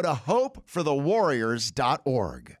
to 0.00 0.20
hopeforthewarriors.org. 0.24 2.58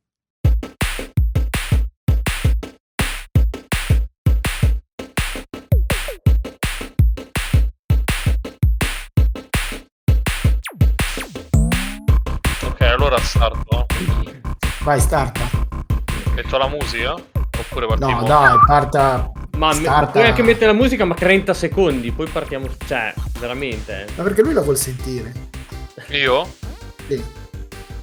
Ok, 12.64 12.80
allora 12.80 13.18
starto. 13.18 13.86
Vai, 14.82 15.00
starta. 15.00 15.40
Metto 16.34 16.58
la 16.58 16.68
musica? 16.68 17.12
Oppure 17.12 17.86
partiamo? 17.86 18.20
No, 18.20 18.26
dai, 18.26 18.56
parta. 18.66 19.30
Ma 19.56 19.72
starta. 19.72 20.10
puoi 20.10 20.26
anche 20.26 20.42
mettere 20.42 20.66
la 20.66 20.74
musica, 20.74 21.04
ma 21.04 21.14
30 21.14 21.54
secondi, 21.54 22.12
poi 22.12 22.28
partiamo. 22.28 22.66
Cioè, 22.86 23.14
veramente. 23.38 24.06
Ma 24.16 24.22
perché 24.22 24.42
lui 24.42 24.52
la 24.52 24.60
vuol 24.60 24.76
sentire? 24.76 25.32
Io? 26.10 26.46
Sì. 27.08 27.24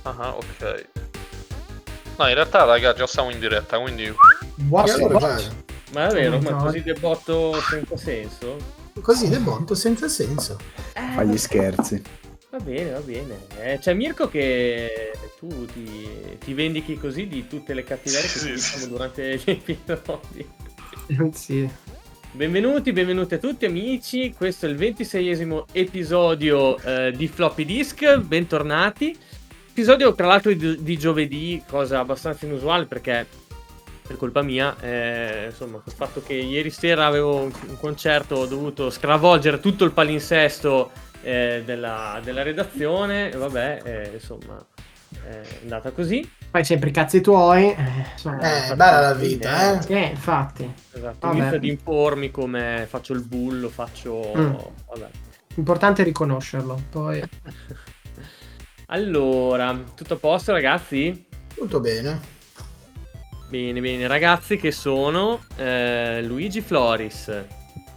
Ah, 0.03 0.35
ok. 0.35 0.85
No, 2.17 2.27
in 2.27 2.34
realtà, 2.35 2.63
raga, 2.63 2.94
già 2.94 3.07
siamo 3.07 3.30
in 3.31 3.39
diretta, 3.39 3.80
quindi... 3.80 4.14
Buono. 4.55 5.08
vai. 5.19 5.44
Ma 5.94 6.08
è 6.09 6.14
vero, 6.14 6.39
ma 6.39 6.53
così 6.55 6.81
debotto 6.81 7.59
senza 7.61 7.97
senso? 7.97 8.58
Così 9.02 9.27
del 9.30 9.42
botto 9.42 9.75
senza 9.75 10.08
senso. 10.08 10.58
Eh, 10.94 11.02
Fa 11.14 11.23
gli 11.23 11.38
scherzi. 11.38 12.02
Va 12.52 12.59
bene, 12.59 12.92
va 12.92 13.00
bene. 13.00 13.38
Eh, 13.59 13.80
c'è 13.80 13.94
Mirko 13.94 14.30
che 14.30 15.11
tu 15.39 15.66
ti, 15.66 16.38
ti 16.39 16.53
vendichi 16.53 16.97
così 16.97 17.27
di 17.27 17.47
tutte 17.47 17.73
le 17.73 17.83
cattiverie 17.83 18.27
che 18.30 18.39
Sì, 18.39 18.52
ti 18.53 18.59
sì. 18.59 18.73
diciamo 18.73 18.92
durante 18.92 19.36
gli 19.38 19.49
episodi. 19.49 20.49
Sì. 21.33 21.70
Benvenuti, 22.36 22.92
benvenuti 22.94 23.36
a 23.36 23.38
tutti 23.38 23.66
amici. 23.66 24.34
Questo 24.36 24.66
è 24.66 24.70
il 24.70 24.76
26esimo 24.76 25.66
episodio 25.72 26.80
eh, 26.80 27.12
di 27.16 27.28
Floppy 27.28 27.64
Disk. 27.64 28.17
Bentornati. 28.17 29.16
Episodio 29.70 30.16
tra 30.16 30.26
l'altro 30.26 30.52
di, 30.52 30.81
di 30.81 30.98
giovedì, 30.98 31.61
cosa 31.67 32.00
abbastanza 32.00 32.48
inusuale 32.48 32.88
perché 32.88 33.28
per 34.08 34.17
colpa 34.17 34.42
mia, 34.42 34.76
eh, 34.81 35.45
insomma, 35.52 35.78
col 35.78 35.94
fatto 35.94 36.23
che 36.23 36.34
ieri 36.34 36.72
sera 36.72 37.06
avevo 37.06 37.42
un, 37.42 37.52
concerto, 37.80 38.38
ho 38.38 38.45
dovuto 38.48 38.89
stravolgere 38.89 39.59
tutto 39.59 39.86
il 39.86 39.92
palinsesto 39.92 40.89
eh, 41.22 41.61
della, 41.64 42.20
della 42.23 42.42
redazione. 42.42 43.30
Vabbè, 43.30 43.81
eh, 43.84 44.09
insomma, 44.11 44.66
è 45.23 45.39
andata 45.61 45.92
così. 45.92 46.28
Fai 46.53 46.63
sempre 46.63 46.89
i 46.89 46.91
cazzi 46.91 47.19
tuoi. 47.19 47.71
Eh, 47.73 48.05
insomma. 48.11 48.67
Eh, 48.67 48.75
bella 48.75 48.99
la 48.99 49.13
vita, 49.15 49.81
eh. 49.81 49.93
Eh, 49.95 50.05
infatti. 50.09 50.71
Esatto, 50.91 51.31
inizio 51.31 51.55
ad 51.55 51.63
impormi 51.63 52.29
come 52.29 52.85
faccio 52.87 53.13
il 53.13 53.23
bullo, 53.23 53.69
faccio... 53.69 54.31
Mm. 54.37 54.53
Vabbè. 54.87 55.09
Importante 55.55 56.03
riconoscerlo. 56.03 56.79
Poi. 56.91 57.23
Allora, 58.87 59.75
tutto 59.95 60.13
a 60.13 60.17
posto 60.17 60.51
ragazzi? 60.51 61.25
Tutto 61.55 61.79
bene. 61.79 62.19
Bene, 63.49 63.81
bene, 63.81 64.05
ragazzi 64.05 64.57
che 64.57 64.71
sono 64.71 65.43
eh, 65.55 66.21
Luigi 66.21 66.61
Floris. 66.61 67.31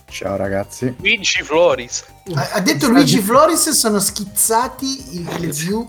Ciao 0.09 0.37
ragazzi. 0.37 0.95
Luigi 1.01 1.43
Floris. 1.43 2.05
Ha, 2.35 2.51
ha 2.55 2.61
detto 2.61 2.89
Luigi 2.89 3.19
Floris 3.19 3.69
sono 3.71 3.99
schizzati 3.99 5.19
i- 5.19 5.39
le 5.41 5.49
view 5.49 5.87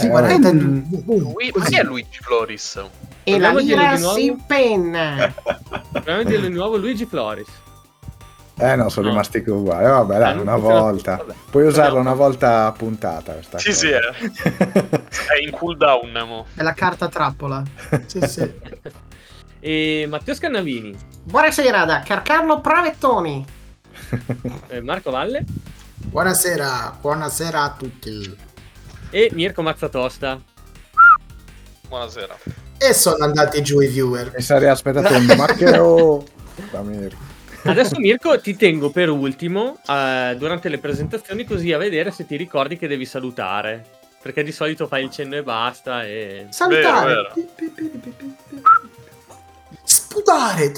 Eh, 0.00 0.08
42. 0.08 1.00
Boom, 1.02 1.18
Lui... 1.32 1.52
Ma 1.54 1.64
chi 1.64 1.76
è 1.76 1.82
Luigi 1.82 2.18
Floris? 2.20 2.82
E 3.24 3.38
la 3.38 3.50
Proviamo 3.50 3.58
a 3.58 3.62
dirlo 3.62 3.82
lira 3.82 3.94
di 3.96 4.00
nuovo? 4.02 4.16
si 4.18 4.36
penna. 4.46 5.34
Probabilmente 5.92 6.40
di 6.40 6.48
nuovo 6.48 6.76
Luigi 6.76 7.06
Floris. 7.06 7.48
Eh 8.56 8.76
no, 8.76 8.88
sono 8.88 9.06
No. 9.06 9.12
rimasti 9.12 9.42
uguali. 9.46 9.84
Vabbè, 9.84 10.18
dai, 10.18 10.34
non 10.34 10.42
una 10.46 10.56
volta. 10.56 11.16
vabbè. 11.16 11.34
Puoi 11.50 11.66
usarla 11.66 11.98
una 11.98 12.14
volta 12.14 12.72
puntata. 12.76 13.32
Questa 13.32 13.58
Sì, 13.58 13.68
cosa. 13.68 13.78
sì, 13.78 13.88
è. 13.90 13.98
È 14.00 15.42
in 15.42 15.50
cooldown, 15.50 16.22
mo. 16.26 16.46
È 16.54 16.62
la 16.62 16.72
carta 16.72 17.08
trappola. 17.08 17.62
Sì, 18.06 18.20
sì. 18.26 18.52
E 19.66 20.04
Matteo 20.10 20.34
Scannavini. 20.34 20.94
Buonasera 21.22 21.86
da 21.86 22.00
Carcarlo 22.00 22.60
Pravettoni. 22.60 23.42
eh, 24.68 24.82
Marco 24.82 25.10
Valle. 25.10 25.42
Buonasera, 25.96 26.98
buonasera 27.00 27.62
a 27.62 27.70
tutti. 27.70 28.36
E 29.14 29.30
Mirko 29.32 29.62
Mazzatosta. 29.62 30.42
Buonasera. 31.86 32.36
E 32.78 32.92
sono 32.92 33.22
andati 33.22 33.62
giù 33.62 33.78
i 33.78 33.86
viewer. 33.86 34.32
Mi 34.34 34.42
sarei 34.42 34.68
aspettato 34.68 35.14
un 35.14 35.24
macchero. 35.36 36.24
Dammi- 36.72 37.16
Adesso 37.62 38.00
Mirko 38.00 38.40
ti 38.40 38.56
tengo 38.56 38.90
per 38.90 39.10
ultimo 39.10 39.78
eh, 39.88 40.34
durante 40.36 40.68
le 40.68 40.78
presentazioni 40.78 41.44
così 41.44 41.72
a 41.72 41.78
vedere 41.78 42.10
se 42.10 42.26
ti 42.26 42.34
ricordi 42.34 42.76
che 42.76 42.88
devi 42.88 43.06
salutare. 43.06 43.84
Perché 44.20 44.42
di 44.42 44.50
solito 44.50 44.88
fai 44.88 45.04
il 45.04 45.10
cenno 45.10 45.36
e 45.36 45.44
basta 45.44 46.04
e... 46.04 46.48
Salutare. 46.50 47.06
Vero. 47.06 47.32
Sputare. 49.84 50.72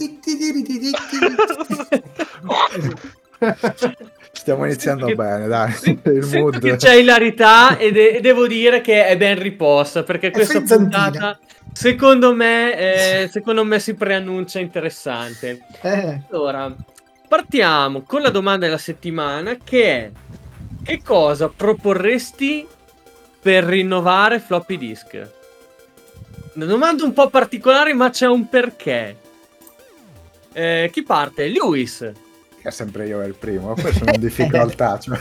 Ti, 4.37 4.43
ti, 4.43 4.43
ti, 4.43 4.43
ti, 4.43 4.43
ti, 4.43 4.43
ti. 4.43 4.43
Stiamo 4.43 4.65
iniziando 4.65 5.07
che- 5.07 5.15
bene, 5.15 5.47
dai. 5.47 5.73
Il 6.05 6.29
mood. 6.33 6.59
che 6.61 6.77
c'è 6.77 6.95
ilarità 6.95 7.77
e, 7.79 7.91
de- 7.93 8.21
devo 8.21 8.47
dire 8.47 8.81
che 8.81 9.07
è 9.07 9.17
ben 9.17 9.39
riposta 9.39 10.03
perché 10.03 10.31
questa 10.31 10.59
frizzantina. 10.59 11.01
puntata 11.11 11.39
secondo 11.73 12.35
me, 12.35 12.77
eh, 13.25 13.29
secondo 13.29 13.65
me 13.65 13.79
si 13.81 13.95
preannuncia 13.95 14.59
interessante. 14.61 15.61
Eh, 15.83 16.21
Allora, 16.31 16.75
partiamo 17.29 18.03
con 18.03 18.23
la 18.23 18.31
domanda 18.31 18.67
della 18.67 18.79
settimana 18.79 19.57
che 19.63 19.93
è 19.95 20.11
che 20.83 21.01
cosa 21.03 21.49
proporresti 21.49 22.67
per 23.41 23.65
rinnovare 23.65 24.39
floppy 24.39 24.77
disk? 24.79 25.29
Una 26.55 26.65
domanda 26.65 27.05
un 27.05 27.13
po' 27.13 27.29
particolare 27.29 27.93
ma 27.93 28.11
c'è 28.11 28.27
un 28.27 28.49
perché. 28.49 29.17
Eh, 30.53 30.89
chi 30.93 31.03
parte? 31.03 31.49
Lewis. 31.49 32.13
È 32.67 32.71
sempre 32.73 33.07
io 33.07 33.23
il 33.23 33.35
primo, 33.39 33.75
poi 33.75 33.93
sono 33.93 34.11
in 34.13 34.19
difficoltà. 34.21 34.99
cioè. 34.99 35.17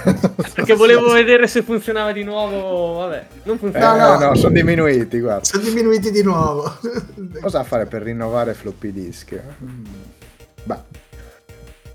Perché 0.55 0.73
volevo 0.73 1.11
vedere 1.11 1.45
se 1.45 1.61
funzionava 1.61 2.11
di 2.11 2.23
nuovo. 2.23 3.01
Vabbè, 3.01 3.25
non 3.43 3.55
Eh, 3.55 3.59
funziona. 3.59 3.95
No, 4.15 4.17
no, 4.19 4.25
no. 4.29 4.35
sono 4.35 4.51
diminuiti, 4.51 5.19
guarda. 5.19 5.43
sono 5.43 5.61
diminuiti 5.61 6.09
di 6.09 6.23
nuovo. 6.23 6.75
Cosa 7.41 7.63
fare 7.63 7.85
per 7.85 8.01
rinnovare 8.01 8.55
floppy 8.55 8.91
disk? 8.91 9.39
Mm, 9.63 9.83
Beh, 10.63 10.77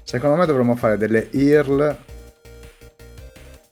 secondo 0.05 0.37
me 0.37 0.47
dovremmo 0.47 0.77
fare 0.77 0.97
delle 0.97 1.27
IRL 1.33 1.97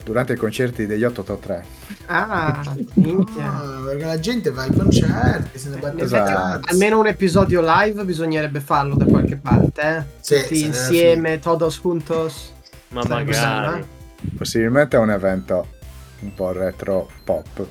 durante 0.08 0.32
i 0.32 0.36
concerti 0.36 0.86
degli 0.86 1.04
883. 1.04 1.64
Ah, 2.06 2.62
minchia. 2.94 3.52
Ah, 3.58 3.82
perché 3.84 4.04
la 4.06 4.18
gente 4.18 4.50
va 4.50 4.62
ai 4.62 4.72
concerti, 4.74 5.58
se 5.58 5.68
ne 5.68 5.76
batte 5.76 6.02
Esatto. 6.02 6.70
almeno 6.70 6.98
un 6.98 7.06
episodio 7.06 7.60
live 7.62 8.04
bisognerebbe 8.04 8.60
farlo 8.60 8.94
da 8.96 9.04
qualche 9.04 9.36
parte. 9.36 9.80
Eh? 9.82 10.02
Sì, 10.20 10.40
Tutti 10.40 10.56
sì, 10.56 10.64
insieme, 10.64 11.38
todos 11.38 11.78
juntos. 11.80 12.52
Ma 12.88 13.02
Sarebbe 13.02 13.32
magari. 13.32 13.70
bello, 13.72 13.86
Possibilmente 14.38 14.96
è 14.96 15.00
un 15.00 15.10
evento 15.10 15.66
un 16.20 16.32
po' 16.34 16.52
retro 16.52 17.08
pop. 17.22 17.66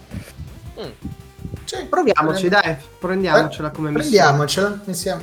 Sì, 1.65 1.85
Proviamoci, 1.90 2.47
dai, 2.49 2.75
prendiamocela 2.99 3.72
come 3.72 3.90
missione. 3.90 4.16
Prendiamocela, 4.16 4.79
iniziamo. 4.85 5.22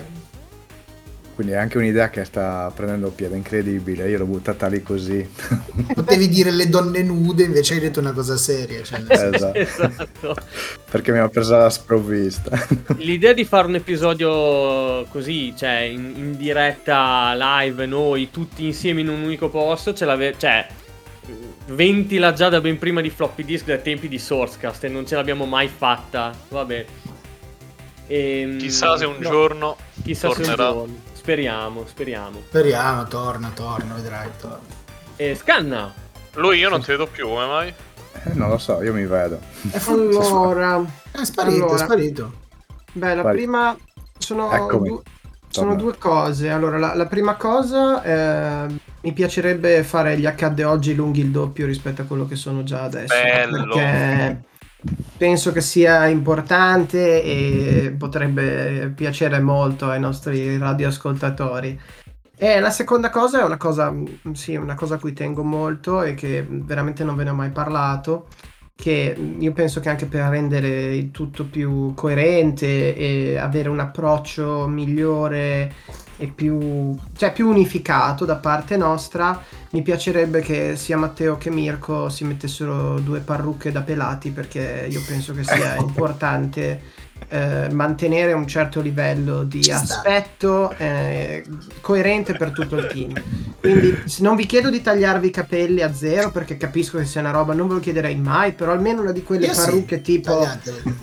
Quindi 1.34 1.52
è 1.54 1.56
anche 1.56 1.78
un'idea 1.78 2.10
che 2.10 2.25
sta 2.25 2.70
prendendo 2.72 3.10
piede 3.10 3.36
incredibile. 3.36 4.08
Io 4.08 4.19
l'ho 4.19 4.25
buttata 4.25 4.69
lì 4.69 4.82
così. 4.82 5.28
Potevi 5.92 6.28
dire 6.28 6.52
le 6.52 6.69
donne 6.69 7.02
nude, 7.02 7.42
invece 7.42 7.75
hai 7.75 7.81
detto 7.81 7.98
una 7.98 8.12
cosa 8.12 8.36
seria. 8.36 8.82
Cioè, 8.84 9.02
esatto. 9.08 9.54
Esatto. 9.58 10.36
Perché 10.88 11.10
mi 11.10 11.19
ha 11.19 11.28
presa 11.28 11.56
la 11.56 11.70
sprovvista. 11.70 12.56
L'idea 12.98 13.32
di 13.32 13.44
fare 13.44 13.66
un 13.66 13.75
episodio 13.75 15.04
così, 15.10 15.52
cioè 15.56 15.81
in, 15.81 16.12
in 16.16 16.36
diretta 16.36 17.34
live, 17.36 17.84
noi 17.86 18.31
tutti 18.31 18.64
insieme 18.66 19.00
in 19.00 19.08
un 19.08 19.22
unico 19.22 19.48
posto, 19.48 19.92
ce 19.92 20.04
l'ave- 20.04 20.36
cioè 20.38 20.64
ventila 21.69 22.32
già 22.32 22.48
da 22.48 22.60
ben 22.60 22.78
prima 22.78 23.00
di 23.00 23.10
floppy 23.10 23.44
disk 23.44 23.64
dai 23.64 23.82
tempi 23.82 24.06
di 24.06 24.19
Sourcecast 24.19 24.84
e 24.84 24.88
non 24.88 25.04
ce 25.04 25.16
l'abbiamo 25.16 25.46
mai 25.46 25.66
fatta. 25.66 26.32
Vabbè. 26.48 26.84
Ehm, 28.06 28.58
Chissà 28.58 28.96
se 28.96 29.06
un 29.06 29.16
no, 29.19 29.28
giorno 29.31 29.76
chissà 30.04 30.31
se 30.31 30.40
un 30.40 30.46
tornerà. 30.46 30.70
giorno. 30.70 31.12
Speriamo, 31.25 31.87
speriamo. 31.87 32.43
Speriamo, 32.49 33.06
torna, 33.06 33.50
torna, 33.55 33.94
vedrai, 33.94 34.29
torna. 34.38 34.59
E 35.17 35.35
scanna. 35.35 35.91
Lui 36.35 36.59
io 36.59 36.69
non 36.69 36.82
ti 36.82 36.91
vedo 36.91 37.06
più, 37.06 37.26
come 37.29 37.47
mai? 37.47 37.69
Eh, 38.25 38.35
non 38.35 38.50
lo 38.50 38.59
so, 38.59 38.82
io 38.82 38.93
mi 38.93 39.06
vedo. 39.06 39.41
Allora, 39.88 40.85
È 41.11 41.25
sparito, 41.25 41.65
Allora. 41.65 41.75
è 41.76 41.79
sparito. 41.79 42.32
beh, 42.93 43.15
la 43.15 43.23
Vai. 43.23 43.37
prima 43.37 43.75
sono, 44.19 44.67
du- 44.69 45.03
sono 45.49 45.76
due 45.76 45.97
cose. 45.97 46.50
Allora, 46.50 46.76
la, 46.76 46.94
la 46.94 47.06
prima 47.06 47.37
cosa, 47.37 48.03
eh, 48.03 48.75
mi 49.00 49.12
piacerebbe 49.15 49.82
fare 49.82 50.19
gli 50.19 50.27
accadde 50.27 50.65
oggi 50.65 50.94
lunghi 50.94 51.20
il 51.20 51.31
doppio 51.31 51.65
rispetto 51.65 52.03
a 52.03 52.05
quello 52.05 52.27
che 52.27 52.37
sono 52.37 52.65
già 52.65 52.82
adesso. 52.82 53.15
Bello. 53.15 53.75
Perché 53.75 54.43
penso 55.16 55.52
che 55.52 55.60
sia 55.60 56.06
importante 56.06 57.22
e 57.22 57.94
potrebbe 57.96 58.92
piacere 58.94 59.40
molto 59.40 59.88
ai 59.88 60.00
nostri 60.00 60.58
radioascoltatori. 60.58 61.81
E 62.36 62.60
la 62.60 62.70
seconda 62.70 63.10
cosa 63.10 63.40
è 63.40 63.44
una 63.44 63.56
cosa, 63.56 63.94
sì, 64.32 64.56
una 64.56 64.75
cosa 64.75 64.96
a 64.96 64.98
cui 64.98 65.12
tengo 65.12 65.44
molto 65.44 66.02
e 66.02 66.14
che 66.14 66.44
veramente 66.48 67.04
non 67.04 67.14
ve 67.16 67.25
ne 67.25 67.31
ho 67.31 67.34
mai 67.34 67.50
parlato, 67.50 68.26
che 68.76 69.17
io 69.38 69.53
penso 69.53 69.81
che 69.81 69.88
anche 69.88 70.06
per 70.06 70.29
rendere 70.29 70.94
il 70.97 71.11
tutto 71.11 71.44
più 71.44 71.94
coerente 71.94 72.97
e 72.97 73.37
avere 73.37 73.69
un 73.69 73.79
approccio 73.79 74.67
migliore 74.67 75.73
e 76.17 76.26
più, 76.26 76.97
cioè 77.17 77.32
più 77.32 77.49
unificato 77.49 78.25
da 78.25 78.37
parte 78.37 78.76
nostra, 78.76 79.43
mi 79.71 79.82
piacerebbe 79.82 80.41
che 80.41 80.76
sia 80.76 80.97
Matteo 80.97 81.37
che 81.37 81.50
Mirko 81.50 82.09
si 82.09 82.25
mettessero 82.25 82.99
due 82.99 83.21
parrucche 83.21 83.73
da 83.73 83.82
pelati 83.82 84.31
perché 84.31 84.87
io 84.91 85.03
penso 85.06 85.32
che 85.35 85.44
sia 85.44 85.77
importante 85.77 86.81
eh, 87.29 87.69
mantenere 87.71 88.32
un 88.32 88.47
certo 88.47 88.81
livello 88.81 89.43
di 89.43 89.62
Ci 89.62 89.71
aspetto 89.71 90.75
eh, 90.76 91.44
coerente 91.81 92.35
per 92.35 92.50
tutto 92.50 92.76
il 92.76 92.87
team. 92.87 93.12
Quindi 93.61 94.03
non 94.19 94.37
vi 94.37 94.47
chiedo 94.47 94.71
di 94.71 94.82
tagliarvi 94.82 95.26
i 95.29 95.31
capelli 95.31 95.82
a 95.82 95.93
zero 95.94 96.31
perché 96.31 96.56
capisco 96.56 96.99
che 96.99 97.05
sia 97.05 97.21
una 97.21 97.31
roba, 97.31 97.55
non 97.55 97.69
ve 97.69 97.75
lo 97.75 97.81
chiederei 97.81 98.17
mai, 98.17 98.53
però 98.53 98.73
almeno 98.73 99.00
una 99.00 99.12
di 99.12 99.23
quelle 99.23 99.47
Io 99.47 99.55
sì, 99.55 99.65
parrucche 99.65 100.00
tipo 100.00 100.47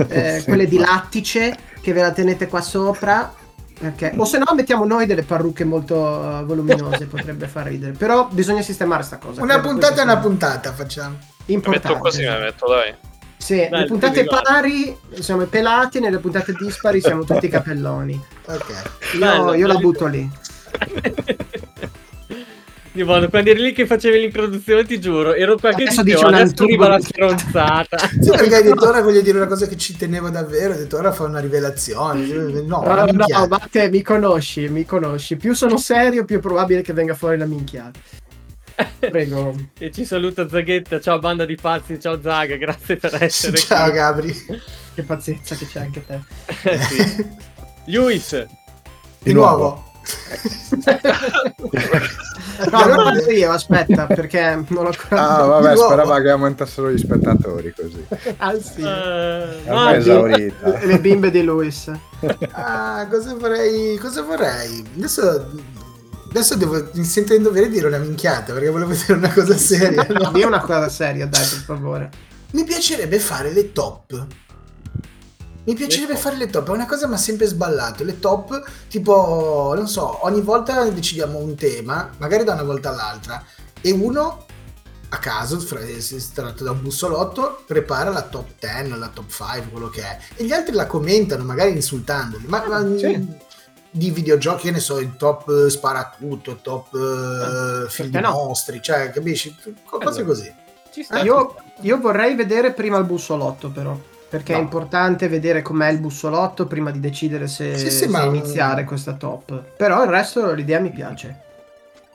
eh, 0.07 0.39
Sì. 0.39 0.45
quelle 0.45 0.67
di 0.67 0.77
lattice 0.77 1.57
che 1.81 1.93
ve 1.93 2.01
la 2.01 2.11
tenete 2.11 2.47
qua 2.47 2.61
sopra. 2.61 3.33
Perché, 3.79 4.13
o 4.15 4.25
se 4.25 4.37
no 4.37 4.45
mettiamo 4.53 4.85
noi 4.85 5.07
delle 5.07 5.23
parrucche 5.23 5.63
molto 5.63 5.95
uh, 5.95 6.45
voluminose, 6.45 7.07
potrebbe 7.07 7.47
far 7.47 7.65
ridere. 7.65 7.93
Però 7.93 8.27
bisogna 8.29 8.61
sistemare 8.61 9.01
sta 9.01 9.17
cosa. 9.17 9.41
Una 9.41 9.59
puntata 9.59 10.01
è 10.01 10.03
una 10.03 10.17
puntata, 10.17 10.71
facciamo. 10.71 11.17
Importante. 11.45 11.87
metto 11.87 11.99
così, 11.99 12.21
esatto. 12.21 12.41
metto, 12.41 12.67
dai. 12.67 12.95
Sì, 13.41 13.67
Dai, 13.69 13.81
le 13.81 13.85
puntate 13.87 14.23
pari 14.23 14.95
siamo 15.19 15.43
pelati, 15.45 15.99
nelle 15.99 16.19
puntate 16.19 16.53
dispari 16.53 17.01
siamo 17.01 17.23
tutti 17.23 17.47
capelloni. 17.47 18.23
Ok. 18.45 18.69
Io, 19.13 19.19
Bello, 19.19 19.53
io 19.55 19.65
la 19.67 19.75
butto 19.75 20.05
lì. 20.05 20.29
Di 22.93 23.03
modo, 23.03 23.29
quando 23.29 23.49
eri 23.51 23.61
lì 23.61 23.71
che 23.71 23.85
facevi 23.87 24.19
l'introduzione, 24.19 24.83
ti 24.83 24.99
giuro, 24.99 25.33
ero 25.33 25.55
qua 25.57 25.69
che 25.71 25.83
Adesso 25.83 26.03
dicevo, 26.03 26.27
adesso 26.27 26.63
arriva 26.63 26.89
la 26.89 26.97
minchiata." 26.97 27.37
stronzata. 27.37 27.97
Sì, 28.21 28.29
perché 28.31 28.55
hai 28.55 28.63
detto 28.63 28.85
ora 28.85 29.01
voglio 29.01 29.21
dire 29.21 29.37
una 29.37 29.47
cosa 29.47 29.65
che 29.65 29.77
ci 29.77 29.95
tenevo 29.95 30.29
davvero, 30.29 30.73
ho 30.73 30.77
detto 30.77 30.97
ora 30.97 31.13
fa 31.13 31.23
una 31.23 31.39
rivelazione. 31.39 32.25
No, 32.65 32.81
una 32.81 32.95
No, 32.95 33.05
no, 33.05 33.05
minchiata. 33.05 33.47
ma 33.47 33.59
te 33.71 33.89
mi 33.89 34.01
conosci, 34.01 34.67
mi 34.67 34.85
conosci. 34.85 35.37
Più 35.37 35.53
sono 35.53 35.77
serio, 35.77 36.25
più 36.25 36.37
è 36.37 36.41
probabile 36.41 36.81
che 36.81 36.91
venga 36.91 37.13
fuori 37.15 37.37
la 37.37 37.45
minchiata. 37.45 37.97
Prego. 38.99 39.55
E 39.77 39.91
ci 39.91 40.05
saluta 40.05 40.47
Zaghetta, 40.47 40.99
ciao 40.99 41.19
banda 41.19 41.45
di 41.45 41.55
pazzi, 41.55 41.99
ciao 41.99 42.19
Zag, 42.21 42.57
grazie 42.57 42.95
per 42.97 43.15
essere 43.23 43.57
Ciao 43.57 43.85
qui. 43.89 43.93
Gabri. 43.93 44.45
Che 44.93 45.03
pazienza 45.03 45.55
che 45.55 45.67
c'è 45.67 45.79
anche 45.79 46.05
te. 46.05 46.19
Eh, 46.63 46.77
sì. 46.79 47.25
Luis, 47.85 48.45
Di 49.19 49.33
nuovo. 49.33 49.89
No, 52.71 52.85
non 52.85 52.95
parlo 53.03 53.29
io, 53.31 53.51
aspetta, 53.51 54.05
perché 54.05 54.63
non 54.67 54.85
ho 54.85 54.89
ancora... 54.89 55.27
Ah, 55.39 55.45
vabbè, 55.45 55.73
nuovo. 55.73 55.87
sperava 55.87 56.21
che 56.21 56.29
aumentassero 56.29 56.91
gli 56.91 56.97
spettatori 56.97 57.73
così. 57.75 58.05
Ah, 58.37 58.53
sì. 58.59 58.81
Ormai 58.83 59.63
è 59.63 59.69
Marco, 59.71 59.97
esaurita. 59.97 60.79
Le 60.85 60.99
bimbe 60.99 61.31
di 61.31 61.43
Luis. 61.43 61.91
Ah, 62.51 63.07
cosa 63.09 63.33
vorrei? 63.35 63.97
Cosa 63.97 64.21
vorrei? 64.21 64.85
Adesso, 64.95 65.49
adesso 66.31 66.55
devo, 66.55 66.89
mi 66.93 67.03
sento 67.03 67.33
in 67.33 67.43
dovere 67.43 67.67
di 67.67 67.73
dire 67.75 67.87
una 67.87 67.97
minchiata 67.99 68.53
perché 68.53 68.69
volevo 68.69 68.93
dire 68.93 69.13
una 69.13 69.31
cosa 69.31 69.55
seria. 69.57 70.05
no? 70.09 70.31
Dio 70.31 70.47
una 70.47 70.61
cosa 70.61 70.89
seria, 70.89 71.27
dai, 71.27 71.45
per 71.47 71.59
favore. 71.59 72.09
Mi 72.51 72.63
piacerebbe 72.63 73.19
fare 73.19 73.51
le 73.51 73.71
top. 73.71 74.25
Mi 75.63 75.75
piacerebbe 75.75 76.15
fare 76.15 76.37
le 76.37 76.47
top, 76.49 76.69
è 76.69 76.71
una 76.71 76.87
cosa 76.87 77.03
che 77.03 77.07
mi 77.09 77.13
ha 77.13 77.17
sempre 77.17 77.45
sballato. 77.45 78.03
Le 78.03 78.19
top, 78.19 78.63
tipo, 78.89 79.73
non 79.75 79.87
so, 79.87 80.25
ogni 80.25 80.41
volta 80.41 80.83
decidiamo 80.89 81.37
un 81.37 81.55
tema, 81.55 82.09
magari 82.17 82.43
da 82.43 82.53
una 82.53 82.63
volta 82.63 82.89
all'altra, 82.89 83.43
e 83.79 83.91
uno 83.91 84.45
a 85.13 85.17
caso, 85.17 85.57
tratto 86.33 86.63
da 86.63 86.71
un 86.71 86.81
bussolotto, 86.81 87.61
prepara 87.67 88.09
la 88.09 88.23
top 88.23 88.53
10, 88.59 88.97
la 88.97 89.09
top 89.13 89.29
5, 89.29 89.67
quello 89.69 89.89
che 89.89 90.01
è, 90.01 90.17
e 90.35 90.45
gli 90.45 90.51
altri 90.51 90.73
la 90.73 90.87
commentano, 90.87 91.43
magari 91.43 91.71
insultandoli. 91.73 92.45
Ma, 92.47 92.65
ma- 92.67 92.97
Sì. 92.97 93.27
Di 93.93 94.09
videogiochi, 94.09 94.67
che 94.67 94.71
ne 94.71 94.79
so, 94.79 94.99
il 94.99 95.17
top 95.17 95.49
eh, 95.49 95.69
sparatutto, 95.69 96.51
il 96.51 96.59
top 96.61 96.93
eh, 96.95 97.89
film 97.89 98.07
di 98.07 98.13
perché 98.13 98.27
no? 98.27 98.33
mostri, 98.33 98.81
cioè, 98.81 99.09
capisci? 99.11 99.53
Cose 99.85 100.05
Bello. 100.21 100.25
così. 100.25 100.53
ci 100.91 101.03
sta. 101.03 101.19
Io, 101.21 101.55
io 101.81 101.99
vorrei 101.99 102.35
vedere 102.35 102.71
prima 102.73 102.97
il 102.97 103.05
bussolotto, 103.05 103.69
però. 103.69 103.97
Perché 104.29 104.53
è 104.53 104.55
No. 104.55 104.61
importante 104.61 105.27
vedere 105.27 105.61
com'è 105.61 105.89
il 105.89 105.99
bussolotto 105.99 106.65
prima 106.65 106.89
di 106.89 107.01
decidere 107.01 107.47
se, 107.47 107.77
Sì, 107.77 107.89
sì, 107.89 107.97
se 107.97 108.07
ma- 108.07 108.23
iniziare 108.23 108.85
questa 108.85 109.13
top. 109.13 109.61
Però 109.75 110.01
il 110.03 110.09
resto 110.09 110.53
l'idea 110.53 110.79
mi 110.79 110.89
piace. 110.89 111.41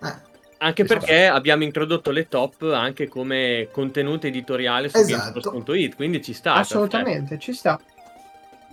Eh. 0.02 0.14
Anche 0.58 0.84
perché 0.84 1.26
abbiamo 1.26 1.62
introdotto 1.64 2.10
le 2.10 2.26
top 2.26 2.62
anche 2.72 3.06
come 3.06 3.68
contenuto 3.70 4.26
editoriale 4.26 4.88
su 4.88 4.96
Esatto. 4.96 5.62
Quindi 5.94 6.22
ci 6.22 6.32
sta. 6.32 6.54
Assolutamente, 6.54 7.38
ci 7.38 7.52
sta. 7.52 7.78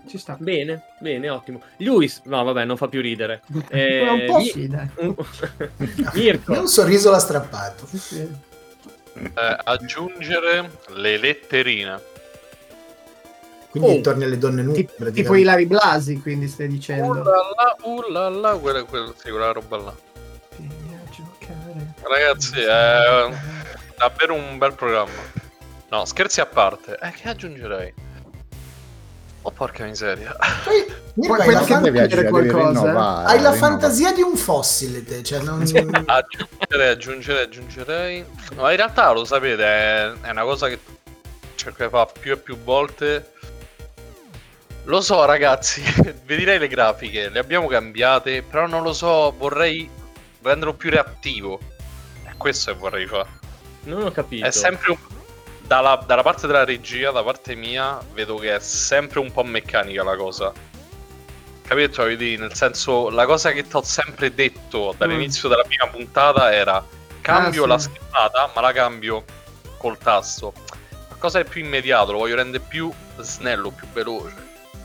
Ci 0.07 0.17
sta. 0.17 0.35
Bene, 0.39 0.83
bene, 0.99 1.29
ottimo. 1.29 1.61
Luis, 1.77 2.21
no 2.25 2.43
vabbè, 2.43 2.65
non 2.65 2.77
fa 2.77 2.87
più 2.87 3.01
ridere. 3.01 3.41
Eh, 3.69 4.07
un 4.09 4.25
po' 4.27 4.37
Mi- 4.37 4.45
sì, 4.45 4.67
dai. 4.67 4.89
Mirko, 6.13 6.53
un 6.59 6.67
sorriso 6.67 7.09
l'ha 7.11 7.19
strappato. 7.19 7.85
Sì. 7.87 8.21
Eh, 9.15 9.57
aggiungere 9.63 10.69
le 10.95 11.17
letterine. 11.17 12.01
Quindi 13.69 13.97
Oh. 13.97 14.01
torni 14.01 14.23
alle 14.25 14.37
donne 14.37 14.61
nude. 14.61 14.75
Ti- 14.77 14.85
tipo 14.85 15.03
praticamente. 15.03 15.41
Ilari 15.41 15.65
Blasi, 15.65 16.19
quindi 16.21 16.47
stai 16.47 16.67
dicendo. 16.67 17.07
Ullala, 17.11 17.75
ullala, 17.83 18.57
quella, 18.57 18.83
quella, 18.83 19.13
sì, 19.17 19.29
quella 19.31 19.51
roba 19.51 19.77
là. 19.77 19.95
Vieni 20.57 20.95
a 20.95 21.09
giocare. 21.09 21.93
Ragazzi, 22.03 22.59
è 22.59 23.33
davvero 23.97 24.33
un 24.35 24.57
bel 24.59 24.73
programma. 24.73 25.11
No, 25.89 26.05
scherzi 26.05 26.39
a 26.41 26.45
parte. 26.45 26.97
Eh, 27.01 27.11
che 27.11 27.29
aggiungerei? 27.29 27.93
Oh, 29.45 29.51
porca 29.51 29.83
miseria. 29.83 30.35
Poi, 30.63 30.85
Poi- 31.27 31.53
la 31.53 31.61
fan- 31.61 31.83
devi 31.83 31.99
devi 32.07 32.29
qualcosa, 32.29 32.61
eh? 32.61 32.67
rinnovare, 32.67 33.27
hai 33.27 33.39
la 33.41 33.51
rinnovare. 33.51 33.57
fantasia 33.57 34.13
di 34.13 34.21
un 34.21 34.35
fossile, 34.37 35.03
te. 35.03 35.21
Cioè, 35.21 35.41
non... 35.41 35.61
Aggiungerei, 36.05 36.89
aggiungerei, 36.89 37.43
aggiungerei. 37.43 38.25
Ma 38.55 38.71
in 38.71 38.77
realtà 38.77 39.11
lo 39.11 39.25
sapete, 39.25 39.63
è, 39.63 40.11
è 40.21 40.29
una 40.29 40.43
cosa 40.43 40.67
che 40.69 40.79
cerco 41.55 41.83
di 41.83 41.89
fare 41.89 42.09
più 42.19 42.31
e 42.31 42.37
più 42.37 42.57
volte. 42.57 43.31
Lo 44.85 45.01
so, 45.01 45.23
ragazzi, 45.25 45.81
vi 46.25 46.35
direi 46.37 46.57
le 46.59 46.67
grafiche, 46.67 47.29
le 47.29 47.39
abbiamo 47.39 47.67
cambiate, 47.67 48.41
però 48.43 48.65
non 48.67 48.81
lo 48.81 48.93
so, 48.93 49.33
vorrei 49.37 49.89
renderlo 50.41 50.73
più 50.73 50.89
reattivo. 50.89 51.59
È 52.23 52.31
questo 52.37 52.71
che 52.71 52.77
vorrei 52.77 53.07
fare. 53.07 53.29
non 53.83 54.03
ho 54.03 54.11
capito. 54.11 54.45
È 54.45 54.51
sempre 54.51 54.91
un... 54.91 54.97
dalla, 55.73 56.03
dalla 56.05 56.21
parte 56.21 56.45
della 56.45 56.63
regia, 56.63 57.09
da 57.11 57.23
parte 57.23 57.55
mia, 57.55 57.99
vedo 58.13 58.35
che 58.35 58.55
è 58.55 58.59
sempre 58.59 59.19
un 59.19 59.31
po' 59.31 59.43
meccanica 59.43 60.03
la 60.03 60.15
cosa. 60.15 60.51
Capito? 61.65 62.03
Vedi? 62.03 62.37
Nel 62.37 62.53
senso, 62.53 63.09
la 63.09 63.25
cosa 63.25 63.51
che 63.51 63.63
ti 63.67 63.75
ho 63.75 63.81
sempre 63.83 64.33
detto 64.33 64.93
dall'inizio 64.97 65.49
della 65.49 65.63
prima 65.63 65.87
puntata 65.87 66.53
era 66.53 66.85
cambio 67.21 67.63
Ah, 67.63 67.67
la 67.67 67.79
sì. 67.79 67.89
schermata, 67.89 68.51
ma 68.53 68.61
la 68.61 68.71
cambio 68.71 69.23
col 69.77 69.97
tasto. 69.97 70.53
Qualcosa 71.07 71.39
è 71.39 71.43
più 71.45 71.63
immediato, 71.63 72.11
lo 72.11 72.19
voglio 72.19 72.35
rendere 72.35 72.63
più 72.67 72.91
snello, 73.19 73.71
più 73.71 73.87
veloce. 73.93 74.35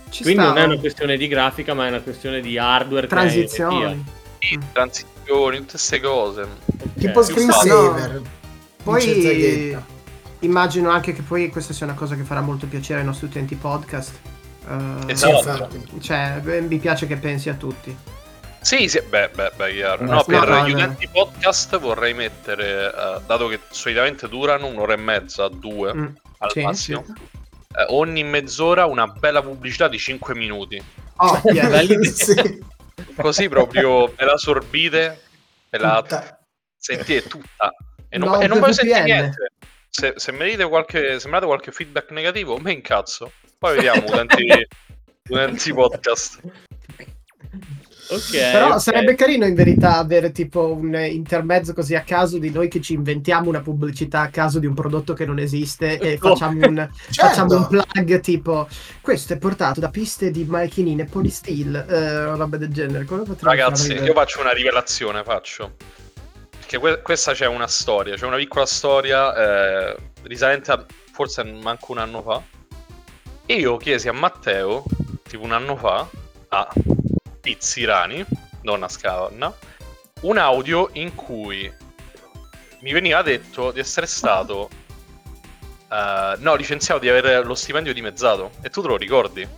Ci 0.08 0.22
Quindi 0.22 0.42
sta. 0.42 0.52
non 0.52 0.58
è 0.62 0.64
una 0.64 0.78
questione 0.78 1.16
di 1.18 1.28
grafica, 1.28 1.74
ma 1.74 1.84
è 1.86 1.88
una 1.88 2.00
questione 2.00 2.40
di 2.40 2.56
hardware. 2.56 3.06
transizioni. 3.06 4.04
Sì, 4.38 4.56
Mm. 4.56 4.60
transizioni, 4.72 5.56
tutte 5.58 5.70
queste 5.72 6.00
cose. 6.00 6.46
via. 6.94 7.10
tipo 7.10 7.22
screensaver. 7.22 8.22
Poi 8.84 9.04
Dice 9.04 9.20
Zaghetta. 9.20 9.96
Immagino 10.40 10.90
anche 10.90 11.12
che 11.12 11.22
poi 11.22 11.48
questa 11.50 11.72
sia 11.72 11.86
una 11.86 11.94
cosa 11.94 12.14
che 12.14 12.22
farà 12.22 12.40
molto 12.40 12.66
piacere 12.66 13.00
ai 13.00 13.04
nostri 13.06 13.26
utenti 13.26 13.54
podcast. 13.54 14.18
Eh, 14.68 15.10
Esatto. 15.12 15.68
Cioè, 16.00 16.40
beh, 16.42 16.60
mi 16.62 16.78
piace 16.78 17.06
che 17.06 17.16
pensi 17.16 17.48
a 17.48 17.54
tutti. 17.54 17.96
Sì, 18.60 18.88
sì, 18.88 19.00
beh, 19.08 19.30
beh, 19.34 19.52
beh, 19.56 19.72
chiaro. 19.72 20.04
No, 20.04 20.12
No, 20.14 20.24
per 20.24 20.48
no, 20.48 20.66
gli 20.68 20.72
no. 20.72 20.76
utenti 20.78 21.08
podcast 21.10 21.78
vorrei 21.78 22.12
mettere, 22.12 22.86
eh, 22.92 23.20
dato 23.26 23.46
che 23.48 23.60
solitamente 23.70 24.28
durano 24.28 24.66
un'ora 24.66 24.92
e 24.94 24.96
mezza, 24.96 25.48
due 25.48 25.94
Mm, 25.94 26.06
al 26.38 26.50
sì, 26.50 26.60
massimo, 26.62 27.04
sì. 27.06 27.12
eh, 27.76 27.86
ogni 27.90 28.24
mezz'ora 28.24 28.84
una 28.86 29.06
bella 29.06 29.42
pubblicità 29.42 29.88
di 29.88 29.98
5 29.98 30.34
minuti. 30.34 30.82
Oh, 31.16 31.40
yeah. 31.44 31.68
Belli- 31.68 32.04
Sì. 32.12 32.64
Così 33.16 33.48
proprio 33.48 34.06
ve 34.08 34.24
la 34.24 34.36
sorbite, 34.36 35.20
ve 35.70 35.78
la 35.78 36.02
Tutta. 36.02 36.38
sentite 36.76 37.28
tutta. 37.28 37.72
E 38.08 38.18
non, 38.18 38.30
No, 38.30 38.40
e 38.40 38.46
non 38.48 38.58
voglio 38.58 38.72
sentire 38.72 39.02
niente. 39.04 39.52
Se, 39.88 40.14
se 40.16 40.32
mi 40.32 40.44
dite 40.50 40.66
qualche, 40.68 41.18
se 41.18 41.26
mi 41.26 41.34
date 41.34 41.46
qualche 41.46 41.72
feedback 41.72 42.10
negativo, 42.10 42.58
me 42.58 42.72
incazzo. 42.72 43.32
Poi 43.58 43.74
vediamo 43.76 44.04
utenti, 44.06 44.66
utenti 45.28 45.72
podcast. 45.72 46.40
Ok. 48.10 48.30
Però 48.30 48.72
ok. 48.72 48.80
sarebbe 48.80 49.14
carino 49.14 49.44
in 49.44 49.54
verità 49.54 49.98
avere 49.98 50.32
tipo 50.32 50.72
un 50.72 50.94
intermezzo 50.94 51.74
così 51.74 51.94
a 51.94 52.00
caso 52.02 52.38
di 52.38 52.50
noi 52.50 52.68
che 52.68 52.80
ci 52.80 52.94
inventiamo 52.94 53.48
una 53.50 53.60
pubblicità 53.60 54.22
a 54.22 54.28
caso 54.30 54.58
di 54.58 54.66
un 54.66 54.72
prodotto 54.72 55.12
che 55.12 55.26
non 55.26 55.38
esiste 55.38 55.98
e 55.98 56.18
No. 56.20 56.30
facciamo 56.30 56.66
un, 56.66 56.88
Certo. 57.10 57.28
facciamo 57.28 57.56
un 57.56 57.66
plug 57.66 58.20
tipo 58.20 58.66
questo 59.02 59.34
è 59.34 59.38
portato 59.38 59.80
da 59.80 59.90
piste 59.90 60.30
di 60.30 60.44
macchinine 60.44 61.04
polysteel 61.04 61.86
eh, 61.88 62.24
o 62.24 62.36
roba 62.36 62.56
del 62.56 62.72
genere. 62.72 63.06
Ragazzi, 63.40 63.92
io 63.92 64.14
faccio 64.14 64.40
una 64.40 64.52
rivelazione, 64.52 65.22
faccio. 65.22 65.72
Perché 66.68 66.80
que- 66.80 67.00
questa 67.00 67.32
c'è 67.32 67.46
una 67.46 67.66
storia, 67.66 68.14
c'è 68.14 68.26
una 68.26 68.36
piccola 68.36 68.66
storia 68.66 69.34
eh, 69.34 69.96
risalente 70.24 70.70
a 70.70 70.84
forse 71.12 71.42
manco 71.42 71.92
un 71.92 71.98
anno 71.98 72.20
fa. 72.20 72.42
E 73.46 73.54
io 73.54 73.78
chiesi 73.78 74.06
a 74.08 74.12
Matteo, 74.12 74.84
tipo 75.26 75.44
un 75.44 75.52
anno 75.52 75.76
fa, 75.78 76.06
a 76.48 76.70
Pizzirani, 77.40 78.22
donna 78.60 78.86
scavanna, 78.86 79.50
un 80.20 80.36
audio 80.36 80.90
in 80.92 81.14
cui 81.14 81.72
mi 82.80 82.92
veniva 82.92 83.22
detto 83.22 83.70
di 83.70 83.80
essere 83.80 84.06
stato... 84.06 84.68
eh, 85.90 86.34
no, 86.36 86.54
licenziato 86.54 87.00
di 87.00 87.08
avere 87.08 87.42
lo 87.44 87.54
stipendio 87.54 87.94
dimezzato. 87.94 88.50
E 88.60 88.68
tu 88.68 88.82
te 88.82 88.88
lo 88.88 88.96
ricordi? 88.98 89.48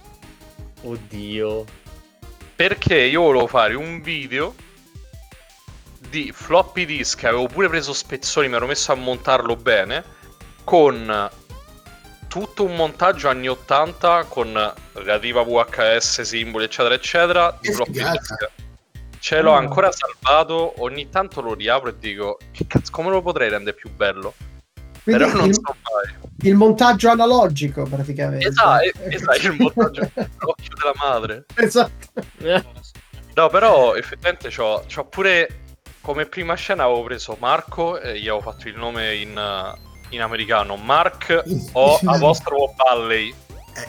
Oddio. 0.83 1.65
perché 2.55 2.95
io 2.99 3.23
volevo 3.23 3.47
fare 3.49 3.75
un 3.75 4.01
video 4.01 4.55
di 6.11 6.33
floppy 6.35 6.85
disk, 6.85 7.25
avevo 7.25 7.47
pure 7.47 7.69
preso 7.69 7.93
spezzoni, 7.93 8.49
mi 8.49 8.57
ero 8.57 8.67
messo 8.67 8.93
a 8.93 8.97
montarlo 8.97 9.57
bene, 9.57 10.03
con 10.65 11.31
tutto 12.29 12.65
un 12.65 12.77
montaggio 12.77 13.29
anni 13.29 13.49
80 13.49 14.25
con 14.29 14.73
relativa 14.93 15.43
VHS, 15.43 16.21
simboli, 16.23 16.65
eccetera, 16.65 16.95
eccetera, 16.95 17.57
di 17.61 17.69
Che 17.69 17.75
floppy 17.75 17.93
figata. 17.93 18.11
disk. 18.13 18.51
Ce 19.19 19.41
l'ho 19.41 19.51
Oh. 19.51 19.55
ancora 19.57 19.91
salvato, 19.93 20.75
ogni 20.83 21.09
tanto 21.11 21.41
lo 21.41 21.55
riapro 21.55 21.91
e 21.91 21.99
dico, 21.99 22.39
che 22.53 22.67
cazzo, 22.67 22.91
come 22.91 23.11
lo 23.11 23.21
potrei 23.21 23.51
rendere 23.51 23.77
più 23.77 23.91
bello? 23.91 24.35
Quindi 25.03 25.25
Però 25.25 25.37
non 25.37 25.49
il, 25.49 25.55
so 25.55 25.63
mai. 25.65 26.15
il 26.49 26.55
montaggio 26.55 27.09
analogico 27.11 27.83
praticamente. 27.85 28.47
Esatto, 28.49 28.83
esatto, 29.09 29.47
il 29.47 29.57
montaggio 29.59 30.11
l'occhio 30.15 30.75
della 30.75 30.95
madre. 30.97 31.45
Esatto. 31.57 32.13
No, 33.35 33.49
però 33.49 33.95
effettivamente 33.95 34.49
c'ho, 34.51 34.85
c'ho 34.93 35.05
pure 35.07 35.49
come 36.11 36.27
prima 36.27 36.55
scena 36.55 36.83
avevo 36.85 37.05
preso 37.05 37.37
Marco 37.39 38.01
e 38.01 38.19
gli 38.19 38.27
avevo 38.27 38.41
fatto 38.41 38.67
il 38.67 38.77
nome 38.77 39.15
in, 39.15 39.31
uh, 39.37 39.79
in 40.09 40.23
americano 40.23 40.75
Mark 40.75 41.45
o 41.73 42.01
apostropho 42.05 42.75
Valley. 42.77 43.33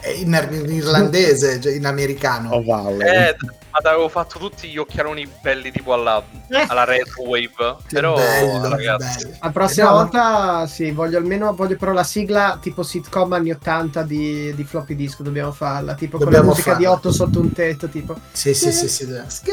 È 0.00 0.08
in, 0.10 0.48
in 0.52 0.72
irlandese, 0.72 1.60
cioè 1.60 1.72
in 1.72 1.84
americano. 1.84 2.50
Oh, 2.50 2.62
Valley. 2.62 3.00
Eh, 3.00 3.36
ma 3.72 3.90
avevo 3.90 4.08
fatto 4.08 4.38
tutti 4.38 4.68
gli 4.68 4.76
occhialoni 4.76 5.28
belli 5.40 5.72
tipo 5.72 5.94
alla, 5.94 6.22
Eh. 6.48 6.64
alla 6.68 6.84
Red 6.84 7.08
Wave. 7.26 7.48
Che 7.48 7.74
però 7.88 8.14
bello, 8.14 8.68
ragazzi, 8.68 9.24
bello. 9.24 9.36
La 9.40 9.50
prossima 9.50 9.86
Eh, 9.88 9.90
no, 9.90 9.96
volta 9.96 10.66
sì, 10.68 10.90
voglio 10.92 11.18
almeno 11.18 11.52
voglio 11.54 11.76
però 11.76 11.90
la 11.90 12.04
sigla 12.04 12.58
tipo 12.62 12.84
sitcom 12.84 13.32
anni 13.32 13.50
80 13.50 14.02
di, 14.04 14.54
di 14.54 14.62
floppy 14.62 14.94
disk, 14.94 15.22
dobbiamo 15.22 15.50
farla, 15.50 15.94
tipo 15.94 16.18
con 16.18 16.26
Dobbiamo 16.26 16.50
la 16.50 16.50
musica 16.52 16.74
di 16.76 16.84
farla. 16.84 16.98
8 16.98 17.12
sotto 17.12 17.40
un 17.40 17.52
tetto, 17.52 17.88
tipo 17.88 18.14
Sì, 18.30 18.54
sì, 18.54 18.70
sì, 18.70 18.88
sì. 18.88 19.02
Eh, 19.12 19.22
sta 19.26 19.52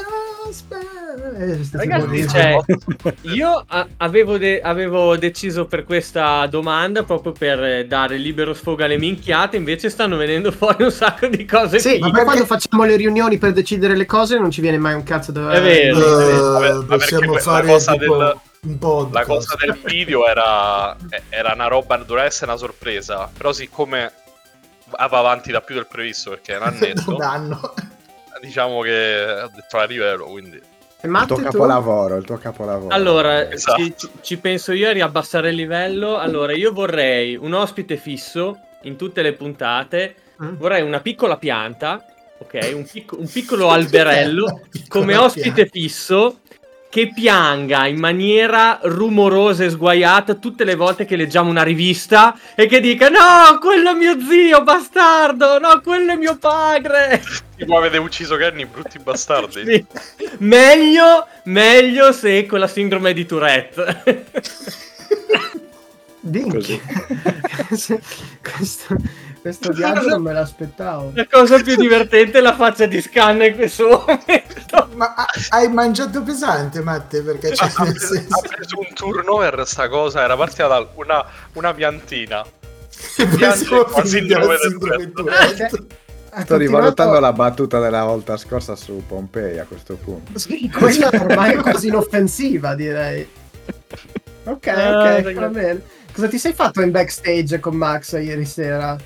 Ragazzi, 1.72 2.06
tipo 2.06 2.06
di- 2.12 2.28
cioè, 2.28 2.58
Io 3.34 3.64
a- 3.68 3.88
avevo, 3.98 4.38
de- 4.38 4.62
avevo 4.62 5.16
deciso 5.18 5.66
per 5.66 5.84
questa 5.84 6.46
domanda 6.48 7.04
proprio 7.04 7.32
per 7.32 7.64
eh, 7.64 7.86
dare 7.88 8.18
libero 8.18 8.54
sfogo 8.54 8.84
alle 8.84 8.98
minchiate, 8.98 9.58
invece 9.58 9.90
stanno 9.90 10.18
venendo 10.18 10.52
fuori 10.52 10.84
un 10.84 10.92
sacco 10.92 11.28
di 11.28 11.46
cose 11.46 11.80
Sì, 11.80 11.98
ma 12.00 12.00
poi 12.00 12.12
perché- 12.12 12.26
quando 12.26 12.46
facciamo 12.46 12.84
le 12.84 12.96
riunioni 12.96 13.38
per 13.38 13.52
decidere 13.54 13.96
le 13.96 14.06
cose 14.06 14.38
non 14.40 14.50
ci 14.52 14.62
viene 14.62 14.78
mai 14.78 14.94
un 14.96 15.04
cazzo 15.04 15.32
da 15.32 15.52
È 15.52 15.62
vero. 15.62 16.20
Eh, 16.20 16.74
ma 16.74 16.98
perché 16.98 16.98
possiamo 16.98 17.34
la 17.34 17.40
fare 17.40 17.68
cosa 17.68 17.92
tipo 17.94 18.18
del- 18.18 18.38
la 19.12 19.24
cosa 19.26 19.56
del 19.58 19.78
video 19.86 20.28
era, 20.28 20.94
eh, 21.10 21.22
era 21.30 21.54
una 21.54 21.68
roba, 21.68 21.96
doveva 21.98 22.26
essere 22.26 22.52
una 22.52 22.60
sorpresa. 22.60 23.30
Però 23.36 23.54
siccome 23.54 24.12
va 24.90 24.98
avanti 25.18 25.52
da 25.52 25.62
più 25.62 25.76
del 25.76 25.88
previsto 25.88 26.32
perché 26.32 26.54
è 26.54 26.58
un 26.58 26.64
annetto, 26.64 27.04
un 27.16 27.22
anno. 27.22 27.74
Diciamo 28.42 28.82
che 28.82 29.24
ho 29.44 29.50
detto 29.54 29.78
la 29.78 29.86
rivelo, 29.86 30.26
quindi... 30.26 30.62
E 31.02 31.08
Il 31.08 31.24
tuo 31.28 31.38
tu? 31.38 31.44
capolavoro, 31.44 32.18
il 32.18 32.26
tuo 32.26 32.38
capolavoro. 32.38 32.94
Allora, 32.94 33.50
Esatto. 33.50 33.82
ci, 33.82 34.10
ci- 34.22 34.38
penso 34.38 34.74
io 34.74 34.90
a 34.90 34.92
riabbassare 34.92 35.50
il 35.50 35.56
livello. 35.56 36.18
Allora, 36.18 36.52
io 36.54 36.74
vorrei 36.74 37.38
un 37.38 37.54
ospite 37.54 37.96
fisso 37.96 38.60
in 38.82 38.98
tutte 38.98 39.22
le 39.22 39.32
puntate. 39.32 40.16
Mm. 40.44 40.56
Vorrei 40.58 40.82
una 40.82 41.00
piccola 41.00 41.38
pianta, 41.38 42.04
ok? 42.40 42.72
Un, 42.74 42.86
picco- 42.86 43.18
un 43.18 43.30
piccolo 43.30 43.70
alberello 43.72 44.62
come 44.90 45.16
ospite 45.16 45.68
fisso 45.68 46.40
che 46.90 47.12
pianga 47.14 47.86
in 47.86 48.00
maniera 48.00 48.80
rumorosa 48.82 49.64
e 49.64 49.70
sguaiata 49.70 50.34
tutte 50.36 50.64
le 50.64 50.74
volte 50.74 51.06
che 51.06 51.16
leggiamo 51.16 51.50
una 51.50 51.62
rivista 51.62 52.38
e 52.56 52.66
che 52.66 52.80
dica 52.80 53.10
no, 53.10 53.60
quello 53.60 53.92
è 53.92 53.94
mio 53.94 54.20
zio, 54.20 54.64
bastardo, 54.64 55.60
no, 55.60 55.82
quello 55.82 56.14
è 56.14 56.16
mio 56.16 56.38
padre. 56.38 57.22
Tipo 57.56 57.78
avete 57.78 57.98
ucciso 57.98 58.36
Kenny, 58.38 58.66
brutti 58.66 58.98
bastardi. 59.00 59.58
Sì. 59.70 59.86
Meglio, 60.40 61.28
meglio 61.44 62.12
se 62.12 62.46
con 62.46 62.60
la 62.60 62.68
sindrome 62.68 63.14
di 63.14 63.26
Tourette. 63.26 64.26
Dinchi. 66.22 66.82
questo, 68.42 68.96
questo 69.42 69.72
viaggio 69.72 70.10
non 70.10 70.22
me 70.22 70.34
l'aspettavo. 70.34 71.12
La 71.16 71.28
cosa 71.30 71.60
più 71.62 71.76
divertente 71.76 72.38
è 72.40 72.42
la 72.42 72.56
faccia 72.56 72.86
di 72.86 73.02
Scan 73.02 73.42
in 73.44 73.56
questo 73.56 73.88
momento. 74.08 74.90
Ma 74.96 75.14
ha- 75.16 75.28
hai 75.50 75.68
mangiato 75.72 76.22
pesante, 76.24 76.82
Matte? 76.82 77.22
Perché 77.22 77.52
c'è 77.52 77.66
ha, 77.66 77.84
preso, 77.84 78.14
senso... 78.14 78.36
ha 78.36 78.48
preso 78.48 78.80
un 78.80 78.94
turnover 78.94 79.66
sta 79.68 79.88
cosa, 79.90 80.24
era 80.24 80.36
partita 80.36 80.68
da 80.68 80.88
una, 80.96 81.26
una 81.54 81.74
piantina. 81.74 82.46
Sindrome 84.04 84.58
del. 84.58 85.12
Tourette. 85.14 85.86
Ha 86.32 86.42
Sto 86.44 86.58
rivalutando 86.58 87.20
la 87.20 87.34
battuta 87.34 87.80
della 87.80 88.04
volta 88.04 88.38
scorsa 88.38 88.76
su 88.76 89.04
Pompei 89.08 89.58
a 89.58 89.66
questo 89.66 89.96
punto. 89.96 90.38
Sì, 90.38 90.70
quella 90.72 91.10
ormai 91.12 91.54
è 91.54 91.58
quasi 91.58 91.88
inoffensiva, 91.88 92.76
direi. 92.76 93.28
Ok, 94.44 94.68
Ah, 94.68 95.00
ok, 95.00 95.24
ragazzi. 95.24 95.34
va 95.34 95.48
bene. 95.48 95.82
Cosa 96.12 96.28
ti 96.28 96.38
sei 96.38 96.54
fatto 96.54 96.82
in 96.82 96.92
backstage 96.92 97.60
con 97.60 97.76
Max 97.76 98.14
ieri 98.14 98.46
sera? 98.46 98.98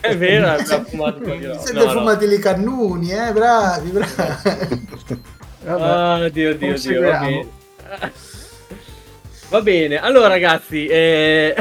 È 0.00 0.16
vero, 0.16 0.48
abbiamo 0.48 0.84
fumato. 0.84 1.24
Siete 1.64 1.88
fumati 1.88 2.26
le 2.26 2.38
cannuni, 2.38 3.10
eh? 3.12 3.32
Bravi, 3.32 3.90
bravi. 3.90 4.86
Vabbè. 5.64 5.82
Ah, 5.82 6.28
Dio, 6.28 6.54
Dio, 6.56 6.78
Dio. 6.78 7.00
Va 7.00 7.18
bene. 7.18 7.48
Va 9.48 9.62
bene, 9.62 10.00
allora 10.00 10.28
ragazzi, 10.28 10.86
eh, 10.86 11.54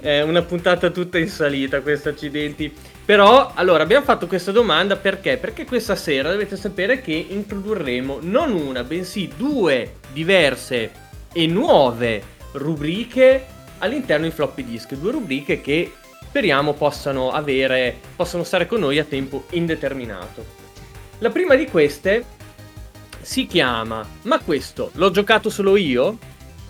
è 0.00 0.22
una 0.22 0.42
puntata 0.42 0.90
tutta 0.90 1.18
in 1.18 1.28
salita, 1.28 1.80
questi 1.80 2.08
accidenti. 2.08 2.74
Però, 3.04 3.52
allora, 3.54 3.84
abbiamo 3.84 4.04
fatto 4.04 4.26
questa 4.26 4.50
domanda 4.50 4.96
perché? 4.96 5.36
Perché 5.36 5.64
questa 5.64 5.94
sera 5.94 6.32
dovete 6.32 6.56
sapere 6.56 7.00
che 7.00 7.12
introdurremo 7.12 8.18
non 8.22 8.52
una, 8.52 8.82
bensì 8.82 9.30
due 9.36 9.98
diverse 10.12 10.90
e 11.32 11.46
nuove 11.46 12.22
rubriche 12.52 13.46
all'interno 13.78 14.26
di 14.26 14.32
floppy 14.32 14.64
disk. 14.64 14.94
Due 14.94 15.12
rubriche 15.12 15.60
che 15.60 15.92
speriamo 16.22 16.74
possano 16.74 17.30
avere, 17.30 17.96
possano 18.14 18.44
stare 18.44 18.66
con 18.66 18.80
noi 18.80 18.98
a 18.98 19.04
tempo 19.04 19.44
indeterminato. 19.50 20.44
La 21.18 21.30
prima 21.30 21.54
di 21.54 21.66
queste 21.66 22.34
si 23.22 23.46
chiama 23.46 24.06
Ma 24.22 24.38
questo 24.38 24.90
l'ho 24.94 25.10
giocato 25.10 25.50
solo 25.50 25.76
io? 25.76 26.18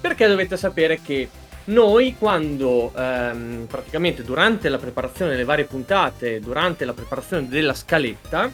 Perché 0.00 0.26
dovete 0.28 0.56
sapere 0.56 1.00
che 1.02 1.28
noi 1.64 2.14
quando 2.16 2.92
ehm, 2.96 3.66
praticamente 3.68 4.22
durante 4.22 4.68
la 4.68 4.78
preparazione 4.78 5.32
delle 5.32 5.44
varie 5.44 5.64
puntate, 5.64 6.38
durante 6.38 6.84
la 6.84 6.92
preparazione 6.92 7.48
della 7.48 7.75
scaletta, 7.75 8.50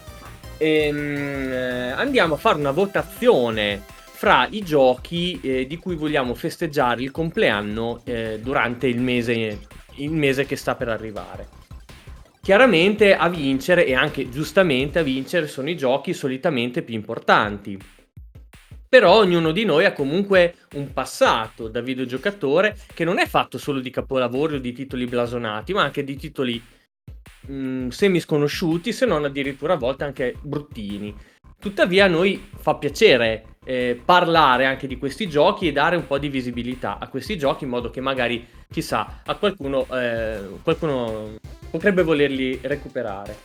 ehm, 0.56 1.52
eh, 1.52 1.90
andiamo 1.90 2.34
a 2.34 2.38
fare 2.38 2.58
una 2.58 2.70
votazione 2.70 3.82
fra 4.22 4.46
i 4.48 4.62
giochi 4.62 5.40
eh, 5.42 5.66
di 5.66 5.78
cui 5.78 5.96
vogliamo 5.96 6.34
festeggiare 6.34 7.02
il 7.02 7.10
compleanno 7.10 8.02
eh, 8.04 8.38
durante 8.40 8.86
il 8.86 9.00
mese, 9.00 9.66
il 9.96 10.12
mese 10.12 10.46
che 10.46 10.54
sta 10.54 10.76
per 10.76 10.88
arrivare. 10.88 11.48
Chiaramente 12.40 13.16
a 13.16 13.28
vincere 13.28 13.84
e 13.84 13.94
anche 13.96 14.30
giustamente 14.30 15.00
a 15.00 15.02
vincere 15.02 15.48
sono 15.48 15.68
i 15.70 15.76
giochi 15.76 16.14
solitamente 16.14 16.82
più 16.82 16.94
importanti. 16.94 17.76
Però 18.88 19.12
ognuno 19.12 19.50
di 19.50 19.64
noi 19.64 19.86
ha 19.86 19.92
comunque 19.92 20.54
un 20.74 20.92
passato 20.92 21.66
da 21.66 21.80
videogiocatore 21.80 22.76
che 22.94 23.02
non 23.02 23.18
è 23.18 23.26
fatto 23.26 23.58
solo 23.58 23.80
di 23.80 23.90
capolavori 23.90 24.54
o 24.54 24.60
di 24.60 24.72
titoli 24.72 25.06
blasonati, 25.06 25.72
ma 25.72 25.82
anche 25.82 26.04
di 26.04 26.14
titoli 26.14 26.62
mh, 27.48 27.88
semi 27.88 28.20
sconosciuti, 28.20 28.92
se 28.92 29.04
non 29.04 29.24
addirittura 29.24 29.72
a 29.72 29.78
volte 29.78 30.04
anche 30.04 30.36
bruttini. 30.40 31.12
Tuttavia 31.58 32.04
a 32.04 32.08
noi 32.08 32.50
fa 32.54 32.76
piacere 32.76 33.51
eh, 33.64 34.00
parlare 34.04 34.66
anche 34.66 34.86
di 34.86 34.98
questi 34.98 35.28
giochi 35.28 35.68
e 35.68 35.72
dare 35.72 35.96
un 35.96 36.06
po' 36.06 36.18
di 36.18 36.28
visibilità 36.28 36.98
a 36.98 37.08
questi 37.08 37.38
giochi 37.38 37.64
in 37.64 37.70
modo 37.70 37.90
che 37.90 38.00
magari, 38.00 38.46
chissà, 38.70 39.22
a 39.24 39.34
qualcuno, 39.36 39.86
eh, 39.92 40.40
qualcuno 40.62 41.36
potrebbe 41.70 42.02
volerli 42.02 42.58
recuperare. 42.62 43.36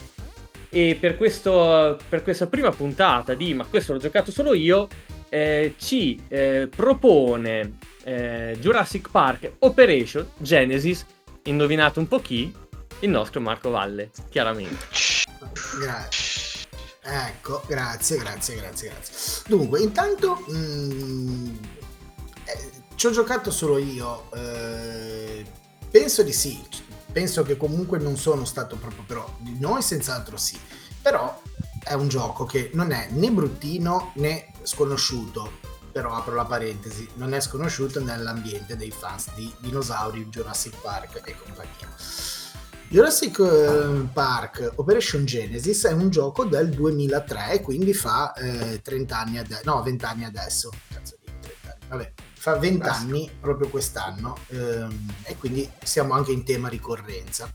E 0.70 0.96
per, 1.00 1.16
questo, 1.16 1.98
per 2.08 2.22
questa 2.22 2.46
prima 2.46 2.70
puntata 2.70 3.32
di 3.32 3.54
Ma 3.54 3.64
questo 3.64 3.94
l'ho 3.94 3.98
giocato 3.98 4.30
solo 4.30 4.52
io, 4.52 4.88
eh, 5.30 5.74
ci 5.78 6.20
eh, 6.28 6.68
propone 6.74 7.78
eh, 8.04 8.56
Jurassic 8.60 9.10
Park 9.10 9.52
Operation 9.60 10.28
Genesis, 10.36 11.06
indovinato 11.44 12.00
un 12.00 12.08
po' 12.08 12.20
chi? 12.20 12.52
Il 13.00 13.10
nostro 13.10 13.40
Marco 13.40 13.70
Valle, 13.70 14.10
chiaramente. 14.28 14.86
Grazie. 15.80 16.47
Ecco, 17.00 17.62
grazie, 17.66 18.18
grazie, 18.18 18.56
grazie, 18.56 18.90
grazie. 18.90 19.42
Dunque, 19.46 19.80
intanto 19.80 20.44
mm, 20.50 21.56
eh, 22.44 22.70
ci 22.94 23.06
ho 23.06 23.10
giocato 23.10 23.50
solo 23.50 23.78
io. 23.78 24.30
eh, 24.32 25.46
penso 25.90 26.22
di 26.22 26.32
sì. 26.32 26.66
Penso 27.10 27.42
che 27.42 27.56
comunque 27.56 27.98
non 27.98 28.16
sono 28.16 28.44
stato 28.44 28.76
proprio 28.76 29.02
però 29.06 29.36
di 29.38 29.56
noi 29.58 29.82
senz'altro 29.82 30.36
sì. 30.36 30.58
Però 31.00 31.40
è 31.82 31.94
un 31.94 32.08
gioco 32.08 32.44
che 32.44 32.70
non 32.74 32.90
è 32.92 33.08
né 33.10 33.30
bruttino 33.30 34.12
né 34.16 34.52
sconosciuto. 34.62 35.66
Però 35.90 36.14
apro 36.14 36.34
la 36.34 36.44
parentesi, 36.44 37.08
non 37.14 37.32
è 37.32 37.40
sconosciuto 37.40 38.00
nell'ambiente 38.00 38.76
dei 38.76 38.90
fans 38.90 39.32
di 39.34 39.52
dinosauri, 39.58 40.26
Jurassic 40.26 40.76
Park 40.80 41.22
e 41.24 41.34
compagnia. 41.36 41.88
Jurassic 42.90 43.38
eh, 43.40 44.08
Park 44.14 44.72
Operation 44.76 45.26
Genesis 45.26 45.84
è 45.84 45.92
un 45.92 46.08
gioco 46.08 46.46
del 46.46 46.70
2003, 46.70 47.60
quindi 47.60 47.92
fa 47.92 48.32
eh, 48.32 48.80
30 48.80 49.18
anni 49.18 49.38
adesso, 49.38 49.60
no 49.64 49.82
20 49.82 50.04
anni 50.06 50.24
adesso, 50.24 50.70
cazzo 50.90 51.16
di 51.22 51.30
30 51.38 51.68
anni, 51.68 51.86
vabbè, 51.86 52.12
fa 52.32 52.56
20 52.56 52.78
Basta. 52.78 52.94
anni 52.94 53.30
proprio 53.38 53.68
quest'anno 53.68 54.38
ehm, 54.48 55.12
e 55.24 55.36
quindi 55.36 55.70
siamo 55.82 56.14
anche 56.14 56.32
in 56.32 56.44
tema 56.44 56.68
ricorrenza. 56.68 57.52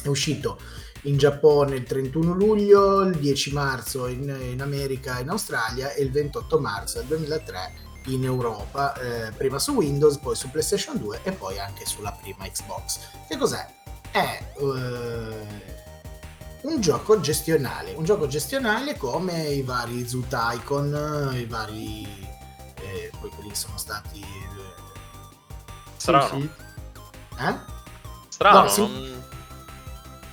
È 0.00 0.06
uscito 0.06 0.60
in 1.02 1.16
Giappone 1.16 1.74
il 1.74 1.82
31 1.82 2.32
luglio, 2.32 3.00
il 3.00 3.16
10 3.16 3.52
marzo 3.52 4.06
in, 4.06 4.32
in 4.52 4.62
America 4.62 5.18
e 5.18 5.22
in 5.22 5.30
Australia 5.30 5.92
e 5.92 6.02
il 6.04 6.12
28 6.12 6.60
marzo 6.60 6.98
del 6.98 7.08
2003 7.08 7.86
in 8.06 8.24
Europa, 8.24 8.94
eh, 8.94 9.32
prima 9.32 9.58
su 9.58 9.72
Windows, 9.72 10.18
poi 10.18 10.36
su 10.36 10.48
PlayStation 10.48 10.96
2 10.96 11.20
e 11.24 11.32
poi 11.32 11.58
anche 11.58 11.84
sulla 11.84 12.12
prima 12.12 12.48
Xbox. 12.48 13.00
Che 13.26 13.36
cos'è? 13.36 13.77
È 14.10 14.42
eh, 14.58 15.46
un 16.62 16.80
gioco 16.80 17.20
gestionale, 17.20 17.92
un 17.94 18.04
gioco 18.04 18.26
gestionale 18.26 18.96
come 18.96 19.48
i 19.48 19.62
vari 19.62 20.06
Zoo 20.08 20.24
Tycoon, 20.28 21.30
i 21.34 21.44
vari... 21.44 22.04
eh, 22.80 23.10
poi 23.20 23.30
quelli 23.30 23.50
che 23.50 23.54
sono 23.54 23.76
stati... 23.78 24.20
eh, 24.20 24.26
Strano. 25.96 26.28
Sì, 26.40 26.48
eh? 27.38 27.54
Strano, 28.28 28.62
No, 28.62 28.68
sì. 28.68 28.80
non- 28.80 29.16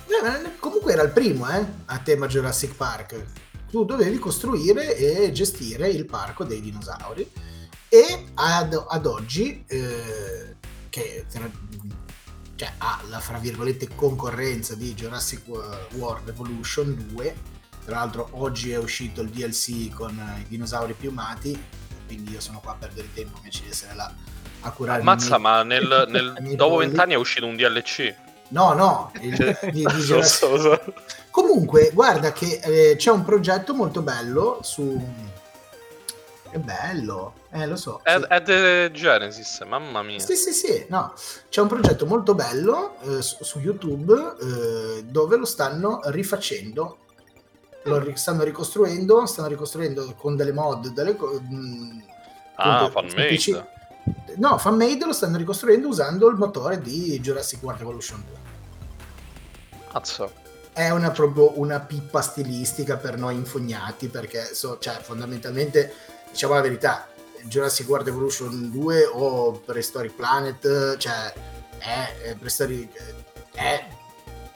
Eh, 0.08 0.56
comunque 0.58 0.92
era 0.92 1.02
il 1.02 1.10
primo, 1.10 1.48
eh, 1.50 1.64
a 1.86 1.98
tema 1.98 2.26
Jurassic 2.26 2.74
Park. 2.74 3.24
Tu 3.68 3.84
dovevi 3.84 4.18
costruire 4.18 4.96
e 4.96 5.32
gestire 5.32 5.88
il 5.88 6.06
parco 6.06 6.44
dei 6.44 6.60
dinosauri 6.60 7.28
e 7.88 8.26
ad, 8.34 8.84
ad 8.88 9.06
oggi, 9.06 9.64
eh, 9.66 10.56
che 10.88 11.26
cioè, 12.56 12.72
ha 12.78 13.00
la 13.08 13.20
fra 13.20 13.38
virgolette 13.38 13.88
concorrenza 13.94 14.74
di 14.74 14.94
Jurassic 14.94 15.46
World 15.92 16.28
Evolution 16.28 17.06
2, 17.12 17.34
tra 17.84 17.96
l'altro 17.96 18.28
oggi 18.32 18.72
è 18.72 18.78
uscito 18.78 19.20
il 19.20 19.28
DLC 19.28 19.92
con 19.92 20.18
i 20.40 20.44
dinosauri 20.48 20.94
piumati, 20.94 21.62
quindi 22.06 22.32
io 22.32 22.40
sono 22.40 22.60
qua 22.60 22.72
a 22.72 22.76
perdere 22.76 23.12
tempo 23.12 23.36
invece 23.36 23.62
di 23.62 23.68
essere 23.68 23.94
là 23.94 24.12
a 24.60 24.70
curare... 24.70 25.00
Ammazza, 25.00 25.38
ma 25.38 25.62
nel, 25.62 26.06
nel- 26.08 26.54
dopo 26.56 26.76
vent'anni 26.76 27.12
è 27.12 27.16
uscito 27.16 27.46
un 27.46 27.56
DLC. 27.56 28.14
No, 28.48 28.72
no, 28.72 29.12
il- 29.20 29.58
di, 29.60 29.70
di 29.72 29.82
Jurassic 30.00 30.38
so, 30.38 30.48
lo 30.50 30.58
so. 30.58 30.94
Comunque, 31.30 31.90
guarda 31.92 32.32
che 32.32 32.60
eh, 32.62 32.96
c'è 32.96 33.10
un 33.10 33.24
progetto 33.24 33.74
molto 33.74 34.00
bello 34.00 34.60
su... 34.62 35.34
È 36.56 36.58
bello, 36.58 37.34
eh 37.50 37.66
lo 37.66 37.76
so. 37.76 38.00
È, 38.02 38.16
sì. 38.18 38.24
è 38.28 38.42
The 38.42 38.90
Genesis, 38.92 39.60
mamma 39.66 40.02
mia. 40.02 40.18
Sì, 40.18 40.36
sì, 40.36 40.52
sì, 40.52 40.86
no. 40.88 41.12
C'è 41.50 41.60
un 41.60 41.68
progetto 41.68 42.06
molto 42.06 42.34
bello 42.34 42.96
eh, 43.02 43.20
su, 43.20 43.44
su 43.44 43.58
YouTube 43.58 44.36
eh, 44.40 45.04
dove 45.04 45.36
lo 45.36 45.44
stanno 45.44 46.00
rifacendo, 46.04 46.96
lo 47.82 47.98
ri- 47.98 48.16
stanno 48.16 48.42
ricostruendo, 48.42 49.26
stanno 49.26 49.48
ricostruendo 49.48 50.14
con 50.16 50.34
delle 50.34 50.52
mod, 50.52 50.88
delle 50.88 51.14
co- 51.14 51.38
mh, 51.46 52.04
Ah, 52.54 52.84
appunto, 52.86 53.00
fan 53.00 53.10
su 53.10 53.16
PC. 53.16 53.48
made. 53.50 54.34
No, 54.36 54.56
fanmade 54.56 55.04
lo 55.04 55.12
stanno 55.12 55.36
ricostruendo 55.36 55.88
usando 55.88 56.26
il 56.30 56.36
motore 56.36 56.80
di 56.80 57.20
Jurassic 57.20 57.62
World 57.62 57.82
Evolution 57.82 58.24
2. 58.26 58.36
Mazza. 59.92 60.30
è 60.72 60.88
una 60.90 61.10
proprio 61.10 61.58
una 61.58 61.80
pippa 61.80 62.20
stilistica 62.22 62.96
per 62.96 63.16
noi 63.18 63.34
infognati 63.34 64.08
perché 64.08 64.54
so, 64.54 64.78
cioè, 64.78 64.94
fondamentalmente 65.00 65.92
diciamo 66.36 66.52
la 66.52 66.60
verità 66.60 67.08
Jurassic 67.44 67.88
World 67.88 68.08
Evolution 68.08 68.70
2 68.70 69.06
o 69.06 69.52
Prehistoric 69.52 70.12
Planet 70.12 70.98
cioè 70.98 71.32
è, 71.78 72.14
è 72.24 72.36
Prehistoric 72.36 72.90
è 73.54 73.86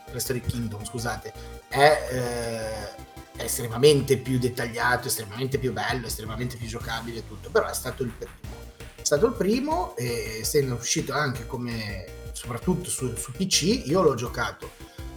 Prehistoric 0.04 0.44
Kingdom 0.44 0.84
scusate 0.84 1.32
è, 1.68 2.08
eh, 2.10 3.40
è 3.40 3.44
estremamente 3.44 4.18
più 4.18 4.38
dettagliato 4.38 5.08
estremamente 5.08 5.56
più 5.56 5.72
bello 5.72 6.06
estremamente 6.06 6.58
più 6.58 6.66
giocabile 6.66 7.20
e 7.20 7.26
tutto 7.26 7.48
però 7.48 7.66
è 7.66 7.74
stato 7.74 8.02
il 8.02 8.10
primo. 8.10 8.48
È 8.96 9.04
stato 9.04 9.26
il 9.26 9.32
primo 9.32 9.96
e 9.96 10.40
essendo 10.40 10.74
uscito 10.74 11.14
anche 11.14 11.46
come 11.46 12.04
soprattutto 12.32 12.90
su, 12.90 13.16
su 13.16 13.32
PC 13.32 13.86
io 13.86 14.02
l'ho 14.02 14.14
giocato 14.14 14.72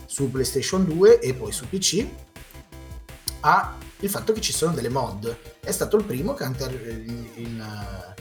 su 0.06 0.32
PlayStation 0.32 0.86
2 0.86 1.19
e 1.19 1.34
poi 1.34 1.52
su 1.52 1.67
PC 1.67 2.08
ha 3.41 3.78
il 4.03 4.09
fatto 4.09 4.33
che 4.33 4.41
ci 4.41 4.51
sono 4.51 4.73
delle 4.73 4.89
mod. 4.89 5.35
È 5.61 5.71
stato 5.71 5.95
il 5.95 6.03
primo 6.03 6.33
che 6.33 6.43
ha, 6.43 6.47
inter- 6.47 6.87
in- 6.87 7.29
in, 7.35 8.13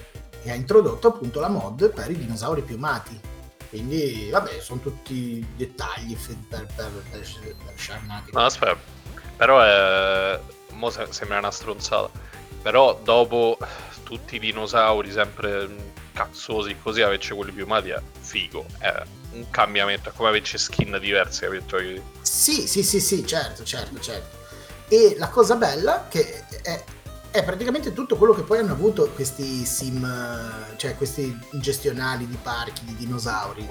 che 0.43 0.51
ha 0.51 0.55
introdotto 0.55 1.09
appunto 1.09 1.41
la 1.41 1.49
mod 1.49 1.91
per 1.91 2.11
i 2.11 2.17
dinosauri 2.17 2.63
piumati. 2.63 3.19
Quindi, 3.69 4.29
vabbè, 4.31 4.61
sono 4.61 4.81
tutti 4.81 5.45
dettagli 5.57 6.17
per, 6.17 6.37
per, 6.49 6.67
per, 6.75 6.91
per 7.11 7.75
sciarnati. 7.75 8.31
No, 8.33 8.45
aspetta. 8.45 8.79
Però 9.37 9.61
è... 9.61 10.41
Mo 10.71 10.91
se- 10.91 11.09
sembra 11.11 11.39
una 11.39 11.51
stronzata. 11.51 12.11
Però 12.63 13.01
dopo 13.03 13.59
tutti 14.05 14.37
i 14.37 14.39
dinosauri 14.39 15.11
sempre 15.11 15.91
cazzosi 16.13 16.77
così, 16.81 17.03
averci 17.03 17.35
quelli 17.35 17.51
piumati 17.51 17.89
è 17.89 18.01
figo. 18.21 18.67
È 18.79 19.03
un 19.33 19.51
cambiamento, 19.51 20.11
è 20.11 20.13
come 20.13 20.29
averci 20.29 20.59
skin 20.59 20.97
diverse, 21.01 21.47
capito? 21.49 21.79
Sì, 22.21 22.69
sì, 22.69 22.85
sì, 22.85 23.01
sì, 23.01 23.27
certo, 23.27 23.65
certo, 23.65 23.99
certo. 23.99 24.41
E 24.93 25.15
la 25.17 25.31
cosa 25.31 25.55
bella 25.57 26.05
che 26.07 26.45
è, 26.61 26.85
è 27.31 27.43
praticamente 27.43 27.95
tutto 27.95 28.19
quello 28.19 28.35
che 28.35 28.43
poi 28.43 28.59
hanno 28.59 28.73
avuto 28.73 29.09
questi 29.13 29.65
sim, 29.65 30.05
eh, 30.05 30.77
cioè 30.77 30.99
questi 30.99 31.35
gestionali 31.53 32.27
di 32.27 32.37
parchi, 32.37 32.85
di 32.85 32.97
dinosauri. 32.97 33.67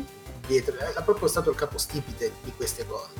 Dietro. 0.47 0.77
È 0.79 0.99
proprio 1.03 1.27
stato 1.27 1.51
il 1.51 1.55
capostipite 1.55 2.31
di 2.41 2.51
queste 2.55 2.87
cose. 2.87 3.11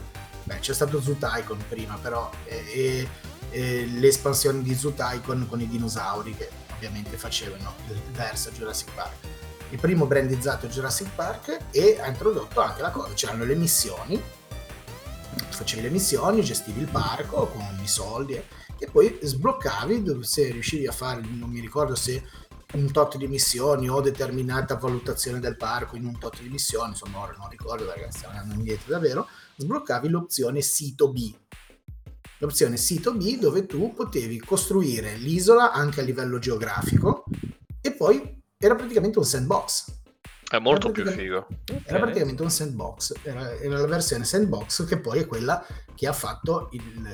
Beh, 0.46 0.58
c'è 0.58 0.74
stato 0.74 1.00
Zoo 1.00 1.14
Tycoon 1.14 1.64
prima, 1.70 1.96
però, 2.02 2.28
e, 2.46 2.64
e- 2.74 3.08
e 3.52 3.86
le 3.86 4.08
espansioni 4.08 4.64
di 4.64 4.74
Zoo 4.74 4.94
Tycoon 4.94 5.46
con 5.48 5.62
i 5.62 5.68
dinosauri 5.68 6.36
che 6.36 6.50
ovviamente 6.74 7.18
facevano 7.18 7.76
verso 8.14 8.50
Jurassic 8.50 8.96
Park. 8.96 9.14
Il 9.70 9.80
primo 9.80 10.08
brandizzato 10.08 10.66
Jurassic 10.66 11.10
Park 11.14 11.56
e 11.70 12.00
ha 12.02 12.08
introdotto 12.08 12.62
anche 12.62 12.82
la 12.82 12.90
cosa, 12.90 13.14
c'erano 13.14 13.44
le 13.44 13.54
missioni 13.54 14.40
facevi 15.50 15.82
le 15.82 15.90
missioni, 15.90 16.42
gestivi 16.42 16.82
il 16.82 16.90
parco 16.90 17.48
con 17.48 17.80
i 17.82 17.88
soldi 17.88 18.34
e 18.78 18.88
poi 18.92 19.20
sbloccavi 19.22 20.20
se 20.22 20.52
riuscivi 20.52 20.88
a 20.88 20.92
fare, 20.92 21.22
non 21.22 21.50
mi 21.50 21.60
ricordo 21.60 21.96
se 21.96 22.24
un 22.74 22.92
tot 22.92 23.18
di 23.18 23.28
missioni 23.28 23.90
o 23.90 24.00
determinata 24.02 24.76
valutazione 24.76 25.40
del 25.40 25.58
parco 25.58 25.96
in 25.96 26.06
un 26.06 26.18
tot 26.18 26.42
di 26.42 26.50
missioni, 26.50 26.92
insomma 26.92 27.20
ora 27.20 27.36
non 27.38 27.50
ricordo 27.50 27.86
perché 27.86 28.08
stiamo 28.12 28.36
andando 28.36 28.56
indietro 28.56 28.94
davvero, 28.94 29.28
sbloccavi 29.58 30.10
l'opzione 30.10 30.62
sito 30.62 31.12
B. 31.12 31.34
L'opzione 32.40 32.78
sito 32.78 33.14
B 33.14 33.38
dove 33.38 33.66
tu 33.66 33.94
potevi 33.94 34.40
costruire 34.40 35.16
l'isola 35.18 35.72
anche 35.72 36.00
a 36.02 36.04
livello 36.04 36.40
geografico 36.40 37.26
e 37.82 37.92
poi 37.92 38.42
era 38.58 38.76
praticamente 38.76 39.20
un 39.20 39.26
sandbox. 39.26 40.01
È 40.52 40.60
molto 40.60 40.92
più 40.92 41.10
figo. 41.10 41.48
Era 41.86 42.00
praticamente 42.00 42.42
un 42.42 42.52
sandbox, 42.52 43.14
era, 43.24 43.58
era 43.58 43.80
la 43.80 43.88
versione 43.88 44.26
sandbox 44.26 44.86
che 44.86 45.00
poi 45.00 45.20
è 45.20 45.26
quella 45.26 45.66
che 45.96 46.08
ha 46.08 46.14
fatto 46.14 46.68
il- 46.74 47.10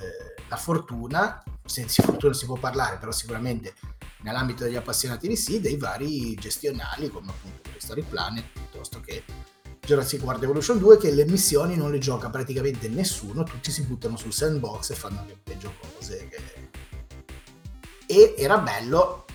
la 0.49 0.55
fortuna, 0.55 1.43
se 1.63 1.83
di 1.83 1.89
fortuna 1.89 2.33
si 2.33 2.47
può 2.47 2.57
parlare, 2.57 2.97
però 2.97 3.11
sicuramente 3.11 3.75
nell'ambito 4.21 4.63
degli 4.63 4.75
appassionati 4.75 5.27
di 5.27 5.35
sì, 5.35 5.61
dei 5.61 5.77
vari 5.77 6.33
gestionali 6.33 7.09
come 7.09 7.29
appunto 7.29 7.69
Story 7.77 8.01
Planet 8.01 8.45
piuttosto 8.51 9.01
che 9.01 9.23
Jurassic 9.85 10.23
World 10.23 10.41
Evolution 10.41 10.79
2 10.79 10.97
che 10.97 11.11
le 11.11 11.25
missioni 11.25 11.77
non 11.77 11.91
le 11.91 11.99
gioca 11.99 12.31
praticamente 12.31 12.89
nessuno, 12.89 13.43
tutti 13.43 13.69
si 13.69 13.83
buttano 13.83 14.17
sul 14.17 14.33
sandbox 14.33 14.89
e 14.89 14.95
fanno 14.95 15.23
le 15.27 15.37
peggio 15.43 15.73
cose 15.79 16.27
che 16.27 16.65
e 18.07 18.33
era 18.35 18.57
bello 18.57 19.25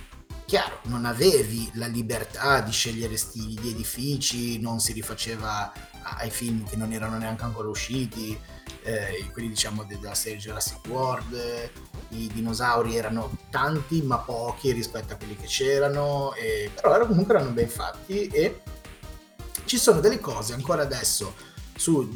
chiaro, 0.53 0.81
non 0.83 1.07
avevi 1.07 1.71
la 1.77 1.87
libertà 1.87 2.61
di 2.61 2.73
scegliere 2.73 3.17
stili 3.17 3.55
di 3.55 3.71
edifici, 3.71 4.61
non 4.61 4.81
si 4.81 4.93
rifaceva 4.93 5.73
ai 6.03 6.29
film 6.29 6.69
che 6.69 6.77
non 6.77 6.93
erano 6.93 7.17
neanche 7.17 7.45
ancora 7.45 7.69
usciti, 7.69 8.39
eh, 8.83 9.31
quelli 9.33 9.49
diciamo 9.49 9.85
della 9.85 10.15
serie 10.15 10.39
Jurassic 10.39 10.87
World, 10.89 11.71
i 12.11 12.31
dinosauri 12.35 12.97
erano 12.97 13.35
tanti 13.49 14.03
ma 14.03 14.19
pochi 14.19 14.73
rispetto 14.73 15.15
a 15.15 15.17
quelli 15.17 15.37
che 15.37 15.47
c'erano, 15.47 16.35
e, 16.35 16.71
però 16.75 16.91
erano, 16.91 17.07
comunque 17.07 17.35
erano 17.35 17.53
ben 17.53 17.71
fatti 17.71 18.27
e 18.27 18.61
ci 19.65 19.79
sono 19.79 20.01
delle 20.01 20.21
cose 20.21 20.53
ancora 20.53 20.83
adesso 20.83 21.33
su 21.75 22.07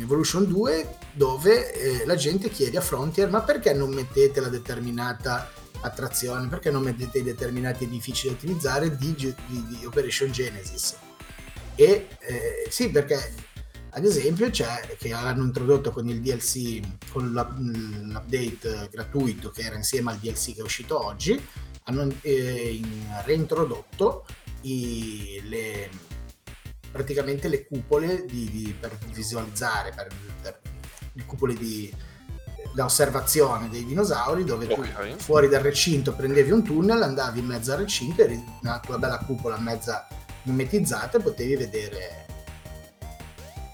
Evolution 0.00 0.46
2 0.46 0.96
dove 1.12 1.74
eh, 1.74 2.06
la 2.06 2.14
gente 2.14 2.48
chiede 2.48 2.78
a 2.78 2.80
Frontier 2.80 3.28
ma 3.28 3.42
perché 3.42 3.74
non 3.74 3.92
mettete 3.92 4.40
la 4.40 4.48
determinata 4.48 5.59
attrazione, 5.82 6.48
perché 6.48 6.70
non 6.70 6.82
mettete 6.82 7.22
determinati 7.22 7.84
edifici 7.84 8.26
da 8.26 8.32
utilizzare 8.32 8.96
di, 8.96 9.14
di, 9.14 9.34
di 9.46 9.84
Operation 9.84 10.30
Genesis? 10.30 10.96
E 11.74 12.08
eh, 12.20 12.66
sì, 12.68 12.90
perché 12.90 13.48
ad 13.90 14.04
esempio 14.04 14.50
c'è 14.50 14.96
che 14.98 15.12
hanno 15.12 15.44
introdotto 15.44 15.90
con 15.90 16.08
il 16.08 16.20
DLC, 16.20 16.80
con 17.10 17.32
l'update 17.32 18.88
gratuito 18.90 19.50
che 19.50 19.62
era 19.62 19.76
insieme 19.76 20.12
al 20.12 20.18
DLC 20.18 20.54
che 20.54 20.60
è 20.60 20.62
uscito 20.62 21.04
oggi, 21.04 21.40
hanno 21.84 22.08
eh, 22.20 22.80
reintrodotto 23.24 24.26
i, 24.62 25.40
le, 25.44 25.90
praticamente 26.90 27.48
le 27.48 27.66
cupole 27.66 28.24
di, 28.26 28.50
di, 28.50 28.76
per 28.78 28.96
visualizzare, 29.12 29.92
per, 29.94 30.08
per, 30.42 30.60
le 31.12 31.24
cupole 31.24 31.54
di, 31.54 31.92
da 32.72 32.84
osservazione 32.84 33.68
dei 33.68 33.84
dinosauri 33.84 34.44
dove 34.44 34.66
tu 34.66 34.80
okay. 34.80 35.14
fuori 35.18 35.48
dal 35.48 35.62
recinto 35.62 36.14
prendevi 36.14 36.50
un 36.50 36.62
tunnel, 36.62 37.02
andavi 37.02 37.40
in 37.40 37.46
mezzo 37.46 37.72
al 37.72 37.78
recinto, 37.78 38.22
eri 38.22 38.42
una 38.62 38.80
tua 38.80 38.98
bella 38.98 39.18
cupola 39.18 39.58
mezza 39.58 40.06
mimetizzata 40.42 41.18
e 41.18 41.20
potevi 41.20 41.56
vedere 41.56 42.26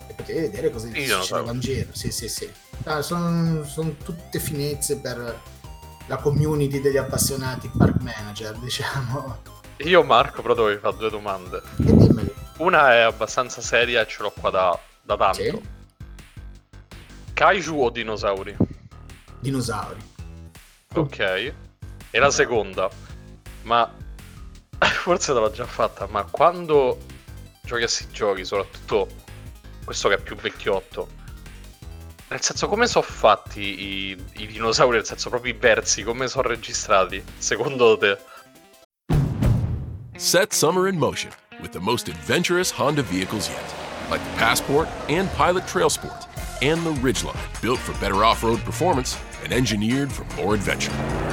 e 0.07 0.13
potevi 0.15 0.41
vedere 0.41 0.71
cosa 0.71 0.87
succedeva 0.87 1.53
in 1.53 1.61
giro. 1.61 1.89
Sì, 1.93 2.11
sì, 2.11 2.29
sì. 2.29 2.51
Ah, 2.85 3.03
sono, 3.03 3.65
sono 3.65 3.97
tutte 4.03 4.39
finezze 4.39 4.99
per 4.99 5.41
la 6.07 6.17
community 6.17 6.81
degli 6.81 6.97
appassionati 6.97 7.71
park 7.77 8.01
manager, 8.01 8.57
diciamo. 8.59 9.43
Io 9.79 10.03
Marco 10.05 10.41
però 10.43 10.55
dovevi 10.55 10.81
fare 10.81 10.97
due 10.97 11.11
domande. 11.11 11.61
E 11.79 11.95
dimmeli. 11.97 12.35
Una 12.59 12.95
è 12.95 13.01
abbastanza 13.01 13.61
seria 13.61 14.01
e 14.01 14.07
ce 14.07 14.23
l'ho 14.23 14.33
qua 14.39 14.51
da, 14.51 14.79
da 15.03 15.17
tanto. 15.17 15.43
Sì? 15.43 15.61
Kaiju 17.35 17.83
o 17.83 17.91
dinosauri? 17.91 18.57
Dinosauri. 19.47 20.01
Ok. 20.95 21.19
E 22.11 22.19
la 22.19 22.31
seconda, 22.31 22.91
ma 23.63 23.93
forse 24.79 25.33
te 25.33 25.39
l'ho 25.39 25.51
già 25.51 25.67
fatta, 25.67 26.07
ma 26.11 26.25
quando 26.25 26.99
giochi 27.63 27.83
a 27.83 27.87
questi 27.87 28.07
giochi, 28.11 28.45
soprattutto 28.45 29.09
questo 29.85 30.09
che 30.09 30.15
è 30.17 30.21
più 30.21 30.35
vecchiotto, 30.35 31.09
nel 32.29 32.41
senso 32.41 32.67
come 32.67 32.89
sono 32.89 33.05
fatti 33.05 33.61
i, 33.61 34.25
i 34.39 34.47
dinosauri, 34.47 34.97
nel 34.97 35.07
senso 35.07 35.29
proprio 35.29 35.53
i 35.53 35.57
versi, 35.57 36.03
come 36.03 36.27
sono 36.27 36.49
registrati, 36.49 37.23
secondo 37.39 37.97
te? 37.99 38.19
Set 40.17 40.53
summer 40.53 40.89
in 40.89 40.99
motion 40.99 41.31
with 41.61 41.71
the 41.71 41.79
most 41.79 42.09
adventurous 42.09 42.71
Honda 42.71 43.03
vehicles 43.03 43.49
yet, 43.49 43.75
like 44.11 44.23
the 44.25 44.39
Passport 44.39 44.89
and 45.09 45.31
Pilot 45.37 45.67
Trail 45.69 45.91
Sport, 45.91 46.27
and 46.63 46.85
the 46.85 46.93
Ridgeline, 47.01 47.37
built 47.61 47.79
for 47.79 47.93
better 48.01 48.25
off-road 48.25 48.59
performance 48.65 49.17
and 49.47 49.55
engineered 49.55 50.11
for 50.11 50.25
more 50.37 50.55
adventure. 50.55 50.93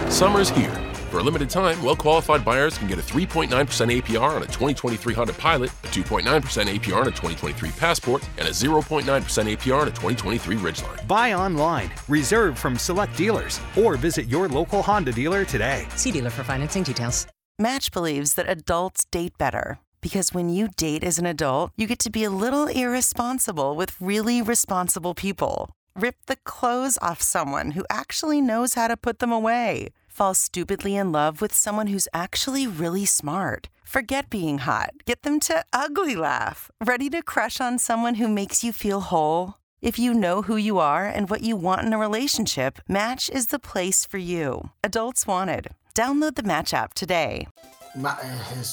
Summer's 0.10 0.49
here. 0.49 0.73
For 1.10 1.19
a 1.19 1.23
limited 1.23 1.49
time, 1.49 1.82
well 1.84 1.95
qualified 1.95 2.45
buyers 2.45 2.78
can 2.78 2.88
get 2.88 2.99
a 2.99 3.02
3.9% 3.02 3.49
APR 3.49 4.36
on 4.36 4.43
a 4.43 4.47
2023 4.47 5.13
Honda 5.13 5.34
Pilot, 5.34 5.69
a 5.84 5.88
2.9% 5.88 6.23
APR 6.23 7.02
on 7.02 7.08
a 7.08 7.12
2023 7.12 7.69
Passport, 7.71 8.28
and 8.38 8.47
a 8.47 8.52
0.9% 8.52 9.04
APR 9.04 9.82
on 9.82 9.88
a 9.88 9.91
2023 9.91 10.56
Ridgeline. 10.56 11.08
Buy 11.08 11.34
online, 11.34 11.91
reserve 12.08 12.58
from 12.58 12.78
select 12.78 13.17
dealers, 13.17 13.60
or 13.76 13.95
visit 13.95 14.28
your 14.28 14.47
local 14.47 14.82
Honda 14.82 15.12
dealer 15.12 15.43
today. 15.45 15.88
See 15.95 16.12
dealer 16.12 16.30
for 16.30 16.43
financing 16.43 16.84
details. 16.84 17.28
Match 17.60 17.91
believes 17.91 18.34
that 18.36 18.49
adults 18.49 19.06
date 19.06 19.38
better 19.38 19.80
because 20.02 20.34
when 20.34 20.49
you 20.49 20.67
date 20.67 21.04
as 21.04 21.17
an 21.17 21.26
adult, 21.26 21.71
you 21.78 21.88
get 21.88 21.99
to 21.99 22.10
be 22.10 22.23
a 22.23 22.30
little 22.30 22.67
irresponsible 22.67 23.76
with 23.76 23.95
really 24.02 24.41
responsible 24.41 25.13
people. 25.13 25.69
Rip 25.95 26.15
the 26.25 26.38
clothes 26.38 26.97
off 27.03 27.21
someone 27.21 27.71
who 27.71 27.86
actually 27.88 28.41
knows 28.41 28.73
how 28.73 28.88
to 28.88 28.97
put 28.97 29.19
them 29.19 29.32
away. 29.32 29.89
Fall 30.08 30.34
stupidly 30.34 30.95
in 30.95 31.12
love 31.12 31.39
with 31.39 31.53
someone 31.53 31.86
who's 31.86 32.08
actually 32.15 32.65
really 32.65 33.06
smart. 33.06 33.69
Forget 33.84 34.27
being 34.32 34.58
hot. 34.58 34.93
Get 35.06 35.21
them 35.21 35.39
to 35.41 35.63
ugly 35.71 36.15
laugh. 36.15 36.71
Ready 36.84 37.12
to 37.12 37.21
crush 37.21 37.62
on 37.62 37.77
someone 37.77 38.15
who 38.15 38.27
makes 38.27 38.63
you 38.63 38.73
feel 38.73 39.01
whole? 39.01 39.56
If 39.84 39.99
you 39.99 40.15
know 40.15 40.41
who 40.41 40.58
you 40.58 40.79
are 40.79 41.06
and 41.06 41.29
what 41.29 41.43
you 41.43 41.56
want 41.56 41.82
in 41.82 41.93
a 41.93 41.99
relationship, 41.99 42.79
Match 42.88 43.29
is 43.29 43.47
the 43.47 43.60
place 43.60 44.03
for 44.03 44.17
you. 44.17 44.69
Adults 44.84 45.27
wanted. 45.27 45.67
Download 45.93 46.34
the 46.34 46.41
Match 46.41 46.73
app 46.73 46.95
today. 46.95 47.47
Ma, 47.95 48.17
eh, 48.19 48.27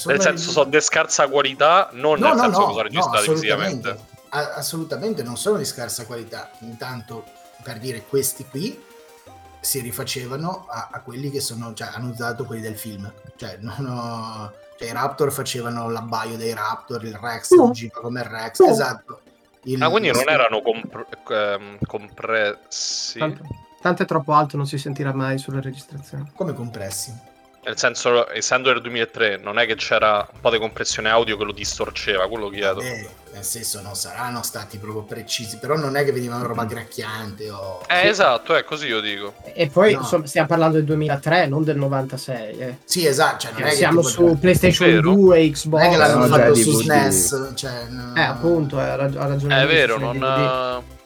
Nel 0.07 0.23
senso, 0.23 0.51
sono 0.51 0.71
di 0.71 0.81
scarsa 0.81 1.29
qualità, 1.29 1.91
non 1.93 2.19
no, 2.19 2.29
nel 2.29 2.37
no, 2.37 2.43
senso 2.43 2.61
no, 2.61 2.67
che 2.67 2.73
sono 2.73 2.83
registrati 2.83 3.27
no, 3.83 3.97
visivamente. 4.31 4.59
assolutamente 4.59 5.23
non 5.23 5.37
sono 5.37 5.59
di 5.59 5.65
scarsa 5.65 6.07
qualità. 6.07 6.51
Intanto, 6.61 7.25
per 7.63 7.79
dire, 7.79 8.05
questi 8.07 8.45
qui 8.47 8.83
si 9.61 9.81
rifacevano 9.81 10.67
a, 10.69 10.89
a 10.91 11.01
quelli 11.01 11.31
che 11.31 11.41
sono, 11.41 11.75
cioè, 11.75 11.91
hanno 11.93 12.11
usato 12.11 12.45
quelli 12.45 12.63
del 12.63 12.77
film. 12.77 13.13
Cioè, 13.37 13.59
ho, 13.63 14.53
cioè, 14.79 14.89
i 14.89 14.93
Raptor 14.93 15.31
facevano 15.31 15.91
l'abbaio 15.91 16.37
dei 16.37 16.55
Raptor, 16.55 17.05
il 17.05 17.15
Rex 17.15 17.51
uh. 17.51 17.69
agiva 17.69 18.01
come 18.01 18.21
il 18.21 18.27
Rex, 18.27 18.59
uh. 18.61 18.69
esatto. 18.69 19.21
Il, 19.65 19.83
ah, 19.83 19.91
quindi 19.91 20.11
non 20.11 20.27
erano 20.27 20.63
comp- 20.63 21.31
ehm, 21.31 21.79
compressi. 21.87 23.19
Tanto, 23.19 23.45
tanto 23.83 24.03
è 24.03 24.07
troppo 24.07 24.33
alto, 24.33 24.57
non 24.57 24.67
si 24.67 24.79
sentirà 24.79 25.13
mai 25.13 25.37
sulle 25.37 25.61
registrazioni. 25.61 26.31
Come 26.35 26.55
compressi? 26.55 27.29
Nel 27.63 27.77
senso, 27.77 28.31
essendo 28.33 28.73
del 28.73 28.81
2003, 28.81 29.37
non 29.37 29.59
è 29.59 29.67
che 29.67 29.75
c'era 29.75 30.27
un 30.33 30.41
po' 30.41 30.51
di 30.51 30.59
compressione 30.59 31.11
audio 31.11 31.37
che 31.37 31.45
lo 31.45 31.53
distorceva, 31.53 32.27
quello 32.27 32.49
chiedo. 32.49 32.81
Eh, 32.81 33.07
nel 33.33 33.45
senso, 33.45 33.83
non 33.83 33.95
saranno 33.95 34.43
stati 34.43 34.79
proprio 34.79 35.03
precisi, 35.03 35.59
però 35.59 35.77
non 35.77 35.95
è 35.97 36.05
che 36.05 36.11
venivano 36.11 36.47
roba 36.47 36.65
gracchiante 36.65 37.51
o... 37.51 37.83
Eh, 37.87 38.01
sì. 38.01 38.07
esatto, 38.09 38.55
è 38.55 38.65
così 38.65 38.87
io 38.87 39.01
dico. 39.01 39.35
E 39.53 39.69
poi, 39.69 39.93
no. 39.93 40.01
insomma, 40.01 40.27
stiamo 40.27 40.49
parlando 40.49 40.77
del 40.77 40.87
2003, 40.87 41.47
non 41.49 41.63
del 41.63 41.77
96. 41.77 42.59
Eh. 42.59 42.77
Sì, 42.85 43.07
esatto. 43.07 43.41
Cioè, 43.41 43.53
non 43.53 43.69
eh, 43.69 43.73
siamo 43.73 44.03
su 44.03 44.25
da... 44.25 44.35
PlayStation 44.37 44.89
vero. 44.89 45.13
2, 45.13 45.51
Xbox. 45.51 45.81
Non 45.81 45.87
è 45.87 45.91
che 45.91 45.97
l'hanno 45.99 46.27
no, 46.27 46.37
fatto 46.37 46.55
su 46.55 46.81
SNES. 46.81 47.53
Cioè, 47.55 47.85
no. 47.91 48.15
Eh, 48.17 48.23
appunto, 48.23 48.79
ha 48.79 48.95
ragione. 48.97 49.63
È 49.63 49.67
vero, 49.67 49.99
non... 49.99 50.99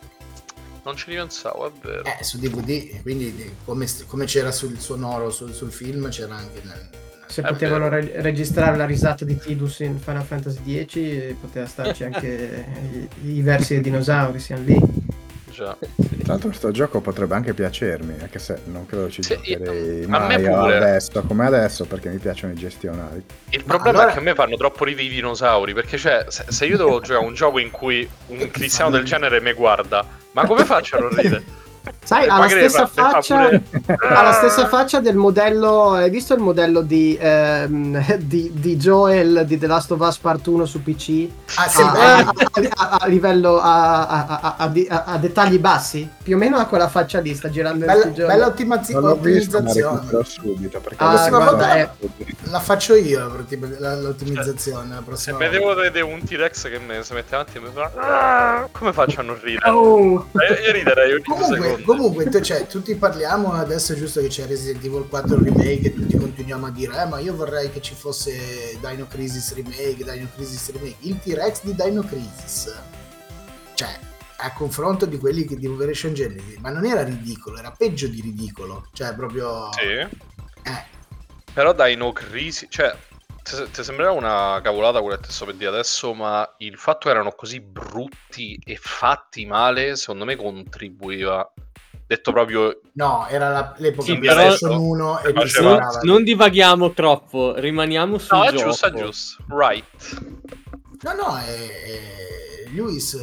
Non 0.85 0.97
ci 0.97 1.11
ripensavo, 1.11 1.67
è 1.67 1.73
vero. 1.81 2.05
Eh, 2.05 2.23
su 2.23 2.39
DVD, 2.39 3.01
quindi 3.03 3.55
come, 3.65 3.87
come 4.07 4.27
c'era 4.27 4.53
sul 4.53 4.79
sonoro 4.79 5.31
sul, 5.31 5.53
sul 5.55 5.73
film, 5.73 6.11
c'era 6.11 6.37
anche 6.37 6.61
nel, 6.63 6.89
se 7.27 7.43
è 7.43 7.47
potevano 7.47 7.89
re- 7.89 8.21
registrare 8.21 8.77
la 8.77 8.85
risata 8.85 9.25
di 9.25 9.37
Tidus 9.39 9.81
in 9.81 9.99
Final 9.99 10.25
Fantasy 10.25 10.85
X, 10.85 11.35
poteva 11.41 11.67
starci 11.67 12.05
anche 12.05 12.67
i, 13.23 13.37
i, 13.37 13.43
versi 13.43 13.75
dei 13.75 13.83
dinosauri, 13.83 14.39
siamo 14.39 14.65
lì. 14.65 14.81
Già. 15.55 15.77
Tra 15.79 16.33
l'altro 16.33 16.49
questo 16.49 16.73
gioco 16.73 17.01
potrebbe 17.01 17.35
anche 17.37 17.55
piacermi, 17.55 18.17
anche 18.21 18.41
se 18.41 18.59
non 18.65 18.87
credo 18.87 19.09
ci 19.09 19.23
sì, 19.23 19.35
giocherei 19.35 20.01
io, 20.01 20.09
mai 20.09 20.45
adesso, 20.47 21.23
come 21.23 21.47
adesso, 21.47 21.85
perché 21.85 22.09
mi 22.09 22.19
piacciono 22.19 22.53
i 22.53 22.57
gestionali. 22.57 23.23
Il 23.51 23.63
problema 23.63 23.99
allora... 23.99 24.11
è 24.11 24.15
che 24.15 24.19
a 24.19 24.23
me 24.23 24.35
fanno 24.35 24.57
troppo 24.57 24.85
ridere 24.85 25.07
i 25.07 25.11
dinosauri, 25.11 25.73
perché 25.73 25.97
cioè, 25.97 26.27
se, 26.29 26.47
se 26.49 26.67
io 26.67 26.77
devo 26.77 27.01
giocare 27.01 27.25
a 27.25 27.29
un 27.29 27.35
gioco 27.35 27.61
in 27.61 27.71
cui 27.71 28.09
un 28.27 28.51
cristiano 28.51 28.91
del 28.91 29.05
genere 29.05 29.41
mi 29.41 29.53
guarda 29.53 30.23
ma 30.35 30.47
come 30.47 30.65
faccio 30.65 30.97
a 30.97 31.01
non 31.01 31.11
ridere? 31.11 31.45
Sai, 32.03 32.29
ha 32.29 32.39
la, 32.39 32.49
stessa 32.49 32.87
faccia, 32.87 33.49
ha 33.49 34.23
la 34.23 34.33
stessa 34.33 34.67
faccia 34.69 35.01
del 35.01 35.17
modello. 35.17 35.93
Hai 35.93 36.09
visto 36.11 36.35
il 36.35 36.41
modello 36.41 36.81
di, 36.81 37.17
ehm, 37.21 38.17
di, 38.25 38.51
di, 38.55 38.77
Joel 38.77 39.45
di 39.47 39.59
The 39.59 39.67
Last 39.67 39.91
of 39.93 40.01
Us 40.01 40.17
Part 40.19 40.47
1 40.47 40.65
su 40.65 40.83
PC? 40.83 41.29
Ah, 41.57 41.69
sì, 41.69 41.83
a, 41.83 42.17
a, 42.19 42.33
a, 42.75 42.89
a, 43.01 43.07
livello 43.07 43.59
a, 43.61 44.71
dettagli 45.19 45.59
bassi? 45.59 46.09
Più 46.23 46.37
o 46.37 46.39
meno 46.39 46.57
ha 46.57 46.67
quella 46.67 46.89
faccia 46.89 47.21
lì. 47.21 47.35
Sta 47.35 47.51
girando 47.51 47.85
bella, 47.85 48.07
bella 48.07 48.47
ottimazzi- 48.47 48.95
non 48.95 49.05
ottimizzazione. 49.05 50.25
subito 50.25 50.81
perché 50.81 51.05
ah, 51.05 51.29
volta 51.31 51.75
è... 51.75 51.89
la 52.45 52.61
faccio 52.61 52.95
io 52.95 53.29
l'ottimizzazione. 53.29 55.03
La 55.07 55.17
Se 55.17 55.33
vedevo 55.33 55.75
vedere 55.75 56.05
un 56.05 56.23
T-Rex 56.23 56.69
che 56.69 56.79
mi 56.79 57.03
si 57.03 57.13
mette 57.13 57.35
avanti 57.35 57.59
e 57.59 57.61
mi 57.61 57.71
fa. 57.73 57.91
Ah, 57.97 58.69
come 58.73 58.93
faccio 58.93 59.21
a 59.21 59.23
non 59.23 59.39
ridere? 59.41 59.71
Oh. 59.71 60.29
Io, 60.33 60.67
io 60.67 60.73
riderei 60.73 61.13
ogni 61.13 61.23
Comunque, 61.25 61.74
comunque 61.83 62.43
cioè, 62.43 62.67
tutti 62.67 62.95
parliamo 62.95 63.53
adesso 63.53 63.93
è 63.93 63.97
giusto 63.97 64.21
che 64.21 64.29
c'è 64.29 64.47
Resident 64.47 64.85
Evil 64.85 65.07
4 65.09 65.43
remake 65.43 65.81
e 65.83 65.95
tutti 65.95 66.17
continuiamo 66.17 66.67
a 66.67 66.71
dire 66.71 67.03
eh 67.03 67.07
ma 67.07 67.19
io 67.19 67.35
vorrei 67.35 67.71
che 67.71 67.81
ci 67.81 67.95
fosse 67.95 68.79
Dino 68.81 69.07
Crisis 69.07 69.55
remake 69.55 69.97
Dino 69.97 70.29
Crisis 70.35 70.73
remake. 70.73 70.97
Il 71.01 71.19
T-Rex 71.19 71.63
di 71.63 71.75
Dino 71.75 72.03
Crisis 72.03 72.75
cioè 73.75 73.99
a 74.37 74.53
confronto 74.53 75.07
di 75.07 75.19
quelli 75.19 75.45
che 75.45 75.57
di 75.57 75.67
Operation 75.67 76.13
Genesis 76.13 76.59
ma 76.59 76.71
non 76.71 76.85
era 76.85 77.03
ridicolo 77.03 77.59
era 77.59 77.71
peggio 77.71 78.09
di 78.09 78.21
ridicolo 78.21 78.89
cioè 78.93 79.15
proprio 79.15 79.71
sì. 79.73 80.23
Eh, 80.67 80.93
Però 81.55 81.73
dai, 81.73 81.95
no 81.95 82.11
crisi, 82.13 82.67
cioè, 82.69 82.93
ti 83.45 83.71
ti 83.71 83.85
sembrerà 83.85 84.11
una 84.13 84.59
cavolata 84.63 85.01
quello 85.03 85.17
che 85.17 85.27
ti 85.27 85.33
sto 85.33 85.45
per 85.45 85.55
dire 85.55 85.69
adesso, 85.69 86.15
ma 86.15 86.49
il 86.59 86.77
fatto 86.79 87.01
che 87.07 87.11
erano 87.11 87.33
così 87.33 87.61
brutti 87.61 88.59
e 88.65 88.77
fatti 88.81 89.45
male, 89.47 89.95
secondo 89.97 90.25
me 90.25 90.35
contribuiva. 90.35 91.53
Detto 92.07 92.33
proprio, 92.33 92.81
no, 92.95 93.27
era 93.29 93.49
la- 93.51 93.75
l'epoca 93.79 94.07
Sì, 94.07 94.19
di 94.19 94.27
però- 94.27 94.35
PlayStation 94.43 94.79
1 94.79 95.21
e 95.21 95.33
Non, 95.63 95.81
non 96.03 96.23
divaghiamo 96.25 96.93
troppo, 96.93 97.55
rimaniamo 97.57 98.19
sul 98.19 98.37
no, 98.39 98.45
è 98.45 98.51
gioco. 98.53 98.65
giusto, 98.65 98.87
è 98.87 98.93
giusto, 98.93 99.45
right. 99.49 99.85
No, 101.03 101.13
no, 101.15 101.37
è, 101.39 101.45
è- 102.65 102.69
Luis, 102.73 103.19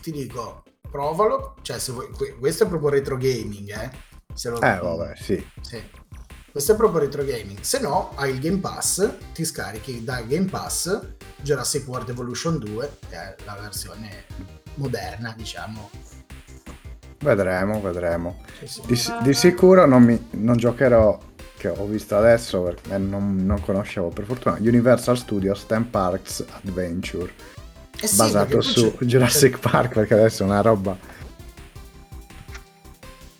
ti 0.00 0.10
dico, 0.12 0.62
provalo. 0.90 1.54
Cioè, 1.62 1.78
se 1.78 1.92
vuoi, 1.92 2.10
que- 2.10 2.36
questo 2.38 2.64
è 2.64 2.68
proprio 2.68 2.90
retro 2.90 3.16
gaming, 3.16 3.70
eh. 3.70 3.90
Se 4.34 4.50
lo- 4.50 4.60
Eh, 4.60 4.78
vabbè, 4.78 5.14
sì. 5.16 5.44
Sì. 5.60 5.82
Questo 6.52 6.72
è 6.72 6.76
proprio 6.76 7.00
retro 7.00 7.24
gaming. 7.24 7.60
Se 7.60 7.80
no, 7.80 8.12
hai 8.16 8.30
il 8.34 8.38
Game 8.38 8.58
Pass, 8.58 9.08
ti 9.32 9.42
scarichi 9.42 10.04
dal 10.04 10.26
Game 10.26 10.44
Pass 10.50 11.00
Jurassic 11.40 11.88
World 11.88 12.10
Evolution 12.10 12.58
2, 12.58 12.96
che 13.08 13.16
è 13.16 13.34
la 13.46 13.56
versione 13.58 14.24
moderna, 14.74 15.32
diciamo. 15.34 15.88
Vedremo, 17.20 17.80
vedremo. 17.80 18.42
Sì, 18.58 18.66
sì. 18.66 18.82
Di, 18.86 19.00
di 19.22 19.32
sicuro 19.32 19.86
non, 19.86 20.02
mi, 20.02 20.28
non 20.32 20.58
giocherò, 20.58 21.18
che 21.56 21.68
ho 21.68 21.86
visto 21.86 22.16
adesso 22.18 22.60
perché 22.60 22.98
non, 22.98 23.36
non 23.46 23.58
conoscevo 23.62 24.08
per 24.08 24.26
fortuna, 24.26 24.56
Universal 24.58 25.16
Studios 25.16 25.64
Theme 25.64 25.86
Parks 25.86 26.44
Adventure, 26.62 27.32
Eh 27.98 28.06
sì, 28.06 28.16
basato 28.16 28.60
su 28.60 28.94
c'è- 28.98 29.04
Jurassic 29.06 29.58
Park 29.58 29.94
perché 29.94 30.14
adesso 30.14 30.42
è 30.42 30.46
una 30.46 30.60
roba 30.60 30.94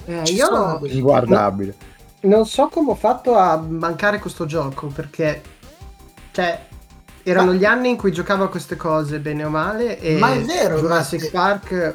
Eh, 0.06 0.22
io 0.30 0.80
inguardabile. 0.86 1.90
Non 2.22 2.46
so 2.46 2.68
come 2.68 2.90
ho 2.92 2.94
fatto 2.94 3.34
a 3.36 3.56
mancare 3.56 4.18
questo 4.18 4.46
gioco 4.46 4.86
perché, 4.88 5.42
cioè, 6.32 6.66
erano 7.22 7.52
Ma- 7.52 7.56
gli 7.56 7.64
anni 7.64 7.88
in 7.90 7.96
cui 7.96 8.12
giocavo 8.12 8.44
a 8.44 8.48
queste 8.48 8.76
cose 8.76 9.18
bene 9.20 9.44
o 9.44 9.48
male. 9.48 9.98
E 10.00 10.18
Ma 10.18 10.32
è 10.34 10.40
vero, 10.42 10.78
Jurassic 10.78 11.30
ma- 11.32 11.40
Park, 11.40 11.94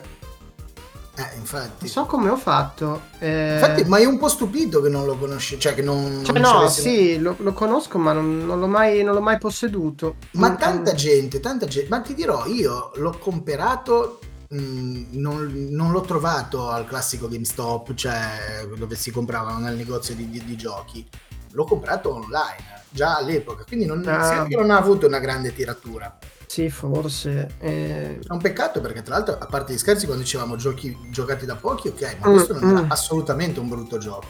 Eh, 1.19 1.35
infatti. 1.37 1.75
non 1.79 1.89
so 1.89 2.05
come 2.05 2.29
ho 2.29 2.37
fatto. 2.37 3.01
eh, 3.17 3.53
Infatti, 3.53 3.83
ma 3.85 3.97
è 3.97 4.05
un 4.05 4.19
po' 4.19 4.27
stupito 4.27 4.81
che 4.81 4.89
non 4.89 5.05
lo 5.05 5.17
conosci, 5.17 5.59
cioè 5.59 5.73
che 5.73 5.81
non... 5.81 6.21
cioè, 6.23 6.37
non 6.37 6.61
no, 6.61 6.69
sì, 6.69 7.17
lo, 7.19 7.35
lo 7.39 7.53
conosco, 7.53 7.97
ma 7.97 8.11
non, 8.13 8.45
non 8.45 8.59
l'ho 8.59 8.67
mai, 8.67 9.01
non 9.01 9.15
l'ho 9.15 9.21
mai 9.21 9.39
posseduto. 9.39 10.15
Ma 10.33 10.51
Mm, 10.51 10.55
tanta 10.57 10.91
mm. 10.91 10.95
gente, 10.95 11.39
tanta 11.39 11.65
gente, 11.65 11.89
ma 11.89 12.01
ti 12.01 12.13
dirò, 12.13 12.45
io 12.45 12.91
l'ho 12.95 13.17
comprato, 13.17 14.19
mh, 14.49 15.03
non, 15.12 15.67
non 15.71 15.91
l'ho 15.91 16.01
trovato 16.01 16.69
al 16.69 16.86
classico 16.86 17.27
GameStop, 17.27 17.93
cioè 17.93 18.65
dove 18.77 18.95
si 18.95 19.12
compravano 19.12 19.60
nel 19.60 19.75
negozio 19.75 20.15
di, 20.15 20.29
di- 20.29 20.43
di 20.43 20.55
giochi, 20.55 21.05
l'ho 21.51 21.63
comprato 21.65 22.13
online, 22.13 22.83
già 22.89 23.17
all'epoca, 23.17 23.63
quindi 23.65 23.86
non, 23.86 24.03
Ah. 24.07 24.45
non 24.49 24.69
ha 24.71 24.77
avuto 24.77 25.07
una 25.07 25.19
grande 25.19 25.53
tiratura. 25.53 26.17
Sì, 26.45 26.69
forse. 26.69 27.55
eh, 27.60 28.19
È 28.25 28.31
un 28.31 28.39
peccato 28.39 28.79
perché 28.79 29.01
tra 29.01 29.15
l'altro, 29.15 29.38
a 29.38 29.45
parte 29.47 29.73
gli 29.73 29.77
scherzi, 29.77 30.05
quando 30.05 30.23
dicevamo 30.23 30.55
giochi 30.55 30.95
giocati 31.12 31.45
da 31.45 31.55
pochi, 31.55 31.89
ok, 31.89 32.17
ma 32.21 32.29
Mm, 32.29 32.33
questo 32.33 32.53
non 32.60 32.69
era 32.69 32.81
mm. 32.83 32.91
assolutamente 32.91 33.60
un 33.60 33.67
brutto 33.67 33.97
gioco. 33.97 34.27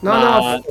No, 0.00 0.10
Ma- 0.12 0.54
no, 0.56 0.62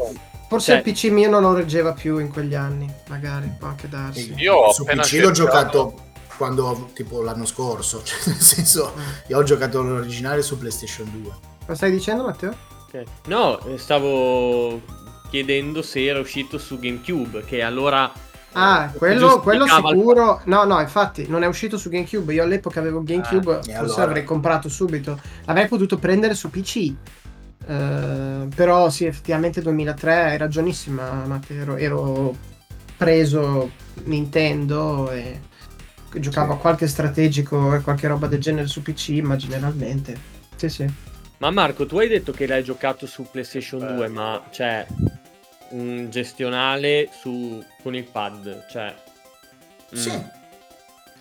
forse 0.48 0.68
cioè- 0.72 0.76
il 0.78 0.84
PC 0.94 1.10
mio 1.12 1.30
non 1.30 1.42
lo 1.42 1.54
reggeva 1.54 1.92
più 1.92 2.18
in 2.20 2.32
quegli 2.32 2.56
anni, 2.56 2.90
magari, 3.10 3.52
può 3.60 3.68
anche 3.68 3.90
darsi. 3.90 4.34
Io 4.38 4.54
ho 4.54 4.72
su 4.72 4.86
PC 4.86 4.96
l'ho 4.96 5.02
cercato- 5.02 5.34
giocato 5.34 6.04
quando 6.38 6.90
tipo 6.94 7.22
l'anno 7.22 7.46
scorso, 7.46 8.02
cioè 8.06 8.18
nel 8.26 8.40
senso, 8.42 8.94
Mm. 8.96 9.02
io 9.28 9.38
ho 9.38 9.44
giocato 9.44 9.82
l'originale 9.82 10.42
su 10.42 10.58
PlayStation 10.58 11.10
2. 11.12 11.32
Cosa 11.62 11.76
stai 11.76 11.92
dicendo, 11.92 12.24
Matteo? 12.24 12.56
Ok. 12.88 13.04
No, 13.28 13.60
eh, 13.66 13.78
stavo 13.78 14.82
chiedendo 15.30 15.82
se 15.82 16.06
era 16.06 16.20
uscito 16.20 16.58
su 16.58 16.78
GameCube, 16.80 17.44
che 17.46 17.62
allora... 17.62 18.12
Ah, 18.58 18.90
eh, 18.94 18.98
quello, 18.98 19.42
quello 19.42 19.66
giustificava 19.66 19.94
il- 19.94 19.98
sicuro. 20.00 20.42
No, 20.46 20.64
no, 20.64 20.80
infatti 20.80 21.26
non 21.28 21.44
è 21.44 21.48
uscito 21.48 21.78
su 21.78 21.90
GameCube. 21.90 22.34
Io 22.34 22.44
all'epoca 22.44 22.80
avevo 22.80 23.04
GameCube, 23.04 23.52
Ah, 23.52 23.56
forse 23.62 23.74
allora? 23.76 24.06
l'avrei 24.06 24.24
comprato 24.24 24.70
subito. 24.70 25.20
L'avrei 25.44 25.68
potuto 25.68 25.98
prendere 25.98 26.36
su 26.36 26.50
PC. 26.50 26.94
Eh, 27.68 28.48
però 28.56 28.90
sì, 28.90 29.06
effettivamente 29.06 29.62
2003 29.62 30.24
hai 30.24 30.38
ragionissima, 30.38 31.26
Matteo. 31.26 31.62
Ero, 31.62 31.76
ero 31.76 32.36
preso 32.96 33.72
Nintendo 34.06 35.12
e 35.12 35.42
giocavo 36.20 36.54
a 36.54 36.58
qualche 36.58 36.88
strategico 36.88 37.74
e 37.76 37.82
qualche 37.82 38.08
roba 38.08 38.28
del 38.28 38.40
genere 38.40 38.68
su 38.68 38.82
PC, 38.82 39.10
ma 39.22 39.36
generalmente. 39.36 40.18
Sì, 40.56 40.70
sì. 40.70 40.94
Ma 41.38 41.52
Marco, 41.52 41.86
tu 41.86 41.98
hai 41.98 42.08
detto 42.08 42.32
che 42.32 42.48
l'hai 42.48 42.64
giocato 42.64 43.06
su 43.06 43.28
PlayStation 43.30 43.82
Eh. 43.84 43.94
2, 43.94 44.08
ma 44.08 44.42
c'è 44.50 44.86
un 45.70 46.10
gestionale 46.10 47.10
su... 47.20 47.64
con 47.84 47.94
il 47.96 48.06
pad, 48.06 48.66
cioè... 48.70 48.96
mm, 49.94 49.98
Sì, 49.98 50.24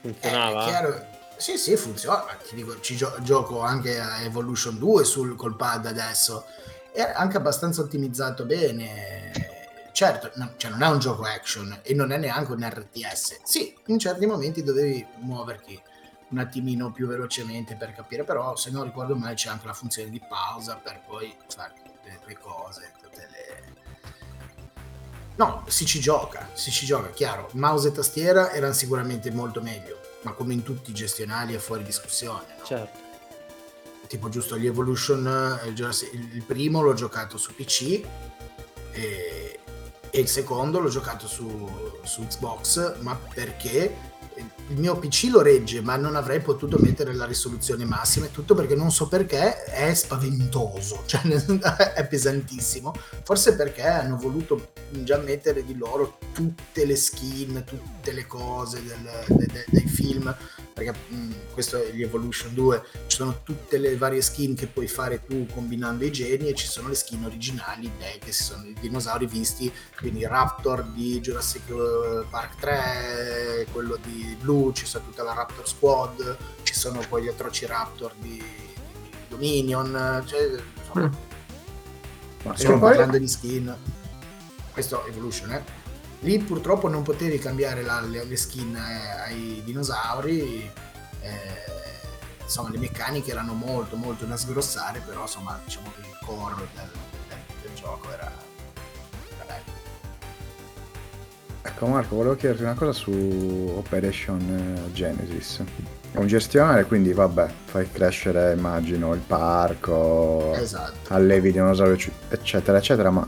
Funzionava? 0.00 0.64
è 0.64 0.68
chiaro. 0.68 1.06
Sì, 1.36 1.56
sì, 1.58 1.76
funziona. 1.76 2.24
Ti 2.48 2.54
dico, 2.54 2.78
ci 2.80 2.94
gio- 2.96 3.16
gioco 3.22 3.60
anche 3.60 3.98
a 3.98 4.20
Evolution 4.22 4.78
2 4.78 5.04
sul, 5.04 5.34
col 5.34 5.56
pad 5.56 5.86
adesso. 5.86 6.44
È 6.92 7.00
anche 7.00 7.36
abbastanza 7.36 7.80
ottimizzato 7.80 8.44
bene. 8.44 9.32
Certo, 9.94 10.32
no- 10.34 10.54
cioè 10.56 10.72
non 10.72 10.82
è 10.82 10.88
un 10.88 10.98
gioco 10.98 11.22
action 11.22 11.78
e 11.82 11.94
non 11.94 12.10
è 12.10 12.16
neanche 12.16 12.50
un 12.50 12.68
RTS. 12.68 13.42
Sì, 13.44 13.72
in 13.86 14.00
certi 14.00 14.26
momenti 14.26 14.64
dovevi 14.64 15.06
muoverti 15.20 15.80
un 16.30 16.38
attimino 16.38 16.90
più 16.90 17.06
velocemente 17.06 17.76
per 17.76 17.92
capire, 17.92 18.24
però 18.24 18.56
se 18.56 18.72
non 18.72 18.82
ricordo 18.82 19.14
male 19.14 19.34
c'è 19.34 19.50
anche 19.50 19.68
la 19.68 19.72
funzione 19.72 20.10
di 20.10 20.20
pausa 20.28 20.74
per 20.82 21.00
poi 21.06 21.32
fare 21.46 21.74
le, 22.02 22.18
le 22.24 22.38
cose, 22.40 22.90
tutte 23.00 23.28
le... 23.30 23.72
No, 25.36 25.62
si 25.68 25.86
ci 25.86 26.00
gioca, 26.00 26.50
si 26.54 26.72
ci 26.72 26.86
gioca, 26.86 27.10
chiaro. 27.10 27.48
Mouse 27.52 27.86
e 27.86 27.92
tastiera 27.92 28.50
erano 28.50 28.72
sicuramente 28.72 29.30
molto 29.30 29.62
meglio, 29.62 30.00
ma 30.22 30.32
come 30.32 30.54
in 30.54 30.64
tutti 30.64 30.90
i 30.90 30.94
gestionali 30.94 31.54
è 31.54 31.58
fuori 31.58 31.84
discussione. 31.84 32.56
no? 32.58 32.64
Certo. 32.64 32.98
Tipo 34.08 34.28
giusto 34.28 34.58
gli 34.58 34.66
Evolution, 34.66 35.60
eh, 35.62 35.68
il 35.68 36.30
il 36.32 36.42
primo 36.42 36.80
l'ho 36.82 36.94
giocato 36.94 37.36
su 37.38 37.54
PC 37.54 38.04
e, 38.90 39.60
e 40.16 40.20
il 40.20 40.28
secondo 40.28 40.78
l'ho 40.78 40.88
giocato 40.88 41.26
su, 41.26 41.68
su 42.04 42.24
Xbox, 42.24 43.00
ma 43.00 43.18
perché 43.34 44.12
il 44.68 44.76
mio 44.78 44.96
PC 44.96 45.24
lo 45.30 45.42
regge, 45.42 45.80
ma 45.80 45.96
non 45.96 46.14
avrei 46.14 46.38
potuto 46.40 46.78
mettere 46.78 47.12
la 47.14 47.24
risoluzione 47.24 47.84
massima 47.84 48.26
e 48.26 48.30
tutto 48.30 48.54
perché 48.54 48.76
non 48.76 48.92
so 48.92 49.08
perché 49.08 49.64
è 49.64 49.92
spaventoso, 49.92 51.02
cioè 51.06 51.20
è 51.94 52.06
pesantissimo. 52.06 52.94
Forse 53.24 53.56
perché 53.56 53.82
hanno 53.82 54.16
voluto 54.16 54.70
già 54.90 55.18
mettere 55.18 55.64
di 55.64 55.76
loro 55.76 56.18
tutte 56.32 56.84
le 56.86 56.94
skin, 56.94 57.64
tutte 57.66 58.12
le 58.12 58.24
cose 58.28 58.84
del- 58.84 59.36
de- 59.36 59.46
de- 59.46 59.64
dei 59.68 59.88
film, 59.88 60.32
perché 60.74 60.92
mh, 61.08 61.32
questo 61.52 61.80
è 61.82 61.92
gli 61.92 62.02
Evolution 62.02 62.52
2, 62.52 62.82
ci 63.06 63.16
sono 63.16 63.40
tutte 63.44 63.78
le 63.78 63.96
varie 63.96 64.20
skin 64.20 64.54
che 64.54 64.66
puoi 64.66 64.88
fare 64.88 65.24
tu 65.24 65.46
combinando 65.46 66.04
i 66.04 66.10
geni 66.10 66.48
e 66.48 66.54
ci 66.54 66.66
sono 66.66 66.88
le 66.88 66.96
skin 66.96 67.24
originali 67.24 67.90
dei, 67.96 68.18
che 68.18 68.32
sono 68.32 68.64
i 68.66 68.74
dinosauri 68.80 69.26
visti, 69.26 69.72
quindi 69.96 70.26
Raptor 70.26 70.82
di 70.82 71.20
Jurassic 71.20 71.62
eh, 71.70 72.24
Park 72.28 72.58
3, 72.58 73.66
quello 73.72 73.96
di 74.02 74.36
Blue, 74.40 74.74
ci 74.74 74.84
sono 74.84 75.04
tutta 75.04 75.22
la 75.22 75.32
Raptor 75.32 75.66
Squad, 75.68 76.36
ci 76.64 76.74
sono 76.74 77.00
poi 77.08 77.22
gli 77.22 77.28
atroci 77.28 77.64
Raptor 77.66 78.12
di, 78.18 78.30
di 78.30 79.10
Dominion, 79.28 80.22
cioè, 80.26 80.60
insomma, 80.76 81.10
Mm. 82.46 82.52
Stiamo 82.56 82.78
poi- 82.78 82.90
parlando 82.90 83.16
di 83.16 83.26
skin. 83.26 83.74
Questo 84.70 85.06
Evolution, 85.06 85.50
eh. 85.52 85.64
Lì 86.24 86.38
purtroppo 86.38 86.88
non 86.88 87.02
potevi 87.02 87.38
cambiare 87.38 87.82
la- 87.82 88.00
le, 88.00 88.24
le 88.24 88.36
skin 88.36 88.74
eh, 88.74 89.20
ai 89.30 89.62
dinosauri. 89.64 90.70
eh, 91.20 91.72
insomma, 92.42 92.68
le 92.70 92.78
meccaniche 92.78 93.30
erano 93.30 93.52
molto, 93.54 93.96
molto 93.96 94.24
da 94.26 94.36
sgrossare, 94.36 95.00
però 95.06 95.22
insomma, 95.22 95.58
diciamo 95.64 95.90
che 95.94 96.00
il 96.06 96.18
core 96.24 96.54
del, 96.74 96.88
del- 97.28 97.38
del 97.62 97.70
gioco 97.74 98.10
era, 98.12 98.30
era 99.34 99.44
bello. 99.46 99.72
Ecco 101.62 101.86
Marco, 101.86 102.16
volevo 102.16 102.36
chiederti 102.36 102.62
una 102.62 102.74
cosa 102.74 102.92
su 102.92 103.10
Operation 103.76 104.84
eh, 104.86 104.92
Genesis. 104.92 105.62
È 106.12 106.18
un 106.18 106.26
gestionale, 106.26 106.84
quindi 106.84 107.12
vabbè, 107.14 107.48
fai 107.64 107.90
crescere, 107.90 108.52
immagino, 108.52 109.12
il 109.14 109.20
parco, 109.20 110.52
Esatto. 110.54 111.12
allevi 111.14 111.52
dinosauri, 111.52 111.92
ecc- 111.94 112.10
eccetera, 112.32 112.76
eccetera, 112.78 113.10
ma 113.10 113.26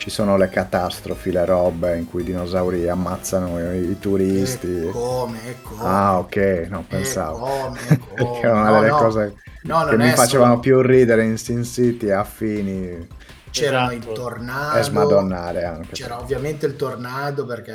ci 0.00 0.08
sono 0.08 0.38
le 0.38 0.48
catastrofi, 0.48 1.30
le 1.30 1.44
robe 1.44 1.94
in 1.98 2.06
cui 2.06 2.22
i 2.22 2.24
dinosauri 2.24 2.88
ammazzano 2.88 3.60
i, 3.74 3.90
i 3.90 3.98
turisti. 3.98 4.86
E 4.86 4.90
come, 4.90 5.46
e 5.46 5.60
come. 5.60 5.82
Ah, 5.82 6.18
ok, 6.18 6.66
no, 6.70 6.80
e 6.80 6.84
pensavo. 6.88 7.38
come, 7.40 7.78
e 7.86 7.98
come. 8.00 8.14
Perché 8.14 8.40
è 8.40 8.50
una 8.50 8.70
No, 8.70 8.74
delle 8.80 8.88
no. 8.88 8.96
cose 8.96 9.34
No, 9.64 9.84
che 9.84 9.96
non 9.96 10.06
mi 10.06 10.12
facevano 10.14 10.48
solo- 10.52 10.60
più 10.60 10.80
ridere 10.80 11.24
in 11.24 11.36
Sin 11.36 11.64
City 11.64 12.06
e 12.06 12.12
affini 12.12 13.06
C'erano 13.50 13.90
Esatto. 13.90 14.10
i 14.10 14.14
tornado. 14.14 14.78
e 14.78 14.82
smadonnare 14.84 15.64
anche. 15.64 15.92
C'era 15.92 16.18
ovviamente 16.18 16.64
il 16.64 16.76
tornado 16.76 17.44
perché 17.44 17.72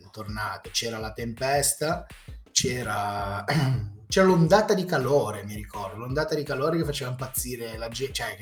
il 0.00 0.08
tornado, 0.10 0.70
c'era 0.72 0.96
la 0.98 1.12
tempesta, 1.12 2.06
c'era 2.52 3.44
c'era 4.08 4.26
l'ondata 4.26 4.74
di 4.74 4.84
calore, 4.84 5.44
mi 5.44 5.54
ricordo, 5.54 5.98
l'ondata 5.98 6.34
di 6.34 6.42
calore 6.42 6.76
che 6.76 6.84
faceva 6.84 7.10
impazzire 7.10 7.76
la 7.76 7.88
gente, 7.88 8.12
cioè 8.12 8.36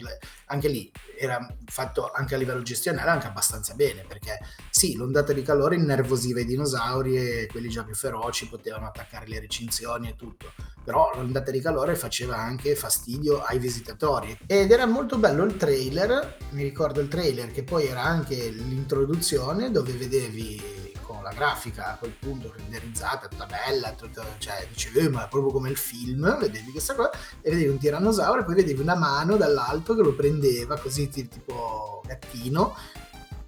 anche 0.47 0.69
lì 0.69 0.91
era 1.19 1.47
fatto 1.67 2.11
anche 2.11 2.35
a 2.35 2.39
livello 2.39 2.63
gestionale 2.63 3.11
anche 3.11 3.27
abbastanza 3.27 3.75
bene, 3.75 4.05
perché 4.07 4.39
sì, 4.71 4.97
l'ondata 4.97 5.33
di 5.33 5.43
calore 5.43 5.77
innervosiva 5.77 6.41
i 6.41 6.45
dinosauri 6.45 7.17
e 7.17 7.49
quelli 7.51 7.69
già 7.69 7.85
più 7.85 7.95
feroci 7.95 8.49
potevano 8.49 8.87
attaccare 8.87 9.27
le 9.27 9.41
recinzioni 9.41 10.09
e 10.09 10.17
tutto, 10.17 10.53
però 10.85 11.13
l'ondata 11.15 11.51
di 11.51 11.61
calore 11.61 11.95
faceva 11.95 12.37
anche 12.37 12.75
fastidio 12.75 13.43
ai 13.43 13.59
visitatori. 13.59 14.37
Ed 14.47 14.71
era 14.71 14.87
molto 14.87 15.19
bello 15.19 15.45
il 15.45 15.57
trailer, 15.57 16.39
mi 16.51 16.63
ricordo 16.63 17.01
il 17.01 17.09
trailer 17.09 17.51
che 17.51 17.63
poi 17.63 17.87
era 17.87 18.03
anche 18.03 18.49
l'introduzione 18.51 19.71
dove 19.71 19.93
vedevi 19.93 20.82
la 21.23 21.33
grafica 21.33 21.93
a 21.93 21.97
quel 21.97 22.13
punto 22.19 22.53
renderizzata, 22.57 23.29
tutta 23.29 23.47
bella, 23.47 23.93
tutta, 23.93 24.25
cioè 24.39 24.67
dicevi 24.69 24.99
"Eh, 25.01 25.09
ma 25.09 25.25
è 25.25 25.29
proprio 25.29 25.53
come 25.53 25.71
il 25.71 25.77
film, 25.77 26.39
vedevi 26.39 26.71
questa 26.73 26.95
cosa 26.95 27.11
e 27.41 27.51
vedevi 27.51 27.69
un 27.69 27.79
tirannosauro 27.79 28.41
e 28.41 28.45
poi 28.45 28.55
vedevi 28.57 28.81
una 28.81 28.95
mano 28.97 29.37
dall'alto 29.37 29.95
che 29.95 30.03
lo 30.03 30.15
prendeva 30.15 30.79
così 30.79 31.09
ti- 31.09 31.29
tipo 31.29 32.03
gattino 32.07 32.77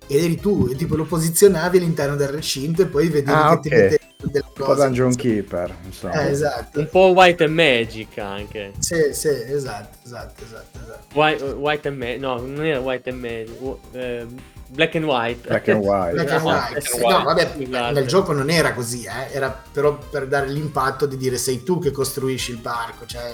ed 0.06 0.22
eri 0.22 0.37
tu 0.38 0.68
e 0.70 0.74
tipo 0.76 0.96
lo 0.96 1.04
posizionavi 1.04 1.78
all'interno 1.78 2.14
del 2.16 2.28
recinto 2.28 2.82
e 2.82 2.87
poi 2.87 3.08
vedevi 3.08 3.30
Ah, 3.32 3.58
che 3.60 3.68
ti 3.68 3.74
ok. 3.74 3.80
metteva 3.80 4.02
delle 4.24 4.44
Un 4.46 4.52
po' 4.54 4.64
cose 4.64 4.84
Dungeon 4.84 5.14
Keeper, 5.14 5.74
insomma. 5.84 6.26
eh, 6.26 6.30
esatto 6.30 6.78
Un 6.80 6.88
po' 6.90 7.06
White 7.08 7.44
and 7.44 7.54
Magic 7.54 8.18
anche. 8.18 8.72
sì 8.78 9.12
sì 9.12 9.28
esatto 9.28 9.98
esatto 10.04 10.44
esatto, 10.44 10.78
esatto. 10.82 11.18
White, 11.18 11.42
white 11.44 11.88
and 11.88 11.96
Magic, 11.98 12.20
no, 12.20 12.38
non 12.38 12.64
era 12.64 12.80
White 12.80 13.10
and 13.10 13.20
Magic, 13.20 13.78
ehm, 13.92 14.34
Black 14.74 14.96
and 14.96 15.04
White. 15.04 15.48
Black 15.48 15.68
and 15.68 15.84
white. 15.84 16.12
Black 16.12 16.30
and 16.30 16.40
Esatto. 16.40 16.46
white. 16.46 16.72
Black 16.72 16.94
and 16.94 17.02
No, 17.02 17.22
vabbè, 17.22 17.54
Esatto. 17.58 17.92
nel 17.94 18.06
gioco 18.06 18.32
non 18.32 18.50
era 18.50 18.72
così, 18.74 19.04
eh, 19.04 19.32
era 19.32 19.62
però 19.72 19.96
per 19.96 20.26
dare 20.26 20.48
l'impatto 20.48 21.06
di 21.06 21.16
dire 21.16 21.37
sei 21.38 21.62
tu 21.62 21.78
che 21.78 21.92
costruisci 21.92 22.50
il 22.50 22.58
parco, 22.58 23.06
cioè 23.06 23.32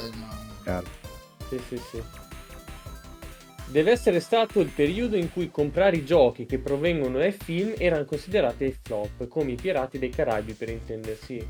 no. 0.65 0.83
Sì, 1.49 1.61
sì, 1.69 1.81
sì. 1.91 2.03
Deve 3.67 3.93
essere 3.93 4.21
stato 4.21 4.61
il 4.61 4.69
periodo 4.69 5.17
in 5.17 5.33
cui 5.33 5.51
comprare 5.51 5.97
i 5.97 6.05
giochi 6.05 6.45
che 6.45 6.59
provengono 6.59 7.19
dai 7.19 7.33
film 7.33 7.73
erano 7.79 8.05
considerati 8.05 8.77
flop, 8.83 9.29
come 9.29 9.53
i 9.53 9.55
Pirati 9.55 9.99
dei 9.99 10.11
Caraibi 10.11 10.53
per 10.55 10.69
intendersi. 10.71 11.47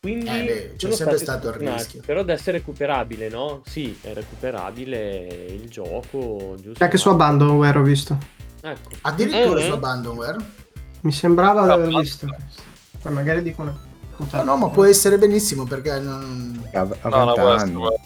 Quindi 0.00 0.26
Eh 0.28 0.44
beh, 0.44 0.74
c'è 0.76 0.90
sempre 0.92 1.18
stato 1.18 1.48
il 1.48 1.54
rischio. 1.54 2.00
Però 2.04 2.20
deve 2.20 2.32
essere 2.34 2.58
recuperabile, 2.58 3.28
no? 3.28 3.62
Sì, 3.66 3.96
è 4.02 4.12
recuperabile 4.14 5.46
il 5.48 5.68
gioco, 5.68 6.56
giusto? 6.60 6.82
Anche 6.82 6.96
su 6.96 7.08
Abandonware 7.08 7.78
ho 7.78 7.82
visto. 7.82 8.18
Ecco. 8.64 8.90
Addirittura 9.02 9.58
Eh, 9.60 9.64
su 9.64 9.70
eh. 9.70 9.74
Abandonware? 9.74 10.38
Mi 11.00 11.12
sembrava 11.12 11.64
di 11.64 11.70
aver 11.72 11.88
visto. 11.88 12.26
Poi 13.00 13.12
magari 13.12 13.42
dico 13.42 13.62
una 13.62 13.72
No, 13.72 14.16
puntata. 14.16 14.44
no, 14.44 14.56
ma 14.56 14.68
può 14.68 14.84
essere 14.84 15.18
benissimo 15.18 15.64
perché 15.64 15.98
non... 15.98 16.68
A, 16.72 16.80
a 16.80 17.08
No, 17.08 17.24
no, 17.24 17.24
20 17.34 17.40
può 17.40 17.48
essere, 17.48 17.60
anni. 17.60 17.72
guarda. 17.72 18.00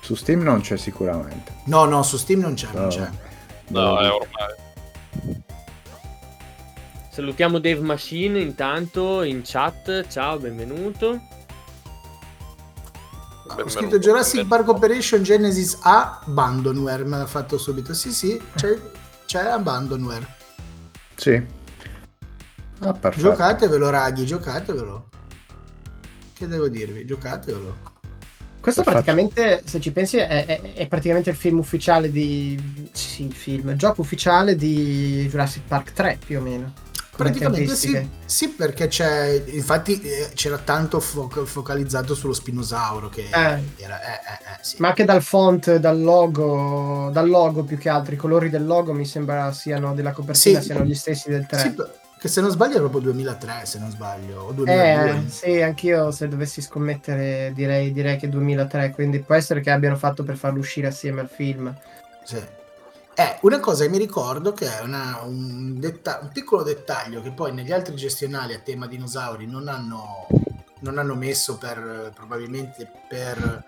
Su 0.00 0.14
Steam 0.14 0.40
non 0.42 0.60
c'è 0.62 0.76
sicuramente. 0.78 1.52
No, 1.64 1.84
no, 1.84 2.02
su 2.02 2.16
Steam 2.16 2.40
non 2.40 2.54
c'è, 2.54 2.68
non 2.72 2.82
No. 2.84 2.88
c'è. 2.88 3.10
No, 3.68 3.98
è 4.00 4.08
ormai. 4.10 5.36
Salutiamo 7.10 7.58
Dave 7.58 7.80
Machine 7.80 8.40
intanto 8.40 9.22
in 9.22 9.42
chat. 9.44 10.06
Ciao, 10.08 10.38
benvenuto. 10.38 11.06
Ho 11.08 11.20
Benvenuto. 13.48 13.68
scritto 13.70 13.98
Jurassic 13.98 14.46
Park 14.46 14.68
Operation 14.68 15.22
Genesis 15.22 15.78
A 15.82 16.20
Abandonware, 16.24 17.04
me 17.04 17.18
l'ha 17.18 17.26
fatto 17.26 17.58
subito. 17.58 17.92
Sì, 17.92 18.12
sì, 18.12 18.40
c'è, 18.54 18.78
c'è 19.28 19.44
Abandonware. 19.46 20.26
Sì. 21.16 21.34
Ah, 22.78 22.94
perfetto. 22.94 23.28
Giocatevelo, 23.28 23.90
raghi, 23.90 24.24
giocatevelo. 24.24 25.08
Che 26.32 26.46
devo 26.46 26.68
dirvi? 26.68 27.04
Giocatevelo. 27.04 27.76
Questo 28.58 28.82
Perfetto. 28.82 29.04
praticamente, 29.04 29.62
se 29.66 29.80
ci 29.80 29.92
pensi, 29.92 30.16
è, 30.16 30.46
è- 30.46 30.72
è 30.72 30.88
praticamente 30.88 31.28
il 31.28 31.36
film 31.36 31.58
ufficiale 31.58 32.10
di. 32.10 32.88
Sì, 32.92 33.26
il 33.26 33.34
film, 33.34 33.68
il 33.68 33.76
gioco 33.76 34.00
ufficiale 34.00 34.56
di 34.56 35.26
Jurassic 35.28 35.64
Park 35.68 35.92
3, 35.92 36.18
più 36.24 36.38
o 36.38 36.40
meno. 36.42 36.72
Praticamente 37.18 37.74
sì, 37.74 38.08
sì, 38.26 38.48
perché 38.50 38.86
c'è, 38.86 39.42
infatti 39.46 40.00
eh, 40.00 40.30
c'era 40.34 40.56
tanto 40.58 41.00
fo- 41.00 41.28
focalizzato 41.28 42.14
sullo 42.14 42.32
spinosauro 42.32 43.08
che 43.08 43.22
Eh. 43.22 43.28
era, 43.76 44.00
eh, 44.00 44.20
eh, 44.24 44.52
eh, 44.52 44.58
sì. 44.60 44.76
Ma 44.78 44.88
anche 44.88 45.04
dal 45.04 45.20
font, 45.20 45.76
dal 45.78 46.00
logo, 46.00 47.10
dal 47.12 47.28
logo 47.28 47.64
più 47.64 47.76
che 47.76 47.88
altro, 47.88 48.14
i 48.14 48.16
colori 48.16 48.50
del 48.50 48.64
logo 48.64 48.92
mi 48.92 49.04
sembra 49.04 49.50
siano 49.52 49.94
della 49.94 50.12
copertina 50.12 50.60
Sì. 50.60 50.64
siano 50.66 50.84
gli 50.84 50.94
stessi 50.94 51.28
del 51.28 51.44
3. 51.44 51.58
Sì, 51.58 51.74
che 52.20 52.28
se 52.28 52.40
non 52.40 52.50
sbaglio 52.50 52.76
è 52.76 52.78
proprio 52.78 53.00
2003, 53.00 53.62
se 53.64 53.80
non 53.80 53.90
sbaglio, 53.90 54.42
o 54.42 54.52
2002. 54.52 55.10
Eh, 55.10 55.28
sì, 55.28 55.60
anch'io 55.60 56.12
se 56.12 56.28
dovessi 56.28 56.62
scommettere 56.62 57.50
direi, 57.52 57.90
direi 57.92 58.16
che 58.16 58.28
2003, 58.28 58.90
quindi 58.92 59.18
può 59.18 59.34
essere 59.34 59.60
che 59.60 59.70
abbiano 59.72 59.96
fatto 59.96 60.22
per 60.22 60.36
farlo 60.36 60.60
uscire 60.60 60.86
assieme 60.86 61.20
al 61.20 61.28
film. 61.28 61.74
Sì. 62.22 62.40
Eh, 63.20 63.36
una 63.42 63.58
cosa 63.58 63.82
che 63.82 63.90
mi 63.90 63.98
ricordo 63.98 64.52
che 64.52 64.78
è 64.78 64.80
una- 64.80 65.22
un, 65.24 65.74
detta- 65.80 66.20
un 66.22 66.28
piccolo 66.32 66.62
dettaglio 66.62 67.20
che 67.20 67.32
poi 67.32 67.52
negli 67.52 67.72
altri 67.72 67.96
gestionali 67.96 68.54
a 68.54 68.60
tema 68.60 68.86
dinosauri 68.86 69.44
non 69.44 69.66
hanno, 69.66 70.28
non 70.82 70.98
hanno 70.98 71.16
messo 71.16 71.58
per 71.58 72.12
probabilmente 72.14 72.88
per 73.08 73.64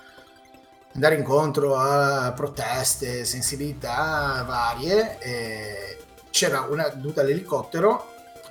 andare 0.95 1.17
incontro 1.17 1.75
a 1.77 2.31
proteste, 2.33 3.25
sensibilità 3.25 4.45
varie. 4.47 5.19
eh, 5.19 5.99
c'era 6.31 6.61
una 6.71 6.85
caduta 6.85 7.23
all'elicottero, 7.23 8.07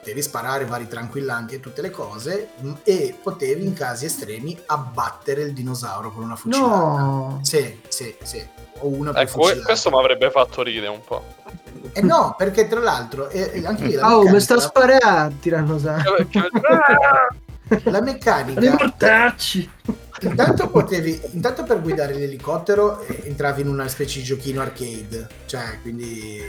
potevi 0.09 0.21
sparare 0.23 0.65
vari 0.65 0.87
tranquillanti 0.87 1.55
e 1.55 1.59
tutte 1.59 1.81
le 1.83 1.91
cose 1.91 2.49
m- 2.61 2.73
e 2.83 3.15
potevi 3.21 3.63
in 3.63 3.73
casi 3.73 4.05
estremi 4.05 4.57
abbattere 4.67 5.43
il 5.43 5.53
dinosauro 5.53 6.11
con 6.11 6.23
una 6.23 6.35
fucilata. 6.35 6.67
No! 6.67 7.39
Sì, 7.43 7.79
sì, 7.87 8.15
sì. 8.23 8.43
O 8.79 8.87
una 8.87 9.11
per 9.11 9.23
Ecco, 9.23 9.41
fucilata. 9.43 9.65
questo 9.65 9.89
mi 9.91 9.99
avrebbe 9.99 10.31
fatto 10.31 10.63
ridere 10.63 10.87
un 10.87 11.01
po'. 11.05 11.23
Eh 11.93 12.01
no, 12.01 12.33
perché 12.37 12.67
tra 12.67 12.79
l'altro 12.79 13.29
eh, 13.29 13.51
eh, 13.53 13.65
anche 13.67 13.83
lì 13.85 13.93
la 13.93 14.07
Oh, 14.07 14.23
mi 14.23 14.31
meccanica, 14.31 14.39
sta 14.39 14.59
sparando, 14.59 15.35
tirannosauro. 15.39 16.27
la 17.83 18.01
meccanica 18.01 18.59
Devi 18.59 18.75
mortacci! 18.79 19.69
intanto 20.21 20.69
potevi 20.69 21.21
intanto 21.33 21.63
per 21.63 21.81
guidare 21.81 22.13
l'elicottero 22.15 22.99
eh, 23.01 23.21
entravi 23.27 23.61
in 23.61 23.67
una 23.67 23.87
specie 23.87 24.19
di 24.19 24.25
giochino 24.25 24.59
arcade, 24.61 25.27
cioè 25.45 25.77
quindi 25.83 26.41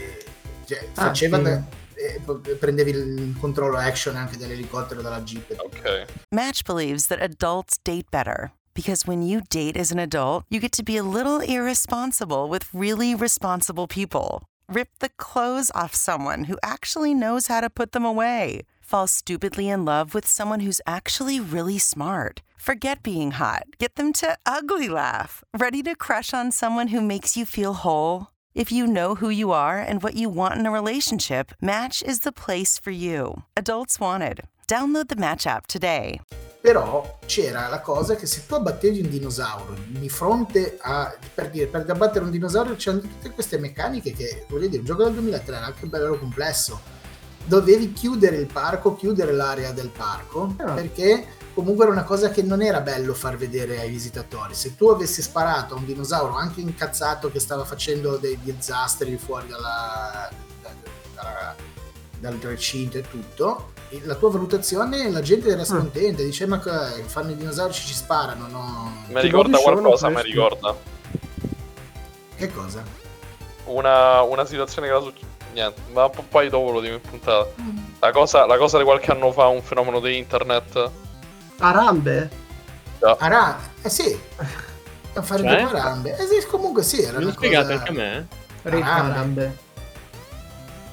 cioè, 0.64 0.88
Ah, 0.94 1.02
faceva 1.04 1.36
sì. 1.36 1.42
da- 1.42 1.50
eh, 1.50 1.62
Eh, 2.00 2.54
prendevi 2.54 2.90
il 2.90 3.36
controllo 3.38 3.76
action 3.76 4.16
anche 4.16 4.38
dell'elicottero 4.38 5.02
dalla 5.02 5.20
jeep. 5.22 5.54
ok. 5.58 6.06
Match 6.34 6.62
believes 6.64 7.06
that 7.08 7.20
adults 7.20 7.76
date 7.82 8.10
better 8.10 8.52
because 8.74 9.06
when 9.06 9.20
you 9.22 9.42
date 9.50 9.76
as 9.76 9.92
an 9.92 9.98
adult, 9.98 10.44
you 10.48 10.60
get 10.60 10.72
to 10.72 10.82
be 10.82 10.96
a 10.96 11.02
little 11.02 11.40
irresponsible 11.40 12.48
with 12.48 12.68
really 12.72 13.14
responsible 13.14 13.86
people. 13.86 14.42
Rip 14.68 14.88
the 15.00 15.10
clothes 15.18 15.70
off 15.74 15.94
someone 15.94 16.44
who 16.44 16.56
actually 16.62 17.12
knows 17.12 17.48
how 17.48 17.60
to 17.60 17.68
put 17.68 17.92
them 17.92 18.04
away. 18.04 18.62
Fall 18.80 19.06
stupidly 19.06 19.68
in 19.68 19.84
love 19.84 20.14
with 20.14 20.26
someone 20.26 20.60
who's 20.60 20.80
actually 20.86 21.38
really 21.40 21.78
smart. 21.78 22.40
Forget 22.56 23.02
being 23.02 23.32
hot. 23.32 23.64
Get 23.78 23.96
them 23.96 24.12
to 24.14 24.36
ugly 24.46 24.88
laugh. 24.88 25.42
Ready 25.56 25.82
to 25.82 25.94
crush 25.94 26.32
on 26.32 26.52
someone 26.52 26.88
who 26.88 27.00
makes 27.00 27.36
you 27.36 27.44
feel 27.44 27.72
whole? 27.72 28.28
If 28.52 28.72
you 28.72 28.86
know 28.88 29.14
who 29.14 29.30
you 29.30 29.52
are 29.52 29.78
and 29.78 30.02
what 30.02 30.14
you 30.16 30.28
want 30.28 30.56
in 30.56 30.66
a 30.66 30.72
relationship, 30.72 31.52
Match 31.60 32.02
is 32.02 32.20
the 32.20 32.32
place 32.32 32.80
for 32.82 32.90
you. 32.92 33.44
Adults 33.56 34.00
wanted. 34.00 34.40
Download 34.66 35.06
the 35.06 35.14
Match 35.16 35.46
app 35.46 35.66
today. 35.68 36.20
Però 36.60 37.18
c'era 37.26 37.68
la 37.68 37.80
cosa 37.80 38.16
che 38.16 38.26
se 38.26 38.44
tu 38.46 38.54
abbattevi 38.54 39.00
un 39.02 39.08
dinosauro 39.08 39.76
di 39.86 40.08
fronte 40.08 40.76
a 40.82 41.14
per 41.32 41.48
dire 41.48 41.66
per 41.68 41.86
abbattere 41.88 42.24
un 42.24 42.30
dinosauro 42.32 42.74
c'erano 42.74 43.02
tutte 43.02 43.30
queste 43.30 43.56
meccaniche 43.56 44.12
che 44.12 44.44
voglio 44.48 44.66
dire, 44.66 44.80
un 44.80 44.84
gioco 44.84 45.04
del 45.04 45.14
2003 45.14 45.56
era 45.56 45.64
anche 45.66 45.86
bello 45.86 46.18
complesso. 46.18 46.80
Dovevi 47.44 47.92
chiudere 47.92 48.36
il 48.36 48.46
parco, 48.46 48.94
chiudere 48.96 49.32
l'area 49.32 49.70
del 49.72 49.88
parco 49.90 50.54
Ah. 50.58 50.72
perché 50.74 51.24
comunque 51.54 51.84
era 51.84 51.92
una 51.92 52.04
cosa 52.04 52.30
che 52.30 52.42
non 52.42 52.62
era 52.62 52.80
bello 52.80 53.14
far 53.14 53.36
vedere 53.36 53.80
ai 53.80 53.90
visitatori. 53.90 54.54
Se 54.54 54.76
tu 54.76 54.88
avessi 54.88 55.22
sparato 55.22 55.74
a 55.74 55.78
un 55.78 55.84
dinosauro 55.84 56.34
anche 56.34 56.60
incazzato 56.60 57.30
che 57.30 57.40
stava 57.40 57.64
facendo 57.64 58.16
dei 58.16 58.38
disastri 58.42 59.16
fuori 59.16 59.48
dalla, 59.48 60.28
da- 60.62 60.70
dalla- 61.14 61.54
dal 62.18 62.34
recinto 62.42 62.98
e 62.98 63.02
tutto, 63.08 63.72
la 64.02 64.14
tua 64.14 64.30
valutazione 64.30 65.10
la 65.10 65.20
gente 65.20 65.48
era 65.48 65.64
scontenta, 65.64 66.22
dice 66.22 66.46
ma 66.46 66.60
fanno 66.60 67.30
i 67.32 67.36
dinosauri 67.36 67.72
ci 67.72 67.92
sparano, 67.94 68.46
no? 68.46 68.92
Mi 69.08 69.20
ricorda 69.20 69.58
qualcosa, 69.58 70.08
mi 70.08 70.22
ricorda. 70.22 70.74
Che 72.36 72.52
cosa? 72.52 72.82
Una, 73.64 74.22
una 74.22 74.44
situazione 74.44 74.86
che 74.88 74.92
era 74.94 75.02
successa. 75.02 75.26
Niente, 75.52 75.80
ma 75.92 76.08
poi 76.08 76.48
dopo 76.48 76.70
lo 76.70 76.80
dico 76.80 76.94
in 76.94 77.00
puntata. 77.00 77.50
La 77.98 78.12
cosa, 78.12 78.46
la 78.46 78.56
cosa 78.56 78.78
di 78.78 78.84
qualche 78.84 79.10
anno 79.10 79.32
fa, 79.32 79.48
un 79.48 79.62
fenomeno 79.62 79.98
di 80.00 80.16
internet. 80.16 80.90
Arambe? 81.60 82.30
Ara- 83.18 83.58
eh 83.82 83.88
sì, 83.88 84.18
a 85.14 85.22
fare 85.22 85.42
Cioè? 85.42 85.62
due 85.62 85.62
marambe. 85.72 86.16
Eh 86.18 86.26
sì, 86.26 86.46
comunque 86.46 86.82
sì, 86.82 87.00
era 87.02 87.18
una 87.18 87.32
spiegate 87.32 87.66
cosa... 87.72 87.78
anche 87.78 87.90
a 87.90 87.94
me? 87.94 88.26
Arambe. 88.62 88.90
Arambe. 88.90 89.56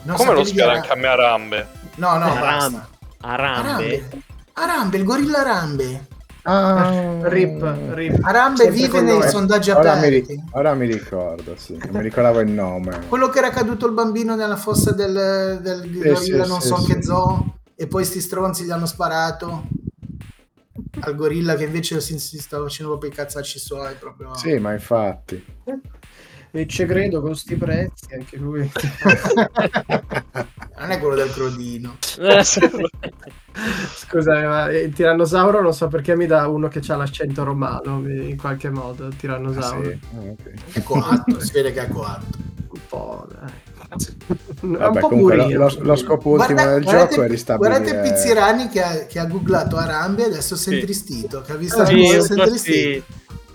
Non 0.04 0.16
Come 0.16 0.34
lo 0.34 0.44
spiega 0.46 0.72
anche 0.72 0.90
a 0.92 0.96
me 0.96 1.08
Arambe? 1.08 1.68
No, 1.96 2.18
no, 2.18 2.26
Aram- 2.26 2.40
basta. 2.72 2.90
Arambe. 3.22 3.68
Arambe. 3.70 4.10
Arambe, 4.54 4.98
il 4.98 5.04
gorilla 5.04 5.40
Arambe. 5.40 6.06
Ah, 6.44 7.20
Rip, 7.24 7.62
rip. 7.94 8.24
Arambe 8.24 8.64
Sempre 8.64 8.82
vive 8.82 9.02
nei 9.02 9.18
noi. 9.20 9.30
sondaggi 9.30 9.70
Ora 9.72 9.96
mi, 9.96 9.98
aperti. 9.98 10.34
ri- 10.34 10.44
ora 10.54 10.74
mi 10.76 10.86
ricordo, 10.86 11.56
sì. 11.58 11.78
Non 11.78 11.90
mi 11.92 12.02
ricordavo 12.04 12.40
il 12.40 12.50
nome. 12.50 13.02
Quello 13.10 13.28
che 13.28 13.40
era 13.40 13.50
caduto 13.50 13.86
il 13.86 13.92
bambino 13.92 14.34
nella 14.36 14.56
fossa 14.56 14.92
del, 14.94 15.60
del 15.62 15.82
di 15.82 16.00
Sì, 16.02 16.08
gorilla, 16.08 16.44
sì, 16.46 16.50
non 16.50 16.62
sì, 16.62 16.68
so 16.68 16.78
sì. 16.78 16.94
che 16.94 17.04
zoo, 17.04 17.56
e 17.76 17.88
poi 17.88 18.06
sti 18.06 18.22
stronzi 18.22 18.64
gli 18.64 18.72
hanno 18.72 18.86
sparato 18.86 19.64
al 21.00 21.16
gorilla 21.16 21.56
che 21.56 21.66
invece 21.66 22.00
si, 22.02 22.18
si 22.20 22.38
stava 22.40 22.64
facendo 22.64 22.92
proprio 22.92 23.12
i 23.12 23.14
cazzacci 23.16 23.60
suoi. 23.60 23.96
Proprio... 23.96 24.36
Sì, 24.36 24.58
ma 24.58 24.74
infatti. 24.74 25.44
E 26.52 26.66
ci 26.68 26.86
credo 26.86 27.22
con 27.22 27.36
sti 27.36 27.56
prezzi, 27.56 28.14
anche 28.14 28.38
lui. 28.38 28.70
Non 30.80 30.92
è 30.92 31.00
quello 31.00 31.16
del 31.16 31.32
crodino. 31.32 31.98
Scusa, 33.96 34.48
ma 34.48 34.72
il 34.72 34.94
tirannosauro 34.94 35.62
non 35.62 35.74
so 35.74 35.88
perché 35.88 36.16
mi 36.16 36.28
dà 36.28 36.48
uno 36.48 36.68
che 36.68 36.82
ha 36.88 36.96
l'accento 36.96 37.44
romano, 37.44 38.00
in 38.08 38.38
qualche 38.38 38.70
modo, 38.70 39.08
il 39.08 39.14
Ah, 39.14 39.16
tirannosauro. 39.18 39.90
sì. 39.90 40.00
Ah, 40.16 40.20
ok. 40.22 40.74
È 40.74 40.84
coatto, 40.84 41.40
si 41.40 41.52
vede 41.54 41.74
che 41.74 41.82
è 41.82 41.88
coatto. 41.90 42.38
Un 42.70 42.80
po', 42.88 43.28
dai. 43.32 43.52
È 43.90 44.34
un 44.62 44.72
Vabbè, 44.78 45.00
po' 45.00 45.08
comunque 45.08 45.36
lo, 45.36 45.48
lo- 45.48 45.78
lo 45.80 45.96
scopo 45.96 46.30
ultimo 46.30 46.54
Guarda- 46.54 46.74
del 46.74 46.84
guardate- 46.84 47.10
gioco 47.16 47.26
è 47.26 47.28
ristabilire... 47.30 47.80
Guardate 47.80 48.10
Pizzirani 48.10 48.68
che 48.70 48.82
ha, 48.84 49.06
che 49.06 49.20
ha 49.20 49.26
googlato 49.26 49.78
Arambe 49.78 50.24
e 50.24 50.26
adesso 50.26 50.56
si 50.56 50.70
è 50.70 50.72
Sì. 50.74 50.80
intristito. 50.80 51.42
Che 51.42 51.52
ha 51.52 51.56
visto 51.56 51.78
Ah, 51.78 51.84
la 51.84 51.88
Sì, 51.88 51.96
cosa, 52.18 52.34
intristito. 52.34 52.74
sì. 52.78 53.04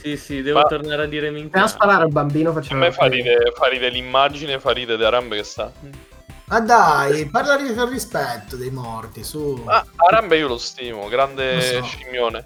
Sì, 0.03 0.17
sì, 0.17 0.43
devo 0.43 0.61
Ma- 0.61 0.65
tornare 0.65 1.03
a 1.05 1.07
dire 1.07 1.31
minchia. 1.31 1.67
sparare 1.69 2.03
al 2.05 2.11
bambino 2.11 2.51
A 2.51 2.55
faceva... 2.55 2.81
me 2.81 2.91
fa 2.93 3.07
ridere, 3.07 3.53
fa 3.55 3.69
ridere 3.69 3.93
l'immagine, 3.93 4.59
fa 4.59 4.73
ridere 4.73 4.97
di 4.99 5.05
Arambe 5.05 5.37
che 5.37 5.45
sta. 5.45 5.71
Ma 6.53 6.61
dai, 6.61 7.25
parla 7.31 7.57
di- 7.57 7.73
con 7.75 7.89
rispetto 7.89 8.57
dei 8.57 8.71
morti, 8.71 9.25
su. 9.25 9.63
Ah, 9.65 9.87
Arambe 9.97 10.37
io 10.37 10.49
lo 10.49 10.59
stimo, 10.59 11.09
grande 11.09 11.55
Lo 11.55 11.61
so. 11.63 11.83
scimmione. 11.85 12.45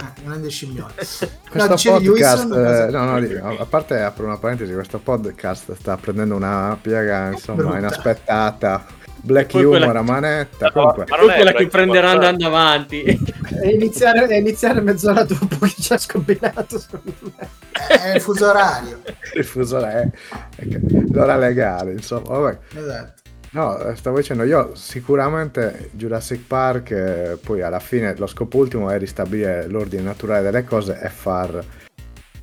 Eh, 0.00 0.22
grande 0.22 0.50
scimmione. 0.50 0.92
Questo 0.94 1.30
No, 1.52 1.98
podcast, 1.98 2.42
eh, 2.52 2.90
no, 2.90 3.04
no, 3.06 3.20
di- 3.20 3.34
a 3.34 3.64
parte 3.64 4.02
apro 4.02 4.26
una 4.26 4.36
parentesi, 4.36 4.74
questo 4.74 4.98
podcast 4.98 5.72
sta 5.76 5.96
prendendo 5.96 6.34
una 6.36 6.76
piega 6.78 7.30
insomma 7.30 7.62
Brutta. 7.62 7.78
inaspettata. 7.78 8.84
Black 9.20 9.50
quella- 9.50 9.84
humor 9.86 9.96
a 9.96 10.02
manetta. 10.02 10.66
No, 10.66 10.72
Comunque, 10.72 11.04
ma 11.08 11.16
non 11.16 11.30
è 11.30 11.34
quella 11.34 11.52
che 11.52 11.66
prenderà 11.68 12.10
andando 12.10 12.46
avanti. 12.46 13.02
E 13.60 13.70
iniziare, 13.70 14.28
e 14.28 14.38
iniziare 14.38 14.80
mezz'ora 14.80 15.24
dopo 15.24 15.58
che 15.58 15.74
ci 15.80 15.92
ha 15.92 15.98
scombinato. 15.98 16.80
È 17.88 18.14
il 18.14 18.20
fuso 18.20 18.48
orario. 18.50 19.00
il 19.34 19.44
fuso 19.44 19.78
che- 19.80 20.80
l'ora 21.10 21.36
legale, 21.36 21.92
insomma. 21.92 22.38
Vabbè. 22.38 22.58
Esatto. 22.76 23.17
No, 23.50 23.78
eh, 23.78 23.96
stavo 23.96 24.18
dicendo, 24.18 24.42
io 24.44 24.74
sicuramente 24.74 25.90
Jurassic 25.92 26.46
Park, 26.46 26.90
eh, 26.90 27.38
poi 27.42 27.62
alla 27.62 27.80
fine 27.80 28.14
lo 28.16 28.26
scopo 28.26 28.58
ultimo 28.58 28.90
è 28.90 28.98
ristabilire 28.98 29.66
l'ordine 29.68 30.02
naturale 30.02 30.42
delle 30.42 30.64
cose 30.64 30.98
e 31.00 31.08
far 31.08 31.64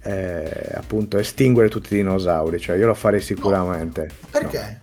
eh, 0.02 0.72
appunto 0.74 1.18
estinguere 1.20 1.70
tutti 1.70 1.94
i 1.94 1.98
dinosauri, 1.98 2.60
cioè 2.60 2.78
io 2.78 2.88
lo 2.88 2.96
farei 2.96 3.22
sicuramente. 3.22 4.10
Perché? 4.32 4.80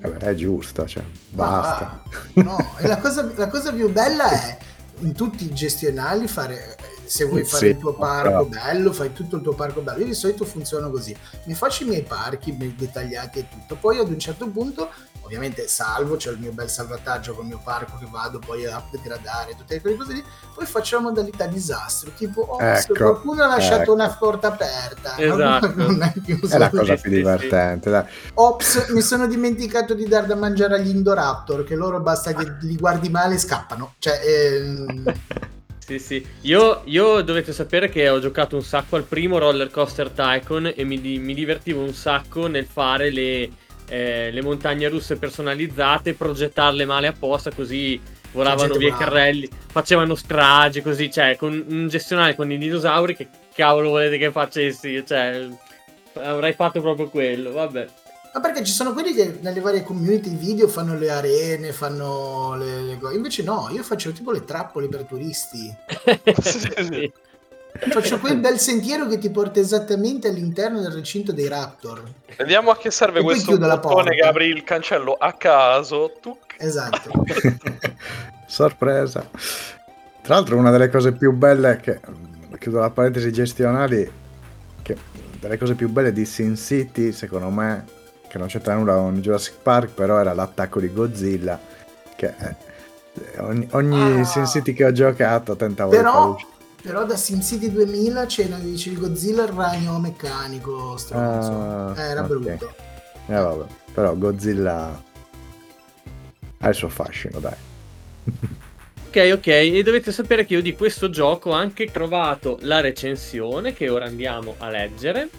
No, 0.00 0.10
vabbè, 0.10 0.26
è 0.26 0.34
giusto, 0.34 0.86
cioè, 0.86 1.02
basta. 1.30 2.02
Ma- 2.34 2.42
no, 2.42 2.74
e 2.78 2.86
la 2.86 2.98
cosa, 2.98 3.28
la 3.34 3.48
cosa 3.48 3.72
più 3.72 3.90
bella 3.90 4.30
è 4.30 4.56
in 5.00 5.12
tutti 5.12 5.44
i 5.44 5.52
gestionali 5.52 6.28
fare 6.28 6.76
se 7.04 7.24
vuoi 7.24 7.44
fare 7.44 7.66
Sì, 7.66 7.72
il 7.72 7.78
tuo 7.78 7.94
parco 7.94 8.28
però- 8.28 8.44
bello, 8.46 8.92
fai 8.92 9.12
tutto 9.12 9.36
il 9.36 9.42
tuo 9.42 9.54
parco 9.54 9.80
bello. 9.80 9.98
Io 10.00 10.06
di 10.06 10.14
solito 10.14 10.44
funziono 10.44 10.90
così: 10.90 11.14
mi 11.44 11.54
faccio 11.54 11.84
i 11.84 11.88
miei 11.88 12.02
parchi 12.02 12.56
dettagliati 12.56 13.40
e 13.40 13.46
tutto. 13.50 13.76
Poi 13.76 13.98
ad 13.98 14.08
un 14.08 14.18
certo 14.18 14.48
punto, 14.48 14.90
ovviamente, 15.24 15.66
salvo, 15.66 16.16
c'è 16.16 16.30
il 16.30 16.38
mio 16.38 16.52
bel 16.52 16.68
salvataggio 16.68 17.34
con 17.34 17.44
il 17.44 17.50
mio 17.50 17.60
parco 17.62 17.98
che 17.98 18.06
vado 18.10 18.38
poi 18.38 18.66
a 18.66 18.82
degradare, 18.90 19.56
tutte 19.56 19.80
quelle 19.80 19.96
cose 19.96 20.12
lì. 20.12 20.24
Poi 20.54 20.66
faccio 20.66 20.96
la 20.96 21.02
modalità 21.02 21.46
disastro, 21.46 22.12
tipo, 22.16 22.42
oh, 22.42 22.60
Ecco, 22.60 22.94
qualcuno 22.94 23.42
ha 23.42 23.46
lasciato 23.48 23.82
ecco. 23.82 23.92
una 23.94 24.08
porta 24.10 24.48
aperta, 24.48 25.18
Esatto. 25.18 25.72
non 25.76 26.02
è 26.02 26.12
più 26.24 26.38
È 26.40 26.58
la 26.58 26.70
cosa 26.70 26.94
più 26.96 27.10
divertente, 27.10 27.90
dai. 27.90 28.04
Ops, 28.34 28.88
mi 28.90 29.00
sono 29.00 29.26
dimenticato 29.26 29.94
di 29.94 30.06
dar 30.06 30.26
da 30.26 30.36
mangiare 30.36 30.76
agli 30.76 30.88
Indoraptor, 30.88 31.64
che 31.64 31.74
loro 31.74 32.00
basta 32.00 32.32
che 32.32 32.56
li 32.60 32.76
guardi 32.76 33.08
male 33.08 33.34
e 33.34 33.38
scappano. 33.38 33.94
Cioè, 33.98 34.20
ehm, 34.24 35.04
Sì, 35.86 35.98
sì. 35.98 36.26
Io, 36.42 36.80
io 36.84 37.20
dovete 37.20 37.52
sapere 37.52 37.90
che 37.90 38.08
ho 38.08 38.18
giocato 38.18 38.56
un 38.56 38.62
sacco 38.62 38.96
al 38.96 39.04
primo 39.04 39.36
Roller 39.36 39.70
Coaster 39.70 40.08
Tycoon 40.08 40.72
e 40.74 40.82
mi, 40.84 40.96
mi 41.18 41.34
divertivo 41.34 41.82
un 41.82 41.92
sacco 41.92 42.46
nel 42.46 42.64
fare 42.64 43.10
le, 43.10 43.50
eh, 43.94 44.30
le 44.32 44.42
montagne 44.42 44.88
russe 44.88 45.16
personalizzate, 45.16 46.14
progettarle 46.14 46.84
male 46.84 47.06
apposta 47.06 47.52
così 47.52 48.00
volavano 48.32 48.74
via 48.74 48.88
i 48.88 48.96
carrelli, 48.96 49.48
facevano 49.70 50.16
strage 50.16 50.82
così, 50.82 51.08
cioè 51.12 51.36
con 51.36 51.64
un 51.68 51.86
gestionale 51.86 52.34
con 52.34 52.50
i 52.50 52.58
dinosauri 52.58 53.14
che 53.14 53.28
cavolo 53.54 53.90
volete 53.90 54.18
che 54.18 54.32
facessi? 54.32 55.04
Cioè, 55.06 55.48
avrei 56.14 56.54
fatto 56.54 56.80
proprio 56.80 57.08
quello, 57.08 57.52
vabbè. 57.52 57.86
ma 58.34 58.40
perché 58.40 58.64
ci 58.64 58.72
sono 58.72 58.92
quelli 58.92 59.14
che 59.14 59.38
nelle 59.40 59.60
varie 59.60 59.84
community 59.84 60.34
video 60.34 60.66
fanno 60.66 60.98
le 60.98 61.10
arene, 61.10 61.72
fanno 61.72 62.56
le, 62.56 62.82
le 62.82 62.98
cose. 62.98 63.14
Invece 63.14 63.44
no, 63.44 63.68
io 63.70 63.84
faccio 63.84 64.10
tipo 64.10 64.32
le 64.32 64.44
trappole 64.44 64.88
per 64.88 65.04
turisti. 65.04 65.72
Sì. 66.42 67.12
Faccio 67.76 68.18
quel 68.18 68.38
bel 68.38 68.58
sentiero 68.58 69.06
che 69.06 69.18
ti 69.18 69.30
porta 69.30 69.58
esattamente 69.58 70.28
all'interno 70.28 70.80
del 70.80 70.92
recinto 70.92 71.32
dei 71.32 71.48
Raptor. 71.48 72.02
Vediamo 72.36 72.70
a 72.70 72.76
che 72.76 72.90
serve 72.90 73.20
E 73.20 73.22
questo 73.22 73.58
bottone 73.58 74.14
che 74.14 74.26
apri 74.26 74.46
il 74.46 74.62
cancello 74.62 75.14
a 75.14 75.32
caso. 75.32 76.12
Tu 76.20 76.36
Esatto. 76.56 77.10
Sorpresa. 78.46 79.28
Tra 80.22 80.34
l'altro 80.34 80.56
una 80.56 80.70
delle 80.70 80.88
cose 80.88 81.12
più 81.12 81.32
belle 81.32 81.78
che 81.82 82.00
chiudo 82.58 82.78
la 82.78 82.90
parentesi 82.90 83.32
gestionali 83.32 84.10
che 84.80 84.96
delle 85.38 85.58
cose 85.58 85.74
più 85.74 85.88
belle 85.90 86.12
di 86.12 86.24
Sin 86.24 86.56
City, 86.56 87.12
secondo 87.12 87.50
me, 87.50 87.84
che 88.28 88.38
non 88.38 88.46
c'entra 88.46 88.74
nulla 88.74 88.94
con 88.94 89.20
Jurassic 89.20 89.56
Park, 89.62 89.90
però 89.90 90.18
era 90.18 90.32
l'attacco 90.32 90.80
di 90.80 90.92
Godzilla 90.92 91.60
che 92.16 92.32
eh, 92.38 93.40
ogni, 93.40 93.68
ogni 93.72 94.20
Ah. 94.20 94.24
Sin 94.24 94.46
City 94.46 94.72
che 94.72 94.84
ho 94.84 94.92
giocato 94.92 95.56
tentavo 95.56 95.90
di 95.90 95.96
fare 95.96 96.52
Però, 96.84 97.06
da 97.06 97.16
SimCity 97.16 97.72
2000 97.72 98.26
c'era 98.26 98.58
dice 98.58 98.90
il 98.90 98.98
Godzilla 98.98 99.44
il 99.44 99.48
ragno 99.48 99.98
meccanico. 99.98 100.98
Ah, 101.12 101.94
Eh, 101.96 102.00
era 102.02 102.20
ok. 102.20 102.26
brutto. 102.26 102.74
Eh, 103.26 103.32
vabbè. 103.34 103.64
Però 103.94 104.14
Godzilla 104.14 105.02
ha 106.58 106.68
il 106.68 106.74
suo 106.74 106.90
fascino, 106.90 107.38
dai. 107.40 107.54
Ok, 109.06 109.30
ok, 109.32 109.46
e 109.46 109.82
dovete 109.82 110.12
sapere 110.12 110.44
che 110.44 110.54
io 110.54 110.60
di 110.60 110.74
questo 110.74 111.08
gioco 111.08 111.50
ho 111.50 111.52
anche 111.54 111.86
trovato 111.90 112.58
la 112.62 112.80
recensione 112.80 113.72
che 113.72 113.88
ora 113.88 114.04
andiamo 114.04 114.54
a 114.58 114.68
leggere. 114.68 115.30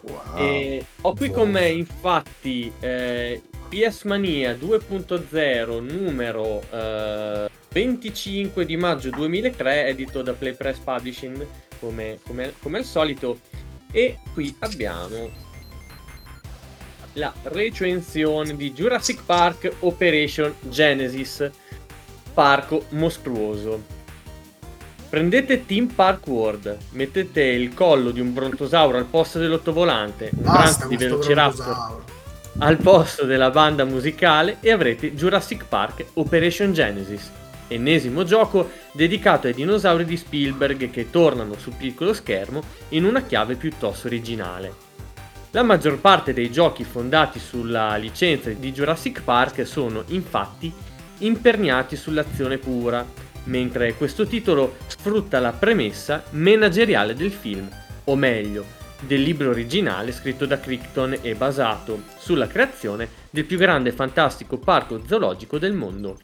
Wow. 0.00 0.38
E 0.38 0.86
ho 1.02 1.14
qui 1.14 1.30
con 1.30 1.50
me 1.50 1.68
infatti 1.68 2.72
eh, 2.80 3.42
PS 3.68 4.04
Mania 4.04 4.52
2.0 4.54 5.82
numero 5.82 6.62
eh, 6.70 7.50
25 7.74 8.64
di 8.64 8.76
maggio 8.76 9.10
2003 9.10 9.88
edito 9.88 10.22
da 10.22 10.32
Playpress 10.32 10.78
Publishing 10.78 11.44
come, 11.80 12.20
come- 12.24 12.52
come 12.62 12.78
al 12.78 12.84
solito. 12.84 13.40
E 13.90 14.18
qui 14.32 14.54
abbiamo 14.60 15.28
la 17.14 17.32
recensione 17.42 18.54
di 18.54 18.72
Jurassic 18.72 19.24
Park 19.24 19.72
Operation 19.80 20.54
Genesis 20.60 21.50
parco 22.32 22.86
mostruoso. 22.90 23.82
Prendete 25.08 25.66
Team 25.66 25.88
Park 25.88 26.28
World, 26.28 26.78
mettete 26.90 27.42
il 27.42 27.74
collo 27.74 28.12
di 28.12 28.20
un 28.20 28.32
brontosauro 28.32 28.98
al 28.98 29.06
posto 29.06 29.40
dell'ottovolante, 29.40 30.30
un 30.32 30.42
Basta 30.42 30.86
di 30.86 30.96
velociraptor 30.96 32.02
al 32.58 32.76
posto 32.76 33.24
della 33.24 33.50
banda 33.50 33.84
musicale 33.84 34.58
e 34.60 34.70
avrete 34.70 35.12
Jurassic 35.14 35.64
Park 35.64 36.04
Operation 36.14 36.72
Genesis, 36.72 37.30
ennesimo 37.74 38.24
gioco 38.24 38.70
dedicato 38.92 39.46
ai 39.46 39.54
dinosauri 39.54 40.04
di 40.04 40.16
Spielberg 40.16 40.90
che 40.90 41.10
tornano 41.10 41.54
sul 41.58 41.74
piccolo 41.76 42.12
schermo 42.12 42.62
in 42.90 43.04
una 43.04 43.22
chiave 43.22 43.56
piuttosto 43.56 44.06
originale. 44.06 44.72
La 45.50 45.62
maggior 45.62 46.00
parte 46.00 46.32
dei 46.32 46.50
giochi 46.50 46.82
fondati 46.82 47.38
sulla 47.38 47.94
licenza 47.96 48.50
di 48.50 48.72
Jurassic 48.72 49.22
Park 49.22 49.64
sono 49.66 50.02
infatti 50.08 50.72
imperniati 51.18 51.94
sull'azione 51.94 52.58
pura, 52.58 53.06
mentre 53.44 53.94
questo 53.94 54.26
titolo 54.26 54.76
sfrutta 54.86 55.38
la 55.38 55.52
premessa 55.52 56.24
manageriale 56.30 57.14
del 57.14 57.30
film, 57.30 57.68
o 58.04 58.16
meglio, 58.16 58.64
del 59.00 59.22
libro 59.22 59.50
originale 59.50 60.12
scritto 60.12 60.46
da 60.46 60.58
Crichton 60.58 61.18
e 61.20 61.34
basato 61.34 62.02
sulla 62.18 62.46
creazione 62.46 63.08
del 63.30 63.44
più 63.44 63.58
grande 63.58 63.90
e 63.90 63.92
fantastico 63.92 64.56
parco 64.58 65.02
zoologico 65.06 65.58
del 65.58 65.72
mondo. 65.72 66.18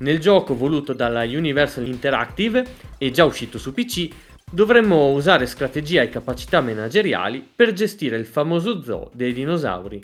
Nel 0.00 0.18
gioco 0.18 0.56
voluto 0.56 0.94
dalla 0.94 1.24
Universal 1.24 1.86
Interactive 1.86 2.64
e 2.96 3.10
già 3.10 3.24
uscito 3.24 3.58
su 3.58 3.74
PC, 3.74 4.08
dovremmo 4.50 5.10
usare 5.10 5.44
strategia 5.44 6.00
e 6.00 6.08
capacità 6.08 6.62
manageriali 6.62 7.46
per 7.54 7.72
gestire 7.74 8.16
il 8.16 8.24
famoso 8.24 8.82
zoo 8.82 9.10
dei 9.12 9.34
dinosauri. 9.34 10.00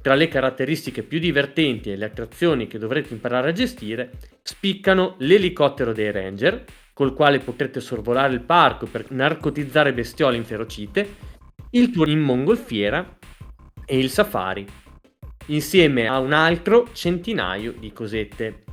Tra 0.00 0.14
le 0.14 0.26
caratteristiche 0.26 1.04
più 1.04 1.20
divertenti 1.20 1.90
e 1.90 1.96
le 1.96 2.06
attrazioni 2.06 2.66
che 2.66 2.78
dovrete 2.78 3.12
imparare 3.14 3.50
a 3.50 3.52
gestire, 3.52 4.10
spiccano 4.42 5.14
l'elicottero 5.18 5.92
dei 5.92 6.10
Ranger, 6.10 6.64
col 6.92 7.14
quale 7.14 7.38
potrete 7.38 7.80
sorvolare 7.80 8.32
il 8.32 8.40
parco 8.40 8.86
per 8.86 9.10
narcotizzare 9.10 9.92
bestiole 9.92 10.36
inferocite, 10.36 11.14
il 11.70 11.90
tour 11.90 12.08
in 12.08 12.20
mongolfiera 12.20 13.18
e 13.84 13.98
il 13.98 14.10
safari, 14.10 14.66
insieme 15.46 16.08
a 16.08 16.18
un 16.18 16.32
altro 16.32 16.88
centinaio 16.92 17.72
di 17.78 17.92
cosette. 17.92 18.64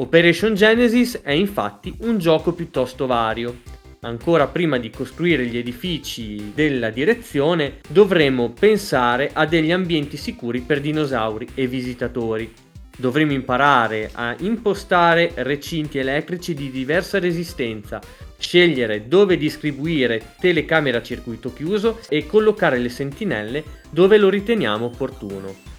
Operation 0.00 0.54
Genesis 0.54 1.22
è 1.22 1.32
infatti 1.32 1.92
un 2.02 2.18
gioco 2.18 2.52
piuttosto 2.52 3.06
vario. 3.06 3.62
Ancora 4.02 4.46
prima 4.46 4.78
di 4.78 4.90
costruire 4.90 5.44
gli 5.46 5.58
edifici 5.58 6.52
della 6.54 6.90
direzione 6.90 7.78
dovremo 7.88 8.52
pensare 8.52 9.30
a 9.32 9.44
degli 9.44 9.72
ambienti 9.72 10.16
sicuri 10.16 10.60
per 10.60 10.80
dinosauri 10.80 11.48
e 11.52 11.66
visitatori. 11.66 12.48
Dovremo 12.96 13.32
imparare 13.32 14.10
a 14.12 14.36
impostare 14.38 15.32
recinti 15.34 15.98
elettrici 15.98 16.54
di 16.54 16.70
diversa 16.70 17.18
resistenza, 17.18 18.00
scegliere 18.38 19.08
dove 19.08 19.36
distribuire 19.36 20.34
telecamere 20.38 20.98
a 20.98 21.02
circuito 21.02 21.52
chiuso 21.52 21.98
e 22.08 22.24
collocare 22.24 22.78
le 22.78 22.88
sentinelle 22.88 23.64
dove 23.90 24.16
lo 24.16 24.28
riteniamo 24.28 24.84
opportuno. 24.84 25.77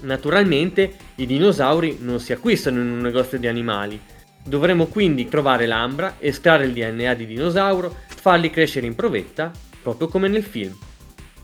Naturalmente 0.00 0.92
i 1.16 1.26
dinosauri 1.26 1.98
non 2.00 2.20
si 2.20 2.32
acquistano 2.32 2.80
in 2.80 2.90
un 2.90 2.98
negozio 2.98 3.38
di 3.38 3.46
animali. 3.46 4.00
Dovremo 4.42 4.86
quindi 4.86 5.28
trovare 5.28 5.66
l'ambra, 5.66 6.16
estrarre 6.18 6.64
il 6.64 6.72
DNA 6.72 7.14
di 7.14 7.26
dinosauro, 7.26 7.94
farli 8.08 8.50
crescere 8.50 8.86
in 8.86 8.94
provetta, 8.94 9.50
proprio 9.82 10.08
come 10.08 10.28
nel 10.28 10.42
film. 10.42 10.76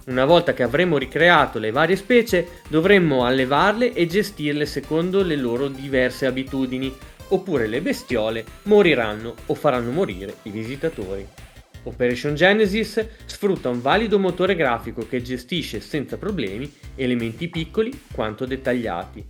Una 0.06 0.24
volta 0.24 0.54
che 0.54 0.62
avremo 0.62 0.98
ricreato 0.98 1.58
le 1.58 1.72
varie 1.72 1.96
specie, 1.96 2.62
dovremmo 2.68 3.24
allevarle 3.24 3.92
e 3.92 4.06
gestirle 4.06 4.64
secondo 4.64 5.22
le 5.22 5.36
loro 5.36 5.68
diverse 5.68 6.26
abitudini, 6.26 6.94
oppure 7.28 7.66
le 7.66 7.80
bestiole 7.80 8.44
moriranno 8.64 9.34
o 9.46 9.54
faranno 9.54 9.90
morire 9.90 10.36
i 10.42 10.50
visitatori. 10.50 11.26
Operation 11.86 12.34
Genesis 12.34 13.06
sfrutta 13.24 13.68
un 13.68 13.80
valido 13.80 14.18
motore 14.18 14.54
grafico 14.54 15.06
che 15.06 15.22
gestisce 15.22 15.80
senza 15.80 16.16
problemi 16.16 16.70
elementi 16.96 17.48
piccoli 17.48 17.92
quanto 18.12 18.44
dettagliati. 18.44 19.24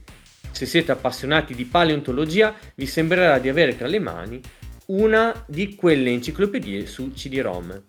Se 0.51 0.65
siete 0.65 0.91
appassionati 0.91 1.55
di 1.55 1.67
paleontologia 1.67 2.55
vi 2.75 2.87
sembrerà 2.87 3.39
di 3.39 3.51
avere 3.51 3.77
tra 3.77 3.87
le 3.87 3.99
mani 3.99 4.41
una 4.87 5.45
di 5.47 5.75
quelle 5.75 6.11
enciclopedie 6.11 6.87
su 6.87 7.13
CD-ROM. 7.13 7.83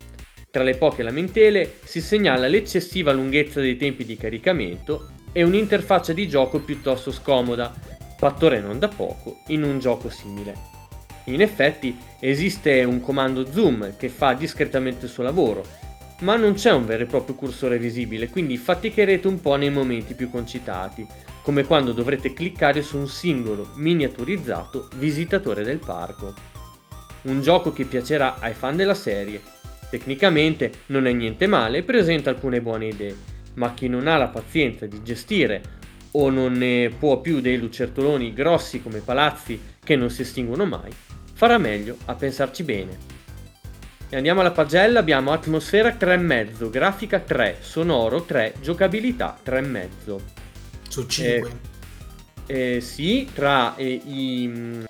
Tra 0.49 0.63
le 0.63 0.75
poche 0.75 1.03
lamentele 1.03 1.75
si 1.83 2.01
segnala 2.01 2.47
l'eccessiva 2.47 3.13
lunghezza 3.13 3.61
dei 3.61 3.77
tempi 3.77 4.03
di 4.03 4.17
caricamento 4.17 5.11
e 5.31 5.43
un'interfaccia 5.43 6.13
di 6.13 6.27
gioco 6.27 6.59
piuttosto 6.59 7.11
scomoda, 7.11 7.73
fattore 8.17 8.59
non 8.59 8.79
da 8.79 8.87
poco 8.87 9.43
in 9.47 9.63
un 9.63 9.79
gioco 9.79 10.09
simile. 10.09 10.76
In 11.27 11.41
effetti 11.41 11.97
esiste 12.19 12.83
un 12.83 13.01
comando 13.01 13.51
zoom 13.51 13.95
che 13.97 14.07
fa 14.07 14.33
discretamente 14.33 15.05
il 15.05 15.11
suo 15.11 15.23
lavoro, 15.23 15.65
ma 16.21 16.35
non 16.35 16.53
c'è 16.53 16.71
un 16.71 16.85
vero 16.85 17.03
e 17.03 17.07
proprio 17.07 17.35
cursore 17.35 17.77
visibile, 17.77 18.29
quindi 18.29 18.57
faticherete 18.57 19.27
un 19.27 19.41
po' 19.41 19.55
nei 19.55 19.69
momenti 19.69 20.13
più 20.13 20.29
concitati, 20.29 21.05
come 21.43 21.65
quando 21.65 21.91
dovrete 21.91 22.33
cliccare 22.33 22.81
su 22.81 22.97
un 22.97 23.07
singolo 23.07 23.71
miniaturizzato 23.75 24.87
visitatore 24.95 25.63
del 25.63 25.79
parco. 25.79 26.33
Un 27.23 27.41
gioco 27.41 27.73
che 27.73 27.83
piacerà 27.83 28.37
ai 28.39 28.53
fan 28.53 28.77
della 28.77 28.93
serie. 28.93 29.41
Tecnicamente 29.89 30.71
non 30.87 31.07
è 31.07 31.11
niente 31.11 31.45
male 31.45 31.79
e 31.79 31.83
presenta 31.83 32.29
alcune 32.29 32.61
buone 32.61 32.87
idee, 32.87 33.15
ma 33.55 33.73
chi 33.73 33.89
non 33.89 34.07
ha 34.07 34.15
la 34.15 34.29
pazienza 34.29 34.85
di 34.85 35.03
gestire 35.03 35.61
o 36.11 36.29
non 36.29 36.53
ne 36.53 36.89
può 36.97 37.19
più 37.19 37.41
dei 37.41 37.57
lucertoloni 37.57 38.33
grossi 38.33 38.81
come 38.81 38.99
palazzi 38.99 39.59
che 39.83 39.95
non 39.95 40.09
si 40.09 40.23
estinguono 40.23 40.65
mai, 40.65 40.91
farà 41.37 41.59
meglio 41.59 41.97
a 42.05 42.15
pensarci 42.15 42.63
bene. 42.63 42.97
E 44.09 44.15
andiamo 44.15 44.39
alla 44.39 44.49
pagella, 44.49 44.97
abbiamo 44.97 45.31
atmosfera 45.31 45.89
3,5, 45.89 46.67
grafica 46.71 47.19
3, 47.19 47.57
sonoro 47.59 48.23
3, 48.23 48.55
giocabilità 48.59 49.37
3,5. 49.45 50.15
Su 50.89 51.05
5. 51.05 51.51
Eh, 52.47 52.77
eh, 52.77 52.81
sì, 52.81 53.29
tra 53.31 53.75
eh, 53.75 53.87
i, 53.87 54.83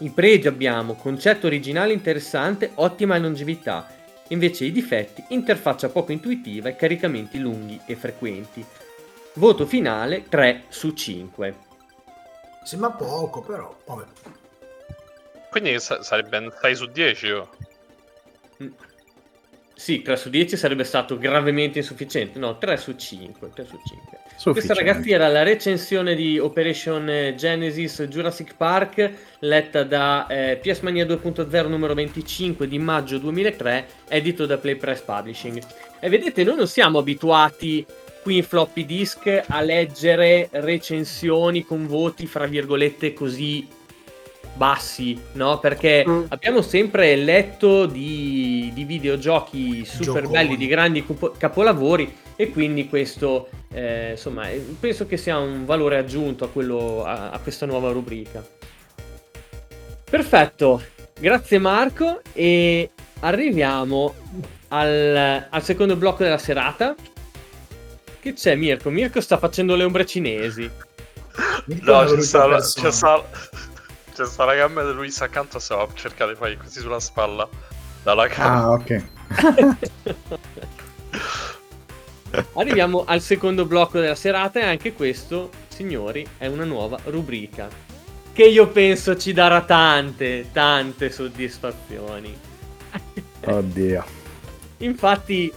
i 0.00 0.10
pregi 0.10 0.48
abbiamo 0.48 0.94
concetto 0.94 1.46
originale 1.46 1.92
interessante, 1.92 2.72
ottima 2.74 3.16
longevità, 3.18 3.86
invece 4.28 4.64
i 4.64 4.72
difetti, 4.72 5.22
interfaccia 5.28 5.90
poco 5.90 6.10
intuitiva 6.10 6.70
e 6.70 6.74
caricamenti 6.74 7.38
lunghi 7.38 7.80
e 7.86 7.94
frequenti. 7.94 8.66
Voto 9.34 9.64
finale 9.64 10.24
3 10.28 10.64
su 10.70 10.90
5. 10.90 11.54
Sembra 12.64 12.90
poco, 12.90 13.42
però, 13.42 13.72
vabbè. 13.86 14.04
Quindi 15.52 15.78
sa- 15.80 16.02
sarebbe 16.02 16.38
un 16.38 16.50
6 16.50 16.74
su 16.74 16.86
10 16.86 17.30
oh. 17.32 17.48
Sì, 19.74 20.00
3 20.00 20.16
su 20.16 20.30
10 20.30 20.56
sarebbe 20.56 20.84
stato 20.84 21.18
gravemente 21.18 21.78
insufficiente. 21.80 22.38
No, 22.38 22.56
3 22.56 22.76
su 22.78 22.96
5. 22.96 23.50
3 23.52 23.66
su 23.66 23.78
5. 23.84 24.52
Questa 24.52 24.72
ragazzi 24.72 25.12
era 25.12 25.28
la 25.28 25.42
recensione 25.42 26.14
di 26.14 26.38
Operation 26.38 27.34
Genesis 27.36 28.02
Jurassic 28.04 28.54
Park 28.56 29.12
letta 29.40 29.82
da 29.84 30.26
eh, 30.26 30.56
PS 30.56 30.80
Mania 30.80 31.04
2.0 31.04 31.68
numero 31.68 31.92
25 31.92 32.66
di 32.66 32.78
maggio 32.78 33.18
2003 33.18 33.86
edito 34.08 34.46
da 34.46 34.56
Play 34.56 34.76
Press 34.76 35.00
Publishing. 35.00 35.60
E 36.00 36.08
vedete, 36.08 36.44
noi 36.44 36.56
non 36.56 36.66
siamo 36.66 36.98
abituati 36.98 37.84
qui 38.22 38.36
in 38.36 38.44
floppy 38.44 38.86
disk 38.86 39.42
a 39.46 39.60
leggere 39.60 40.48
recensioni 40.52 41.62
con 41.64 41.86
voti 41.86 42.26
fra 42.26 42.46
virgolette 42.46 43.12
così 43.12 43.80
bassi, 44.62 45.20
no? 45.32 45.58
Perché 45.58 46.04
Mm. 46.06 46.24
abbiamo 46.28 46.62
sempre 46.62 47.16
letto 47.16 47.84
di, 47.86 48.70
di 48.72 48.84
videogiochi 48.84 49.84
super 49.84 50.22
Gioconi. 50.22 50.28
belli, 50.28 50.56
di 50.56 50.68
grandi 50.68 51.04
capo- 51.04 51.32
capolavori 51.36 52.14
e 52.36 52.50
quindi 52.50 52.88
questo, 52.88 53.48
eh, 53.74 54.10
insomma, 54.12 54.48
eh, 54.50 54.58
penso 54.78 55.04
che 55.06 55.16
sia 55.16 55.36
un 55.38 55.64
valore 55.64 55.96
aggiunto 55.98 56.44
a, 56.44 56.48
quello, 56.48 57.04
a, 57.04 57.30
a 57.30 57.38
questa 57.40 57.66
nuova 57.66 57.90
rubrica. 57.90 58.40
Perfetto, 60.08 60.80
grazie 61.18 61.58
Marco 61.58 62.20
e 62.32 62.90
arriviamo 63.20 64.14
al, 64.68 65.46
al 65.50 65.62
secondo 65.64 65.96
blocco 65.96 66.22
della 66.22 66.38
serata. 66.38 66.94
Che 68.20 68.32
c'è 68.34 68.54
Mirko? 68.54 68.90
Mirko 68.90 69.20
sta 69.20 69.38
facendo 69.38 69.74
le 69.74 69.82
ombre 69.82 70.06
cinesi. 70.06 70.70
No, 71.64 72.04
c'è 72.04 72.46
la- 72.46 72.60
c'è 72.60 72.90
sta, 72.92 73.24
c'è 74.12 74.26
sta 74.26 74.44
la 74.44 74.54
gamba 74.54 74.84
di 74.84 74.92
Luisa 74.92 75.24
accanto, 75.24 75.58
stavo 75.58 75.82
a 75.82 75.88
cercare 75.94 76.32
di 76.32 76.38
fare 76.38 76.56
così 76.56 76.80
sulla 76.80 77.00
spalla. 77.00 77.48
Dalla 78.02 78.24
Ah, 78.24 78.28
cama. 78.28 78.70
ok. 78.72 79.04
Arriviamo 82.54 83.04
al 83.06 83.20
secondo 83.20 83.66
blocco 83.66 84.00
della 84.00 84.14
serata 84.14 84.60
e 84.60 84.64
anche 84.64 84.94
questo, 84.94 85.50
signori, 85.68 86.26
è 86.38 86.46
una 86.46 86.64
nuova 86.64 86.98
rubrica 87.04 87.68
che 88.32 88.44
io 88.44 88.68
penso 88.68 89.16
ci 89.16 89.32
darà 89.32 89.62
tante, 89.62 90.48
tante 90.52 91.10
soddisfazioni. 91.10 92.34
Oddio. 93.44 94.04
Infatti 94.78 95.52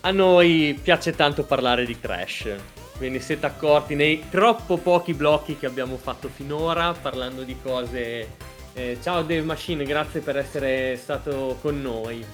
a 0.00 0.10
noi 0.10 0.78
piace 0.82 1.14
tanto 1.14 1.44
parlare 1.44 1.86
di 1.86 1.98
trash. 1.98 2.54
Ve 2.98 3.10
ne 3.10 3.20
siete 3.20 3.44
accorti 3.44 3.94
nei 3.94 4.24
troppo 4.30 4.78
pochi 4.78 5.12
blocchi 5.12 5.58
che 5.58 5.66
abbiamo 5.66 5.98
fatto 5.98 6.28
finora 6.28 6.92
parlando 6.94 7.42
di 7.42 7.54
cose... 7.62 8.28
eh, 8.72 8.98
ciao 9.02 9.20
Dave 9.20 9.42
Machine, 9.42 9.84
grazie 9.84 10.20
per 10.20 10.38
essere 10.38 10.96
stato 10.96 11.58
con 11.60 11.80
noi. 11.82 12.24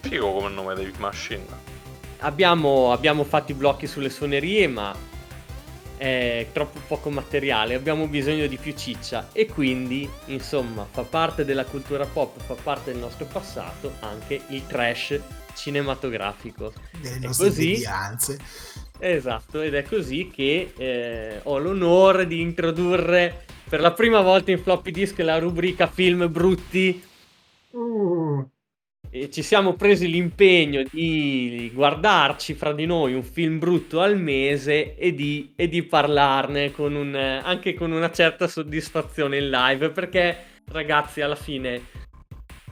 Figo 0.00 0.32
come 0.32 0.48
nome 0.48 0.74
David 0.74 0.96
Machine. 0.96 1.44
Abbiamo, 2.20 2.92
abbiamo 2.92 3.24
fatto 3.24 3.52
i 3.52 3.54
blocchi 3.54 3.86
sulle 3.86 4.08
suonerie, 4.08 4.66
ma 4.68 4.94
è 5.98 6.46
troppo 6.52 6.80
poco 6.86 7.10
materiale. 7.10 7.74
Abbiamo 7.74 8.06
bisogno 8.06 8.46
di 8.46 8.56
più 8.56 8.72
ciccia. 8.74 9.28
E 9.32 9.46
quindi, 9.46 10.08
insomma, 10.26 10.86
fa 10.90 11.02
parte 11.02 11.44
della 11.44 11.66
cultura 11.66 12.06
pop, 12.06 12.40
fa 12.40 12.54
parte 12.54 12.92
del 12.92 13.00
nostro 13.00 13.26
passato 13.26 13.92
anche 14.00 14.40
il 14.48 14.66
trash 14.66 15.20
cinematografico. 15.54 16.72
delle 17.00 17.16
E 17.16 17.18
nostre 17.18 17.48
così- 17.48 17.72
devianze. 17.72 18.38
Esatto, 18.98 19.60
ed 19.60 19.74
è 19.74 19.82
così 19.84 20.30
che 20.32 20.72
eh, 20.76 21.40
ho 21.42 21.58
l'onore 21.58 22.26
di 22.26 22.40
introdurre 22.40 23.44
per 23.68 23.80
la 23.80 23.92
prima 23.92 24.20
volta 24.20 24.50
in 24.50 24.58
floppy 24.58 24.90
disk 24.90 25.18
la 25.18 25.38
rubrica 25.38 25.86
film 25.86 26.30
brutti 26.30 27.02
Uh, 27.70 28.48
e 29.10 29.30
ci 29.30 29.42
siamo 29.42 29.74
presi 29.74 30.08
l'impegno 30.08 30.82
di 30.90 31.70
guardarci 31.74 32.54
fra 32.54 32.72
di 32.72 32.86
noi 32.86 33.12
un 33.12 33.22
film 33.22 33.58
brutto 33.58 34.00
al 34.00 34.18
mese 34.18 34.96
e 34.96 35.14
di, 35.14 35.52
e 35.54 35.68
di 35.68 35.82
parlarne 35.82 36.72
con 36.72 36.94
un, 36.94 37.14
anche 37.14 37.74
con 37.74 37.92
una 37.92 38.10
certa 38.10 38.48
soddisfazione 38.48 39.36
in 39.36 39.50
live 39.50 39.90
perché 39.90 40.36
ragazzi 40.72 41.20
alla 41.20 41.36
fine 41.36 42.06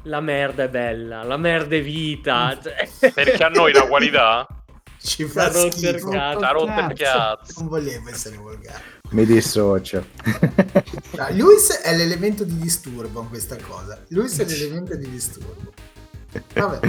la 0.04 0.20
merda 0.20 0.64
è 0.64 0.68
bella, 0.68 1.22
la 1.24 1.36
merda 1.36 1.76
è 1.76 1.82
vita. 1.82 2.58
Perché 3.14 3.42
a 3.42 3.48
noi 3.48 3.72
la 3.72 3.86
qualità 3.86 4.46
Ci 5.07 5.24
fa 5.24 5.46
rotto 5.48 5.66
il 5.66 5.72
schifo. 5.72 6.09
cazzo. 6.09 6.52
Rotto 6.52 6.80
il 6.80 6.92
Cazzo. 6.98 7.52
Non 7.61 7.68
volevo 7.68 8.09
essere 8.11 8.36
volgare. 8.36 8.82
Mi 9.11 9.24
dissocio. 9.24 10.04
No, 11.16 11.26
Luis 11.30 11.70
è 11.70 11.94
l'elemento 11.96 12.42
di 12.44 12.57
disturbo 12.59 13.20
in 13.22 13.28
questa 13.28 13.57
cosa. 13.57 14.02
Luis 14.09 14.36
è 14.38 14.44
l'elemento 14.44 14.96
di 14.96 15.09
disturbo. 15.09 15.72
Vabbè, 16.54 16.80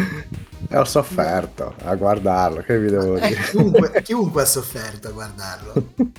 E 0.69 0.77
ho 0.77 0.83
sofferto 0.83 1.75
a 1.83 1.95
guardarlo, 1.95 2.61
che 2.63 2.77
vi 2.79 2.89
devo 2.89 3.15
eh, 3.17 3.27
dire? 3.29 3.41
chiunque, 3.43 4.01
chiunque 4.01 4.41
ha 4.41 4.45
sofferto 4.45 5.07
a 5.07 5.11
guardarlo. 5.11 5.71
Quello 5.93 6.11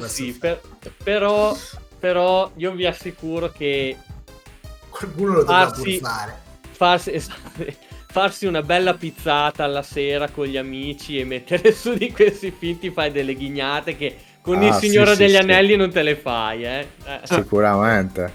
Chiunque 0.00 0.08
sì, 0.08 0.32
per- 0.32 0.60
però, 1.02 1.56
però 1.98 2.50
io 2.56 2.72
vi 2.72 2.84
assicuro 2.84 3.50
che 3.52 3.96
Qualcuno 4.90 5.34
lo 5.34 5.44
dovrà 5.44 5.68
farsi- 5.68 5.98
pur 5.98 6.08
fare. 6.08 6.40
farsi, 6.72 7.12
esatto, 7.14 7.64
farsi 8.18 8.46
una 8.46 8.62
bella 8.62 8.94
pizzata 8.94 9.62
alla 9.62 9.82
sera 9.82 10.28
con 10.28 10.46
gli 10.46 10.56
amici 10.56 11.18
e 11.20 11.24
mettere 11.24 11.70
su 11.72 11.94
di 11.94 12.10
questi 12.10 12.52
film 12.56 12.76
ti 12.80 12.90
fai 12.90 13.12
delle 13.12 13.34
ghignate 13.34 13.96
che 13.96 14.16
con 14.40 14.60
il 14.62 14.70
Ah, 14.70 14.72
sì, 14.78 14.88
Signore 14.88 15.12
sì, 15.12 15.18
degli 15.18 15.32
sì. 15.32 15.36
Anelli 15.36 15.76
non 15.76 15.90
te 15.90 16.02
le 16.02 16.16
fai, 16.16 16.64
eh. 16.64 16.86
Eh. 17.04 17.20
Sicuramente. 17.22 18.32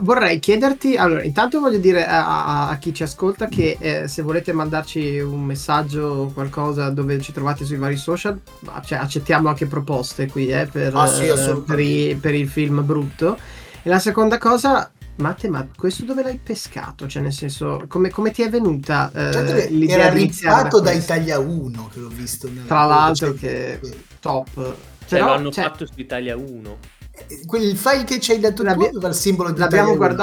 Vorrei 0.00 0.38
chiederti, 0.38 0.96
allora, 0.96 1.22
intanto 1.22 1.58
voglio 1.60 1.78
dire 1.78 2.04
a, 2.06 2.44
a- 2.44 2.68
a 2.68 2.76
chi 2.78 2.92
ci 2.92 3.02
ascolta 3.02 3.48
che 3.48 3.76
eh, 3.80 4.06
se 4.06 4.22
volete 4.22 4.52
mandarci 4.52 5.18
un 5.18 5.42
messaggio 5.42 6.02
o 6.02 6.32
qualcosa 6.32 6.90
dove 6.90 7.18
ci 7.20 7.32
trovate 7.32 7.64
sui 7.64 7.78
vari 7.78 7.96
social, 7.96 8.38
cioè, 8.84 8.98
accettiamo 8.98 9.48
anche 9.48 9.66
proposte 9.66 10.28
qui 10.28 10.48
eh, 10.48 10.66
per, 10.70 10.92
Ah, 10.94 11.06
sì, 11.06 11.26
eh, 11.26 11.62
per, 11.66 12.18
per 12.20 12.34
il 12.34 12.48
film 12.48 12.84
brutto. 12.84 13.36
E 13.82 13.88
la 13.88 13.98
seconda 13.98 14.36
cosa, 14.38 14.90
Matte, 15.20 15.48
ma 15.48 15.66
questo 15.76 16.04
dove 16.04 16.22
l'hai 16.22 16.38
pescato? 16.42 17.06
Cioè, 17.06 17.22
nel 17.22 17.32
senso, 17.32 17.84
come, 17.88 18.10
come 18.10 18.30
ti 18.30 18.42
è 18.42 18.48
venuta 18.50 19.10
eh, 19.12 19.32
Certo 19.32 19.74
l'idea 19.74 19.98
era 19.98 20.14
di 20.14 20.22
iniziare 20.22 20.68
da? 20.80 20.92
Italia 20.92 21.38
1 21.38 21.88
che 21.92 22.00
l'ho 22.00 22.08
visto. 22.08 22.48
Tra 22.66 22.84
l'altro 22.84 23.36
cioè, 23.36 23.38
che 23.38 23.80
top. 24.20 24.54
Cioè, 24.54 25.18
Però, 25.18 25.26
l'hanno 25.34 25.50
cioè, 25.50 25.64
fatto 25.64 25.86
su 25.86 25.92
Italia 25.96 26.36
1. 26.36 26.78
eh, 27.12 27.46
quel 27.46 27.76
file 27.76 28.04
che 28.04 28.20
ci 28.20 28.32
hai 28.32 28.40
dato 28.40 28.54
tu 28.56 28.62
L'abbi- 28.62 28.86
aveva 28.86 29.08
il 29.08 29.14
simbolo 29.14 29.50
di 29.50 29.58
L'abbiamo 29.58 29.94
Italia 29.94 30.12
1. 30.12 30.20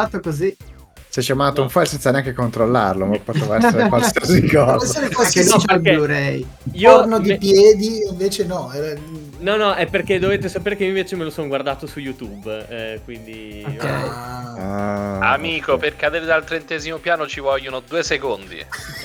Guardato 1.18 1.20
così. 1.20 1.20
Si 1.20 1.20
è 1.20 1.24
chiamato 1.24 1.62
un 1.62 1.70
file 1.70 1.86
senza 1.86 2.12
neanche 2.12 2.34
controllarlo, 2.34 3.06
ma 3.06 3.18
poteva 3.20 3.58
essere 3.58 3.88
qualsiasi 3.90 4.48
cosa. 4.48 4.84
essere 4.86 5.04
Anche 5.06 5.16
qualsiasi 5.16 5.50
no, 5.50 5.58
c'è 5.58 5.74
il 5.74 5.82
perché- 5.82 5.98
Blu-ray. 5.98 6.48
Io 6.74 6.92
porno 6.96 7.20
di 7.20 7.30
me- 7.30 7.38
piedi, 7.38 8.02
invece 8.10 8.46
no. 8.46 8.72
Era... 8.74 9.00
No, 9.40 9.56
no, 9.56 9.74
è 9.76 9.86
perché 9.86 10.18
dovete 10.18 10.50
sapere 10.50 10.76
che 10.76 10.86
invece 10.86 11.16
me 11.16 11.24
lo 11.24 11.30
sono 11.30 11.48
guardato 11.48 11.86
su 11.86 12.00
YouTube, 12.00 12.66
eh, 12.70 13.02
quindi... 13.04 13.64
Ok. 13.68 13.84
Ah. 13.84 15.20
Ah, 15.20 15.32
Amico, 15.34 15.78
per 15.78 15.96
cadere 15.96 16.26
dal 16.26 16.44
trentesimo 16.44 16.98
piano 16.98 17.28
ci 17.28 17.40
vogliono 17.40 17.80
due 17.88 18.02
secondi. 18.04 18.64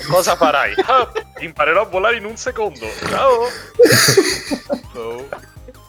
Cosa 0.09 0.35
farai? 0.35 0.73
Ah, 0.85 1.09
imparerò 1.39 1.83
a 1.83 1.85
volare 1.85 2.17
in 2.17 2.25
un 2.25 2.35
secondo. 2.37 2.85
Ciao. 3.07 3.47
Oh. 4.95 5.27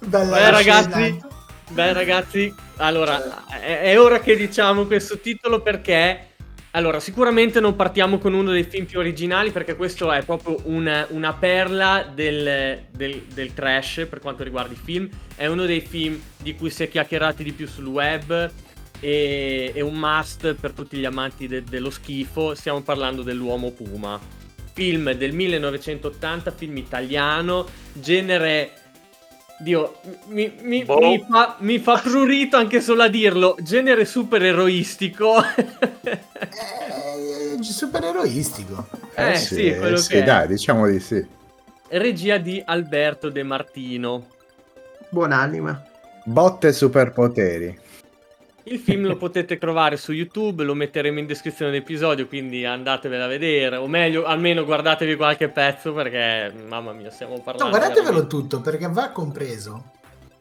Bella 0.01 0.39
la 0.41 0.51
ragazzi, 0.51 0.91
scena. 0.91 1.29
Beh 1.75 1.93
ragazzi, 1.93 2.55
allora 2.77 3.47
è, 3.61 3.81
è 3.81 4.01
ora 4.01 4.21
che 4.21 4.37
diciamo 4.37 4.87
questo 4.87 5.19
titolo 5.19 5.61
perché 5.61 6.29
allora 6.71 7.01
sicuramente 7.01 7.61
non 7.61 7.75
partiamo 7.77 8.19
con 8.19 8.33
uno 8.33 8.51
dei 8.53 8.65
film 8.65 8.85
più 8.87 8.99
originali 9.01 9.51
perché 9.51 9.75
questo 9.77 10.11
è 10.13 10.25
proprio 10.25 10.61
una, 10.65 11.07
una 11.11 11.33
perla 11.33 12.09
del, 12.13 12.85
del- 12.91 13.23
del 13.33 13.55
trash 13.55 14.07
per 14.09 14.21
quanto 14.21 14.43
riguarda 14.45 14.73
i 14.73 14.79
film, 14.83 15.09
è 15.35 15.47
uno 15.47 15.67
dei 15.67 15.81
film 15.81 16.21
di 16.37 16.55
cui 16.55 16.71
si 16.71 16.85
è 16.85 16.89
chiacchierati 16.89 17.43
di 17.45 17.53
più 17.53 17.67
sul 17.67 17.87
web 17.87 18.51
e 19.01 19.73
è 19.75 19.81
un 19.81 19.95
must 19.95 20.55
per 20.55 20.73
tutti 20.73 20.97
gli 20.97 21.05
amanti 21.05 21.47
de- 21.49 21.65
dello 21.65 21.91
schifo, 21.91 22.55
stiamo 22.55 22.83
parlando 22.83 23.23
dell'uomo 23.23 23.71
puma. 23.71 24.19
Film 24.73 25.13
del 25.13 25.33
1980, 25.33 26.51
film 26.51 26.77
italiano, 26.77 27.67
genere 27.93 28.73
Dio, 29.59 29.95
mi, 30.27 30.53
mi- 30.63 30.85
Boh. 30.85 30.99
mi 30.99 31.25
fa, 31.29 31.57
mi 31.61 31.79
fa 31.79 31.99
prurito 31.99 32.57
anche 32.57 32.81
solo 32.81 33.03
a 33.03 33.09
dirlo. 33.09 33.57
Genere 33.61 34.05
supereroistico. 34.05 35.35
Eh, 37.57 37.63
supereroistico. 37.63 38.87
eh 39.15 39.37
sì, 39.37 39.75
quello 39.79 39.97
sì, 39.97 40.09
che 40.11 40.21
è. 40.21 40.25
dai, 40.25 40.47
diciamo 40.49 40.87
di 40.89 40.99
sì. 41.01 41.25
Regia 41.89 42.37
di 42.37 42.63
Alberto 42.65 43.31
De 43.31 43.43
Martino. 43.43 44.27
Buonanima. 45.09 45.83
Botte 46.25 46.69
e 46.69 46.73
superpoteri. 46.73 47.79
Il 48.67 48.79
film 48.79 49.07
lo 49.07 49.17
potete 49.17 49.59
trovare 49.59 49.99
su 49.99 50.13
YouTube, 50.13 50.65
lo 50.65 50.73
metteremo 50.75 51.19
in 51.19 51.27
descrizione 51.27 51.71
dell'episodio, 51.71 52.27
quindi 52.27 52.65
andatevelo 52.65 53.25
a 53.25 53.27
vedere. 53.27 53.77
O 53.77 53.87
meglio, 53.87 54.25
almeno 54.25 54.65
guardatevi 54.65 55.17
qualche 55.17 55.49
pezzo 55.49 55.93
perché, 55.93 56.51
mamma 56.67 56.93
mia, 56.93 57.11
stiamo 57.11 57.41
parlando. 57.41 57.65
No, 57.65 57.71
guardatevelo 57.71 58.05
veramente- 58.05 58.37
tutto 58.37 58.61
perché 58.63 58.89
va 58.89 59.11
compreso. 59.11 59.85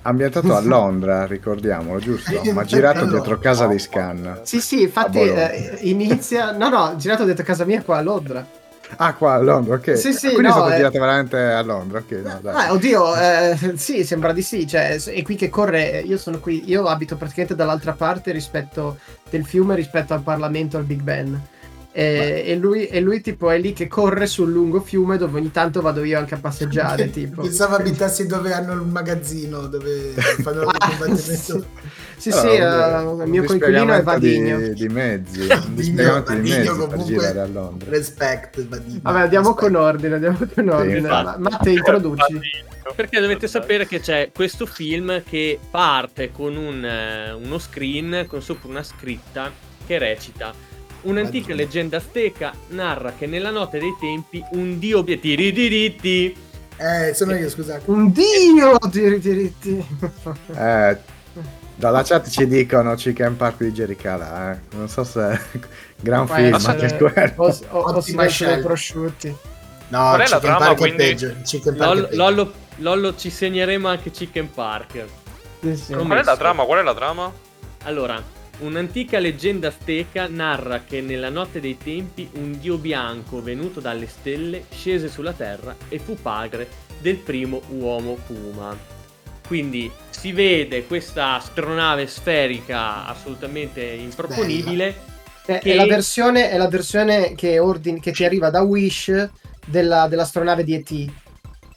Ambientato 0.04 0.56
a 0.56 0.60
Londra, 0.64 1.26
ricordiamolo, 1.26 2.00
giusto? 2.00 2.32
Ma 2.54 2.64
girato 2.64 3.06
dietro 3.06 3.38
casa 3.40 3.68
di 3.68 3.80
Scan. 3.80 4.40
Sì, 4.44 4.62
sì, 4.62 4.84
infatti 4.84 5.20
eh, 5.20 5.78
inizia... 5.82 6.52
No, 6.52 6.70
no, 6.70 6.96
girato 6.98 7.26
dentro 7.26 7.44
casa 7.44 7.66
mia 7.66 7.82
qua 7.84 7.98
a 7.98 8.02
Londra. 8.02 8.46
Ah, 8.98 9.14
qua 9.14 9.34
a 9.34 9.38
Londra, 9.40 9.76
ok. 9.76 9.98
Sì, 9.98 10.14
sì, 10.14 10.30
Quindi 10.30 10.48
no, 10.48 10.52
stato 10.52 10.72
eh. 10.72 10.76
girato 10.76 11.00
veramente 11.00 11.38
a 11.38 11.62
Londra, 11.62 12.00
ok, 12.00 12.12
no, 12.12 12.40
dai. 12.42 12.56
Ah, 12.56 12.72
oddio, 12.72 13.16
eh, 13.16 13.58
sì, 13.76 14.04
sembra 14.04 14.34
di 14.34 14.42
sì. 14.42 14.68
Cioè, 14.68 15.02
è 15.02 15.22
qui 15.24 15.36
che 15.36 15.50
corre. 15.50 16.00
Io 16.00 16.18
sono 16.18 16.40
qui, 16.40 16.64
io 16.70 16.86
abito 16.86 17.16
praticamente 17.16 17.56
dall'altra 17.56 17.94
parte 17.94 18.32
rispetto 18.32 18.98
del 19.30 19.46
fiume 19.46 19.76
rispetto 19.76 20.14
al 20.14 20.22
Parlamento, 20.22 20.78
al 20.78 20.84
Big 20.84 21.02
Ben. 21.02 21.42
E, 21.96 22.42
e 22.48 22.56
lui, 22.56 22.88
e 22.88 23.00
lui, 23.02 23.22
tipo, 23.22 23.52
è 23.52 23.60
lì 23.60 23.72
che 23.72 23.88
corre 23.88 24.26
sul 24.26 24.52
lungo 24.52 24.82
fiume 24.82 25.16
dove 25.18 25.40
ogni 25.40 25.52
tanto 25.52 25.80
vado 25.80 26.04
io 26.04 26.18
anche 26.18 26.34
a 26.34 26.38
passeggiare. 26.40 27.10
tipo. 27.14 27.44
Pensavo 27.44 27.76
abitassi 27.76 28.26
dove 28.26 28.52
hanno 28.52 28.74
il 28.74 28.82
magazzino, 28.82 29.68
dove 29.68 30.14
fanno 30.42 30.64
il 30.64 30.70
Ah, 30.76 30.88
combattimento. 30.90 31.66
Sì, 32.18 32.30
Allora, 32.30 32.42
sì, 32.42 32.56
un- 32.56 32.62
eh, 32.64 33.12
un 33.12 33.22
il 33.22 33.30
mio 33.30 33.44
coinquilino 33.44 33.94
è 33.94 34.02
Vadigno. 34.02 34.58
Di, 34.60 34.74
di 34.74 34.88
mezzi, 34.90 35.40
un 35.42 35.48
Vadigno- 35.48 35.74
dispiegamento 35.76 36.32
di 36.32 36.38
Vadigno 36.38 36.56
mezzi 36.58 36.78
per 36.80 36.88
comunque- 36.90 37.14
girare 37.28 37.40
a 37.40 37.46
Londra. 37.48 37.90
Respect, 37.92 38.68
Vadigno. 38.68 39.00
Vabbè, 39.04 39.20
andiamo 39.20 39.48
Respect. 39.50 39.72
con 39.72 39.82
ordine, 39.82 40.14
andiamo 40.16 40.38
con 40.54 40.70
ordine. 40.70 40.98
infatti. 40.98 41.26
Ma- 41.26 41.50
Matte, 41.50 41.70
introduci. 41.70 42.40
Perché 42.96 43.20
dovete 43.22 43.48
sapere 43.48 43.86
che 43.86 44.00
c'è 44.00 44.30
questo 44.34 44.66
film 44.66 45.22
che 45.28 45.60
parte 45.70 46.32
con 46.32 46.56
un, 46.56 46.84
eh, 46.84 47.32
uno 47.34 47.58
screen 47.60 48.26
con 48.28 48.42
sopra 48.42 48.68
una 48.70 48.84
scritta 48.84 49.52
che 49.86 49.98
recita 49.98 50.54
Un'antica 51.04 51.54
leggenda 51.54 51.98
azteca 51.98 52.54
narra 52.70 53.14
che 53.18 53.26
nella 53.26 53.50
notte 53.50 53.80
dei 53.80 53.96
tempi 54.00 54.44
un 54.52 54.80
dio 54.80 55.00
obiettivi 55.00 55.52
diritti 55.52 56.36
Eh, 56.78 57.14
sono 57.14 57.36
io, 57.36 57.50
scusate. 57.50 57.84
Un 57.86 58.12
dio 58.12 58.78
di 58.90 59.20
diritti. 59.20 59.86
Eh, 60.58 60.98
dalla 61.76 62.04
chat 62.04 62.30
ci 62.30 62.48
dicono 62.48 62.96
Chicken 62.96 63.36
Park 63.36 63.58
di 63.64 63.72
Jericala, 63.72 64.54
eh. 64.54 64.60
Non 64.76 64.88
so 64.90 65.04
se... 65.04 65.40
Gran 66.00 66.26
Può 66.26 66.36
film, 66.36 66.56
essere- 66.56 66.82
anche 66.82 66.98
quello. 66.98 67.34
O, 67.38 67.58
o, 67.70 67.80
o 67.80 68.04
dei 68.06 68.30
scelta. 68.30 68.66
prosciutti. 68.68 69.36
No, 69.90 70.00
Qual 70.10 70.14
è 70.14 70.18
la 70.18 70.24
Chicken 70.26 70.40
trama, 70.42 70.58
Park 70.58 70.74
è 70.74 70.76
quindi? 70.78 71.42
Chicken 71.44 71.76
Lollo. 71.78 72.08
Lollo, 72.12 72.54
Lollo, 72.78 73.16
ci 73.16 73.30
segneremo 73.30 73.88
anche 73.88 74.10
Chicken 74.12 74.50
Park 74.52 75.06
Sì, 75.62 75.76
sì. 75.76 75.94
Qual 75.94 76.20
è 76.20 76.24
la 76.24 76.38
trama? 76.38 76.64
Qual 76.64 76.80
è 76.80 76.84
la 76.84 76.96
trama? 76.96 77.32
Allora, 77.84 78.22
un'antica 78.60 79.20
leggenda 79.20 79.70
azteca 79.70 80.28
narra 80.28 80.84
che 80.84 81.02
nella 81.02 81.30
notte 81.30 81.60
dei 81.60 81.78
tempi 81.78 82.30
un 82.34 82.60
dio 82.60 82.78
bianco 82.78 83.42
venuto 83.42 83.80
dalle 83.80 84.08
stelle 84.08 84.66
scese 84.72 85.10
sulla 85.10 85.34
terra 85.34 85.76
e 85.90 86.00
fu 86.00 86.16
padre 86.22 86.68
del 87.00 87.18
primo 87.18 87.62
uomo 87.70 88.18
puma. 88.26 88.78
Quindi 89.46 89.92
si 90.10 90.32
vede 90.32 90.86
questa 90.86 91.36
astronave 91.36 92.08
sferica 92.08 93.06
assolutamente 93.08 93.84
improponibile. 93.84 95.12
È, 95.46 95.60
che- 95.60 95.72
è 95.72 95.76
la 95.76 95.86
versione, 95.86 96.50
è 96.50 96.58
la 96.58 96.70
versione 96.70 97.36
che, 97.36 97.60
ordini, 97.60 98.00
che 98.00 98.14
ti 98.14 98.24
arriva 98.24 98.50
da 98.50 98.62
Wish 98.62 99.30
della, 99.66 100.08
dell'astronave 100.08 100.64
di 100.64 100.74
ET. 100.76 101.12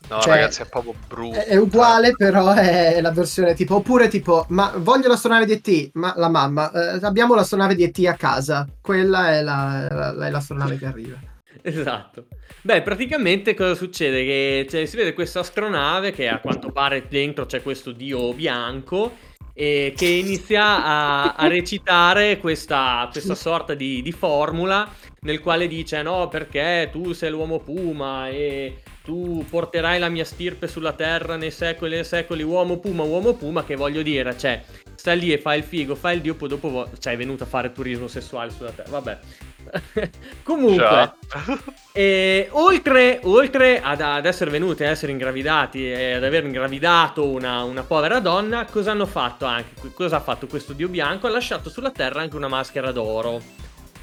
No, 0.09 0.20
Cioè, 0.20 0.34
ragazzi, 0.34 0.62
è 0.62 0.66
proprio 0.68 0.94
brutto. 1.09 1.38
È, 1.40 1.57
uguale, 1.57 2.12
però 2.12 2.52
è 2.52 3.00
la 3.00 3.11
versione 3.11 3.54
tipo. 3.54 3.76
Oppure 3.76 4.09
tipo, 4.09 4.46
ma 4.50 4.72
voglio 4.76 5.09
l'astronave 5.09 5.46
di 5.46 5.52
ET, 5.52 5.90
ma 5.94 6.14
la 6.16 6.28
mamma, 6.28 6.70
eh, 6.70 6.98
abbiamo 7.04 7.34
l'astronave 7.34 7.74
di 7.74 7.82
ET 7.82 7.98
a 8.07 8.14
casa. 8.14 8.68
Quella 8.80 9.30
è, 9.32 9.42
la, 9.42 9.86
la- 9.90 10.26
è 10.26 10.30
l'astronave 10.30 10.78
che 10.78 10.86
arriva. 10.86 11.18
Esatto. 11.66 12.26
Beh, 12.62 12.82
praticamente 12.82 13.54
cosa 13.54 13.74
succede? 13.74 14.24
Che 14.24 14.66
cioè, 14.70 14.86
si 14.86 14.96
vede 14.96 15.14
questa 15.14 15.40
astronave 15.40 16.12
che 16.12 16.28
a 16.28 16.38
quanto 16.38 16.70
pare 16.70 17.07
dentro 17.09 17.44
c'è 17.46 17.61
questo 17.61 17.90
dio 17.90 18.32
bianco 18.34 19.16
e 19.52 19.92
che 19.96 20.07
inizia 20.07 20.84
a, 20.84 21.32
a 21.34 21.48
recitare 21.48 22.38
questa, 22.38 23.09
questa 23.11 23.34
sorta 23.34 23.74
di, 23.74 24.00
di 24.02 24.12
formula 24.12 24.88
nel 25.22 25.40
quale 25.40 25.66
dice 25.66 26.02
no 26.02 26.28
perché 26.28 26.88
tu 26.92 27.12
sei 27.12 27.30
l'uomo 27.30 27.59
puma 27.61 28.28
e 28.28 28.82
tu 29.07 29.46
porterai 29.48 30.00
la 30.00 30.09
mia 30.09 30.24
stirpe 30.24 30.66
sulla 30.66 30.92
terra 30.92 31.36
nei 31.36 31.52
secoli 31.52 31.92
e 31.92 31.96
nei 31.96 32.04
secoli 32.04 32.42
uomo 32.42 32.78
puma 32.78 33.04
uomo 33.04 33.34
puma 33.34 33.64
che 33.64 33.76
voglio 33.76 34.02
dire 34.02 34.36
cioè 34.36 34.61
sta 34.96 35.12
lì 35.12 35.32
e 35.32 35.38
fa 35.38 35.54
il 35.54 35.62
figo 35.62 35.94
fa 35.94 36.11
il 36.11 36.20
dio 36.20 36.34
poi 36.34 36.48
dopo 36.48 36.68
vo- 36.68 36.88
cioè 36.98 37.12
è 37.12 37.16
venuto 37.16 37.44
a 37.44 37.46
fare 37.46 37.70
turismo 37.70 38.09
sessuale 38.09 38.50
sulla 38.50 38.72
terra 38.72 38.90
vabbè 38.90 39.18
Comunque, 40.42 41.12
eh, 41.92 42.48
oltre, 42.52 43.20
oltre 43.24 43.80
ad, 43.80 44.00
ad 44.00 44.26
essere 44.26 44.50
venuti 44.50 44.84
a 44.84 44.90
essere 44.90 45.12
ingravidati 45.12 45.90
e 45.90 46.12
ad 46.14 46.24
aver 46.24 46.44
ingravidato 46.44 47.26
una, 47.26 47.62
una 47.64 47.82
povera 47.82 48.20
donna, 48.20 48.64
cosa 48.66 48.92
hanno 48.92 49.07
fatto 49.07 49.44
anche? 49.44 49.90
Cosa 49.92 50.16
ha 50.16 50.20
fatto 50.20 50.46
questo 50.46 50.72
dio 50.72 50.88
bianco? 50.88 51.26
Ha 51.26 51.30
lasciato 51.30 51.68
sulla 51.68 51.90
terra 51.90 52.20
anche 52.20 52.36
una 52.36 52.48
maschera 52.48 52.92
d'oro. 52.92 53.42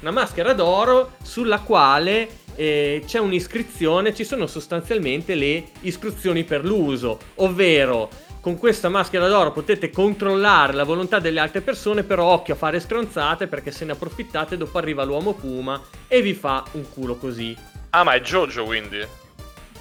Una 0.04 0.12
maschera 0.12 0.52
d'oro 0.52 1.12
sulla 1.22 1.60
quale 1.60 2.28
eh, 2.56 3.02
c'è 3.06 3.18
un'iscrizione, 3.18 4.14
ci 4.14 4.24
sono 4.24 4.46
sostanzialmente 4.46 5.34
le 5.34 5.68
istruzioni 5.80 6.44
per 6.44 6.62
l'uso, 6.62 7.18
ovvero 7.36 8.10
con 8.40 8.58
questa 8.58 8.90
maschera 8.90 9.28
d'oro 9.28 9.50
potete 9.50 9.88
controllare 9.88 10.74
la 10.74 10.84
volontà 10.84 11.20
delle 11.20 11.40
altre 11.40 11.62
persone, 11.62 12.02
però 12.02 12.26
occhio 12.26 12.52
a 12.52 12.58
fare 12.58 12.80
stronzate 12.80 13.46
perché 13.46 13.70
se 13.70 13.86
ne 13.86 13.92
approfittate 13.92 14.58
dopo 14.58 14.76
arriva 14.76 15.04
l'uomo 15.04 15.32
puma 15.32 15.80
e 16.06 16.20
vi 16.20 16.34
fa 16.34 16.62
un 16.72 16.86
culo 16.90 17.16
così. 17.16 17.56
Ah, 17.88 18.02
ma 18.04 18.12
è 18.12 18.20
Jojo 18.20 18.64
quindi? 18.64 19.00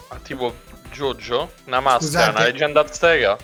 Ah, 0.08 0.20
tipo 0.24 0.54
Jojo? 0.90 1.52
Una 1.66 1.82
maschera, 1.82 2.00
Scusate. 2.00 2.30
una 2.30 2.44
leggenda 2.46 2.80
azteca? 2.80 3.38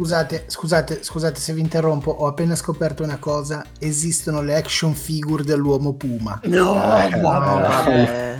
Scusate, 0.00 0.44
scusate, 0.46 1.02
scusate 1.04 1.38
se 1.38 1.52
vi 1.52 1.60
interrompo, 1.60 2.10
ho 2.10 2.26
appena 2.26 2.56
scoperto 2.56 3.02
una 3.02 3.18
cosa, 3.18 3.62
esistono 3.78 4.40
le 4.40 4.54
action 4.56 4.94
figure 4.94 5.44
dell'uomo 5.44 5.92
puma. 5.92 6.40
No, 6.44 6.72
Eh, 6.98 7.08
No, 7.10 7.20
vabbè. 7.20 8.38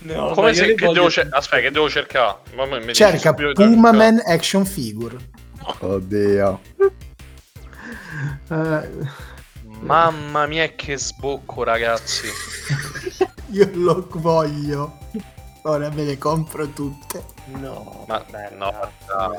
no, 0.00 0.30
Come 0.34 0.52
se 0.52 0.66
che 0.74 0.84
voglio- 0.84 0.92
devo 0.92 1.08
cer- 1.10 1.32
Aspetta, 1.32 1.62
che 1.62 1.70
devo 1.70 1.88
cercare? 1.88 2.36
Mi 2.84 2.92
Cerca 2.92 3.32
Puma 3.32 3.54
cercare. 3.54 3.96
Man 3.96 4.22
action 4.26 4.66
figure. 4.66 5.16
Oddio. 5.78 6.60
Eh, 8.50 8.88
Mamma 9.80 10.44
mia 10.44 10.68
che 10.74 10.98
sbocco 10.98 11.62
ragazzi. 11.62 12.26
Io 13.52 13.70
lo 13.72 14.06
voglio. 14.16 14.98
Ora 15.62 15.88
me 15.88 16.04
le 16.04 16.18
compro 16.18 16.68
tutte. 16.68 17.24
No, 17.58 18.04
Ma 18.06 18.22
beh, 18.30 18.50
no, 18.58 18.70
dai. 19.06 19.38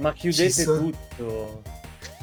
Ma 0.00 0.12
chiudete 0.12 0.64
tutto. 0.64 1.62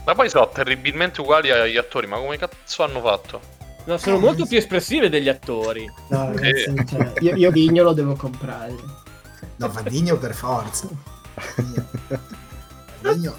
Ma 0.05 0.15
poi 0.15 0.29
sono 0.29 0.49
terribilmente 0.49 1.21
uguali 1.21 1.51
agli 1.51 1.77
attori, 1.77 2.07
ma 2.07 2.17
come 2.17 2.37
cazzo 2.37 2.83
hanno 2.83 3.01
fatto? 3.01 3.39
No, 3.85 3.97
sono 3.97 4.19
molto 4.19 4.45
più 4.45 4.57
espressive 4.57 5.09
degli 5.09 5.29
attori. 5.29 5.89
no, 6.09 6.25
ragazzi, 6.33 6.73
cioè, 6.87 7.13
io, 7.19 7.35
io 7.35 7.51
Vigno 7.51 7.83
lo 7.83 7.93
devo 7.93 8.15
comprare. 8.15 8.75
No, 9.57 9.69
Vadigno 9.69 10.17
per 10.17 10.33
forza. 10.33 10.87
Vadigno. 13.01 13.35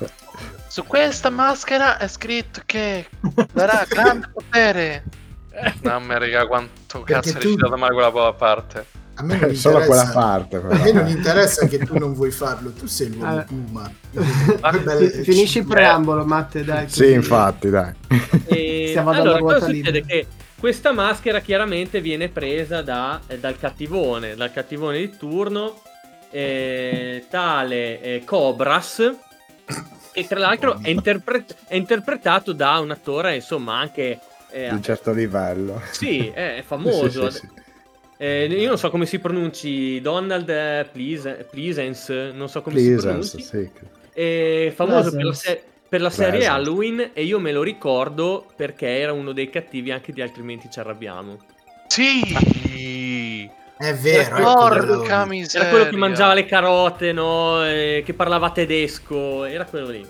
Su 0.68 0.84
questa 0.84 1.30
maschera 1.30 1.98
è 1.98 2.06
scritto 2.08 2.60
che 2.64 3.08
darà 3.52 3.84
grande 3.88 4.28
potere. 4.32 5.04
Mamma 5.82 6.18
raga, 6.18 6.46
quanto 6.46 7.02
Perché 7.02 7.12
cazzo 7.14 7.28
è 7.30 7.40
tu- 7.40 7.48
recitato 7.48 7.76
male 7.76 7.92
quella 7.94 8.10
po- 8.10 8.34
parte. 8.34 8.86
A 9.20 9.22
me 9.24 9.36
non 9.36 9.54
Solo 9.56 9.78
quella 9.84 10.02
interessa. 10.02 10.12
parte. 10.12 10.58
Però. 10.60 10.74
A 10.74 10.78
me 10.84 10.92
non 10.92 11.08
interessa 11.08 11.66
che 11.66 11.78
tu 11.78 11.98
non 11.98 12.12
vuoi 12.14 12.30
farlo, 12.30 12.70
tu 12.70 12.86
sei 12.86 13.10
l'uomo 13.12 13.40
Eh. 13.40 13.44
puma. 13.44 13.90
Finisci 15.24 15.58
il 15.58 15.66
preambolo, 15.66 16.24
Matte, 16.24 16.62
dai. 16.62 16.88
Sì, 16.88 17.12
infatti, 17.12 17.68
dai. 17.68 17.92
E 18.46 18.92
dalla 18.94 19.10
allora, 19.10 19.38
ruota 19.38 19.54
cosa 19.54 19.66
succede? 19.66 19.90
libera. 19.90 20.06
Che 20.06 20.26
questa 20.58 20.92
maschera 20.92 21.40
chiaramente 21.40 22.00
viene 22.00 22.28
presa 22.28 22.80
da- 22.82 23.20
eh, 23.26 23.38
dal 23.40 23.58
cattivone, 23.58 24.36
dal 24.36 24.52
cattivone 24.52 24.98
di 24.98 25.16
turno, 25.16 25.82
eh, 26.30 27.24
tale 27.28 28.00
eh, 28.00 28.22
Cobras, 28.24 29.14
che 30.12 30.26
tra 30.28 30.38
l'altro 30.38 30.78
è, 30.80 30.90
interpre- 30.90 31.44
è 31.66 31.74
interpretato 31.74 32.52
da 32.52 32.78
un 32.78 32.92
attore, 32.92 33.34
insomma, 33.34 33.78
anche... 33.80 34.18
eh, 34.50 34.68
Di 34.68 34.74
un 34.74 34.82
certo 34.82 35.12
livello. 35.12 35.80
sì, 35.90 36.28
è, 36.28 36.58
è 36.58 36.62
famoso. 36.64 37.30
Sì, 37.30 37.38
sì, 37.38 37.46
sì. 37.54 37.57
Eh, 38.20 38.46
io 38.46 38.68
non 38.68 38.78
so 38.78 38.90
come 38.90 39.06
si 39.06 39.18
pronunci, 39.20 40.00
Donald 40.00 40.48
eh, 40.48 40.88
Please- 40.90 41.46
Pleasance, 41.48 42.32
non 42.34 42.48
so 42.48 42.62
come 42.62 42.78
si 42.78 42.86
Pleasance, 42.88 43.36
pronunci. 43.38 43.42
sì. 43.42 43.70
È 44.12 44.72
famoso 44.74 45.12
per 45.12 45.24
la, 45.24 45.32
se- 45.32 45.62
per 45.88 46.00
la 46.00 46.10
serie 46.10 46.30
Presence. 46.40 46.50
Halloween 46.52 47.10
e 47.12 47.22
io 47.22 47.38
me 47.38 47.52
lo 47.52 47.62
ricordo 47.62 48.44
perché 48.56 48.98
era 48.98 49.12
uno 49.12 49.30
dei 49.32 49.48
cattivi 49.48 49.92
anche 49.92 50.12
di 50.12 50.20
altrimenti 50.20 50.68
ci 50.68 50.80
arrabbiamo. 50.80 51.38
Sì! 51.86 52.20
È 53.78 53.94
vero, 53.94 54.36
ecco 54.36 54.42
Porca 54.42 55.24
miseria. 55.24 55.60
Era 55.68 55.70
quello 55.76 55.90
che 55.90 55.96
mangiava 55.96 56.34
le 56.34 56.44
carote, 56.46 57.12
no? 57.12 57.64
E 57.64 58.02
che 58.04 58.12
parlava 58.12 58.50
tedesco, 58.50 59.44
era 59.44 59.64
quello 59.64 59.88
lì. 59.88 60.04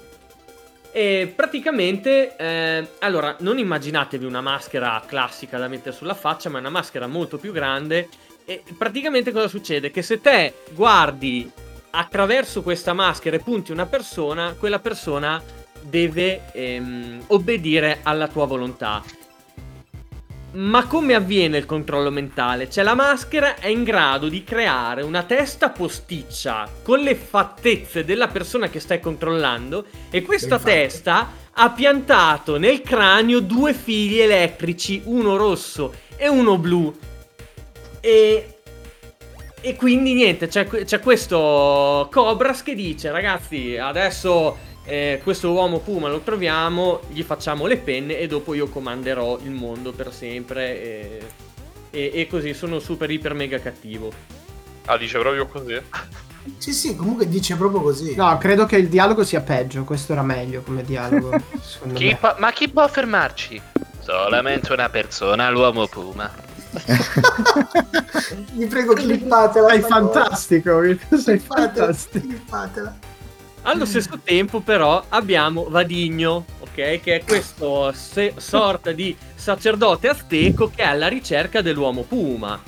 E 0.90 1.32
praticamente, 1.34 2.36
eh, 2.36 2.86
allora, 3.00 3.36
non 3.40 3.58
immaginatevi 3.58 4.24
una 4.24 4.40
maschera 4.40 5.02
classica 5.06 5.58
da 5.58 5.68
mettere 5.68 5.94
sulla 5.94 6.14
faccia, 6.14 6.48
ma 6.48 6.58
una 6.58 6.70
maschera 6.70 7.06
molto 7.06 7.38
più 7.38 7.52
grande. 7.52 8.08
E 8.44 8.62
praticamente 8.76 9.30
cosa 9.30 9.48
succede? 9.48 9.90
Che 9.90 10.02
se 10.02 10.20
te 10.20 10.54
guardi 10.72 11.50
attraverso 11.90 12.62
questa 12.62 12.92
maschera 12.92 13.36
e 13.36 13.40
punti 13.40 13.72
una 13.72 13.86
persona, 13.86 14.54
quella 14.58 14.78
persona 14.78 15.42
deve 15.82 16.50
ehm, 16.52 17.24
obbedire 17.28 18.00
alla 18.02 18.28
tua 18.28 18.46
volontà. 18.46 19.02
Ma 20.58 20.86
come 20.86 21.14
avviene 21.14 21.56
il 21.56 21.66
controllo 21.66 22.10
mentale? 22.10 22.68
Cioè 22.68 22.82
la 22.82 22.94
maschera 22.94 23.60
è 23.60 23.68
in 23.68 23.84
grado 23.84 24.28
di 24.28 24.42
creare 24.42 25.02
una 25.02 25.22
testa 25.22 25.70
posticcia 25.70 26.68
con 26.82 26.98
le 26.98 27.14
fattezze 27.14 28.04
della 28.04 28.26
persona 28.26 28.68
che 28.68 28.80
stai 28.80 28.98
controllando 28.98 29.84
e 30.10 30.22
questa 30.22 30.56
Infatti. 30.56 30.72
testa 30.72 31.30
ha 31.52 31.70
piantato 31.70 32.58
nel 32.58 32.82
cranio 32.82 33.38
due 33.38 33.72
fili 33.72 34.18
elettrici, 34.18 35.02
uno 35.04 35.36
rosso 35.36 35.94
e 36.16 36.28
uno 36.28 36.58
blu. 36.58 36.98
E, 38.00 38.58
e 39.60 39.76
quindi 39.76 40.12
niente, 40.12 40.48
c'è, 40.48 40.66
c'è 40.66 40.98
questo 40.98 42.08
Cobras 42.10 42.64
che 42.64 42.74
dice 42.74 43.12
ragazzi 43.12 43.76
adesso 43.76 44.58
eh, 44.88 45.20
questo 45.22 45.52
uomo 45.52 45.80
Puma 45.80 46.08
lo 46.08 46.20
troviamo, 46.20 47.00
gli 47.08 47.22
facciamo 47.22 47.66
le 47.66 47.76
penne 47.76 48.18
e 48.18 48.26
dopo 48.26 48.54
io 48.54 48.68
comanderò 48.68 49.38
il 49.42 49.50
mondo 49.50 49.92
per 49.92 50.12
sempre 50.12 50.82
e, 50.82 51.26
e- 51.90 52.10
e 52.14 52.26
così 52.26 52.54
sono 52.54 52.78
super 52.78 53.10
iper 53.10 53.34
mega 53.34 53.60
cattivo. 53.60 54.10
Ah, 54.86 54.96
dice 54.96 55.18
proprio 55.18 55.46
così? 55.46 55.80
Sì, 56.56 56.72
sì, 56.72 56.96
comunque 56.96 57.28
dice 57.28 57.56
proprio 57.56 57.82
così. 57.82 58.14
No, 58.14 58.38
credo 58.38 58.64
che 58.64 58.76
il 58.78 58.88
dialogo 58.88 59.22
sia 59.22 59.42
peggio. 59.42 59.84
Questo 59.84 60.12
era 60.12 60.22
meglio 60.22 60.62
come 60.62 60.82
dialogo. 60.82 61.36
Chi 61.92 62.06
me. 62.06 62.16
po- 62.16 62.36
ma 62.38 62.52
chi 62.52 62.70
può 62.70 62.88
fermarci? 62.88 63.60
Solamente 64.00 64.72
una 64.72 64.88
persona, 64.88 65.50
l'uomo 65.50 65.86
puma. 65.88 66.32
Vi 68.52 68.66
prego, 68.66 68.94
clippatela. 68.94 69.68
Sei 69.68 69.80
fantastico. 69.82 70.80
Sei 71.18 71.38
fantastico. 71.38 72.26
clippatela. 72.26 72.96
Allo 73.62 73.84
stesso 73.84 74.18
tempo, 74.24 74.60
però, 74.60 75.04
abbiamo 75.08 75.66
Vadigno, 75.68 76.44
ok? 76.60 77.00
Che 77.00 77.16
è 77.16 77.24
questo 77.24 77.92
se- 77.92 78.34
sorta 78.36 78.92
di 78.92 79.14
sacerdote 79.34 80.08
azteco 80.08 80.70
che 80.74 80.82
è 80.82 80.86
alla 80.86 81.08
ricerca 81.08 81.60
dell'uomo 81.60 82.02
Puma. 82.02 82.60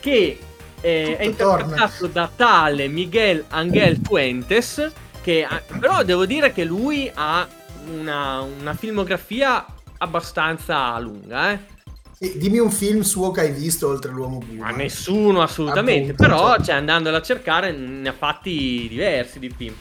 Che 0.00 0.38
eh, 0.80 1.16
è 1.16 1.24
Tutto 1.26 1.36
torna. 1.44 1.62
interpretato 1.64 2.06
da 2.08 2.30
tale 2.34 2.88
Miguel 2.88 3.44
Angel 3.48 3.98
Fuentes. 4.02 4.92
Che 5.22 5.44
ha- 5.44 5.62
però 5.78 6.02
devo 6.02 6.26
dire 6.26 6.52
che 6.52 6.64
lui 6.64 7.10
ha 7.14 7.46
una, 7.92 8.40
una 8.40 8.74
filmografia 8.74 9.64
abbastanza 9.98 10.98
lunga, 10.98 11.52
eh. 11.52 11.58
Sì, 12.18 12.38
dimmi 12.38 12.58
un 12.58 12.70
film 12.70 13.00
suo 13.02 13.30
che 13.30 13.40
hai 13.40 13.52
visto 13.52 13.88
oltre 13.88 14.10
l'uomo 14.12 14.38
puma. 14.38 14.70
Ma 14.70 14.76
nessuno 14.76 15.42
assolutamente, 15.42 16.12
Appunto, 16.12 16.22
però 16.22 16.62
cioè, 16.62 16.76
andandolo 16.76 17.16
a 17.16 17.22
cercare 17.22 17.72
ne 17.72 18.08
ha 18.08 18.12
fatti 18.12 18.86
diversi 18.88 19.38
di 19.38 19.52
film. 19.56 19.74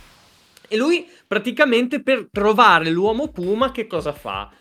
E 0.68 0.78
lui 0.78 1.08
praticamente 1.28 2.02
per 2.02 2.30
trovare 2.32 2.90
l'uomo 2.90 3.30
puma 3.30 3.72
che 3.72 3.88
cosa 3.88 4.14
fa? 4.14 4.52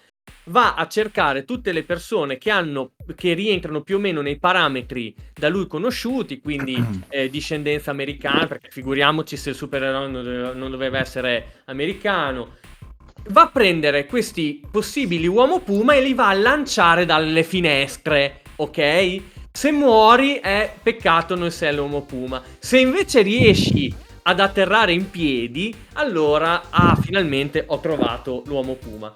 Va 0.45 0.75
a 0.75 0.87
cercare 0.87 1.45
tutte 1.45 1.73
le 1.73 1.85
persone 1.85 2.39
che, 2.39 2.51
hanno, 2.51 2.93
che 3.15 3.33
rientrano 3.35 3.83
più 3.83 3.97
o 3.97 3.99
meno 3.99 4.21
nei 4.21 4.39
parametri 4.39 5.15
da 5.33 5.49
lui 5.49 5.67
conosciuti, 5.67 6.41
quindi 6.41 6.83
eh, 7.09 7.29
discendenza 7.29 7.91
americana, 7.91 8.47
perché 8.47 8.69
figuriamoci 8.71 9.37
se 9.37 9.51
il 9.51 9.57
supereroe 9.57 10.09
non 10.09 10.71
doveva, 10.71 10.99
essere 10.99 11.63
americano. 11.67 12.57
Va 13.29 13.43
a 13.43 13.51
prendere 13.51 14.07
questi 14.07 14.61
possibili 14.69 15.29
uomo 15.29 15.61
puma 15.61 15.95
e 15.95 16.03
li 16.03 16.15
va 16.15 16.29
a 16.29 16.35
lanciare 16.35 17.05
dalle 17.05 17.45
finestre, 17.45 18.43
ok? 18.57 19.23
Se 19.53 19.71
muori 19.71 20.37
è 20.37 20.75
peccato 20.83 21.37
non 21.37 21.51
sei 21.51 21.75
l'uomo 21.75 22.03
puma. 22.03 22.43
Se 22.59 22.79
invece 22.79 23.23
riesci 23.23 23.95
ad 24.23 24.41
atterrare 24.41 24.93
in 24.93 25.11
piedi, 25.11 25.75
allora 25.95 26.71
ah, 26.71 26.97
finalmente 26.97 27.65
ho 27.67 27.81
trovato 27.81 28.43
l'uomo 28.47 28.75
puma. 28.75 29.15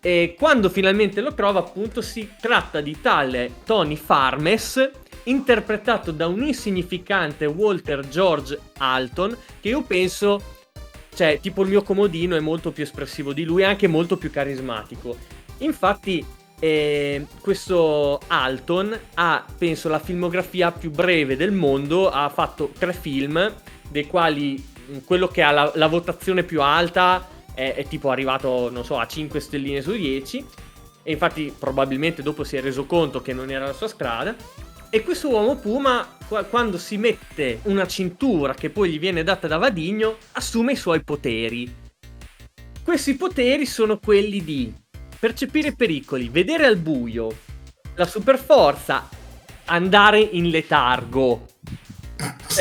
E 0.00 0.34
quando 0.38 0.68
finalmente 0.68 1.20
lo 1.20 1.34
trova, 1.34 1.58
appunto, 1.58 2.00
si 2.00 2.30
tratta 2.40 2.80
di 2.80 3.00
tale 3.00 3.50
Tony 3.64 3.96
Farmes, 3.96 4.90
interpretato 5.24 6.12
da 6.12 6.28
un 6.28 6.44
insignificante 6.44 7.44
Walter 7.46 8.06
George 8.08 8.58
Alton, 8.78 9.36
che 9.60 9.68
io 9.68 9.82
penso, 9.82 10.40
cioè, 11.12 11.40
tipo 11.40 11.62
il 11.62 11.68
mio 11.68 11.82
comodino 11.82 12.36
è 12.36 12.40
molto 12.40 12.70
più 12.70 12.84
espressivo 12.84 13.32
di 13.32 13.42
lui, 13.44 13.64
anche 13.64 13.88
molto 13.88 14.16
più 14.16 14.30
carismatico. 14.30 15.16
Infatti, 15.58 16.24
E 16.58 17.26
questo 17.42 18.18
Alton 18.28 18.98
ha, 19.14 19.44
penso, 19.58 19.90
la 19.90 19.98
filmografia 19.98 20.72
più 20.72 20.90
breve 20.90 21.36
del 21.36 21.52
mondo. 21.52 22.08
Ha 22.08 22.30
fatto 22.30 22.70
tre 22.78 22.94
film, 22.94 23.52
dei 23.88 24.06
quali 24.06 24.74
quello 25.04 25.28
che 25.28 25.42
ha 25.42 25.50
la, 25.50 25.72
la 25.74 25.86
votazione 25.86 26.44
più 26.44 26.62
alta 26.62 27.26
è, 27.54 27.74
è 27.74 27.86
tipo 27.86 28.10
arrivato, 28.10 28.70
non 28.70 28.84
so, 28.84 28.98
a 28.98 29.06
5 29.06 29.40
stelline 29.40 29.82
su 29.82 29.92
10. 29.92 30.44
E 31.02 31.12
infatti, 31.12 31.54
probabilmente 31.56 32.22
dopo 32.22 32.44
si 32.44 32.56
è 32.56 32.60
reso 32.60 32.84
conto 32.84 33.22
che 33.22 33.32
non 33.32 33.50
era 33.50 33.66
la 33.66 33.72
sua 33.72 33.88
strada. 33.88 34.34
E 34.90 35.02
questo 35.02 35.28
uomo 35.28 35.56
Puma, 35.56 36.16
qua- 36.26 36.44
quando 36.44 36.78
si 36.78 36.96
mette 36.96 37.60
una 37.64 37.86
cintura 37.86 38.54
che 38.54 38.70
poi 38.70 38.90
gli 38.90 38.98
viene 38.98 39.22
data 39.22 39.46
da 39.46 39.56
Vadigno, 39.56 40.16
assume 40.32 40.72
i 40.72 40.76
suoi 40.76 41.02
poteri. 41.02 41.84
Questi 42.82 43.14
poteri 43.14 43.66
sono 43.66 43.98
quelli 43.98 44.44
di 44.44 44.72
percepire 45.18 45.74
pericoli, 45.74 46.28
vedere 46.28 46.66
al 46.66 46.76
buio, 46.76 47.34
la 47.94 48.06
superforza, 48.06 49.08
andare 49.66 50.20
in 50.20 50.50
letargo. 50.50 51.46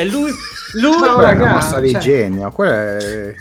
E 0.01 0.05
lui, 0.05 0.31
lui 0.73 0.93
è 1.03 1.31
una 1.33 1.53
mossa 1.53 1.79
di 1.79 1.91
cioè- 1.91 2.01
genio. 2.01 2.51
Quella 2.51 2.97
è... 2.97 3.35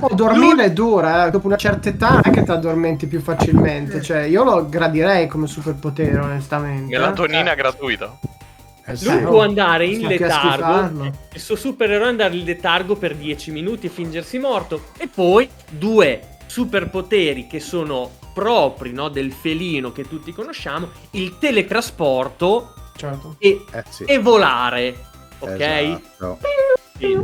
Oh, 0.00 0.14
dormire 0.14 0.64
è 0.64 0.72
dura, 0.72 1.26
eh. 1.26 1.30
dopo 1.30 1.46
una 1.46 1.56
certa 1.56 1.88
età 1.88 2.10
non 2.10 2.22
è 2.24 2.30
che 2.30 2.42
ti 2.42 2.50
addormenti 2.50 3.06
più 3.06 3.20
facilmente. 3.20 4.00
Cioè, 4.02 4.22
io 4.22 4.44
lo 4.44 4.68
gradirei 4.68 5.26
come 5.26 5.46
superpotere, 5.46 6.18
onestamente. 6.18 6.96
Melatonina 6.96 7.54
gratuita. 7.54 8.18
eh. 8.86 8.96
Lui 9.02 9.16
Eh, 9.16 9.22
può 9.22 9.42
andare 9.42 9.86
in 9.86 10.06
letargo. 10.06 11.12
Il 11.34 11.40
suo 11.40 11.56
supereroe 11.56 12.08
andare 12.08 12.36
in 12.36 12.44
letargo 12.44 12.96
per 12.96 13.14
10 13.14 13.50
minuti 13.50 13.86
e 13.86 13.90
fingersi 13.90 14.38
morto. 14.38 14.86
E 14.96 15.08
poi 15.12 15.48
due 15.68 16.20
superpoteri 16.46 17.46
che 17.46 17.60
sono 17.60 18.10
propri 18.32 18.92
no, 18.92 19.08
del 19.10 19.32
felino 19.32 19.92
che 19.92 20.08
tutti 20.08 20.32
conosciamo: 20.32 20.88
il 21.12 21.36
teletrasporto 21.38 22.72
Certo. 22.96 23.36
e, 23.38 23.62
Eh 23.70 23.84
sì. 23.90 24.04
e 24.04 24.18
volare. 24.18 25.06
Ok? 25.38 25.60
Esatto. 25.60 26.38
Sì. 26.98 27.16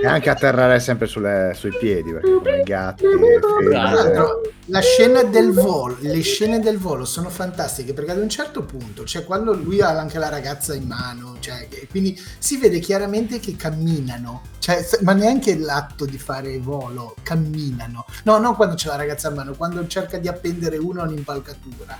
E 0.00 0.06
anche 0.06 0.30
atterrare 0.30 0.80
sempre 0.80 1.06
sulle- 1.06 1.52
sui 1.54 1.70
piedi, 1.76 2.12
perché 2.12 2.32
come 2.32 2.60
i 2.60 2.62
gatti... 2.62 3.04
Tra 3.04 3.60
Esatto. 3.60 3.68
l'altro, 3.70 4.40
la 4.66 4.80
scena 4.80 5.22
del 5.24 5.52
volo, 5.52 5.96
le 6.00 6.20
scene 6.22 6.60
del 6.60 6.78
volo 6.78 7.04
sono 7.04 7.28
fantastiche 7.28 7.92
perché 7.92 8.12
ad 8.12 8.18
un 8.18 8.28
certo 8.28 8.62
punto, 8.62 9.04
cioè 9.04 9.24
quando 9.24 9.52
lui 9.54 9.80
ha 9.82 9.88
anche 9.90 10.18
la 10.18 10.28
ragazza 10.28 10.74
in 10.74 10.84
mano, 10.86 11.36
cioè, 11.40 11.68
quindi 11.90 12.18
si 12.38 12.56
vede 12.58 12.78
chiaramente 12.78 13.38
che 13.38 13.54
camminano, 13.56 14.42
cioè, 14.60 14.82
ma 15.02 15.12
neanche 15.12 15.58
l'atto 15.58 16.04
di 16.06 16.18
fare 16.18 16.58
volo, 16.58 17.14
camminano. 17.22 18.06
No, 18.24 18.38
non 18.38 18.54
quando 18.54 18.76
c'è 18.76 18.88
la 18.88 18.96
ragazza 18.96 19.28
in 19.28 19.34
mano, 19.34 19.52
quando 19.54 19.86
cerca 19.88 20.16
di 20.16 20.28
appendere 20.28 20.78
uno 20.78 21.02
a 21.02 21.04
un'impalcatura. 21.04 21.98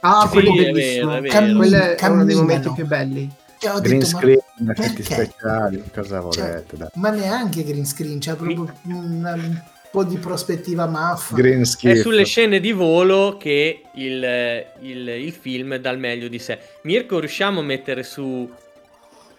Ah, 0.00 0.22
Sì, 0.26 0.32
quello 0.32 0.50
è 0.52 0.54
bellissimo. 0.70 1.06
vero, 1.06 1.18
è 1.18 1.20
vero. 1.22 1.32
Cammin- 1.32 1.56
Quello 1.56 1.76
è 1.76 2.06
uno 2.08 2.24
dei 2.24 2.34
momenti 2.34 2.70
più 2.74 2.86
belli. 2.86 3.30
Ho 3.64 3.80
Green 3.80 4.00
detto, 4.00 4.10
screen, 4.18 4.38
effetti 4.70 5.02
speciali, 5.02 5.82
cosa 5.92 6.20
Cioè, 6.30 6.46
volete? 6.46 6.76
dai. 6.76 6.88
ma 6.94 7.10
neanche 7.10 7.64
green 7.64 7.84
screen, 7.86 8.18
c'è 8.18 8.34
proprio 8.34 8.72
un, 8.84 9.24
un 9.24 9.62
po' 9.90 10.04
di 10.04 10.16
prospettiva 10.18 10.86
maffa. 10.86 11.34
Green 11.36 11.60
È 11.60 11.64
schifo. 11.64 12.00
sulle 12.00 12.24
scene 12.24 12.60
di 12.60 12.72
volo 12.72 13.36
che 13.38 13.82
il, 13.94 14.66
il- 14.80 15.08
il 15.08 15.32
film 15.32 15.76
dà 15.76 15.90
il 15.90 15.98
meglio 15.98 16.28
di 16.28 16.38
sé. 16.38 16.58
Mirko, 16.82 17.18
riusciamo 17.18 17.60
a 17.60 17.62
mettere 17.62 18.02
su 18.02 18.48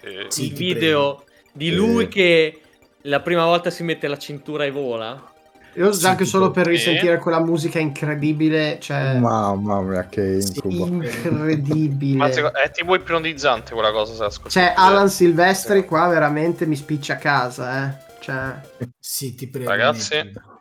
Eh, 0.02 0.26
Sì, 0.28 0.48
il 0.48 0.54
video 0.54 1.24
di 1.52 1.72
lui 1.72 2.08
che 2.10 2.60
la 3.04 3.22
prima 3.22 3.46
volta 3.46 3.70
si 3.70 3.84
mette 3.84 4.08
la 4.08 4.18
cintura 4.18 4.66
e 4.66 4.72
vola? 4.72 5.33
Io 5.76 5.92
Sì, 5.92 6.06
anche 6.06 6.26
solo 6.26 6.52
per 6.52 6.68
Eh. 6.68 6.72
risentire 6.72 7.18
quella 7.18 7.40
musica 7.40 7.80
incredibile, 7.80 8.78
cioè 8.80 9.18
Mamma 9.18 9.82
mia, 9.82 10.06
che 10.08 10.40
incubo. 10.40 10.86
incredibile. 10.86 12.18
Ma 12.18 12.30
è 12.30 12.72
tipo 12.72 12.94
ipnotizzante 12.94 13.74
quella 13.74 13.92
cosa 13.92 14.14
se 14.14 14.24
ascolti. 14.24 14.52
Cioè, 14.52 14.74
Alan 14.76 15.10
Silvestri 15.10 15.86
qua 15.86 16.08
veramente 16.08 16.66
mi 16.68 16.76
spiccia 16.76 17.14
a 17.14 17.18
casa, 17.18 17.88
eh. 17.88 18.12
Cioè, 18.20 18.54
Sì, 19.00 19.34
ti 19.36 19.48
prego. 19.48 19.70
Ragazzi, 19.70 20.16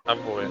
a 0.05 0.15
voi. 0.15 0.47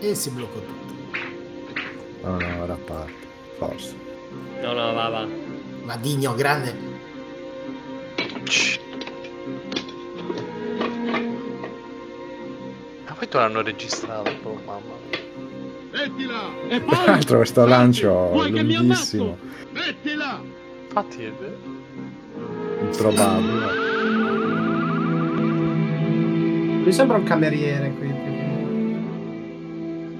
E 0.00 0.14
si 0.16 0.30
bloccò 0.30 0.58
tutto. 0.58 0.92
No, 2.22 2.38
no, 2.38 2.62
ora 2.62 2.74
parte. 2.84 3.12
Forse. 3.58 3.94
No, 4.60 4.72
no, 4.72 4.92
va, 4.92 5.08
va. 5.08 5.26
Madigno, 5.84 6.34
grande. 6.34 6.74
Ma 8.16 8.24
poi 13.22 13.28
te 13.30 13.36
l'hanno 13.38 13.62
registrato, 13.62 14.30
oh, 14.42 14.60
mamma. 14.64 14.94
Tra 16.90 17.04
l'altro 17.12 17.36
questo 17.36 17.64
lancio 17.66 18.32
lunghissimo, 18.48 19.38
Infatti, 20.88 21.24
è 21.24 21.32
improbabile. 22.82 23.90
mi 26.84 26.92
sembra 26.92 27.16
un 27.18 27.22
cameriere 27.24 27.92
qui. 27.92 28.10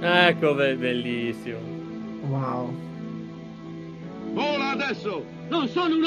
Ecco, 0.01 0.55
be- 0.55 0.77
bellissimo. 0.77 1.59
Wow. 2.29 2.73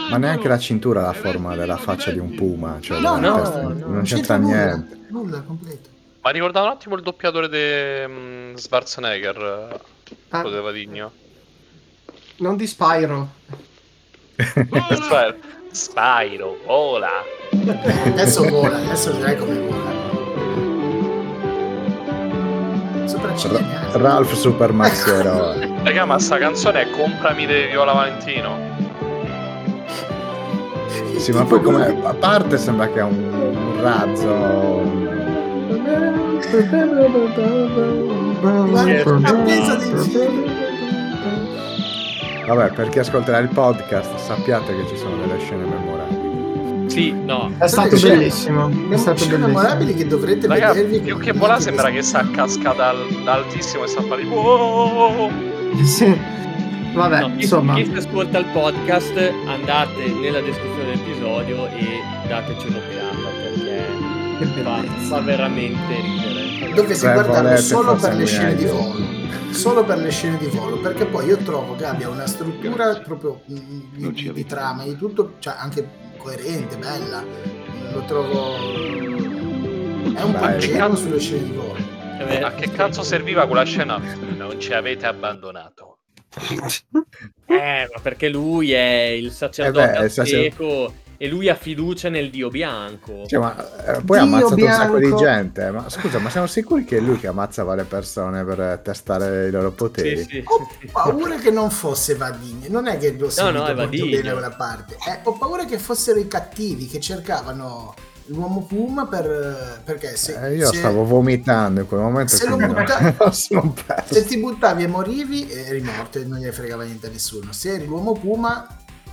Ma 0.09 0.17
neanche 0.17 0.47
la 0.47 0.57
cintura 0.57 1.01
ha 1.01 1.05
la 1.07 1.13
forma 1.13 1.55
della 1.55 1.75
faccia 1.77 2.11
di 2.11 2.19
un 2.19 2.33
puma, 2.35 2.77
cioè 2.79 2.99
No, 3.01 3.17
no, 3.17 3.35
testa- 3.41 3.61
no, 3.61 3.73
non 3.87 4.01
c'entra 4.03 4.37
nulla. 4.37 4.65
niente. 4.65 4.97
Nulla, 5.09 5.41
completo. 5.41 5.89
Ma 6.25 6.31
ricordava 6.31 6.65
un 6.65 6.71
attimo 6.71 6.95
il 6.95 7.03
doppiatore 7.03 7.47
di 7.49 8.57
Schwarzenegger, 8.59 9.37
eh, 9.71 9.79
Ah, 10.29 10.41
quello 10.41 10.55
di 10.57 10.63
Vadigno. 10.63 11.11
non 12.37 12.55
di 12.57 12.65
Spyro. 12.65 13.27
Cioè, 14.35 15.35
Spyro, 15.69 16.57
vola. 16.65 17.11
Adesso 18.05 18.43
vola, 18.49 18.77
adesso 18.77 19.11
vedrai 19.13 19.37
come 19.37 19.59
vola. 19.59 19.93
Sopracciglia 23.07 23.59
Ra- 23.59 23.65
neanche. 23.65 23.97
Ralph 23.99 24.33
Super 24.33 24.71
Maxi 24.71 25.07
Eroe. 25.11 25.73
Raga, 25.85 26.05
ma 26.05 26.17
sta 26.17 26.39
canzone 26.39 26.81
è 26.81 26.89
Comprami 26.89 27.45
di 27.45 27.65
Viola 27.67 27.93
Valentino. 27.93 28.57
Sì, 31.17 31.31
ma 31.33 31.43
poi 31.45 31.61
come 31.61 31.85
a 32.03 32.13
parte 32.15 32.57
sembra 32.57 32.87
che 32.89 32.99
ha 32.99 33.05
un, 33.05 33.31
un 33.31 33.79
razzo. 33.79 35.13
Vabbè, 42.47 42.71
per 42.73 42.89
chi 42.89 42.99
ascolterà 42.99 43.39
il 43.39 43.49
podcast, 43.49 44.15
sappiate 44.17 44.75
che 44.75 44.87
ci 44.87 44.97
sono 44.97 45.15
delle 45.17 45.39
scene 45.39 45.63
memorabili. 45.65 46.89
Sì, 46.89 47.11
no. 47.11 47.51
È 47.57 47.67
stato 47.67 47.95
scene- 47.97 48.17
bellissimo. 48.17 48.69
È 48.69 48.73
Le 48.89 48.97
stato 48.97 49.17
scene 49.17 49.37
bellissimo. 49.37 49.57
memorabili 49.59 49.93
che 49.95 50.05
dovrete 50.07 50.47
Raga, 50.47 50.73
vedervi. 50.73 50.99
più 50.99 51.17
che 51.17 51.31
vola 51.33 51.59
sembra 51.59 51.89
che 51.89 52.01
sta 52.03 52.25
cascata 52.31 52.93
dal- 52.93 53.23
da 53.23 53.33
altissimo 53.33 53.83
e 53.83 53.87
sta 53.87 54.01
a 54.01 54.03
fare. 54.03 54.23
"Oh". 54.29 55.29
Sì. 55.83 56.15
Vabbè, 56.93 57.19
No, 57.19 57.27
chi, 57.35 57.41
insomma. 57.41 57.73
chi 57.73 57.85
si 57.85 57.97
ascolta 57.97 58.37
il 58.37 58.45
podcast, 58.53 59.17
andate 59.47 60.05
nella 60.21 60.39
descrizione 60.39 60.91
dell'episodio 60.93 61.67
e 61.67 61.99
dateci 62.29 62.67
un'occhiata 62.67 63.04
fa, 64.43 64.45
bellezza. 64.79 65.05
fa 65.07 65.19
veramente 65.21 65.95
ridere. 66.01 66.73
Dovete 66.73 66.95
Se 66.95 67.11
guardarlo 67.11 67.41
volete, 67.49 67.61
solo 67.61 67.95
per 67.95 68.13
le 68.15 68.25
scene 68.25 68.55
di 68.55 68.65
volo. 68.65 69.13
Solo 69.51 69.85
per 69.85 69.97
le 69.99 70.11
scene 70.11 70.37
di 70.37 70.47
volo, 70.47 70.77
perché 70.79 71.05
poi 71.05 71.27
io 71.27 71.37
trovo 71.37 71.75
che 71.75 71.85
abbia 71.85 72.09
una 72.09 72.27
struttura 72.27 72.99
proprio 72.99 73.41
mm, 73.49 73.55
di, 73.93 74.11
di- 74.11 74.31
di 74.33 74.45
trama, 74.45 74.83
di 74.83 74.97
tutto, 74.97 75.35
cioè 75.39 75.55
anche 75.57 75.87
coerente, 76.17 76.75
bella. 76.77 77.23
Lo 77.93 78.03
trovo. 78.05 78.55
È 80.13 80.21
un 80.21 80.31
pancino 80.33 80.77
cazzo. 80.77 80.95
sulle 80.97 81.19
scene 81.19 81.43
di 81.43 81.51
volo. 81.51 81.75
Eh 82.19 82.41
A 82.41 82.53
che 82.53 82.69
cazzo 82.71 83.03
serviva 83.03 83.45
quella 83.45 83.63
scena? 83.63 83.97
Non 84.35 84.59
ci 84.59 84.73
avete 84.73 85.05
abbandonato. 85.05 85.99
Eh, 87.45 87.87
ma 87.93 87.99
perché 88.01 88.27
lui 88.29 88.71
è 88.73 89.03
il 89.17 89.31
sacerdote 89.31 89.97
Eh 89.97 90.01
beh, 90.01 90.09
sacer- 90.09 90.53
e 91.17 91.27
lui 91.27 91.49
ha 91.49 91.55
fiducia 91.55 92.09
nel 92.09 92.29
dio 92.29 92.49
bianco. 92.49 93.25
Cioè, 93.25 93.39
ma 93.39 93.55
eh, 93.97 94.01
poi 94.01 94.17
ha 94.17 94.21
ammazzato 94.21 94.53
un 94.55 94.71
sacco 94.71 94.95
di 94.97 95.05
bianco. 95.05 95.23
gente. 95.23 95.71
Ma 95.71 95.89
scusa, 95.89 96.19
ma 96.19 96.29
siamo 96.29 96.47
sicuri 96.47 96.83
che 96.85 96.97
è 96.97 96.99
lui 96.99 97.17
che 97.19 97.27
ammazzava 97.27 97.75
le 97.75 97.83
persone 97.83 98.43
per 98.43 98.59
eh, 98.61 98.79
testare 98.83 99.47
i 99.47 99.51
loro 99.51 99.71
poteri? 99.71 100.17
Sì, 100.17 100.23
sì, 100.29 100.43
Ho 100.45 100.67
paura 100.91 101.35
che 101.37 101.51
non 101.51 101.69
fosse 101.71 102.15
Vadigno, 102.15 102.67
non 102.69 102.87
è 102.87 102.97
che 102.97 103.11
lo 103.17 103.29
no, 103.37 103.47
è 103.47 103.51
molto 103.51 103.75
Vadigno. 103.75 104.05
bene 104.09 104.21
da 104.21 104.35
una 104.35 104.55
parte. 104.55 104.95
Eh, 105.07 105.19
ho 105.23 105.37
paura 105.37 105.65
che 105.65 105.77
fossero 105.77 106.19
i 106.19 106.27
cattivi 106.27 106.87
che 106.87 106.99
cercavano 106.99 107.93
l'uomo 108.29 108.65
Puma 108.67 109.05
per, 109.05 109.81
perché 109.83 110.15
se, 110.15 110.39
Eh, 110.47 110.55
io 110.55 110.71
se- 110.71 110.77
stavo 110.77 111.03
vomitando 111.05 111.81
in 111.81 111.87
quel 111.87 112.01
momento. 112.01 112.35
se 112.35 112.47
lo 112.49 112.57
butta- 112.57 114.03
se 114.05 114.25
ti 114.25 114.37
buttavi 114.39 114.83
e 114.83 114.87
morivi 114.87 115.49
eri 115.51 115.81
morto 115.81 116.17
e 116.19 116.25
non 116.25 116.39
gli 116.39 116.49
fregava 116.49 116.83
niente 116.83 117.07
a 117.07 117.09
nessuno. 117.11 117.51
Se 117.51 117.73
eri 117.73 117.85
l'uomo 117.85 118.13
Puma 118.13 118.67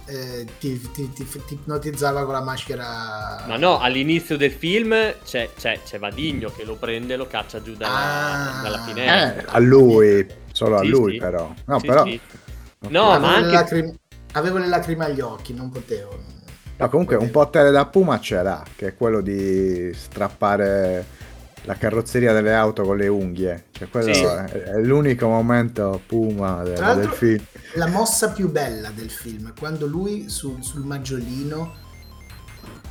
eh, 0.07 0.47
ti, 0.59 0.81
ti- 0.93 1.13
ti- 1.13 1.25
ti 1.25 1.55
ipnotizzava 1.55 2.25
con 2.25 2.35
la 2.35 2.43
maschera. 2.43 3.45
Ma 3.47 3.57
no, 3.57 3.79
all'inizio 3.79 4.37
del 4.37 4.51
film 4.53 4.95
c'è, 5.25 5.51
c'è, 5.57 5.81
c'è 5.85 5.99
Vadigno 5.99 6.51
che 6.51 6.65
lo 6.65 6.75
prende 6.77 7.15
e 7.15 7.17
lo 7.17 7.27
caccia 7.27 7.63
giù 7.63 7.75
dalla, 7.75 8.59
Ah. 8.59 8.63
dalla 8.63 8.83
finestra. 8.83 9.41
Eh, 9.41 9.45
a 9.49 9.59
lui, 9.59 10.27
solo 10.53 10.77
a 10.79 10.81
Sì, 10.83 10.89
lui 10.89 11.13
sì. 11.13 11.19
però. 11.19 11.53
No, 11.67 11.79
Sì, 11.79 11.87
però... 11.87 12.05
sì. 12.05 12.21
No, 12.89 13.11
avevo, 13.13 13.27
ma 13.27 13.39
le 13.39 13.45
anche... 13.45 13.55
lacrime, 13.57 13.95
avevo 14.33 14.59
le 14.59 14.67
lacrime 14.69 15.05
agli 15.05 15.21
occhi, 15.21 15.55
non 15.55 15.71
potevo. 15.71 16.19
No, 16.77 16.89
comunque 16.89 17.17
un 17.17 17.31
potere 17.31 17.71
da 17.71 17.87
Puma 17.87 18.19
ce 18.19 18.43
l'ha, 18.43 18.65
che 18.75 18.89
è 18.89 18.95
quello 18.97 19.21
di 19.21 19.93
strappare 19.95 21.05
la 21.65 21.75
carrozzeria 21.75 22.33
delle 22.33 22.55
auto 22.55 22.83
con 22.83 22.97
le 22.97 23.09
unghie. 23.09 23.67
Cioè, 23.71 23.89
quello 23.89 24.13
Sì. 24.13 24.23
è, 24.25 24.45
è 24.45 24.81
l'unico 24.81 25.29
momento 25.29 26.01
Puma 26.07 26.63
de- 26.63 26.75
del 26.75 27.09
film. 27.11 27.45
La 27.75 27.87
mossa 27.87 28.31
più 28.31 28.51
bella 28.51 28.91
del 28.91 29.11
film 29.11 29.51
è 29.51 29.59
quando 29.59 29.87
lui 29.87 30.29
sul, 30.29 30.63
sul 30.63 30.85
maggiolino 30.85 31.81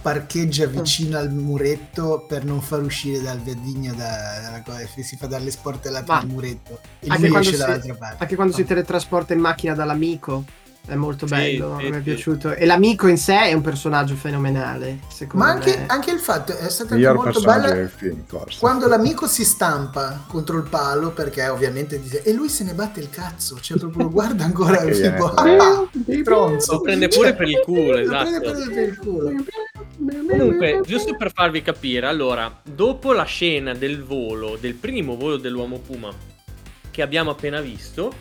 parcheggia 0.02 0.66
vicino 0.66 1.18
al 1.20 1.32
muretto 1.32 2.26
per 2.28 2.44
non 2.44 2.60
far 2.62 2.82
uscire 2.82 3.22
dal 3.22 3.40
verdigno 3.40 3.94
da, 3.94 4.40
dalla 4.42 4.62
cosa, 4.64 4.80
si 4.88 5.16
fa 5.16 5.28
dalle 5.28 5.52
sportellate 5.52 6.06
Ma- 6.08 6.18
al 6.20 6.28
muretto 6.28 6.80
e 7.00 7.08
Anche 7.10 7.28
lui 7.28 7.38
esce 7.40 7.52
si, 7.54 7.58
dall'altra 7.60 7.94
parte. 7.94 8.16
anche 8.20 8.36
quando 8.36 8.54
si 8.54 8.64
teletrasporta 8.64 9.34
in 9.34 9.40
macchina 9.40 9.76
dall'amico 9.76 10.44
è 10.88 10.96
molto 10.96 11.26
Sì, 11.28 11.34
bello, 11.34 11.78
sì, 11.80 11.84
mi 11.86 11.92
è 11.92 11.94
sì. 11.96 12.02
piaciuto. 12.02 12.54
E 12.54 12.66
l'amico 12.66 13.08
in 13.08 13.18
sé 13.18 13.40
è 13.40 13.54
un 13.54 13.62
personaggio 13.62 14.16
fenomenale, 14.16 15.00
secondo 15.10 15.46
Ma 15.46 15.52
anche, 15.52 15.78
me. 15.78 15.86
anche 15.88 16.12
il 16.12 16.20
fatto 16.20 16.52
è 16.58 16.70
stato 16.70 16.94
anche 16.94 16.96
Miglior 16.96 17.16
molto 17.16 17.32
personaggio 17.32 17.62
bello 17.68 17.74
del 17.76 17.90
film, 17.90 18.24
forse. 18.26 18.60
quando 18.60 18.88
l'amico 18.88 19.28
si 19.28 19.46
stampa 19.46 20.24
contro 20.28 20.58
il 20.58 20.64
palo 20.68 21.12
perché 21.12 21.48
ovviamente 21.48 22.00
dice 22.02 22.24
e 22.24 22.34
lui 22.34 22.50
se 22.50 22.64
ne 22.64 22.74
batte 22.74 23.00
il 23.00 23.10
cazzo 23.10 23.60
cioè 23.62 23.78
proprio 23.78 24.04
lo 24.04 24.10
guarda 24.10 24.44
ancora 24.44 24.84
gliene 24.84 25.12
tipo 25.14 25.26
ah, 25.34 25.88
stronzo 26.22 26.74
Lo 26.74 26.82
prende 26.82 27.08
pure 27.08 27.36
per 27.36 27.48
il 27.48 27.60
culo, 27.64 27.98
Lo 27.98 28.08
prende 28.10 28.38
esatto. 28.38 28.50
il- 28.60 28.72
per 28.74 28.88
il 28.90 28.98
culo 28.98 29.32
Comunque, 30.28 30.82
giusto 30.86 31.16
per 31.16 31.32
farvi 31.32 31.62
capire, 31.62 32.08
allora, 32.08 32.60
dopo 32.64 33.14
la 33.14 33.24
scena 33.24 33.74
del 33.74 34.04
volo, 34.04 34.58
del 34.60 34.74
primo 34.74 35.16
volo 35.16 35.38
dell'uomo 35.38 35.78
Puma 35.78 36.12
che 36.90 37.02
abbiamo 37.02 37.30
appena 37.32 37.62
visto, 37.62 38.12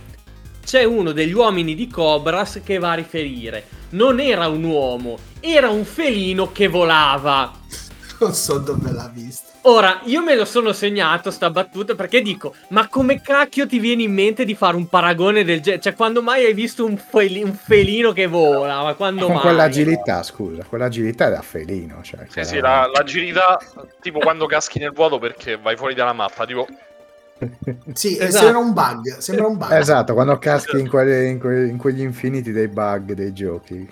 c'è 0.65 0.85
uno 0.85 1.13
degli 1.13 1.33
uomini 1.33 1.75
di 1.75 1.89
Cobras 1.89 2.61
che 2.65 2.79
va 2.79 2.93
a 2.93 2.95
riferire. 2.95 3.67
Non 3.91 4.21
era 4.21 4.47
un 4.49 4.63
uomo, 4.65 5.19
era 5.41 5.69
un 5.71 5.85
felino 5.85 6.53
che 6.53 6.69
volava. 6.69 7.53
non 8.21 8.35
so 8.35 8.59
dove 8.59 8.93
l'ha 8.93 9.11
visto 9.13 9.49
Ora, 9.63 10.01
io 10.05 10.23
me 10.23 10.35
lo 10.35 10.47
sono 10.47 10.73
segnato 10.73 11.31
sta 11.31 11.51
battuta 11.51 11.95
perché 11.95 12.23
dico, 12.23 12.55
ma 12.69 12.89
come 12.89 13.21
cacchio 13.21 13.67
ti 13.67 13.79
viene 13.79 14.05
in 14.05 14.13
mente 14.13 14.47
di 14.47 14.55
fare 14.55 14.75
un 14.75 14.87
paragone 14.89 15.45
del 15.45 15.61
genere? 15.61 15.83
Cioè, 15.83 15.95
quando 15.95 16.23
mai 16.23 16.47
hai 16.47 16.55
visto 16.55 16.83
un, 16.87 16.97
feli- 16.97 17.43
un 17.43 17.53
felino 17.53 18.13
che 18.13 18.27
vola? 18.27 18.83
Ma 18.83 18.95
quando 18.95 19.27
Con 19.27 19.35
mai? 19.35 19.43
quell'agilità, 19.43 20.23
scusa, 20.23 20.65
quell'agilità 20.65 21.27
è 21.27 21.31
da 21.31 21.43
felino. 21.43 22.01
Cioè, 22.03 22.21
Sì, 22.21 22.33
quella- 22.33 22.49
sì, 22.49 22.59
la- 22.59 22.91
l'agilità, 22.91 23.59
tipo 24.01 24.19
quando 24.19 24.47
caschi 24.47 24.79
nel 24.79 24.93
vuoto 24.93 25.19
perché 25.19 25.59
vai 25.59 25.77
fuori 25.77 25.93
dalla 25.93 26.15
mappa, 26.15 26.47
tipo... 26.47 26.67
sì 27.95 28.17
eh, 28.17 28.27
Esatto. 28.27 28.45
sembra 28.45 28.59
un 28.61 28.73
bug 28.73 29.17
sembra 29.19 29.47
un 29.47 29.57
bug 29.57 29.73
Esatto, 29.73 30.15
quando 30.15 30.39
caschi 30.39 30.79
in, 30.79 30.89
quelli- 30.89 31.29
in 31.31 31.39
que- 31.39 31.67
in 31.67 31.77
quegli 31.79 32.03
infiniti 32.03 32.53
dei 32.53 32.69
bug 32.69 33.13
dei 33.13 33.33
giochi. 33.33 33.89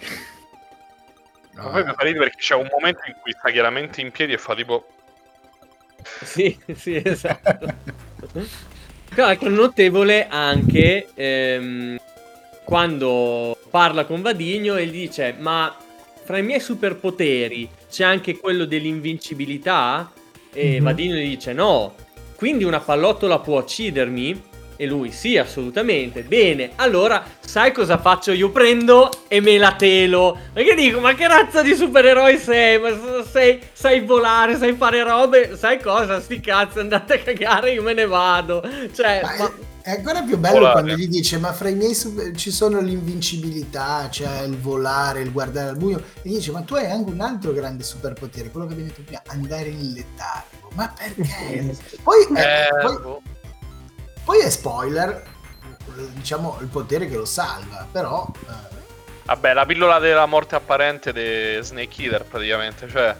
Ma 1.55 1.69
poi 1.71 1.85
mi 1.85 1.93
fa 1.93 2.05
ridere 2.05 2.25
perché 2.25 2.39
c'è 2.41 2.55
un 2.55 2.69
momento 2.71 3.01
in 3.07 3.15
cui 3.21 3.33
sta 3.33 3.51
chiaramente 3.51 4.01
in 4.01 4.11
piedi 4.13 4.33
e 4.33 4.39
fa 4.39 4.55
tipo... 4.55 4.87
Sì, 6.23 6.57
sì, 6.75 7.01
esatto. 7.05 7.59
Tra 9.15 9.27
l'altro 9.27 9.49
notevole 9.49 10.29
anche 10.29 11.09
ehm, 11.15 11.97
quando 12.65 13.57
parla 13.71 14.05
con 14.05 14.23
Vadigno 14.23 14.77
e 14.77 14.87
gli 14.87 15.07
dice 15.07 15.35
ma 15.39 15.75
fra 16.25 16.39
i 16.39 16.43
miei 16.43 16.61
superpoteri 16.61 17.69
c'è 17.91 18.05
anche 18.05 18.37
quello 18.37 18.65
dell'invincibilità? 18.65 20.13
E 20.53 20.79
Mhm. 20.79 20.85
Vadigno 20.85 21.15
gli 21.17 21.29
dice 21.31 21.53
no, 21.53 21.95
quindi 22.39 22.63
una 22.63 22.79
pallottola 22.79 23.41
può 23.41 23.59
uccidermi? 23.59 24.43
E 24.77 24.87
lui 24.87 25.11
sì, 25.11 25.37
assolutamente. 25.37 26.23
Bene, 26.23 26.71
allora 26.77 27.25
sai 27.41 27.73
cosa 27.73 27.99
faccio? 27.99 28.31
Io 28.31 28.51
prendo 28.51 29.11
e 29.27 29.41
me 29.41 29.59
la 29.59 29.73
telo. 29.73 30.39
Perché 30.53 30.77
dico, 30.77 31.01
ma 31.01 31.15
che 31.15 31.27
razza 31.27 31.63
di 31.63 31.75
supereroi 31.75 32.39
sei? 32.39 32.79
Ma 32.79 32.91
sei, 33.29 33.59
sai 33.73 34.03
volare, 34.03 34.57
sai 34.57 34.75
fare 34.75 35.03
robe, 35.03 35.57
sai 35.57 35.83
cosa? 35.83 36.21
Sti 36.21 36.39
cazzi, 36.39 36.79
andate 36.79 37.15
a 37.15 37.19
cagare, 37.19 37.73
io 37.73 37.83
me 37.83 37.93
ne 37.93 38.07
vado. 38.07 38.63
Cioè, 38.95 39.21
Ma 39.21 39.35
ma- 39.37 39.53
è, 39.91 39.97
ancora 39.97 40.23
più 40.23 40.39
bello 40.39 40.69
Volare. 40.69 40.73
quando 40.73 40.95
gli 40.95 41.09
dice 41.09 41.39
ma 41.39 41.53
fra 41.53 41.69
i 41.69 41.75
miei 41.75 41.95
super- 41.95 42.35
ci 42.37 42.51
sono 42.51 42.81
l'invincibilità 42.81 44.09
c'è 44.11 44.43
il 44.43 44.59
volare 44.59 45.21
il 45.21 45.33
guardare 45.33 45.71
al 45.71 45.77
buio 45.77 45.99
e 45.99 46.29
gli 46.29 46.35
dice 46.35 46.51
ma 46.53 46.63
tu 46.63 46.75
hai 46.75 46.91
anche 46.91 47.11
un 47.11 47.21
altro 47.21 47.53
grande 47.53 47.83
superpotere 47.85 48.51
quello 48.51 48.67
che 48.67 48.73
abbiamo 48.73 48.91
detto 48.91 49.03
prima 49.03 49.23
andare 49.27 49.69
in 49.69 49.93
letargo 49.93 50.71
ma 50.75 50.93
perché? 50.97 51.77
poi, 52.03 52.27
è, 52.35 52.69
Eh, 52.71 52.77
poi, 52.81 52.99
boh. 53.01 53.23
poi 54.25 54.41
è 54.41 54.51
spoiler 54.51 55.37
diciamo 56.15 56.59
il 56.61 56.69
potere 56.69 57.09
che 57.09 57.17
lo 57.17 57.25
salva 57.25 57.87
però 57.91 58.31
eh, 58.49 58.77
Vabbè, 59.25 59.53
la 59.53 59.67
pillola 59.67 59.99
della 59.99 60.27
morte 60.27 60.55
apparente 60.57 61.13
di 61.13 61.63
Snake 61.63 62.03
Eater 62.03 62.25
praticamente, 62.25 62.89
cioè... 62.89 63.15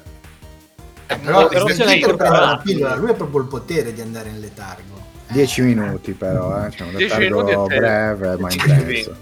eh, 1.07 1.19
però, 1.19 1.49
però 1.49 1.69
Snake 1.69 1.99
Eater 2.01 2.17
prende 2.17 2.39
la 2.41 2.61
pillola 2.63 2.95
lui 2.97 3.11
ha 3.11 3.15
proprio 3.15 3.41
il 3.41 3.47
potere 3.49 3.93
di 3.93 4.01
andare 4.01 4.29
in 4.29 4.41
letargo 4.41 5.08
Eh, 5.08 5.08
10 5.31 5.63
minuti 5.63 6.13
però, 6.13 6.65
eh. 6.65 6.69
C'è 6.71 6.85
un 6.85 6.95
minuti 7.19 7.53
e 7.53 7.65
te- 7.69 7.79
breve 7.79 8.37
ma 8.39 8.53
intenso. 8.53 9.17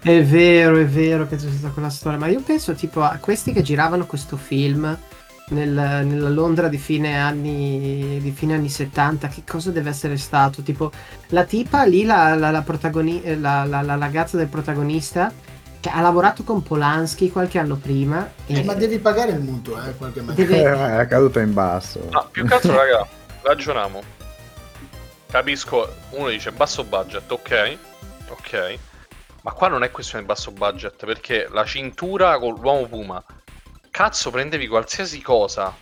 È 0.00 0.22
vero, 0.24 0.78
è 0.78 0.86
vero 0.86 1.26
che 1.28 1.36
c'è 1.36 1.48
stata 1.50 1.72
quella 1.72 1.90
storia, 1.90 2.18
ma 2.18 2.28
io 2.28 2.40
penso 2.40 2.72
tipo 2.74 3.02
a 3.02 3.18
questi 3.20 3.52
che 3.52 3.60
giravano 3.62 4.06
questo 4.06 4.36
film 4.38 4.96
nel- 5.50 5.70
nella 6.06 6.28
Londra 6.30 6.68
di 6.68 6.78
fine, 6.78 7.18
anni, 7.18 8.18
di 8.22 8.30
fine 8.30 8.54
anni 8.54 8.70
70, 8.70 9.28
che 9.28 9.42
cosa 9.46 9.70
deve 9.70 9.90
essere 9.90 10.16
stato? 10.16 10.62
Tipo 10.62 10.90
la 11.28 11.44
tipa 11.44 11.84
lì, 11.84 12.04
la, 12.04 12.34
la, 12.34 12.50
la 12.50 12.62
protagoni- 12.62 13.22
eh, 13.22 13.36
la- 13.38 13.64
la- 13.64 13.82
la 13.82 13.96
ragazza 13.96 14.36
del 14.38 14.46
protagonista, 14.48 15.30
che 15.80 15.90
ha 15.90 16.00
lavorato 16.00 16.42
con 16.42 16.62
Polanski 16.62 17.30
qualche 17.30 17.58
anno 17.58 17.76
prima. 17.76 18.28
Eh, 18.46 18.60
e- 18.60 18.64
ma 18.64 18.72
devi 18.74 18.98
pagare 18.98 19.32
il 19.32 19.40
mutuo 19.40 19.76
eh, 19.84 19.94
qualche 19.96 20.22
Deve- 20.24 20.62
Eh, 20.62 21.00
è 21.02 21.06
caduta 21.06 21.40
in 21.40 21.52
basso. 21.52 22.00
No, 22.10 22.26
più 22.30 22.46
che 22.46 22.54
altro, 22.54 22.74
raga, 22.74 23.06
ragioniamo. 23.42 24.00
Capisco, 25.30 25.94
uno 26.10 26.30
dice 26.30 26.52
basso 26.52 26.84
budget, 26.84 27.30
ok, 27.30 27.78
ok. 28.28 28.78
Ma 29.42 29.52
qua 29.52 29.68
non 29.68 29.82
è 29.82 29.90
questione 29.90 30.22
di 30.22 30.26
basso 30.26 30.50
budget, 30.52 31.04
perché 31.04 31.48
la 31.50 31.64
cintura 31.64 32.38
con 32.38 32.54
l'uomo 32.54 32.86
Puma, 32.86 33.22
cazzo 33.90 34.30
prendevi 34.30 34.66
qualsiasi 34.66 35.20
cosa, 35.20 35.74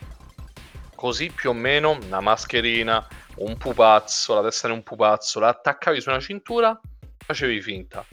così 0.96 1.30
più 1.30 1.50
o 1.50 1.52
meno, 1.52 1.96
una 2.02 2.20
mascherina, 2.20 3.06
un 3.36 3.56
pupazzo, 3.56 4.34
la 4.34 4.42
testa 4.42 4.66
di 4.66 4.74
un 4.74 4.82
pupazzo, 4.82 5.38
la 5.38 5.48
attaccavi 5.48 6.00
su 6.00 6.10
una 6.10 6.20
cintura, 6.20 6.78
facevi 7.24 7.62
finta. 7.62 8.04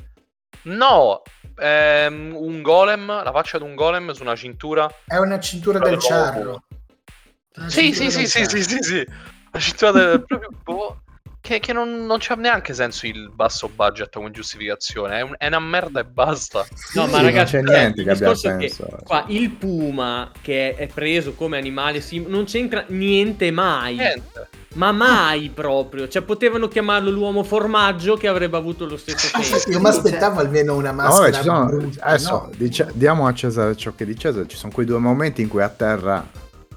No, 0.63 1.23
ehm, 1.57 2.35
un 2.35 2.61
golem, 2.61 3.07
la 3.07 3.31
faccia 3.31 3.57
di 3.57 3.63
un 3.63 3.73
golem 3.73 4.11
su 4.11 4.21
una 4.21 4.35
cintura 4.35 4.87
è 5.07 5.17
una 5.17 5.39
cintura 5.39 5.79
del 5.79 5.97
Una 5.99 7.69
Sì, 7.69 7.91
sì, 7.91 8.11
sì, 8.11 8.27
sì, 8.27 8.45
sì, 8.45 8.63
sì, 8.63 8.77
sì. 8.81 9.07
La 9.51 9.59
cintura 9.59 9.91
del 9.91 10.25
proprio 10.25 10.49
boh, 10.63 11.01
che, 11.45 11.59
che 11.59 11.73
non, 11.73 12.05
non 12.05 12.19
c'ha 12.21 12.35
neanche 12.35 12.73
senso 12.73 13.05
il 13.05 13.29
basso 13.29 13.67
budget 13.67 14.13
come 14.13 14.31
giustificazione. 14.31 15.17
È, 15.17 15.21
un- 15.21 15.35
è 15.37 15.47
una 15.47 15.59
merda 15.59 15.99
e 15.99 16.05
basta. 16.05 16.59
No, 16.93 17.05
Sì, 17.05 17.11
ma 17.11 17.17
non 17.17 17.23
ragazzi, 17.23 17.57
c'è 17.57 17.63
cioè, 17.65 17.75
niente 17.77 17.99
il 17.99 18.05
che 18.07 18.11
abbia 18.13 18.31
è 18.31 18.57
che 18.57 18.69
senso. 18.69 18.97
qua 19.03 19.25
il 19.27 19.49
puma 19.49 20.31
che 20.41 20.73
è 20.75 20.87
preso 20.87 21.33
come 21.33 21.57
animale 21.57 21.99
sim- 21.99 22.27
non 22.27 22.45
c'entra 22.45 22.85
niente 22.87 23.51
mai. 23.51 23.95
Niente. 23.97 24.47
Ma 24.75 24.93
mai 24.93 25.51
proprio. 25.53 26.07
Cioè, 26.07 26.21
potevano 26.21 26.69
chiamarlo 26.69 27.11
l'uomo 27.11 27.43
formaggio 27.43 28.15
che 28.15 28.27
avrebbe 28.29 28.55
avuto 28.55 28.85
lo 28.85 28.95
stesso 28.97 29.27
senso. 29.43 29.69
Io 29.69 29.81
mi 29.81 29.87
aspettavo 29.89 30.39
almeno 30.39 30.75
una 30.77 30.91
No, 30.91 30.95
maschera 30.95 31.19
vabbè, 31.29 31.35
ci 31.35 31.43
sono, 31.43 31.65
brutta, 31.65 32.03
adesso 32.05 32.31
no? 32.31 32.49
dice- 32.55 32.89
diamo 32.93 33.27
a 33.27 33.33
Cesare 33.33 33.75
ciò 33.75 33.91
che 33.93 34.05
è 34.05 34.07
di 34.07 34.17
Cesare. 34.17 34.47
Ci 34.47 34.55
sono 34.55 34.71
quei 34.71 34.85
due 34.85 34.97
momenti 34.97 35.41
in 35.41 35.49
cui 35.49 35.61
atterra 35.61 36.25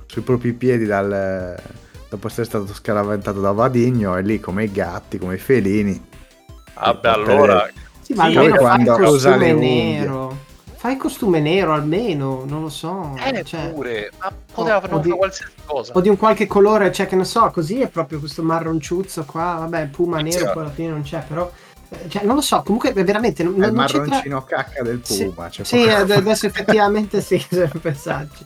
sui 0.07 0.23
propri 0.23 0.53
piedi 0.55 0.85
dal, 0.87 1.55
dopo 2.09 2.27
essere 2.29 2.45
stato 2.47 2.73
scaraventato 2.73 3.41
da 3.41 3.53
Vadigno 3.53 4.17
e 4.17 4.23
lì 4.23 4.41
come 4.41 4.65
i 4.65 4.73
gatti, 4.73 5.19
come 5.19 5.35
i 5.35 5.39
felini. 5.39 6.01
Vabbè, 6.75 7.13
Sì, 7.13 7.15
allora. 7.21 7.69
Sì, 8.01 8.13
ma 8.15 8.29
Sì, 8.31 8.37
almeno 8.37 8.57
poi 8.57 8.65
fai 8.67 8.79
il 8.81 8.85
quando 8.87 9.05
costume 9.11 9.51
unghie. 9.53 9.99
nero. 9.99 10.39
Fai 10.77 10.93
il 10.93 10.99
costume 10.99 11.41
nero 11.41 11.73
almeno, 11.73 12.45
non 12.47 12.61
lo 12.63 12.69
so. 12.69 13.15
Eh, 13.25 13.43
cioè, 13.45 13.71
pure. 13.73 14.13
Ma 14.21 14.31
poteva 14.53 14.81
fare 14.81 15.01
di- 15.01 15.11
qualsiasi 15.11 15.53
cosa. 15.65 15.93
o 15.95 16.01
di 16.01 16.09
un 16.09 16.17
qualche 16.17 16.47
colore, 16.47 16.93
cioè 16.93 17.07
che 17.09 17.17
ne 17.17 17.25
so, 17.25 17.51
così 17.51 17.81
è 17.81 17.89
proprio 17.89 18.19
questo 18.21 18.43
marronciuzzo 18.43 19.25
qua. 19.25 19.57
Vabbè, 19.61 19.87
puma 19.89 20.21
nero 20.21 20.47
Sì. 20.47 20.53
poi 20.53 20.63
alla 20.63 20.71
fine 20.71 20.89
non 20.91 21.03
c'è, 21.03 21.25
però. 21.27 21.51
eh, 21.89 22.09
Cioè, 22.09 22.25
non 22.25 22.35
lo 22.37 22.41
so, 22.41 22.63
comunque 22.63 22.93
è 22.93 23.05
veramente. 23.05 23.43
Non, 23.43 23.55
È 23.55 23.67
il 23.67 23.73
non 23.73 23.87
c'entra- 23.87 23.99
marroncino 24.07 24.45
cacca 24.45 24.83
del 24.83 25.01
Sì, 25.03 25.25
puma. 25.25 25.49
Sì, 25.51 25.85
da 25.87 25.97
ad- 25.99 26.07
fare. 26.09 26.21
adesso 26.21 26.47
effettivamente 26.47 27.21
sì, 27.21 27.39
se 27.51 27.69
pensarci. 27.81 28.45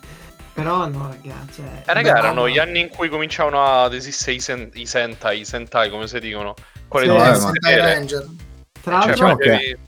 Però 0.63 0.87
no, 0.87 1.09
ragazzi. 1.09 1.63
Cioè, 1.63 1.83
Eh, 1.87 1.93
raga, 1.95 2.19
erano 2.19 2.41
no. 2.43 2.49
gli 2.49 2.59
anni 2.59 2.81
in 2.81 2.89
cui 2.91 3.09
cominciavano 3.09 3.65
ad 3.83 3.95
esistere 3.95 4.33
i, 4.37 4.41
sen- 4.41 4.71
i 4.75 4.85
Sentai, 4.85 5.41
i 5.41 5.45
Sentai, 5.47 5.89
come 5.89 6.07
si 6.07 6.21
dicono. 6.21 6.55
Quelli 6.87 7.07
Sì, 7.09 7.13
dove 7.17 7.31
eh, 7.31 7.35
Sentai. 7.35 7.77
Ranger. 7.77 8.27
Tra 8.83 8.93
l'altro, 8.99 9.01
Cioè, 9.01 9.13
Diciamo 9.15 9.37
poi 9.37 9.47
devi- 9.49 9.79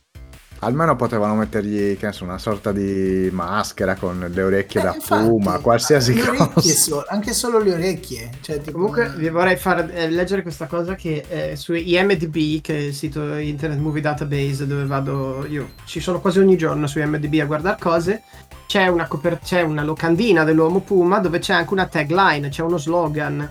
almeno 0.65 0.95
potevano 0.97 1.35
mettergli 1.35 1.97
che 1.97 2.07
ne 2.07 2.13
so, 2.13 2.25
una 2.25 2.39
sorta 2.39 2.71
di 2.73 3.29
maschera 3.33 3.95
con 3.97 4.25
le 4.33 4.43
orecchie 4.43 4.81
Eh, 4.81 4.85
da 4.85 4.95
infatti, 4.95 5.29
puma, 5.29 5.59
qualsiasi 5.59 6.15
le 6.15 6.21
cosa. 6.27 6.43
orecchie 6.45 6.73
so- 6.73 7.05
anche 7.09 7.33
solo 7.33 7.59
le 7.59 7.73
orecchie. 7.75 8.31
Cioè, 8.41 8.59
tipo, 8.61 8.73
Comunque 8.73 9.13
vi 9.17 9.29
vorrei 9.29 9.57
far 9.57 9.91
eh, 9.93 10.09
leggere 10.09 10.43
questa 10.43 10.67
cosa 10.67 10.95
che 10.95 11.25
eh, 11.29 11.57
su 11.57 11.73
IMDb, 11.75 12.61
che 12.61 12.75
è 12.77 12.81
il 12.81 12.95
sito 12.95 13.35
Internet 13.37 13.79
Movie 13.81 14.01
Database 14.03 14.67
dove 14.67 14.87
vado 14.87 15.45
io, 15.49 15.71
ci 15.85 16.01
sono 16.01 16.21
quasi 16.21 16.39
ogni 16.39 16.57
giorno 16.57 16.87
su 16.87 16.99
IMDb 17.01 17.41
a 17.41 17.45
guardare 17.45 17.77
cose, 17.81 18.23
c'è 18.67 18.87
una, 18.87 19.07
coper- 19.09 19.41
c'è 19.43 19.63
una 19.63 19.83
locandina 19.83 20.45
dell'uomo 20.45 20.81
Puma 20.81 21.19
dove 21.19 21.39
c'è 21.41 21.53
anche 21.55 21.73
una 21.73 21.87
tagline, 21.87 22.49
c'è 22.49 22.63
uno 22.63 22.79
slogan 22.79 23.41
eh, 23.41 23.51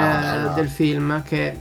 Ah. 0.00 0.52
del 0.54 0.68
film 0.68 1.22
che 1.22 1.56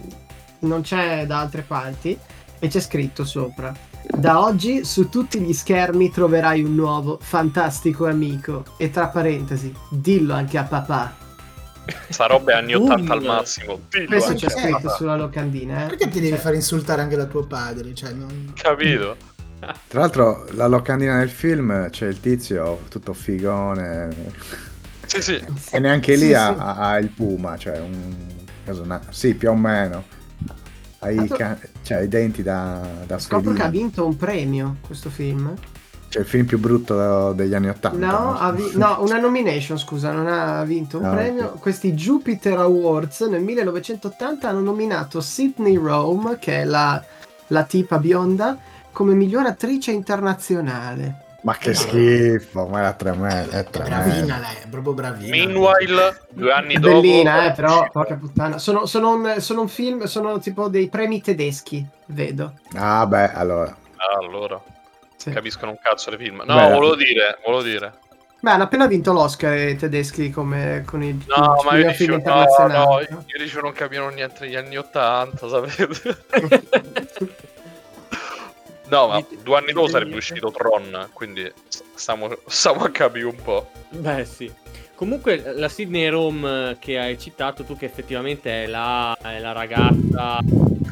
non 0.60 0.82
c'è 0.82 1.26
da 1.26 1.40
altre 1.40 1.62
parti 1.62 2.18
e 2.60 2.68
c'è 2.68 2.80
scritto 2.80 3.24
sopra. 3.26 3.74
Da 4.10 4.42
oggi 4.44 4.84
su 4.86 5.10
tutti 5.10 5.40
gli 5.40 5.54
schermi 5.54 6.12
troverai 6.12 6.64
un 6.64 6.76
nuovo 6.76 7.18
fantastico 7.22 8.08
amico 8.08 8.64
e 8.78 8.90
tra 8.90 9.08
parentesi, 9.08 9.74
dillo 9.90 10.34
anche 10.34 10.58
a 10.58 10.64
papà. 10.64 11.16
Sta 12.10 12.26
roba 12.26 12.54
è 12.54 12.56
anni 12.56 12.74
80 12.74 13.14
al 13.14 13.24
massimo. 13.24 13.80
Dillo 13.90 14.08
Questo 14.08 14.34
c'è 14.34 14.50
scritto 14.50 14.80
papà. 14.80 14.96
sulla 14.96 15.16
locandina. 15.16 15.84
Eh? 15.86 15.88
Perché 15.90 16.10
ti 16.10 16.20
devi 16.20 16.38
far 16.38 16.54
insultare 16.56 17.02
anche 17.02 17.16
da 17.16 17.26
tuo 17.26 17.46
padre? 17.46 17.94
Cioè, 17.94 18.12
non... 18.12 18.52
Capito? 18.56 19.16
Tra 19.88 20.00
l'altro, 20.00 20.46
la 20.52 20.68
locandina 20.68 21.20
del 21.20 21.30
film 21.30 21.90
c'è 21.90 22.08
il 22.08 22.20
tizio 22.20 22.82
tutto 22.90 23.14
figone. 23.14 24.14
Sì, 25.06 25.22
sì. 25.22 25.44
E 25.72 25.80
neanche 25.80 26.16
lì 26.16 26.28
Sì, 26.28 26.34
ha, 26.34 26.54
sì. 26.54 26.60
ha- 26.60 26.98
il 27.00 27.10
puma, 27.10 27.58
cioè 27.58 27.80
un. 27.80 28.16
sì, 29.10 29.34
più 29.36 29.50
o 29.50 29.56
meno. 29.56 30.04
Ha 31.06 31.12
i, 31.12 31.16
Tanto- 31.16 31.36
ca- 31.36 31.58
cioè, 31.84 32.02
i 32.02 32.08
denti 32.08 32.42
da, 32.42 32.82
da 33.06 33.20
Scopro 33.20 33.52
che 33.54 33.62
ha 33.62 33.68
vinto 33.70 34.06
un 34.06 34.18
premio 34.18 34.78
questo 34.86 35.10
film. 35.12 35.54
Cioè, 36.10 36.22
il 36.24 36.28
film 36.28 36.46
più 36.46 36.58
brutto 36.60 37.34
degli 37.34 37.54
anni 37.54 37.68
Ottanta. 37.70 37.98
No, 37.98 38.52
vi- 38.54 38.72
no, 38.78 38.98
una 39.02 39.20
nomination, 39.20 39.78
scusa, 39.78 40.12
non 40.12 40.28
ha 40.28 40.64
vinto 40.64 40.98
un 40.98 41.06
Ah, 41.06 41.10
premio. 41.12 41.46
ok. 41.56 41.60
Questi 41.60 41.92
Jupiter 41.94 42.58
Awards 42.58 43.22
nel 43.22 43.42
1980 43.44 44.48
hanno 44.50 44.62
nominato 44.62 45.20
Sydney 45.22 45.76
Rome, 45.78 46.38
che 46.40 46.62
è 46.62 46.64
la, 46.64 47.04
la 47.48 47.64
tipa 47.64 47.98
bionda, 48.00 48.58
come 48.92 49.14
miglior 49.14 49.46
attrice 49.46 49.92
internazionale. 49.92 51.25
Ma 51.46 51.56
che 51.58 51.76
schifo, 51.76 52.66
ma 52.66 52.80
era 52.80 52.94
tremendo. 52.94 53.52
È 53.52 53.64
tremendo. 53.66 54.10
Bravina 54.10 54.40
lei, 54.40 54.64
è 54.64 54.68
proprio 54.68 54.94
bravina. 54.94 55.30
Meanwhile, 55.30 56.22
due 56.32 56.52
anni 56.52 56.74
È 56.74 56.80
dopo... 56.80 57.02
bellina, 57.02 57.46
eh, 57.46 57.52
però, 57.52 57.88
porca 57.92 58.16
puttana. 58.16 58.58
Sono, 58.58 58.88
sono 58.88 59.14
un, 59.14 59.36
sono 59.38 59.62
un 59.62 59.68
film, 59.68 60.06
sono 60.06 60.40
tipo 60.40 60.70
dei 60.70 60.90
premi 60.90 61.22
tedeschi, 61.22 61.86
vedo. 62.08 62.54
Ah, 62.74 63.06
beh, 63.06 63.34
allora. 63.34 63.70
Ah, 63.96 64.18
allora. 64.20 64.60
Sì. 65.18 65.30
Capiscono 65.30 65.70
un 65.70 65.78
cazzo 65.80 66.10
di 66.10 66.18
film. 66.18 66.42
No, 66.48 66.56
Beh, 66.56 66.72
volevo 66.72 66.96
dire, 66.96 67.38
volevo 67.46 67.62
dire. 67.62 67.94
Beh, 68.40 68.50
hanno 68.50 68.64
appena 68.64 68.88
vinto 68.88 69.14
l'Oscar 69.14 69.56
i 69.56 69.76
tedeschi 69.76 70.32
come 70.32 70.82
con 70.84 71.04
i 71.04 71.26
No, 71.28 71.58
il 71.60 71.66
ma 71.66 71.78
io 71.78 71.92
film 71.92 72.18
dicevo, 72.18 72.68
no, 72.68 72.68
no, 72.68 73.00
io 73.02 73.38
dicevo 73.38 73.62
non 73.62 73.72
capivo 73.72 74.10
niente 74.10 74.40
degli 74.40 74.56
anni 74.56 74.78
80, 74.78 75.48
sapete? 75.48 76.18
no, 78.90 79.08
ma 79.08 79.26
due 79.44 79.58
anni 79.58 79.72
dopo 79.74 79.88
sarebbe 79.88 80.16
uscito 80.16 80.52
Tron, 80.52 81.10
quindi 81.14 81.52
stiamo, 81.94 82.30
stiamo 82.46 82.84
a 82.84 82.90
capire 82.90 83.26
un 83.26 83.42
po'. 83.42 83.70
Beh, 83.90 84.26
sì. 84.26 84.52
Comunque, 84.96 85.54
la 85.56 85.68
Sydney 85.68 86.08
Rome 86.08 86.78
che 86.80 86.98
hai 86.98 87.20
citato 87.20 87.64
tu, 87.64 87.76
che 87.76 87.86
effettivamente 87.86 88.64
è 88.64 88.68
la, 88.68 89.18
è 89.22 89.40
la 89.40 89.52
ragazza 89.52 90.40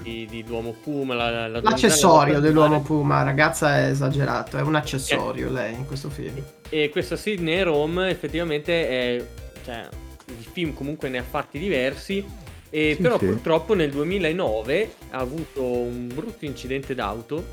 di, 0.01 0.27
di 0.29 0.43
Duomo 0.43 0.71
Puma, 0.71 1.13
la, 1.13 1.47
la 1.47 1.61
L'accessorio 1.61 2.41
dell'uomo. 2.41 2.81
Puma, 2.81 3.23
ragazza, 3.23 3.77
è 3.77 3.89
esagerato. 3.89 4.57
È 4.57 4.61
un 4.61 4.75
accessorio 4.75 5.49
lei 5.49 5.73
in 5.73 5.85
questo 5.85 6.09
film. 6.09 6.43
E 6.69 6.89
questa 6.89 7.15
Sydney 7.15 7.61
Rome 7.61 8.09
effettivamente 8.09 8.89
è... 8.89 9.25
Cioè, 9.63 9.87
il 10.25 10.47
film 10.51 10.73
comunque 10.73 11.09
ne 11.09 11.19
ha 11.19 11.23
fatti 11.23 11.59
diversi, 11.59 12.25
e 12.69 12.93
Sì, 12.95 13.01
però 13.01 13.19
sì. 13.19 13.25
purtroppo 13.25 13.73
nel 13.73 13.91
2009 13.91 14.95
ha 15.11 15.17
avuto 15.19 15.63
un 15.63 16.07
brutto 16.13 16.45
incidente 16.45 16.95
d'auto, 16.95 17.45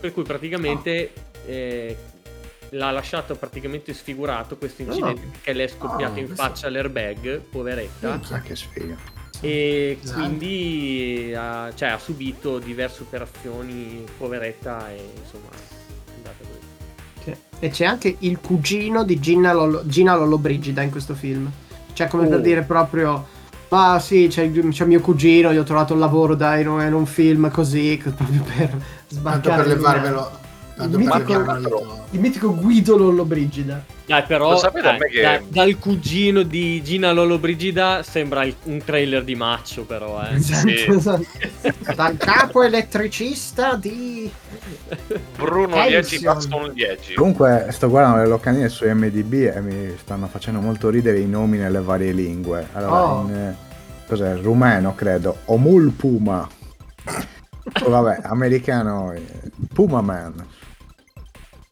per 0.00 0.12
cui 0.12 0.22
praticamente 0.22 1.12
eh, 1.46 1.96
l'ha 2.70 2.90
lasciato 2.90 3.34
praticamente 3.36 3.92
sfigurato 3.92 4.56
questo 4.56 4.82
incidente, 4.82 5.20
Oh. 5.26 5.30
perché 5.30 5.52
le 5.52 5.64
è 5.64 5.68
scoppiato 5.68 6.14
Oh, 6.14 6.18
in 6.18 6.24
questo- 6.26 6.42
faccia 6.42 6.70
l'airbag, 6.70 7.40
poveretta. 7.40 8.10
Minchia. 8.12 8.36
Ah, 8.36 8.40
che 8.40 8.56
sfiga. 8.56 8.96
E 9.42 9.98
Esatto. 10.02 10.18
quindi 10.20 11.32
ha, 11.36 11.72
cioè, 11.74 11.88
ha 11.88 11.98
subito 11.98 12.58
diverse 12.58 13.02
operazioni, 13.02 14.04
poveretta, 14.18 14.90
e 14.90 15.02
insomma, 15.22 15.48
è 15.50 16.10
andata 16.16 16.36
così. 16.38 16.58
Sì. 17.24 17.34
E 17.58 17.68
c'è 17.70 17.84
anche 17.86 18.16
il 18.18 18.38
cugino 18.38 19.02
di 19.04 19.18
Gina, 19.18 19.52
Lollo- 19.52 19.86
Gina 19.86 20.14
Lollobrigida 20.14 20.82
in 20.82 20.90
questo 20.90 21.14
film. 21.14 21.50
Cioè, 21.94 22.08
come 22.08 22.26
per 22.26 22.38
Oh. 22.38 22.42
dire 22.42 22.62
proprio. 22.62 23.26
Ah 23.72 24.00
sì, 24.00 24.26
c'è, 24.28 24.50
c'è 24.50 24.84
mio 24.84 25.00
cugino, 25.00 25.52
gli 25.52 25.56
ho 25.56 25.62
trovato 25.62 25.94
un 25.94 26.00
lavoro 26.00 26.34
dai, 26.34 26.62
in 26.62 26.68
un, 26.68 26.82
in 26.82 26.92
un 26.92 27.06
film 27.06 27.50
così, 27.50 28.00
proprio 28.02 28.42
per 28.56 28.68
Tanto 28.68 28.84
sbancare 29.08 29.62
per 29.62 29.70
il 29.70 29.76
levarvelo. 29.76 30.16
Tanto 30.16 30.49
Il 30.82 30.96
mitico-. 30.98 31.98
Il 32.10 32.20
mitico 32.20 32.54
Guido 32.54 32.96
Lollobrigida. 32.96 33.84
Dai, 34.06 34.24
però 34.24 34.50
Lo 34.50 34.56
sapete 34.56 34.88
a 34.88 34.96
dai, 34.96 35.10
che- 35.10 35.20
dai, 35.22 35.40
dal 35.48 35.78
cugino 35.78 36.42
di 36.42 36.82
Gina 36.82 37.12
Lollobrigida 37.12 38.02
sembra 38.02 38.44
il- 38.44 38.56
un 38.64 38.82
trailer 38.84 39.22
di 39.22 39.36
Maccio, 39.36 39.84
però, 39.84 40.20
eh. 40.22 40.34
Esatto, 40.34 40.68
Sì. 40.68 40.90
esatto. 40.90 41.24
Dal 41.94 42.16
capo 42.16 42.62
elettricista 42.62 43.76
di... 43.76 44.28
Bruno. 45.36 45.76
Liegi, 45.86 46.18
Gaston 46.18 46.72
Liegi. 46.74 47.14
Comunque, 47.14 47.68
sto 47.70 47.88
guardando 47.88 48.18
le 48.22 48.26
locandine 48.26 48.68
su 48.68 48.84
MDB 48.88 49.32
e 49.54 49.60
mi 49.60 49.94
stanno 49.98 50.26
facendo 50.26 50.60
molto 50.60 50.88
ridere 50.88 51.20
i 51.20 51.26
nomi 51.28 51.58
nelle 51.58 51.80
varie 51.80 52.12
lingue. 52.12 52.66
Allora, 52.72 53.02
Oh. 53.12 53.22
in 53.28 53.34
eh, 53.34 53.56
cos'è? 54.08 54.36
Rumeno, 54.36 54.94
credo. 54.96 55.36
Omul 55.46 55.90
Puma. 55.92 56.48
Vabbè, 57.88 58.20
americano, 58.24 59.12
eh, 59.12 59.22
Puma 59.72 60.00
Man. 60.00 60.34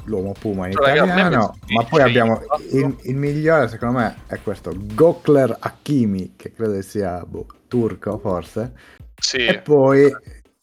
L'uomo 0.09 0.32
Puma 0.32 0.66
in 0.66 0.72
Cioè, 0.72 0.98
a 0.98 1.04
me 1.04 1.12
italiano. 1.12 1.59
Ma 1.68 1.84
poi 1.84 2.02
abbiamo 2.02 2.40
il 2.72 2.96
il, 3.02 3.16
migliore, 3.16 3.68
secondo 3.68 3.98
me, 3.98 4.16
è 4.26 4.40
questo 4.42 4.72
Gokler 4.74 5.56
Hakimi, 5.61 6.34
che 6.36 6.52
credo 6.52 6.80
sia 6.82 7.24
boh, 7.24 7.46
turco, 7.68 8.18
forse. 8.18 8.72
Sì, 9.14 9.44
E 9.44 9.61
poi, 9.61 10.11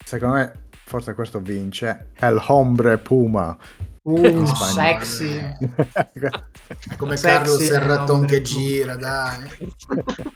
secondo 0.04 0.36
me, 0.36 0.68
forse 0.70 1.14
questo 1.14 1.40
vince. 1.40 2.12
El 2.16 2.42
Hombre 2.48 2.98
Puma. 2.98 3.58
Uh, 4.02 4.46
spagnolo. 4.46 5.04
sexy. 5.04 5.38
È 5.38 6.96
come 6.98 7.18
Sexy, 7.18 7.36
Carlo 7.36 7.58
Serraton 7.58 8.26
che 8.26 8.42
gira, 8.42 8.96
dai. 8.96 9.50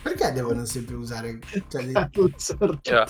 Perché 0.00 0.32
devono 0.32 0.64
sempre 0.64 0.94
usare... 0.94 1.38
Cioè, 1.68 2.08
Cioè, 2.80 3.06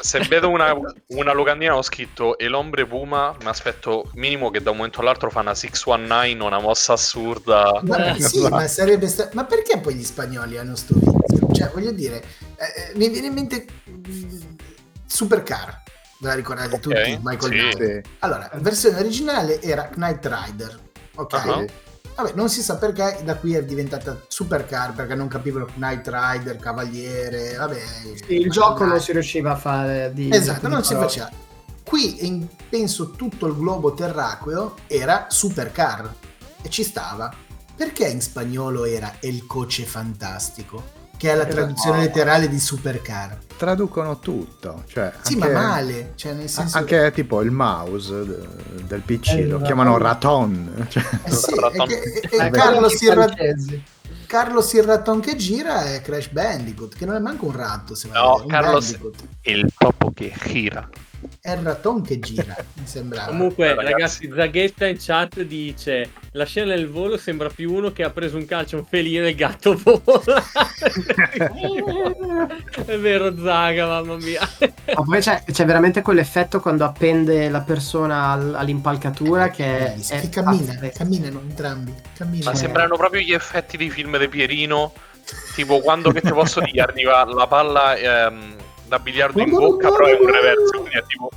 se 0.00 0.20
vedo 0.20 0.48
una, 0.48 0.74
una 1.08 1.32
locandina 1.32 1.76
ho 1.76 1.82
scritto 1.82 2.38
e 2.38 2.48
l'ombre 2.48 2.86
Puma, 2.86 3.34
mi 3.40 3.48
aspetto 3.48 4.10
minimo 4.14 4.50
che 4.50 4.60
da 4.62 4.70
un 4.70 4.76
momento 4.76 5.00
all'altro 5.00 5.30
fa 5.30 5.40
una 5.40 5.54
619, 5.54 6.44
una 6.44 6.60
mossa 6.60 6.92
assurda. 6.94 7.80
Guarda, 7.82 8.14
sì, 8.14 8.38
Esatto. 8.38 8.54
ma 8.54 8.66
sarebbe 8.66 9.08
sta- 9.08 9.28
Ma 9.32 9.44
perché 9.44 9.78
poi 9.78 9.94
gli 9.94 10.04
spagnoli 10.04 10.58
hanno 10.58 10.76
sto? 10.76 10.94
Cioè, 11.52 11.70
voglio 11.72 11.92
dire, 11.92 12.22
eh, 12.56 12.90
eh, 12.90 12.92
mi 12.96 13.08
viene 13.08 13.28
in 13.28 13.32
mente 13.34 13.66
mm, 13.90 14.40
Supercar. 15.06 15.82
Ve 16.18 16.28
la 16.28 16.34
ricordate 16.34 16.74
Ok, 16.74 16.80
tutti? 16.80 17.18
Michael 17.22 17.52
sì. 17.52 17.76
Knight. 17.76 18.06
Allora, 18.20 18.48
la 18.52 18.60
versione 18.60 18.98
originale 18.98 19.60
era 19.60 19.88
Knight 19.88 20.24
Rider. 20.26 20.78
Ok. 21.16 21.34
Ah. 21.34 21.64
Vabbè, 22.16 22.32
non 22.34 22.48
si 22.48 22.62
sa 22.62 22.76
perché 22.76 23.20
da 23.24 23.36
qui 23.36 23.54
è 23.54 23.64
diventata 23.64 24.20
Supercar 24.28 24.94
perché 24.94 25.14
non 25.16 25.26
capivano 25.26 25.66
Knight 25.74 26.08
Rider, 26.08 26.56
Cavaliere, 26.56 27.56
vabbè. 27.56 27.80
Il 28.28 28.50
gioco 28.50 28.84
non 28.84 29.00
si 29.00 29.12
riusciva 29.12 29.52
a 29.52 29.56
fare 29.56 30.12
di... 30.14 30.30
Esatto, 30.32 30.68
non 30.68 30.84
si 30.84 30.94
faceva. 30.94 31.28
Qui 31.82 32.24
in, 32.26 32.46
penso 32.68 33.10
tutto 33.10 33.46
il 33.46 33.56
globo 33.56 33.94
terracqueo 33.94 34.74
era 34.86 35.26
Supercar 35.28 36.14
e 36.62 36.70
ci 36.70 36.84
stava. 36.84 37.32
Perché 37.76 38.06
in 38.06 38.22
spagnolo 38.22 38.84
era 38.84 39.16
El 39.20 39.46
Coche 39.46 39.84
Fantastico? 39.84 41.03
Che 41.16 41.30
è 41.30 41.34
la 41.34 41.42
Esatto. 41.42 41.54
traduzione 41.54 41.98
letterale 42.00 42.48
di 42.48 42.58
Supercar. 42.58 43.38
Traducono 43.56 44.18
tutto. 44.18 44.82
Cioè, 44.88 45.12
Sì, 45.22 45.34
anche, 45.34 45.48
ma 45.52 45.60
male. 45.68 46.12
Cioè, 46.16 46.32
nel 46.32 46.48
senso. 46.48 46.76
Anche 46.76 47.12
tipo 47.12 47.40
il 47.42 47.50
mouse 47.50 48.24
de- 48.24 48.48
del 48.84 49.00
PC 49.00 49.28
lo 49.28 49.40
Esatto. 49.46 49.62
chiamano 49.64 49.96
raton. 49.98 50.86
Cioè, 50.90 51.02
Eh 51.24 51.30
sì, 51.30 51.52
e, 51.54 51.86
che- 51.86 52.28
e- 52.30 52.46
Eh, 52.46 52.50
Carlo, 52.50 52.88
Sirra- 52.88 53.22
francesi. 53.28 53.82
Carlo 54.26 54.60
Sirraton 54.62 55.20
che 55.20 55.36
gira 55.36 55.84
è 55.84 56.00
Crash 56.02 56.28
Bandicoot, 56.30 56.96
che 56.96 57.06
non 57.06 57.14
è 57.14 57.20
manco 57.20 57.46
un 57.46 57.52
ratto, 57.52 57.94
se 57.94 58.08
No, 58.12 58.44
Carlo. 58.48 58.80
Il 59.42 59.72
topo 59.78 60.10
che 60.12 60.32
gira. 60.46 60.88
È 61.40 61.50
il 61.52 61.58
raton 61.58 62.02
che 62.02 62.18
gira, 62.18 62.56
mi 62.74 62.86
sembrava. 62.86 63.28
Comunque, 63.28 63.66
Eh, 63.70 63.74
ragazzi. 63.74 63.92
ragazzi, 63.92 64.32
Zaghetta 64.34 64.86
in 64.86 64.96
chat 64.98 65.40
dice: 65.42 66.10
La 66.32 66.44
scena 66.44 66.74
del 66.74 66.88
volo 66.88 67.16
sembra 67.16 67.48
più 67.48 67.72
uno 67.72 67.92
che 67.92 68.02
ha 68.02 68.10
preso 68.10 68.36
un 68.36 68.44
calcio 68.46 68.76
un 68.76 68.84
felino 68.86 69.24
e 69.24 69.30
il 69.30 69.36
gatto 69.36 69.80
vola. 69.82 70.42
È 72.84 72.98
vero, 72.98 73.34
Zaga, 73.42 73.86
mamma 73.86 74.16
mia. 74.16 74.40
Ma 74.94 75.02
poi 75.04 75.20
c'è, 75.20 75.42
c'è 75.50 75.64
veramente 75.64 76.02
quell'effetto 76.02 76.60
quando 76.60 76.84
appende 76.84 77.48
la 77.48 77.60
persona 77.60 78.30
al- 78.32 78.54
all'impalcatura 78.54 79.50
che 79.50 79.78
è, 79.78 79.88
Bellissimo, 79.90 80.18
è 80.18 80.22
che 80.22 80.28
cammina, 80.28 80.72
pazzesco. 80.74 80.98
camminano 80.98 81.40
entrambi. 81.40 81.94
Camminano. 82.16 82.50
Ma 82.50 82.56
sembrano 82.56 82.96
proprio 82.96 83.20
gli 83.20 83.32
effetti 83.32 83.76
dei 83.76 83.90
film 83.90 84.18
di 84.18 84.28
Pierino. 84.28 84.92
Tipo 85.54 85.80
quando 85.80 86.10
che 86.10 86.20
ti 86.20 86.30
posso 86.32 86.60
dire, 86.60 86.82
arriva 86.82 87.24
la 87.24 87.46
palla 87.46 87.94
ehm, 87.96 88.56
da 88.94 88.98
biliardo 88.98 89.40
in 89.40 89.50
bocca, 89.50 89.90
però 89.90 90.06
è 90.06 90.18
un 90.20 90.30
reverso. 90.30 90.80
Quindi 90.80 90.96
è 90.96 91.04
tipo. 91.06 91.30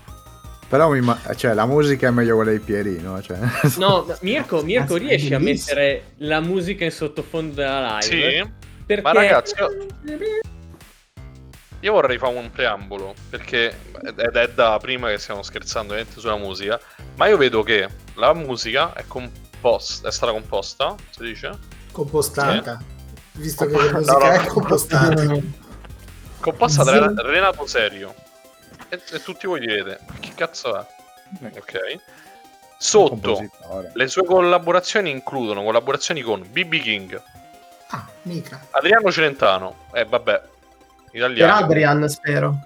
Però 0.69 0.91
mi 0.91 1.01
ma- 1.01 1.19
cioè, 1.35 1.55
la 1.55 1.65
musica 1.65 2.09
è 2.09 2.11
meglio 2.11 2.35
quella 2.37 2.51
di 2.51 2.59
Pierino. 2.59 3.23
Cioè. 3.23 3.39
No, 3.79 4.05
Mirko, 4.21 4.63
Mirko 4.63 4.97
riesci 4.97 5.33
a 5.33 5.39
mettere 5.39 6.13
la 6.19 6.41
musica 6.41 6.85
in 6.85 6.93
sottofondo 6.93 7.55
della 7.55 7.99
live? 8.03 8.03
Sì. 8.43 8.51
Perché... 8.85 9.03
Ma 9.03 9.13
ragazzi, 9.13 9.55
io- 9.59 9.87
Io 11.81 11.93
vorrei 11.93 12.19
fare 12.19 12.37
un 12.37 12.51
preambolo, 12.51 13.15
perché 13.31 13.79
ed 14.05 14.37
è 14.37 14.49
da 14.51 14.79
prima 14.79 15.09
che 15.09 15.17
stiamo 15.19 15.43
scherzando 15.43 15.93
ovviamente 15.95 16.21
sulla 16.21 16.37
musica, 16.37 16.79
ma 17.17 17.27
io 17.29 17.39
vedo 17.39 17.63
che 17.63 17.89
la 18.17 18.35
musica 18.35 18.93
è 18.93 19.05
composta, 19.07 20.09
è 20.09 20.13
stata 20.13 20.33
composta, 20.33 20.95
si 21.11 21.23
dice? 21.23 21.51
Compostata. 21.93 22.79
Visto 23.33 23.65
che 23.65 23.73
No, 23.73 23.83
la 23.85 23.93
musica 23.93 24.19
no. 24.19 24.43
è 24.43 24.47
compostata. 24.47 25.23
Composta 26.51 26.85
da. 26.85 26.93
Ren- 26.93 27.21
Renato 27.21 27.67
Serio. 27.67 28.15
E, 28.89 29.01
e 29.13 29.23
tutti 29.23 29.47
voi 29.47 29.61
direte, 29.61 29.99
ma 30.07 30.15
che 30.21 30.31
cazzo 30.35 30.79
è? 30.79 30.87
Ok. 31.57 31.97
Sotto, 32.81 33.45
le 33.93 34.07
sue 34.09 34.25
collaborazioni 34.25 35.11
includono 35.11 35.63
collaborazioni 35.65 36.23
con 36.23 36.47
BB 36.49 36.75
King, 36.81 37.21
Ah, 37.91 38.07
mica. 38.23 38.67
Adriano 38.71 39.11
Celentano, 39.11 39.87
e 39.93 40.05
vabbè, 40.05 40.41
Per 41.11 41.15
italiano. 41.17 41.55
Adrian, 41.65 42.09
spero. 42.09 42.57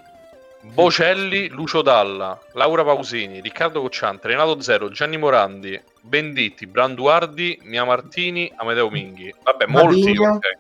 Bocelli, 0.61 1.49
Lucio 1.49 1.83
Dalla, 1.83 2.39
Laura 2.53 2.85
Pausini, 2.85 3.41
Riccardo 3.41 3.81
Cocciante, 3.81 4.29
Renato 4.29 4.61
Zero, 4.61 4.91
Gianni 4.91 5.17
Morandi, 5.17 5.81
Benditti, 6.01 6.67
Branduardi, 6.67 7.59
Mia 7.63 7.85
Martini, 7.85 8.53
Amedeo 8.57 8.91
Minghi. 8.91 9.35
Vabbè, 9.43 9.67
molti. 9.67 10.03
Vadigno. 10.03 10.31
ok. 10.35 10.57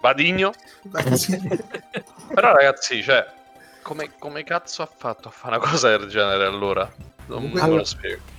Vadigno. 0.00 0.52
Però 2.34 2.52
ragazzi, 2.52 3.02
cioè, 3.02 3.26
come, 3.82 4.10
come 4.18 4.44
cazzo 4.44 4.82
ha 4.82 4.88
fatto 4.94 5.28
a 5.28 5.30
fare 5.30 5.56
una 5.56 5.66
cosa 5.68 5.96
del 5.96 6.08
genere 6.08 6.44
allora? 6.46 6.90
Non 7.26 7.44
me 7.50 7.60
Allora- 7.60 7.78
lo 7.78 7.84
spiego. 7.84 8.38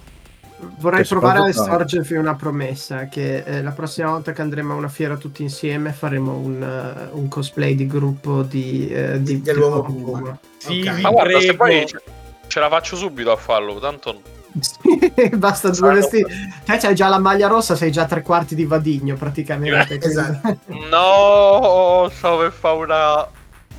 Vorrei 0.78 1.02
Che 1.02 1.08
provare 1.08 1.40
a 1.40 1.50
estorgervi 1.50 2.18
una 2.18 2.36
promessa 2.36 3.08
che 3.08 3.38
eh, 3.38 3.64
la 3.64 3.72
prossima 3.72 4.12
volta 4.12 4.32
che 4.32 4.42
andremo 4.44 4.74
a 4.74 4.76
una 4.76 4.90
fiera 4.90 5.18
tutti 5.18 5.42
insieme 5.42 5.92
faremo 5.92 6.34
un, 6.36 6.62
eh, 6.62 7.10
un 7.14 7.28
cosplay 7.30 7.74
di 7.74 7.88
gruppo 7.88 8.44
di, 8.44 8.88
eh, 8.88 9.20
di 9.24 9.42
Dell'uomo 9.42 9.82
di- 9.90 10.04
Puma. 10.04 10.38
Sì, 10.58 10.82
Ok. 10.86 10.94
vi 10.94 11.02
Ma 11.02 11.10
guarda, 11.10 11.40
se 11.40 11.56
poi 11.56 11.88
ce, 11.88 12.00
ce 12.46 12.60
la 12.60 12.70
faccio 12.70 12.96
subito 12.96 13.32
a 13.32 13.38
farlo, 13.38 13.80
tanto... 13.80 14.22
Basta 15.38 15.68
due 15.69 15.78
Sarà- 15.78 15.94
vestiti. 15.94 16.34
Te 16.65 16.78
c'hai 16.78 16.95
già 16.95 17.07
la 17.07 17.19
maglia 17.19 17.48
rossa, 17.48 17.76
sei 17.76 17.91
già 17.91 18.06
tre 18.06 18.22
quarti 18.22 18.56
di 18.56 18.65
Vadigno 18.65 19.15
praticamente. 19.15 19.99
Esatto. 20.02 20.60
No, 20.90 22.10
stavo 22.14 22.40
per 22.40 22.52
fare 22.52 22.78
una... 22.78 23.28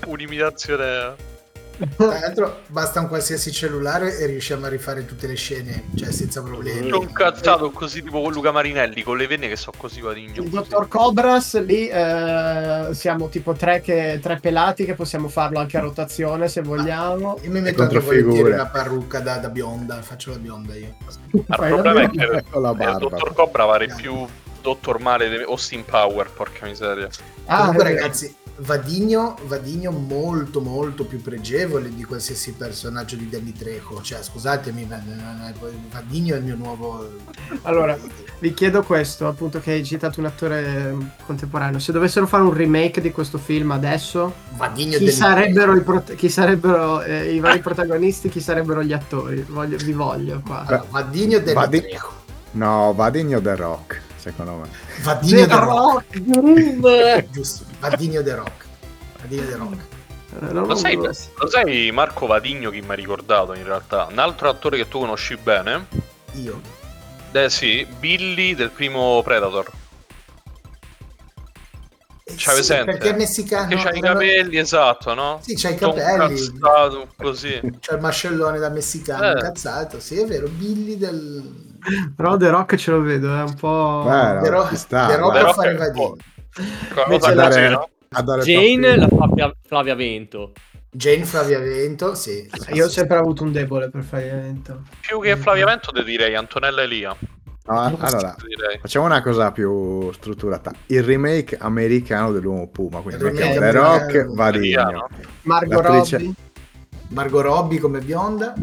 un'imitazione... 0.07 1.31
Tra 1.97 2.07
l'altro 2.19 2.61
basta 2.69 3.01
un 3.01 3.09
qualsiasi 3.09 3.51
cellulare 3.53 4.17
e 4.19 4.27
riusciamo 4.27 4.67
a 4.67 4.69
rifare 4.69 5.05
tutte 5.05 5.27
le 5.27 5.35
scene, 5.35 5.85
cioè 5.97 6.13
senza 6.13 6.43
problemi. 6.43 6.91
C'ho 6.91 7.01
un 7.01 7.13
cazzato 7.13 7.71
così 7.71 8.03
tipo 8.03 8.21
con 8.23 8.33
Luca 8.33 8.53
Marinelli, 8.53 9.03
con 9.03 9.17
le 9.17 9.27
venne 9.27 9.49
che 9.49 9.57
so 9.57 9.73
così 9.77 10.01
Vadigno. 10.01 10.43
Il 10.43 10.51
così. 10.51 10.51
dottor 10.51 10.89
Cobras 10.89 11.61
lì 11.65 11.89
eh, 11.89 12.89
siamo 12.93 13.29
tipo 13.29 13.53
tre, 13.55 13.81
che- 13.81 14.19
tre 14.23 14.39
pelati 14.39 14.85
che 14.85 14.95
possiamo 14.95 15.29
farlo 15.29 15.59
anche 15.59 15.77
a 15.77 15.81
rotazione 15.81 16.49
se 16.49 16.63
vogliamo. 16.63 17.39
Io 17.43 17.51
mi 17.51 17.61
metto 17.61 17.83
anche 17.83 17.99
volentieri 17.99 18.51
la 18.51 18.67
parrucca 18.67 19.21
da, 19.21 19.37
da 19.39 19.49
bionda, 19.49 20.01
faccio 20.03 20.31
la 20.31 20.39
bionda 20.39 20.75
io. 20.75 20.95
Il 21.31 21.45
problema 21.47 22.03
è 22.03 22.11
che 22.11 22.27
la 22.27 22.71
il 22.71 22.77
barba. 22.77 22.99
dottor 22.99 23.33
Cobra 23.35 23.67
pare 23.67 23.87
più 23.95 24.27
dottor 24.61 25.01
male 25.01 25.29
di 25.29 25.37
Austin 25.43 25.85
Power, 25.85 26.31
porca 26.31 26.67
miseria. 26.67 27.09
Ah, 27.47 27.59
Comunque 27.67 27.85
eh, 27.85 27.95
ragazzi, 27.95 28.35
Vadigno, 28.57 29.37
Vadigno 29.47 29.91
molto 29.91 30.61
molto 30.61 31.05
più 31.05 31.21
pregevole 31.21 31.93
di 31.93 32.05
qualsiasi 32.05 32.53
personaggio 32.53 33.17
di 33.17 33.29
Danny 33.29 33.53
Trejo. 33.53 34.01
Cioè 34.03 34.23
scusatemi, 34.23 34.87
Vadigno 35.91 36.35
è 36.35 36.39
il 36.39 36.45
mio 36.45 36.57
nuovo... 36.57 37.09
Allora, 37.63 37.99
vi 38.39 38.55
chiedo 38.55 38.83
questo, 38.83 39.27
appunto 39.27 39.59
che 39.59 39.73
hai 39.73 39.85
citato 39.85 40.21
un 40.21 40.27
attore 40.27 40.95
contemporaneo. 41.25 41.79
Se 41.79 41.93
dovessero 41.93 42.27
fare 42.27 42.43
un 42.43 42.53
remake 42.53 43.01
di 43.01 43.11
questo 43.11 43.39
film 43.39 43.71
adesso, 43.71 44.33
Vadigno 44.57 44.99
chi 44.99 45.11
sarebbero, 45.11 45.75
i, 45.75 45.81
prot- 45.81 46.15
chi 46.15 46.29
sarebbero 46.29 47.03
eh, 47.03 47.33
i 47.35 47.41
vari 47.41 47.61
protagonisti, 47.61 48.29
chi 48.29 48.41
sarebbero 48.41 48.83
gli 48.83 48.93
attori? 48.93 49.43
Voglio- 49.49 49.79
vi 49.79 49.93
voglio 49.93 50.41
qua. 50.45 50.61
Allora, 50.67 50.85
Vadigno 50.89 51.39
e 51.39 51.43
Danny 51.43 51.55
Vadi- 51.55 51.81
Trejo. 51.81 52.11
No, 52.53 52.93
Vadigno 52.95 53.41
The 53.41 53.57
Rock, 53.57 54.01
secondo 54.17 54.57
me. 54.57 54.69
Vadigno 55.03 55.47
The 55.47 55.59
Rock. 55.59 56.19
Boom! 56.21 57.25
Giusto, 57.31 57.65
Vadigno 57.91 58.23
The 58.23 58.35
Rock. 58.35 58.65
Vadigno 59.21 59.45
The 59.47 59.57
Rock. 59.57 59.77
Eh, 60.41 60.53
Lo 60.53 60.75
sai, 60.75 60.95
lo- 60.97 61.13
sai 61.13 61.91
Marco 61.93 62.27
Vadigno 62.27 62.71
chi 62.71 62.81
mi 62.81 62.91
ha 62.91 62.95
ricordato 62.95 63.53
in 63.55 63.65
realtà? 63.65 64.07
Un 64.11 64.19
altro 64.19 64.49
attore 64.49 64.77
che 64.79 64.89
tu 64.89 65.01
conosci 65.01 65.37
bene? 65.37 65.87
Io. 66.35 66.61
Eh 67.33 67.51
sì, 67.51 67.87
Billy 67.99 68.55
del 68.55 68.71
primo 68.71 69.21
Predator. 69.23 69.71
Eh 72.25 72.35
C'hai 72.37 72.37
sì, 72.37 72.45
presente? 72.53 72.93
Perché 72.93 73.11
è 73.11 73.17
messicano. 73.17 73.69
che 73.69 73.75
c'ha 73.77 73.91
i 73.91 73.99
erano- 73.99 74.13
capelli, 74.21 74.57
esatto, 74.59 75.13
no? 75.15 75.41
Sì, 75.43 75.55
c'ha 75.57 75.71
i 75.71 75.75
capelli. 75.77 76.41
incazzato, 76.41 77.09
così. 77.17 77.61
C'è 77.81 77.95
il 77.95 78.01
mascellone 78.01 78.59
da 78.59 78.69
messicano 78.71 79.25
Eh. 79.27 79.33
incazzato. 79.33 79.99
Sì, 80.01 80.19
è 80.21 80.27
vero. 80.27 80.47
Billy 80.49 80.97
del... 80.97 81.71
Però 82.17 82.37
The 82.37 82.49
Rock 82.49 82.77
ce 82.77 82.91
lo 82.93 83.01
vedo, 83.01 83.35
è 83.37 83.43
un 83.43 83.55
po'... 83.55 84.05
Beh, 84.07 84.33
no, 84.35 84.41
The 84.43 84.49
Rock- 84.51 84.77
sta, 84.77 85.07
The 85.09 85.17
Rock 85.17 85.31
può 85.33 85.41
Però 85.41 85.53
fare 85.53 85.69
è 85.69 85.73
un 85.73 85.79
Vadigno. 85.79 86.17
Invece 87.07 87.35
dare- 87.35 87.69
no? 87.69 87.89
a 88.11 88.23
dare 88.23 88.43
Jane 88.43 88.97
la 88.97 89.09
fa 89.09 89.17
Flavia, 89.17 89.55
Flavia 89.67 89.95
Vento. 89.95 90.53
Jane 90.91 91.25
Flavia 91.25 91.59
Vento, 91.59 92.15
sì. 92.15 92.49
Io 92.73 92.85
ho 92.85 92.89
sempre 92.89 93.17
avuto 93.17 93.43
un 93.45 93.53
debole 93.53 93.89
per 93.89 94.03
Flaviamento. 94.03 94.83
Più 95.01 95.21
che 95.21 95.37
Flavia 95.37 95.65
Vento 95.65 95.91
ti 95.91 96.05
direi 96.05 96.35
Antonella 96.35 96.83
Elia. 96.83 97.17
No, 97.65 97.97
allora, 98.01 98.35
facciamo 98.81 99.07
una 99.07 99.23
cosa 99.23 99.53
più 99.53 100.11
strutturata. 100.13 100.73
Il 100.87 101.05
remake 101.05 101.57
americano 101.59 102.33
dell'uomo 102.33 102.69
Puma, 102.69 103.01
quindi 103.01 103.23
mettiamo 103.23 103.55
The 103.55 103.71
Rock. 103.71 104.25
Vadigno. 104.35 104.67
Italiano. 104.67 105.09
Margot 105.43 105.81
Robbie. 105.81 106.35
Margot 107.09 107.43
Robbie 107.43 107.79
come 107.79 108.01
bionda. 108.01 108.55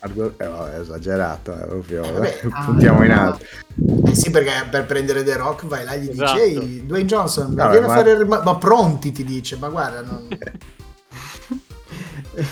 Argo- 0.00 0.34
eh, 0.36 0.46
vabbè, 0.46 0.78
esagerato, 0.80 1.52
eh, 1.54 1.66
proprio, 1.66 2.02
vabbè. 2.02 2.40
Ah, 2.52 2.64
puntiamo 2.64 3.04
in 3.04 3.10
alto. 3.10 3.44
Eh 4.06 4.14
sì, 4.14 4.30
perché 4.30 4.52
per 4.70 4.86
prendere 4.86 5.22
The 5.24 5.36
Rock 5.36 5.66
vai 5.66 5.84
là 5.84 5.92
e 5.92 6.00
gli 6.00 6.10
Esatto. 6.10 6.32
dici 6.38 6.44
Ehi, 6.58 6.86
Dwayne 6.86 7.06
Johnson, 7.06 7.54
Vabbè, 7.54 7.70
vieni 7.70 7.84
a 7.84 7.88
ma- 7.88 7.94
fare 7.94 8.10
il 8.12 8.26
ma 8.26 8.56
pronti 8.56 9.10
ti 9.12 9.24
dice, 9.24 9.56
ma 9.56 9.68
guarda, 9.68 10.02
non... 10.02 10.28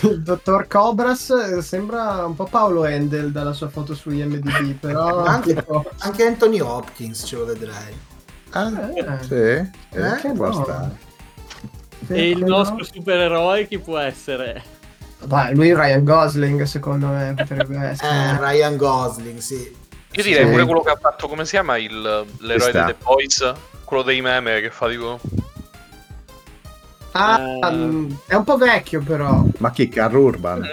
Il 0.01 0.21
dottor 0.23 0.67
Cobras 0.67 1.29
eh, 1.29 1.61
sembra 1.61 2.25
un 2.25 2.35
po' 2.35 2.45
Paolo 2.45 2.85
Endel 2.85 3.31
dalla 3.31 3.53
sua 3.53 3.69
foto 3.69 3.95
su 3.95 4.09
IMDb, 4.11 4.73
però 4.79 5.23
anche, 5.23 5.53
tipo- 5.55 5.89
anche 5.99 6.25
Anthony 6.25 6.59
Hopkins 6.59 7.23
ce 7.25 7.37
lo 7.37 7.45
vedrai. 7.45 7.95
Ah, 8.51 8.69
Eh, 8.93 9.23
sì, 9.23 9.33
eh, 9.33 9.69
Eh, 9.91 10.31
può 10.33 10.47
no. 10.47 10.63
stare. 10.63 10.97
E 12.09 12.29
il 12.29 12.39
no? 12.39 12.57
nostro 12.57 12.83
supereroe 12.83 13.67
chi 13.67 13.79
può 13.79 13.97
essere? 13.97 14.63
Dai, 15.23 15.55
lui 15.55 15.73
Ryan 15.73 16.03
Gosling 16.03 16.61
secondo 16.63 17.07
me 17.07 17.33
potrebbe 17.35 17.75
Eh, 17.83 17.89
essere. 17.89 18.37
Ryan 18.39 18.77
Gosling, 18.77 19.39
sì. 19.39 19.75
Io 20.11 20.23
direi 20.23 20.45
Sì. 20.45 20.51
pure 20.51 20.63
quello 20.65 20.81
che 20.81 20.89
ha 20.91 20.97
fatto, 20.99 21.27
come 21.27 21.43
si 21.45 21.51
chiama 21.51 21.77
il, 21.77 22.25
l'eroe 22.39 22.71
dei 22.71 22.85
The 22.85 22.95
Boys? 23.03 23.53
Quello 23.83 24.03
dei 24.03 24.21
meme 24.21 24.61
che 24.61 24.69
fa 24.69 24.87
tipo... 24.89 25.19
Ah, 27.11 27.39
Eh. 27.39 28.07
è 28.27 28.35
un 28.35 28.43
po' 28.43 28.57
vecchio 28.57 29.01
però. 29.01 29.43
Ma 29.57 29.71
chi? 29.71 29.89
Carl 29.89 30.15
Urban? 30.15 30.65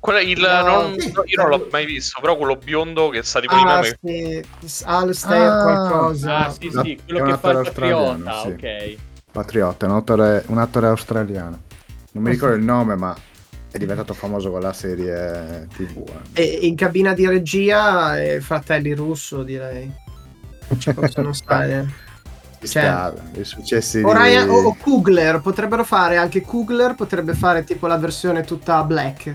Quello, 0.00 0.20
il, 0.20 0.38
No, 0.40 0.62
non- 0.62 0.98
sì. 1.00 1.10
no, 1.12 1.22
io 1.26 1.40
non 1.42 1.48
l'ho 1.50 1.68
mai 1.70 1.84
visto, 1.84 2.20
però 2.20 2.36
quello 2.36 2.56
biondo 2.56 3.08
che 3.08 3.22
sta 3.22 3.40
tipo 3.40 3.54
Ah, 3.54 3.80
meme... 3.80 4.44
sì, 4.64 4.82
Alistair 4.84 5.50
Ah. 5.50 5.62
qualcosa. 5.62 6.36
Ah, 6.46 6.50
sì, 6.50 6.70
sì, 6.70 6.92
è 6.94 6.98
quello 7.04 7.24
un 7.24 7.30
che 7.30 7.38
fa 7.38 7.50
il 7.50 7.56
attore 7.56 7.58
australiano, 7.58 8.24
patriota, 8.24 8.40
sì. 8.40 8.48
ok. 8.48 8.96
Patriota, 9.32 9.86
un 9.86 9.92
attore, 9.96 10.42
un 10.46 10.58
attore 10.58 10.86
australiano. 10.86 11.60
Non 12.16 12.24
mi 12.24 12.30
ricordo 12.30 12.56
il 12.56 12.62
nome, 12.64 12.96
ma 12.96 13.14
è 13.70 13.78
diventato 13.78 14.14
famoso 14.14 14.50
con 14.50 14.60
la 14.60 14.72
serie 14.72 15.66
TV. 15.76 16.02
eh. 16.32 16.42
E 16.42 16.66
in 16.66 16.74
cabina 16.76 17.12
di 17.12 17.26
regia 17.28 18.18
eh, 18.18 18.40
fratelli 18.40 18.94
russo 18.94 19.42
direi. 19.42 19.92
Ci 20.78 20.94
possono 20.94 21.32
stare. 21.34 21.86
Ci 22.58 22.68
Cioè, 22.68 22.82
sta, 22.82 23.14
i 23.34 23.44
successi 23.44 24.00
O, 24.00 24.12
di... 24.12 24.18
Ryan- 24.18 24.48
o- 24.48 24.62
o 24.68 24.76
Kugler, 24.80 25.40
potrebbero 25.40 25.84
fare 25.84 26.16
anche 26.16 26.40
Kugler, 26.40 26.94
potrebbe 26.94 27.34
fare 27.34 27.64
tipo 27.64 27.86
la 27.86 27.98
versione 27.98 28.44
tutta 28.44 28.82
black, 28.82 29.34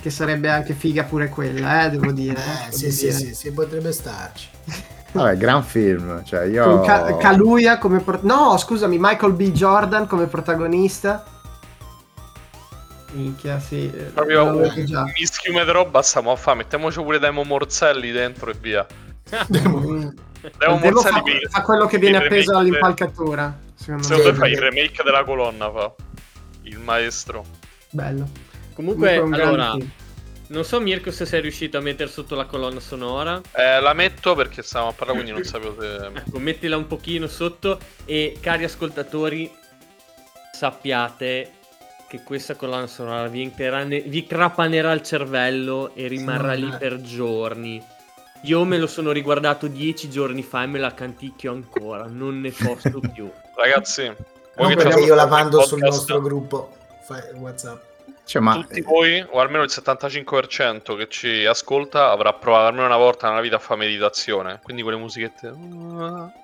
che 0.00 0.10
sarebbe 0.10 0.50
anche 0.50 0.74
figa 0.74 1.04
pure 1.04 1.28
quella, 1.28 1.84
eh, 1.86 1.90
devo 1.90 2.10
dire. 2.10 2.40
Eh, 2.40 2.64
devo 2.64 2.76
sì, 2.76 2.90
sì, 2.90 3.06
dire. 3.06 3.12
sì, 3.18 3.34
sì, 3.34 3.52
potrebbe 3.52 3.92
starci. 3.92 4.48
Vabbè, 5.12 5.36
gran 5.36 5.62
film, 5.62 6.24
cioè 6.24 6.44
io... 6.46 6.64
Con 6.64 6.84
Ca- 6.84 7.16
Kaluuya 7.16 7.78
come 7.78 8.00
pro- 8.00 8.18
No, 8.22 8.56
scusami, 8.58 8.96
Michael 8.98 9.32
B. 9.32 9.50
Jordan 9.52 10.06
come 10.08 10.26
protagonista. 10.26 11.24
Minchia, 13.16 13.58
sì. 13.58 13.90
eh, 13.92 14.02
Proprio 14.04 14.44
un 14.44 14.84
già. 14.84 15.04
mischiume 15.18 15.64
di 15.64 15.70
roba 15.70 16.02
stiamo 16.02 16.30
a 16.30 16.36
fare. 16.36 16.58
Mettiamoci 16.58 17.00
pure 17.02 17.18
Demo 17.18 17.42
Morzelli 17.42 18.10
dentro 18.12 18.50
e 18.50 18.54
via. 18.60 18.86
Mm. 19.34 20.08
Demo 20.58 20.76
Morzelli 20.78 21.40
fa, 21.48 21.48
fa 21.50 21.62
quello 21.62 21.86
che 21.86 21.98
viene 21.98 22.18
appeso 22.18 22.52
remake- 22.52 22.56
all'impalcatura. 22.58 23.58
Secondo 23.74 24.00
me. 24.00 24.14
Secondo 24.14 24.32
me 24.32 24.38
fa 24.38 24.46
il 24.48 24.58
remake 24.58 25.02
della 25.02 25.24
colonna, 25.24 25.70
fa. 25.70 25.94
Il 26.62 26.78
maestro. 26.78 27.44
Bello. 27.90 28.28
Comunque, 28.74 29.16
un 29.18 29.30
grande 29.30 29.42
allora, 29.42 29.70
film. 29.72 29.90
non 30.48 30.64
so 30.64 30.80
Mirko 30.80 31.10
se 31.10 31.24
sei 31.24 31.40
riuscito 31.40 31.78
a 31.78 31.80
mettere 31.80 32.10
sotto 32.10 32.34
la 32.34 32.44
colonna 32.44 32.80
sonora. 32.80 33.40
Eh, 33.52 33.80
la 33.80 33.94
metto 33.94 34.34
perché 34.34 34.62
stavamo 34.62 34.90
a 34.90 34.94
parlare, 34.94 35.20
quindi 35.20 35.34
non 35.34 35.48
sapevo 35.48 35.80
se... 35.80 36.10
Ecco, 36.14 36.38
mettila 36.38 36.76
un 36.76 36.86
pochino 36.86 37.26
sotto 37.26 37.78
e 38.04 38.36
cari 38.40 38.64
ascoltatori, 38.64 39.50
sappiate 40.52 41.52
che 42.08 42.22
questa 42.22 42.54
colonna 42.54 42.86
sonora 42.86 43.26
vi, 43.28 43.42
entrerà 43.42 43.82
ne- 43.84 44.00
vi 44.00 44.24
crapanerà 44.26 44.92
il 44.92 45.02
cervello 45.02 45.92
e 45.94 46.06
rimarrà 46.06 46.54
Sì, 46.54 46.60
lì 46.64 46.76
per 46.78 47.00
giorni. 47.00 47.84
Io 48.42 48.64
me 48.64 48.78
lo 48.78 48.86
sono 48.86 49.10
riguardato 49.10 49.66
dieci 49.66 50.08
giorni 50.08 50.42
fa 50.42 50.62
e 50.62 50.66
me 50.66 50.78
la 50.78 50.94
canticchio 50.94 51.50
ancora, 51.52 52.06
non 52.08 52.40
ne 52.40 52.50
posso 52.52 53.00
più. 53.12 53.30
Ragazzi, 53.54 54.04
Non 54.04 54.14
voi 54.56 54.68
che 54.68 54.76
perché 54.76 55.00
ci 55.00 55.06
io 55.06 55.14
la 55.14 55.22
ascoltate 55.22 55.42
mando 55.42 55.60
il 55.60 55.66
sul 55.66 55.78
nostro 55.78 56.20
gruppo 56.20 56.76
WhatsApp. 57.34 57.82
Cioè, 58.26 58.42
ma 58.42 58.54
Tutti 58.54 58.80
voi, 58.80 59.24
o 59.30 59.38
almeno 59.38 59.62
il 59.62 59.70
75% 59.72 60.96
che 60.96 61.06
ci 61.08 61.46
ascolta, 61.46 62.10
avrà 62.10 62.32
provato 62.32 62.66
almeno 62.66 62.86
una 62.86 62.96
volta 62.96 63.28
nella 63.28 63.40
vita 63.40 63.54
a 63.54 63.58
fare 63.60 63.78
meditazione. 63.78 64.58
Quindi 64.64 64.82
quelle 64.82 64.98
musichette... 64.98 65.54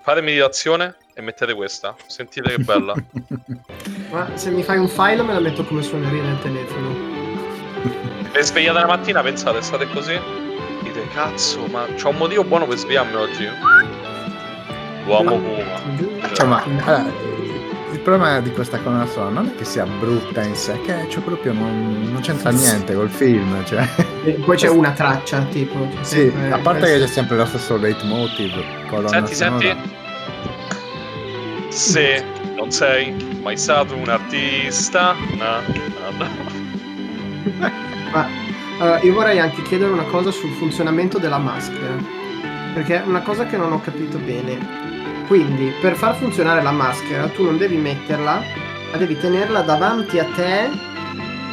Fate 0.00 0.20
meditazione 0.20 0.94
e 1.12 1.22
mettete 1.22 1.54
questa. 1.54 1.96
Sentite 2.06 2.50
che 2.50 2.58
bella. 2.58 2.94
Ma 4.10 4.30
se 4.34 4.50
mi 4.50 4.62
fai 4.62 4.78
un 4.78 4.86
file 4.86 5.22
me 5.22 5.32
la 5.32 5.40
metto 5.40 5.64
come 5.64 5.82
suoneria 5.82 6.22
nel 6.22 6.38
telefono. 6.38 7.20
E 8.34 8.42
svegliate 8.42 8.78
la 8.78 8.86
mattina, 8.86 9.20
pensate, 9.20 9.60
state 9.60 9.86
così? 9.88 10.18
Dite, 10.82 11.06
cazzo, 11.08 11.66
ma 11.66 11.84
c'ho 11.96 12.08
un 12.08 12.16
motivo 12.16 12.44
buono 12.44 12.66
per 12.66 12.78
svegliarmi 12.78 13.14
oggi. 13.14 13.46
L'uomo 15.04 15.38
Puma. 15.38 16.32
Cioè, 16.32 16.46
ma 16.46 16.62
allora, 16.62 17.12
il 17.92 18.00
problema 18.00 18.40
di 18.40 18.50
questa 18.50 18.78
colonna 18.78 19.06
sonora 19.06 19.32
non 19.32 19.48
è 19.48 19.54
che 19.54 19.64
sia 19.64 19.84
brutta 19.84 20.42
in 20.42 20.54
sé, 20.54 20.80
che 20.80 21.06
cioè, 21.08 21.22
proprio 21.22 21.52
non, 21.52 22.08
non 22.10 22.20
c'entra 22.20 22.50
niente 22.50 22.94
col 22.94 23.10
film. 23.10 23.64
Cioè. 23.64 23.86
E 24.24 24.32
poi 24.32 24.56
c'è 24.56 24.68
una 24.68 24.92
traccia, 24.92 25.42
tipo. 25.50 25.88
Sì, 26.00 26.32
a 26.50 26.58
parte 26.58 26.80
questo. 26.80 26.98
che 26.98 27.04
c'è 27.04 27.06
sempre 27.06 27.36
lo 27.36 27.44
stesso 27.44 27.76
leitmotiv. 27.76 28.86
colonna 28.88 29.08
Senti, 29.08 29.34
sonora. 29.34 29.60
senti. 29.60 29.90
Se 31.68 32.24
non 32.56 32.70
sei 32.70 33.14
mai 33.42 33.56
stato 33.56 33.96
un 33.96 34.08
artista... 34.08 35.14
na, 35.36 35.60
na. 36.18 36.30
Ma 38.12 38.28
allora, 38.78 39.00
io 39.00 39.12
vorrei 39.12 39.38
anche 39.38 39.62
chiedere 39.62 39.90
una 39.90 40.04
cosa 40.04 40.30
sul 40.30 40.50
funzionamento 40.52 41.18
della 41.18 41.38
maschera. 41.38 41.94
Perché 42.74 43.02
è 43.02 43.06
una 43.06 43.20
cosa 43.20 43.46
che 43.46 43.56
non 43.56 43.72
ho 43.72 43.80
capito 43.80 44.18
bene. 44.18 44.81
Quindi, 45.32 45.72
per 45.80 45.96
far 45.96 46.14
funzionare 46.16 46.60
la 46.60 46.72
maschera, 46.72 47.26
tu 47.28 47.44
non 47.44 47.56
devi 47.56 47.76
metterla, 47.78 48.42
ma 48.90 48.96
devi 48.98 49.18
tenerla 49.18 49.62
davanti 49.62 50.18
a 50.18 50.26
te 50.26 50.68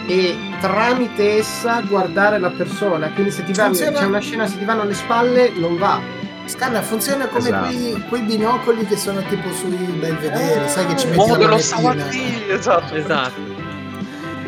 e 0.05 0.37
tramite 0.59 1.37
essa 1.37 1.79
guardare 1.87 2.39
la 2.39 2.49
persona. 2.49 3.07
Quindi 3.11 3.31
se 3.31 3.45
ti 3.45 3.53
vanno, 3.53 3.73
Funziona- 3.73 3.99
c'è 3.99 4.05
una 4.05 4.19
scena, 4.19 4.47
se 4.47 4.57
ti 4.57 4.65
vanno 4.65 4.81
alle 4.81 4.93
spalle, 4.93 5.53
non 5.55 5.77
va. 5.77 5.97
Scanna, 6.43 6.81
funziona 6.81 7.27
come 7.27 7.47
Esatto. 7.47 7.65
quei, 7.67 8.03
quei 8.09 8.21
binocoli 8.23 8.85
che 8.85 8.97
sono 8.97 9.21
tipo 9.29 9.49
sui 9.53 9.77
belvedere, 9.97 10.67
sai 10.67 10.85
che 10.87 10.97
ci 10.97 11.07
metti 11.07 11.17
Uomo 11.17 11.37
la 11.47 11.57
stamattina, 11.57 12.53
esatto. 12.53 12.93
Esatto. 12.95 13.39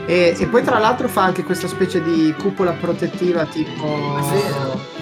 E, 0.08 0.36
e 0.38 0.48
poi 0.48 0.62
tra 0.62 0.78
l'altro 0.78 1.08
fa 1.08 1.24
anche 1.24 1.44
questa 1.46 1.70
specie 1.70 2.04
di 2.04 2.36
cupola 2.38 2.74
protettiva 2.74 3.46
tipo... 3.46 4.20
Vero. 4.30 5.01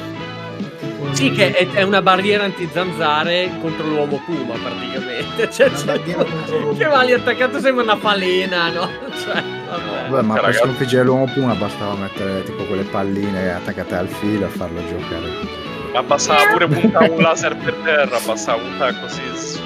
Sì, 1.19 1.31
che 1.31 1.51
è, 1.51 1.67
è 1.71 1.81
una 1.83 2.01
barriera 2.01 2.45
anti-zanzare 2.45 3.51
contro 3.61 3.85
l'uomo 3.87 4.21
Puma, 4.25 4.55
praticamente. 4.55 5.49
Cioè, 5.51 5.69
l'uomo 6.47 6.73
che 6.77 6.85
va 6.85 7.01
lì 7.03 7.13
attaccato 7.13 7.59
sembra 7.59 7.83
una 7.83 7.97
falena, 7.97 8.69
no? 8.69 8.89
Cioè, 9.21 9.33
vabbè. 9.69 10.09
Vabbè, 10.09 10.21
ma 10.23 10.33
per 10.35 10.43
Ragazzi. 10.43 10.63
sconfiggere 10.63 11.03
l'uomo 11.03 11.25
Puma 11.33 11.53
bastava 11.55 11.93
mettere 11.95 12.43
tipo 12.43 12.63
quelle 12.63 12.83
palline 12.83 13.53
attaccate 13.53 13.95
al 13.95 14.07
filo 14.07 14.45
e 14.45 14.49
farlo 14.49 14.79
giocare. 14.87 15.67
Ma 15.93 16.03
bastava 16.03 16.51
pure 16.51 16.67
puntare 16.67 17.09
un 17.09 17.21
laser 17.21 17.55
per 17.57 17.73
terra, 17.83 18.17
bastava 18.25 18.61
puntare 18.61 18.95
così. 19.01 19.21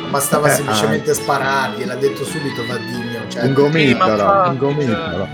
Bastava 0.10 0.48
Eh, 0.48 0.56
semplicemente 0.56 1.14
sparargli, 1.14 1.86
l'ha 1.86 1.96
detto 1.96 2.24
subito 2.24 2.66
Vaddimio. 2.66 3.22
Cioè, 3.28 3.44
Un 3.46 3.54
gomitolo, 3.54 4.24
un 4.50 4.58
gomitolo. 4.58 5.28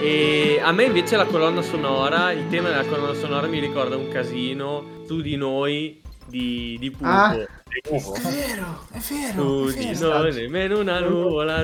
E 0.00 0.60
a 0.62 0.70
me 0.72 0.84
invece 0.84 1.16
la 1.16 1.24
colonna 1.24 1.60
sonora, 1.62 2.30
il 2.32 2.46
tema 2.48 2.68
della 2.68 2.84
colonna 2.84 3.14
sonora 3.14 3.46
mi 3.48 3.58
ricorda 3.58 3.96
un 3.96 4.08
casino 4.08 4.84
su 5.06 5.20
di 5.20 5.36
noi 5.36 6.00
di, 6.26 6.76
di 6.78 6.90
Pupo. 6.90 7.04
Ah. 7.06 7.34
Di. 7.34 7.40
È 7.80 7.90
vero, 7.90 8.86
è 8.92 8.98
vero. 8.98 9.68
Su 9.68 9.74
è 9.74 9.78
di 9.78 9.86
vero. 9.86 10.18
noi, 10.18 10.32
nemmeno 10.32 10.78
una 10.78 11.00
nuvola 11.00 11.56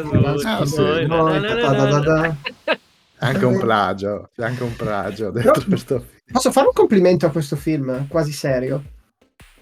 Ah, 0.44 0.60
di 0.62 0.66
sì. 0.68 0.76
da. 2.00 2.34
Anche 3.18 3.44
un 3.44 3.58
plagio, 3.58 4.30
c'è 4.34 4.44
anche 4.44 4.62
un 4.64 4.76
plagio 4.76 5.30
dentro 5.30 5.62
questo 5.66 5.98
film. 6.00 6.10
Posso 6.32 6.50
fare 6.52 6.66
un 6.66 6.72
complimento 6.74 7.26
a 7.26 7.30
questo 7.30 7.56
film, 7.56 8.06
quasi 8.08 8.32
serio? 8.32 8.82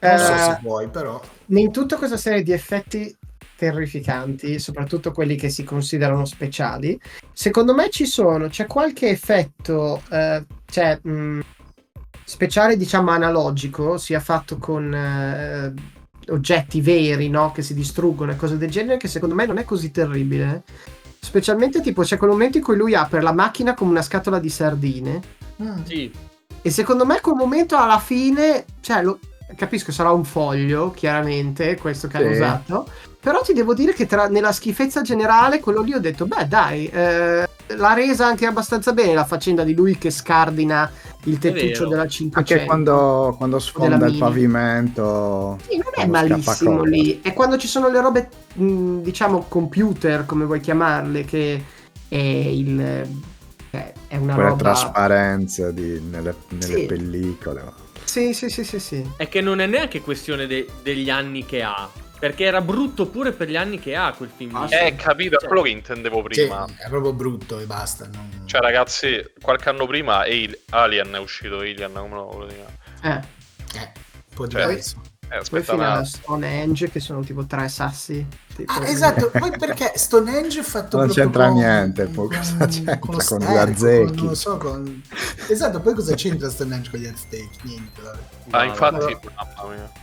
Non 0.00 0.18
so 0.18 0.32
Eh, 0.32 0.36
se 0.38 0.58
vuoi, 0.62 0.88
però. 0.88 1.20
in 1.60 1.70
tutta 1.72 1.96
questa 1.96 2.16
serie 2.16 2.42
di 2.42 2.52
effetti 2.52 3.14
terrificanti, 3.62 4.58
soprattutto 4.58 5.12
quelli 5.12 5.36
che 5.36 5.48
si 5.48 5.62
considerano 5.62 6.24
speciali, 6.24 7.00
secondo 7.32 7.74
me 7.74 7.90
ci 7.90 8.06
sono, 8.06 8.48
c'è 8.48 8.66
qualche 8.66 9.08
effetto, 9.08 10.02
eh, 10.10 10.44
cioè, 10.66 10.98
mh, 11.00 11.40
speciale 12.24 12.76
diciamo 12.76 13.12
analogico, 13.12 13.98
sia 13.98 14.18
fatto 14.18 14.58
con 14.58 14.92
eh, 14.92 15.72
oggetti 16.32 16.80
veri, 16.80 17.28
no? 17.28 17.52
Che 17.52 17.62
si 17.62 17.72
distruggono 17.74 18.32
e 18.32 18.36
cose 18.36 18.58
del 18.58 18.70
genere, 18.70 18.96
che 18.96 19.06
secondo 19.06 19.36
me 19.36 19.46
non 19.46 19.58
è 19.58 19.64
così 19.64 19.92
terribile. 19.92 20.64
Specialmente 21.20 21.80
tipo 21.80 22.02
c'è 22.02 22.16
quel 22.16 22.30
momento 22.30 22.58
in 22.58 22.64
cui 22.64 22.76
lui 22.76 22.96
apre 22.96 23.22
la 23.22 23.32
macchina 23.32 23.74
come 23.74 23.92
una 23.92 24.02
scatola 24.02 24.40
di 24.40 24.48
sardine 24.48 25.40
Mm. 25.62 25.84
Sì, 25.84 26.10
e 26.60 26.70
secondo 26.70 27.04
me 27.04 27.20
quel 27.20 27.36
momento 27.36 27.76
alla 27.76 27.98
fine, 27.98 28.64
cioè, 28.80 29.02
lo, 29.02 29.18
capisco, 29.56 29.92
sarà 29.92 30.10
un 30.10 30.24
foglio, 30.24 30.90
chiaramente, 30.90 31.76
questo 31.76 32.08
che 32.08 32.16
Sì. 32.18 32.22
hanno 32.22 32.32
usato. 32.32 32.86
Però 33.20 33.40
ti 33.40 33.52
devo 33.52 33.72
dire 33.72 33.92
che 33.92 34.06
tra- 34.06 34.26
nella 34.28 34.50
schifezza 34.52 35.02
generale, 35.02 35.60
quello 35.60 35.80
lì 35.82 35.94
ho 35.94 36.00
detto, 36.00 36.26
beh, 36.26 36.48
dai, 36.48 36.86
eh, 36.88 37.48
l'ha 37.76 37.92
resa 37.94 38.26
anche 38.26 38.46
abbastanza 38.46 38.92
bene 38.92 39.14
la 39.14 39.24
faccenda 39.24 39.62
di 39.62 39.74
lui 39.74 39.96
che 39.96 40.10
scardina 40.10 40.90
il 41.24 41.38
tettuccio 41.38 41.86
della 41.86 42.08
500. 42.08 42.38
Anche 42.52 42.66
quando, 42.66 43.34
quando 43.38 43.60
sfonda 43.60 44.06
il 44.06 44.18
pavimento. 44.18 45.58
Sì, 45.68 45.76
non 45.76 45.92
è 45.94 46.06
malissimo 46.08 46.82
lì. 46.82 47.20
E 47.22 47.32
quando 47.32 47.56
ci 47.58 47.68
sono 47.68 47.88
le 47.88 48.00
robe, 48.00 48.28
mh, 48.54 49.02
diciamo, 49.02 49.44
computer, 49.46 50.26
come 50.26 50.44
vuoi 50.44 50.58
chiamarle, 50.60 51.24
che 51.24 51.62
è 52.08 52.16
il... 52.16 52.80
eh, 52.80 53.92
è 54.08 54.16
una 54.16 54.34
Quelle 54.34 54.48
roba... 54.50 54.62
trasparenze 54.62 55.72
di- 55.72 56.00
nelle, 56.10 56.34
nelle 56.48 56.74
Sì. 56.76 56.86
pellicole. 56.86 57.62
Sì, 58.12 58.34
sì, 58.34 58.50
sì, 58.50 58.62
sì, 58.62 58.78
sì. 58.78 59.10
è 59.16 59.26
che 59.26 59.40
non 59.40 59.58
è 59.58 59.64
neanche 59.66 60.02
questione 60.02 60.46
de- 60.46 60.68
degli 60.82 61.08
anni 61.08 61.46
che 61.46 61.62
ha. 61.62 61.90
Perché 62.18 62.44
era 62.44 62.60
brutto 62.60 63.06
pure 63.06 63.32
per 63.32 63.48
gli 63.48 63.56
anni 63.56 63.78
che 63.80 63.96
ha 63.96 64.12
quel 64.12 64.28
film. 64.36 64.66
lì. 64.66 64.74
Eh, 64.74 64.94
capito, 64.96 65.36
è 65.36 65.38
Cioè, 65.38 65.48
quello 65.48 65.62
che 65.62 65.70
intendevo 65.70 66.16
Sì, 66.28 66.42
prima. 66.42 66.66
è 66.76 66.90
proprio 66.90 67.14
brutto 67.14 67.58
e 67.58 67.64
basta. 67.64 68.06
non- 68.12 68.42
Cioè, 68.44 68.60
ragazzi, 68.60 69.32
qualche 69.40 69.70
anno 69.70 69.86
prima 69.86 70.18
Al- 70.18 70.58
Alien 70.68 71.10
è 71.14 71.18
uscito, 71.20 71.60
Alien, 71.60 71.90
come 71.94 72.14
lo 72.14 72.24
volevo 72.26 72.44
dire. 72.52 72.78
Eh. 73.02 73.78
Eh, 73.78 73.92
un 74.28 74.34
po' 74.34 74.46
Cioè, 74.46 74.82
Poi 75.50 75.62
fino 75.62 75.82
a 75.84 76.04
Stonehenge, 76.04 76.90
che 76.90 77.00
sono 77.00 77.20
tipo 77.22 77.44
tre 77.46 77.68
sassi. 77.68 78.26
tipo- 78.54 78.72
Ah, 78.72 78.86
esatto, 78.86 79.30
poi 79.36 79.50
perché 79.58 79.92
Stonehenge 79.94 80.60
è 80.60 80.62
fatto 80.62 80.98
Non 80.98 81.08
c'entra 81.08 81.46
con- 81.48 81.56
niente, 81.56 82.04
poi 82.06 82.28
con- 82.28 82.36
cosa 82.36 82.66
c'entra 82.66 82.98
con, 82.98 83.16
con 83.24 83.38
gli 83.38 83.56
azzecchi? 83.56 84.16
non 84.16 84.26
lo 84.26 84.34
so, 84.34 84.56
con... 84.58 85.02
Esatto, 85.48 85.80
poi 85.80 85.94
cosa 85.94 86.14
c'entra 86.14 86.50
Stonehenge 86.50 86.90
con 86.90 87.00
gli 87.00 87.06
aztechi? 87.06 87.58
Niente. 87.62 88.00
Ah, 88.50 88.64
infatti, 88.64 89.16
mia. 89.68 90.00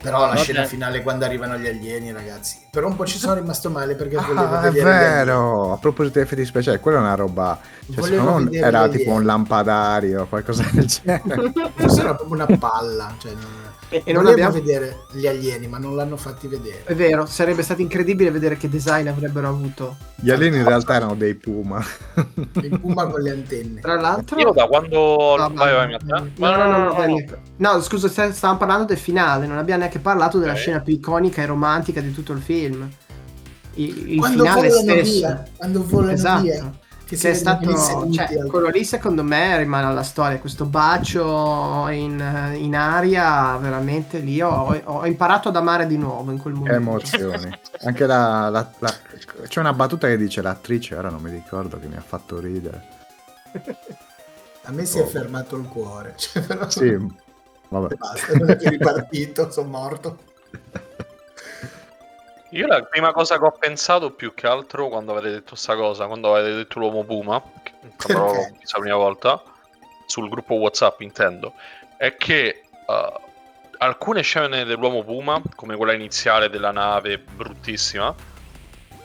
Però 0.00 0.24
la 0.28 0.36
scena 0.36 0.64
finale 0.66 1.02
quando 1.02 1.24
arrivano 1.24 1.56
gli 1.58 1.66
alieni, 1.66 2.12
ragazzi. 2.12 2.58
Per 2.70 2.84
un 2.84 2.94
po' 2.94 3.04
ci 3.06 3.18
sono 3.18 3.34
rimasto 3.34 3.70
male 3.70 3.96
perché 3.96 4.14
volevo 4.14 4.40
Ah, 4.54 4.60
è 4.60 4.70
vedere 4.70 4.88
alieni. 4.92 5.14
vero. 5.14 5.72
A 5.72 5.78
proposito 5.78 6.18
di 6.18 6.24
effetti 6.24 6.44
speciali, 6.44 6.78
quella 6.78 6.98
è 6.98 7.00
una 7.00 7.14
roba. 7.16 7.58
Cioè, 7.92 8.08
vedere 8.08 8.58
era 8.66 8.88
tipo 8.88 9.10
un 9.10 9.24
lampadario 9.24 10.22
o 10.22 10.26
qualcosa 10.26 10.64
del 10.70 10.84
genere. 10.86 11.52
Forse 11.74 12.00
era 12.02 12.14
proprio 12.14 12.44
una 12.44 12.56
palla. 12.56 13.14
Cioè, 13.18 13.32
non- 13.32 13.63
E, 13.90 14.02
e 14.04 14.12
non 14.12 14.26
abbiamo... 14.26 14.52
vedere 14.52 15.04
gli 15.12 15.26
alieni, 15.26 15.66
ma 15.68 15.78
non 15.78 15.94
l'hanno 15.94 16.16
fatti 16.16 16.48
vedere. 16.48 16.82
È 16.84 16.94
vero, 16.94 17.26
sarebbe 17.26 17.62
stato 17.62 17.82
incredibile 17.82 18.30
vedere 18.30 18.56
che 18.56 18.68
design 18.68 19.06
avrebbero 19.06 19.48
avuto. 19.48 19.96
Gli 20.16 20.30
alieni 20.30 20.56
in 20.56 20.64
realtà 20.64 20.94
erano 20.94 21.14
dei 21.14 21.34
puma. 21.34 21.84
Il 22.54 22.80
puma 22.80 23.06
con 23.06 23.20
le 23.20 23.30
antenne. 23.30 23.80
Tra 23.80 24.00
l'altro... 24.00 24.38
Io 24.38 24.50
da 24.52 24.66
quando... 24.66 25.36
No, 25.36 25.50
vai, 25.52 25.72
vai, 25.74 25.90
no, 25.90 25.98
Matteo. 26.06 26.30
no, 26.36 26.50
no, 26.50 26.56
no, 26.56 26.78
no, 26.78 27.06
no, 27.06 27.16
no, 27.56 27.72
no, 27.72 27.80
scusa, 27.82 28.08
st- 28.08 28.30
stavamo 28.30 28.58
parlando 28.58 28.84
del 28.86 28.98
finale, 28.98 29.46
non 29.46 29.58
abbiamo 29.58 29.80
neanche 29.80 29.98
parlato 30.00 30.38
della 30.38 30.52
Ok. 30.52 30.58
scena 30.58 30.80
più 30.80 30.94
iconica 30.94 31.42
e 31.42 31.46
romantica 31.46 32.00
di 32.00 32.12
tutto 32.12 32.32
il 32.32 32.40
film. 32.40 32.88
Il, 33.74 34.12
il 34.12 34.18
Quando 34.18 34.44
finale 34.44 34.68
volano 34.68 34.90
stesso. 34.92 35.18
via, 35.18 35.44
quando 35.56 35.84
volano 35.86 36.12
Esatto. 36.12 36.42
via. 36.42 36.72
Che, 37.04 37.16
Che 37.16 37.30
è 37.30 37.34
stato, 37.34 38.10
cioè, 38.10 38.38
al- 38.38 38.46
quello 38.48 38.68
lì 38.68 38.82
secondo 38.84 39.22
me 39.22 39.58
rimane 39.58 39.86
alla 39.86 40.02
storia. 40.02 40.38
Questo 40.38 40.64
bacio 40.64 41.86
in, 41.88 42.52
in 42.56 42.74
aria, 42.74 43.56
veramente 43.58 44.18
lì 44.20 44.40
ho, 44.40 44.74
ho 44.84 45.06
imparato 45.06 45.48
ad 45.48 45.56
amare 45.56 45.86
di 45.86 45.98
nuovo 45.98 46.30
in 46.30 46.38
quel 46.38 46.54
Che 46.54 46.58
momento. 46.60 46.76
emozioni. 46.80 47.58
Anche 47.82 48.06
la, 48.06 48.48
la- 48.48 48.70
la- 48.78 48.94
C'è 49.46 49.60
una 49.60 49.74
battuta 49.74 50.06
che 50.08 50.16
dice 50.16 50.40
l'attrice, 50.40 50.94
ora 50.96 51.10
non 51.10 51.20
mi 51.20 51.30
ricordo, 51.30 51.78
che 51.78 51.86
mi 51.88 51.96
ha 51.96 52.04
fatto 52.04 52.40
ridere. 52.40 52.82
A 54.62 54.72
me 54.72 54.84
si 54.86 54.98
è 54.98 55.04
fermato 55.04 55.56
il 55.56 55.66
cuore. 55.68 56.14
Cioè, 56.16 56.42
però... 56.42 56.70
Sì, 56.70 56.96
vabbè. 57.68 57.94
Basta, 57.96 58.32
non 58.34 58.48
è 58.50 58.56
più 58.56 58.70
ripartito, 58.70 59.50
sono 59.50 59.68
morto. 59.68 60.18
Io 62.54 62.68
la 62.68 62.84
prima 62.84 63.12
cosa 63.12 63.36
che 63.36 63.44
ho 63.44 63.50
pensato 63.50 64.12
più 64.12 64.32
che 64.32 64.46
altro 64.46 64.86
quando 64.88 65.10
avete 65.10 65.30
detto 65.30 65.56
sta 65.56 65.74
cosa, 65.74 66.06
quando 66.06 66.32
avete 66.34 66.54
detto 66.54 66.78
l'uomo 66.78 67.02
Puma, 67.02 67.42
Perché? 67.42 68.12
l'ho 68.12 68.32
la 68.32 68.78
prima 68.78 68.94
volta, 68.94 69.42
sul 70.06 70.28
gruppo 70.28 70.54
WhatsApp 70.54 71.00
intendo, 71.00 71.54
è 71.96 72.14
che 72.16 72.62
uh, 72.86 73.20
alcune 73.78 74.22
scene 74.22 74.64
dell'uomo 74.64 75.02
Puma, 75.02 75.42
come 75.56 75.74
quella 75.74 75.94
iniziale 75.94 76.48
della 76.48 76.70
nave 76.70 77.18
bruttissima, 77.18 78.14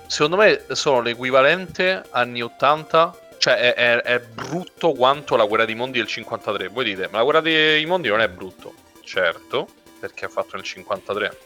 secondo 0.05 0.37
me 0.37 0.65
sono 0.73 1.01
l'equivalente 1.01 2.03
anni 2.11 2.43
80, 2.43 3.17
cioè 3.39 3.55
è, 3.55 3.73
è- 3.73 4.01
è 4.03 4.19
brutto 4.19 4.91
quanto 4.93 5.35
la 5.35 5.45
guerra 5.45 5.65
dei 5.65 5.73
mondi 5.73 5.97
del 5.97 6.07
53. 6.07 6.67
Voi 6.67 6.83
dite, 6.83 7.07
ma 7.07 7.17
la 7.17 7.23
guerra 7.23 7.41
dei 7.41 7.83
mondi 7.87 8.09
non 8.09 8.21
è 8.21 8.29
brutto, 8.29 8.75
certo, 9.03 9.67
perché 9.99 10.27
è 10.27 10.29
fatto 10.29 10.55
nel 10.55 10.63
53. 10.63 11.37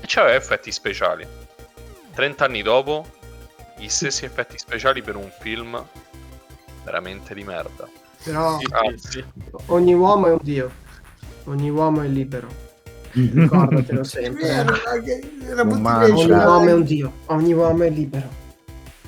E 0.00 0.04
c'aveva 0.06 0.36
effetti 0.36 0.70
speciali. 0.70 1.46
30 2.18 2.44
anni 2.46 2.62
dopo, 2.62 3.06
gli 3.76 3.86
stessi 3.86 4.24
effetti 4.24 4.58
speciali 4.58 5.02
per 5.02 5.14
un 5.14 5.30
film 5.38 5.80
veramente 6.82 7.32
di 7.32 7.44
merda. 7.44 7.88
Però 8.24 8.56
Ah, 8.56 8.92
sì. 8.96 9.24
ogni 9.66 9.94
uomo 9.94 10.26
è 10.26 10.32
un 10.32 10.40
dio, 10.42 10.68
ogni 11.44 11.70
uomo 11.70 12.02
è 12.02 12.08
libero. 12.08 12.48
Ricordatelo 13.12 14.00
È 14.00 14.02
sempre. 14.04 14.64
la 14.64 15.62
Non 15.62 15.86
Ogni 15.86 16.28
uomo 16.32 16.66
è 16.66 16.72
un 16.72 16.82
dio, 16.82 17.12
ogni 17.26 17.52
uomo 17.52 17.84
è 17.84 17.90
libero. 17.90 18.28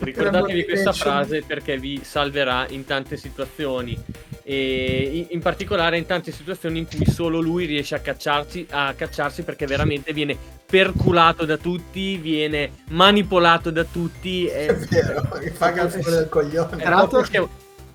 Ricordatevi 0.00 0.64
questa 0.64 0.92
frase 0.92 1.42
perché 1.46 1.78
vi 1.78 2.00
salverà 2.02 2.66
in 2.70 2.84
tante 2.84 3.16
situazioni 3.16 3.98
e 4.42 5.26
in, 5.28 5.40
particolare 5.40 5.98
in 5.98 6.06
tante 6.06 6.32
situazioni 6.32 6.78
in 6.78 6.86
cui 6.86 7.04
solo 7.06 7.40
lui 7.40 7.66
riesce 7.66 7.94
a 7.94 8.00
cacciarsi, 8.00 8.66
a 8.70 8.94
cacciarsi 8.94 9.42
perché 9.42 9.66
veramente 9.66 10.12
viene 10.12 10.36
perculato 10.64 11.44
da 11.44 11.56
tutti, 11.56 12.16
viene 12.16 12.70
manipolato 12.88 13.70
da 13.70 13.84
tutti. 13.84 14.46
È 14.46 14.70
E, 14.70 14.74
vero, 14.88 15.28
che 15.38 15.50
fa 15.50 15.70
il 15.82 15.90
fuori 15.90 16.10
del 16.16 16.28
coglione. 16.28 16.76
Tra 16.78 16.90
l'altro- 16.90 17.26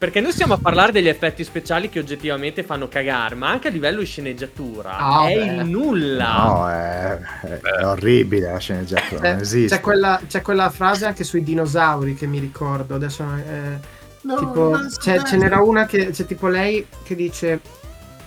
perché, 0.05 0.21
noi 0.21 0.31
stiamo 0.33 0.53
a 0.53 0.59
parlare 0.61 0.91
degli 0.91 1.07
effetti 1.07 1.43
speciali 1.43 1.89
che 1.89 1.97
oggettivamente 1.97 2.61
fanno 2.61 2.87
cagare, 2.87 3.33
ma 3.33 3.49
anche 3.49 3.69
a 3.69 3.71
livello 3.71 4.01
di 4.01 4.05
sceneggiatura 4.05 4.97
Ah, 4.97 5.27
è 5.27 5.35
beh. 5.35 5.43
il 5.45 5.65
nulla. 5.67 6.43
No, 6.43 6.69
è, 6.69 7.19
è- 7.41 7.83
orribile 7.85 8.51
la 8.51 8.59
sceneggiatura, 8.59 9.29
non 9.29 9.39
Eh, 9.39 9.41
esiste. 9.41 9.75
C'è 9.77 9.81
quella, 9.81 10.21
c'è 10.27 10.41
quella 10.43 10.69
frase 10.69 11.05
anche 11.05 11.23
sui 11.23 11.41
dinosauri 11.43 12.13
che 12.13 12.27
mi 12.27 12.37
ricordo. 12.37 12.93
Adesso 12.95 13.23
eh, 13.23 14.03
No, 14.21 14.35
tipo, 14.37 14.77
ce 15.01 15.37
n'era 15.37 15.61
una 15.61 15.85
che 15.87 16.09
c'è 16.11 16.25
tipo 16.25 16.47
lei 16.47 16.85
che 17.03 17.15
dice. 17.15 17.59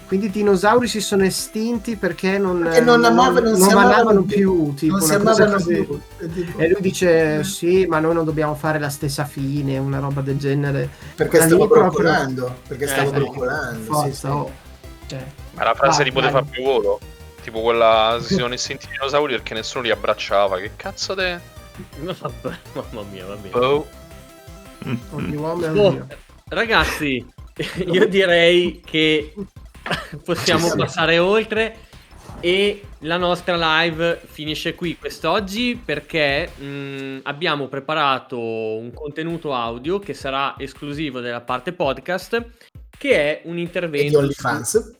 Quindi 0.08 0.26
i 0.26 0.30
dinosauri 0.30 0.88
si 0.88 1.00
sono 1.02 1.22
estinti 1.24 1.96
perché 1.96 2.38
non, 2.38 2.62
Perché 2.62 2.80
non 2.80 3.04
amavano- 3.04 3.50
non 3.50 3.56
si 3.56 3.70
amavano 3.70 3.92
amavano 3.94 4.22
più. 4.22 4.72
tipo 4.74 4.96
non 4.96 5.02
si 5.06 5.14
amavano 5.14 5.52
così. 5.52 5.74
più. 5.84 6.00
E 6.18 6.32
tipo- 6.32 6.58
E 6.58 6.68
lui 6.68 6.80
dice: 6.80 7.44
Sì, 7.44 7.84
ma 7.86 7.98
noi 8.00 8.14
non 8.14 8.24
dobbiamo 8.24 8.54
fare 8.54 8.78
la 8.78 8.88
stessa 8.88 9.26
fine, 9.26 9.76
una 9.76 9.98
roba 9.98 10.22
del 10.22 10.38
genere. 10.38 10.88
Perché 11.14 11.36
stavo 11.42 11.66
proprio- 11.66 11.82
broccolando. 11.82 12.56
Perché 12.66 12.84
Eh, 12.84 12.88
stavo 12.88 13.08
sì. 13.10 13.14
broccolando. 13.16 13.80
sì, 13.80 13.86
Forza, 13.86 14.10
sì. 14.14 14.26
oh. 14.34 14.50
Cioè, 15.06 15.24
Ma 15.52 15.64
la 15.64 15.74
frase 15.74 15.96
Vai, 16.02 16.04
di 16.04 16.12
poter 16.12 16.30
vai. 16.32 16.42
fare 16.42 16.54
più 16.54 16.64
volo? 16.64 17.00
Tipo 17.42 17.60
quella 17.60 18.18
si 18.22 18.34
sono 18.34 18.54
estinti 18.54 18.86
i 18.86 18.90
dinosauri 18.92 19.34
perché 19.34 19.54
nessuno 19.54 19.84
li 19.84 19.90
abbracciava. 19.90 20.58
Che 20.58 20.70
cazzo 20.76 21.14
de... 21.14 21.38
No, 22.00 22.14
vabbè, 22.18 22.56
mamma 22.72 23.06
mia, 23.10 23.26
va 23.26 23.34
bene. 23.36 23.50
Boh. 23.50 23.86
ogni 25.10 25.36
uomo 25.36 25.64
è 25.64 25.68
un 25.68 25.72
dio. 25.74 26.06
ragazzi, 26.48 27.24
io 27.86 28.06
direi 28.08 28.80
che 28.84 29.34
possiamo 30.24 30.74
passare 30.76 31.18
oltre 31.18 31.86
e 32.40 32.82
la 33.00 33.16
nostra 33.16 33.82
live 33.82 34.20
finisce 34.24 34.74
qui 34.74 34.96
quest'oggi 34.96 35.80
perché 35.82 36.50
mh, 36.56 37.20
abbiamo 37.24 37.66
preparato 37.66 38.38
un 38.38 38.92
contenuto 38.92 39.54
audio 39.54 39.98
che 39.98 40.14
sarà 40.14 40.54
esclusivo 40.58 41.20
della 41.20 41.40
parte 41.40 41.72
podcast 41.72 42.46
che 42.96 43.12
è 43.12 43.42
un 43.44 43.52
E 43.52 43.56
di 43.56 43.62
intervento 43.62 44.18
OnlyFans. 44.18 44.96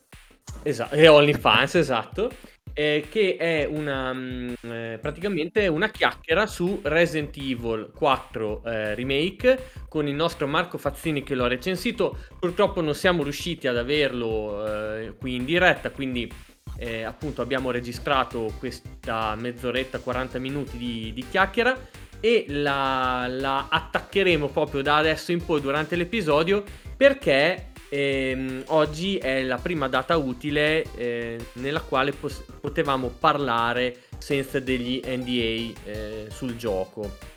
Esatto, 0.63 0.95
e 0.95 1.07
OnlyFans, 1.07 1.75
esatto. 1.75 2.31
Eh, 2.79 3.07
che 3.09 3.35
è 3.35 3.67
una 3.69 4.13
mm, 4.13 4.53
eh, 4.61 4.99
praticamente 5.01 5.67
una 5.67 5.89
chiacchiera 5.89 6.47
su 6.47 6.79
Resident 6.81 7.35
Evil 7.35 7.91
4 7.93 8.63
eh, 8.63 8.95
Remake 8.95 9.71
con 9.89 10.07
il 10.07 10.15
nostro 10.15 10.47
Marco 10.47 10.77
Fazzini 10.77 11.21
che 11.21 11.35
l'ho 11.35 11.47
recensito. 11.47 12.17
Purtroppo 12.39 12.79
non 12.79 12.95
siamo 12.95 13.23
riusciti 13.23 13.67
ad 13.67 13.75
averlo 13.75 14.65
eh, 14.65 15.13
qui 15.19 15.35
in 15.35 15.43
diretta, 15.43 15.91
quindi 15.91 16.31
eh, 16.77 17.03
appunto 17.03 17.41
abbiamo 17.41 17.69
registrato 17.69 18.53
questa 18.57 19.35
mezz'oretta, 19.35 19.99
40 19.99 20.39
minuti 20.39 20.77
di, 20.77 21.11
di 21.13 21.25
chiacchiera 21.29 21.77
e 22.21 22.45
la, 22.47 23.27
la 23.27 23.67
attaccheremo 23.69 24.47
proprio 24.47 24.81
da 24.81 24.95
adesso 24.95 25.33
in 25.33 25.43
poi 25.43 25.59
durante 25.59 25.97
l'episodio 25.97 26.63
perché 26.95 27.68
ehm, 27.89 28.63
oggi 28.67 29.17
è 29.17 29.43
la 29.43 29.57
prima 29.57 29.87
data 29.87 30.15
utile 30.17 30.85
eh, 30.95 31.37
nella 31.53 31.81
quale 31.81 32.11
pos- 32.11 32.43
potevamo 32.59 33.09
parlare 33.09 34.03
senza 34.17 34.59
degli 34.59 35.01
NDA 35.03 35.79
eh, 35.83 36.27
sul 36.29 36.55
gioco. 36.55 37.27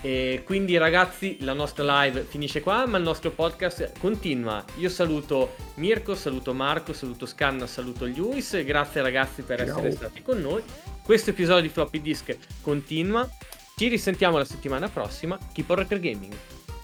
E 0.00 0.42
quindi 0.44 0.76
ragazzi 0.76 1.38
la 1.40 1.54
nostra 1.54 2.02
live 2.02 2.26
finisce 2.28 2.60
qua 2.60 2.84
ma 2.84 2.98
il 2.98 3.02
nostro 3.02 3.30
podcast 3.30 3.98
continua. 3.98 4.62
Io 4.76 4.90
saluto 4.90 5.54
Mirko, 5.76 6.14
saluto 6.14 6.52
Marco, 6.52 6.92
saluto 6.92 7.24
Scanna, 7.24 7.66
saluto 7.66 8.04
Lewis. 8.04 8.62
Grazie 8.64 9.00
ragazzi 9.00 9.40
per 9.40 9.62
essere 9.62 9.92
stati 9.92 10.20
con 10.20 10.42
noi. 10.42 10.62
Questo 11.02 11.30
episodio 11.30 11.62
di 11.62 11.68
Floppy 11.70 12.02
Disk 12.02 12.36
continua. 12.60 13.26
Ci 13.76 13.88
risentiamo 13.88 14.36
la 14.36 14.44
settimana 14.44 14.90
prossima. 14.90 15.38
Keep 15.54 15.70
on 15.70 15.76
Record 15.76 16.00
Gaming. 16.02 16.34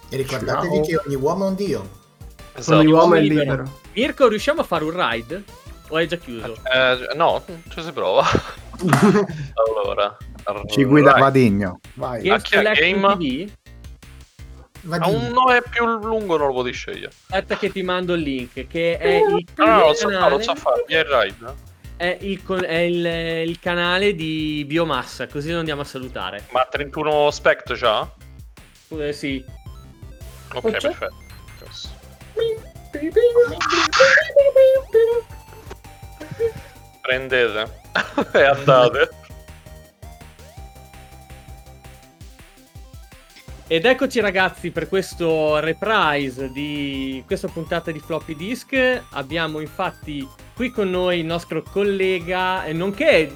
E 0.09 0.17
ricordatevi 0.17 0.77
Ciao. 0.77 0.83
che 0.85 0.97
ogni 1.07 1.15
uomo 1.17 1.45
è 1.45 1.49
un 1.49 1.55
dio. 1.55 2.00
Esatto. 2.55 2.79
Ogni 2.79 2.93
uomo 2.93 3.15
è 3.15 3.21
libero. 3.21 3.41
libero. 3.43 3.81
Mirko, 3.95 4.29
riusciamo 4.29 4.61
a 4.61 4.65
fare 4.65 4.85
un 4.85 4.93
ride? 4.95 5.45
O 5.89 5.99
è 5.99 6.07
già 6.07 6.17
chiuso? 6.17 6.57
Eh, 6.73 7.15
no, 7.17 7.43
ci 7.69 7.83
si 7.83 7.93
prova. 7.93 8.25
allora. 9.55 10.17
Ci 10.69 10.85
guida 10.85 11.13
Vai. 11.13 11.21
Vadigno. 11.21 11.81
Vai. 11.95 12.23
Game 12.23 12.41
game? 12.75 13.01
TV? 13.17 13.51
Va 14.83 14.97
A 14.97 15.09
di- 15.11 15.15
un 15.15 15.29
nome 15.33 15.63
più 15.69 15.85
lungo 15.85 16.37
non 16.39 16.47
lo 16.49 16.53
puoi 16.55 16.73
scegliere. 16.73 17.09
Aspetta 17.29 17.57
che 17.59 17.71
ti 17.71 17.83
mando 17.83 18.15
il 18.15 18.23
link, 18.23 18.67
che 18.67 18.97
è 18.97 19.17
il, 19.17 19.45
Ah, 19.57 19.65
no, 19.79 19.87
lo 19.89 19.95
so 19.95 20.07
canale- 20.09 20.21
fare, 20.23 20.37
lo 20.37 20.43
so 20.43 20.55
fare. 20.55 20.85
Via 20.87 21.01
il 21.01 21.05
ride. 21.07 21.55
è 21.97 22.17
il, 22.23 22.41
è 22.47 22.79
il- 22.79 23.49
il 23.49 23.59
canale 23.61 24.15
di 24.15 24.65
Biomassa, 24.67 25.27
così 25.27 25.51
lo 25.53 25.59
andiamo 25.59 25.83
a 25.83 25.85
salutare. 25.85 26.47
Ma 26.53 26.67
31 26.71 27.31
spect 27.31 27.75
già? 27.75 28.11
Eh, 28.89 29.13
sì. 29.13 29.45
Ok. 30.55 30.71
perfetto. 30.71 31.15
Prendete 37.01 37.71
e 38.33 38.43
andate. 38.43 39.09
Ed 43.69 43.85
eccoci 43.85 44.19
ragazzi 44.19 44.73
per 44.73 44.89
questo 44.89 45.61
reprise 45.61 46.51
di 46.51 47.23
questa 47.25 47.47
puntata 47.47 47.93
di 47.93 48.01
Floppy 48.01 48.35
Disk. 48.35 49.03
Abbiamo 49.13 49.61
infatti 49.61 50.27
qui 50.57 50.71
con 50.71 50.91
noi 50.91 51.21
il 51.21 51.25
nostro 51.25 51.63
collega, 51.63 52.65
nonché, 52.73 53.33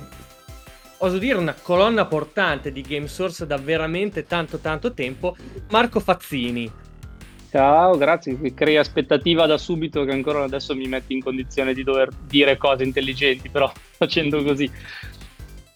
oso 0.99 1.19
dire, 1.19 1.39
una 1.39 1.55
colonna 1.55 2.07
portante 2.07 2.73
di 2.73 2.81
Game 2.81 3.07
Source 3.07 3.47
da 3.47 3.57
veramente 3.59 4.27
tanto 4.27 4.59
tanto 4.59 4.93
tempo, 4.93 5.37
Marco 5.71 6.01
Fazzini. 6.01 6.83
Ciao, 7.55 7.97
grazie, 7.97 8.37
crei 8.53 8.79
aspettativa 8.79 9.47
da 9.47 9.59
subito 9.59 10.03
che 10.05 10.11
ancora 10.11 10.43
adesso 10.43 10.75
mi 10.75 10.89
metti 10.89 11.13
in 11.13 11.23
condizione 11.23 11.73
di 11.73 11.85
dover 11.85 12.09
dire 12.27 12.57
cose 12.57 12.83
intelligenti, 12.83 13.49
però 13.49 13.71
facendo 13.97 14.43
così. 14.43 14.69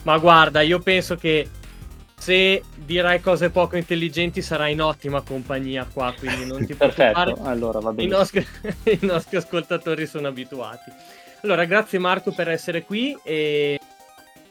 Ma 0.03 0.19
guarda, 0.19 0.61
io 0.61 0.81
penso 0.81 1.15
che 1.15 1.49
se 2.17 2.65
dirai 2.75 3.21
cose 3.21 3.51
poco 3.51 3.77
intelligenti 3.77 4.43
sarai 4.43 4.73
in 4.73 4.83
ottima 4.83 5.21
compagnia 5.23 5.87
qua, 5.93 6.13
quindi 6.19 6.47
non 6.47 6.67
ti 6.67 6.75
Perfetto, 6.75 7.13
preoccupare. 7.23 7.49
allora 7.49 7.79
va 7.79 7.91
I 7.91 7.95
bene. 7.95 8.09
nostri, 8.09 8.45
I 8.83 8.99
nostri 9.03 9.37
ascoltatori 9.37 10.05
sono 10.07 10.27
abituati. 10.27 10.91
Allora, 11.43 11.65
grazie 11.65 12.01
Marco 12.01 12.33
per 12.33 12.49
essere 12.49 12.83
qui 12.83 13.17
e, 13.23 13.79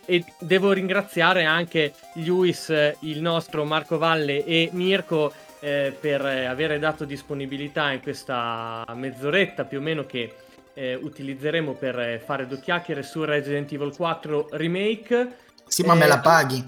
e 0.06 0.24
devo 0.40 0.72
ringraziare 0.72 1.44
anche 1.44 1.92
Luis, 2.26 2.70
il 3.02 3.20
nostro 3.22 3.66
Marco 3.66 3.98
Valle 3.98 4.46
e 4.46 4.70
Mirko 4.72 5.34
eh, 5.60 5.96
per 6.00 6.26
eh, 6.26 6.46
avere 6.46 6.80
dato 6.80 7.06
disponibilità 7.06 7.92
in 7.92 8.02
questa 8.02 8.86
mezz'oretta 8.94 9.66
più 9.66 9.80
o 9.80 9.82
meno 9.82 10.06
che 10.06 10.34
eh, 10.74 10.96
utilizzeremo 10.96 11.74
per 11.74 12.00
eh, 12.00 12.20
fare 12.24 12.46
due 12.46 12.60
chiacchiere 12.60 13.02
su 13.04 13.24
Resident 13.24 13.72
Evil 13.72 13.96
4 13.96 14.50
Remake. 14.52 15.36
Sì, 15.68 15.84
ma 15.84 15.96
me 15.96 16.06
Eh, 16.06 16.08
la 16.08 16.20
paghi? 16.20 16.64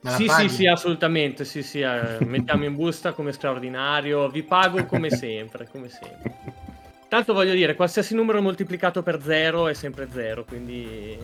Me 0.00 0.10
la 0.10 0.16
sì, 0.16 0.24
paghi? 0.24 0.48
sì, 0.48 0.54
sì, 0.56 0.66
assolutamente. 0.66 1.44
Sì, 1.44 1.62
sì, 1.62 1.80
eh, 1.80 2.18
mettiamo 2.26 2.64
in 2.64 2.74
busta 2.74 3.12
come 3.12 3.32
straordinario. 3.32 4.28
Vi 4.28 4.42
pago 4.42 4.84
come 4.86 5.10
sempre, 5.10 5.68
come 5.70 5.88
sempre. 5.88 6.60
Tanto 7.08 7.34
voglio 7.34 7.52
dire, 7.52 7.74
qualsiasi 7.76 8.14
numero 8.14 8.40
moltiplicato 8.40 9.02
per 9.02 9.22
zero 9.22 9.68
è 9.68 9.74
sempre 9.74 10.08
zero, 10.10 10.44
quindi 10.44 11.16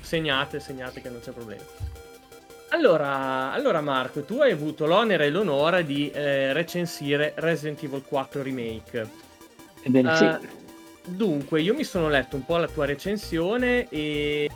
segnate, 0.00 0.60
segnate 0.60 1.00
che 1.00 1.08
non 1.08 1.20
c'è 1.20 1.30
problema. 1.32 1.62
Allora, 2.72 3.52
allora 3.52 3.82
Marco, 3.82 4.22
tu 4.22 4.40
hai 4.40 4.50
avuto 4.52 4.86
l'onere 4.86 5.26
e 5.26 5.30
l'onore 5.30 5.84
di 5.84 6.10
eh, 6.10 6.54
recensire 6.54 7.34
Resident 7.36 7.82
Evil 7.82 8.02
4 8.02 8.42
Remake. 8.42 9.10
Ebbene 9.82 10.16
sì. 10.16 10.24
Eh, 10.24 10.38
dunque, 11.04 11.60
io 11.60 11.74
mi 11.74 11.84
sono 11.84 12.08
letto 12.08 12.36
un 12.36 12.46
po' 12.46 12.56
la 12.56 12.68
tua 12.68 12.86
recensione 12.86 13.88
e, 13.90 14.50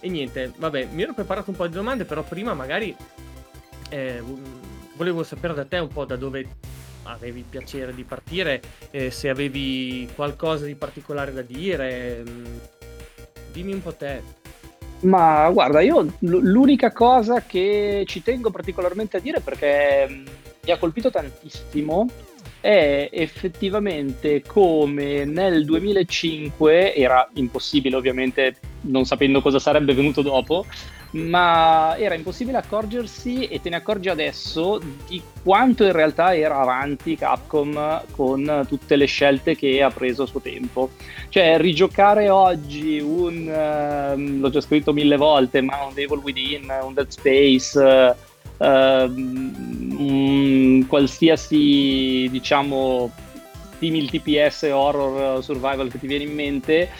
e 0.00 0.08
niente, 0.10 0.52
vabbè, 0.54 0.88
mi 0.92 1.02
ero 1.02 1.14
preparato 1.14 1.48
un 1.48 1.56
po' 1.56 1.66
di 1.66 1.74
domande, 1.74 2.04
però 2.04 2.22
prima 2.22 2.52
magari 2.52 2.94
eh, 3.88 4.22
volevo 4.96 5.22
sapere 5.22 5.54
da 5.54 5.64
te 5.64 5.78
un 5.78 5.88
po' 5.88 6.04
da 6.04 6.16
dove 6.16 6.46
avevi 7.04 7.38
il 7.38 7.46
piacere 7.48 7.94
di 7.94 8.04
partire, 8.04 8.60
eh, 8.90 9.10
se 9.10 9.30
avevi 9.30 10.06
qualcosa 10.14 10.66
di 10.66 10.74
particolare 10.74 11.32
da 11.32 11.42
dire. 11.42 12.22
mm, 12.22 12.56
Dimmi 13.50 13.72
un 13.72 13.82
po' 13.82 13.94
te. 13.94 14.39
Ma 15.02 15.48
guarda, 15.50 15.80
io 15.80 16.06
l'unica 16.20 16.92
cosa 16.92 17.42
che 17.42 18.04
ci 18.06 18.22
tengo 18.22 18.50
particolarmente 18.50 19.16
a 19.16 19.20
dire 19.20 19.40
perché 19.40 20.06
mh, 20.08 20.30
mi 20.64 20.72
ha 20.72 20.78
colpito 20.78 21.10
tantissimo 21.10 22.06
è 22.60 23.08
effettivamente 23.10 24.42
come 24.46 25.24
nel 25.24 25.64
2005 25.64 26.94
era 26.94 27.26
impossibile 27.34 27.96
ovviamente 27.96 28.56
non 28.82 29.06
sapendo 29.06 29.40
cosa 29.40 29.58
sarebbe 29.58 29.94
venuto 29.94 30.20
dopo 30.20 30.66
ma 31.12 31.96
era 31.98 32.14
impossibile 32.14 32.58
accorgersi 32.58 33.46
e 33.46 33.60
te 33.60 33.68
ne 33.68 33.76
accorgi 33.76 34.08
adesso 34.08 34.80
di 35.08 35.20
quanto 35.42 35.84
in 35.84 35.92
realtà 35.92 36.36
era 36.36 36.60
avanti 36.60 37.16
Capcom 37.16 38.02
con 38.12 38.64
tutte 38.68 38.96
le 38.96 39.06
scelte 39.06 39.56
che 39.56 39.82
ha 39.82 39.90
preso 39.90 40.22
a 40.22 40.26
suo 40.26 40.40
tempo. 40.40 40.90
Cioè 41.28 41.58
rigiocare 41.58 42.28
oggi 42.28 43.00
un 43.00 43.48
ehm, 43.48 44.40
l'ho 44.40 44.50
già 44.50 44.60
scritto 44.60 44.92
mille 44.92 45.16
volte 45.16 45.60
ma 45.60 45.84
un 45.84 45.94
Devil 45.94 46.18
Within 46.18 46.72
un 46.82 46.94
Dead 46.94 47.08
Space 47.08 48.28
un 48.60 50.84
qualsiasi 50.86 52.28
diciamo 52.30 53.10
simil 53.78 54.10
TPS 54.10 54.68
horror 54.70 55.42
survival 55.42 55.90
che 55.90 55.98
ti 55.98 56.06
viene 56.06 56.24
in 56.24 56.34
mente 56.34 56.90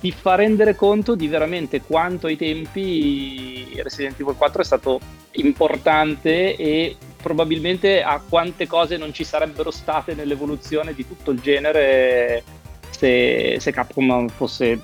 ti 0.00 0.10
fa 0.12 0.34
rendere 0.34 0.74
conto 0.74 1.14
di 1.14 1.28
veramente 1.28 1.80
quanto 1.82 2.26
ai 2.26 2.36
tempi 2.36 3.78
Resident 3.82 4.18
Evil 4.20 4.34
4 4.36 4.62
è 4.62 4.64
stato 4.64 5.00
importante 5.32 6.56
e 6.56 6.96
probabilmente 7.20 8.02
a 8.02 8.20
quante 8.26 8.66
cose 8.66 8.96
non 8.96 9.12
ci 9.12 9.24
sarebbero 9.24 9.70
state 9.70 10.14
nell'evoluzione 10.14 10.94
di 10.94 11.06
tutto 11.06 11.30
il 11.30 11.40
genere 11.40 12.42
se, 12.90 13.58
se 13.60 13.70
Capcom 13.72 14.28
fosse 14.28 14.80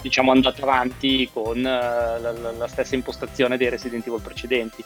diciamo 0.00 0.30
andata 0.30 0.62
avanti 0.62 1.28
con 1.32 1.58
eh, 1.58 1.62
la, 1.62 2.18
la- 2.32 2.52
la 2.52 2.68
stessa 2.68 2.94
impostazione 2.94 3.56
dei 3.56 3.68
Resident 3.68 4.06
Evil 4.06 4.20
precedenti. 4.20 4.84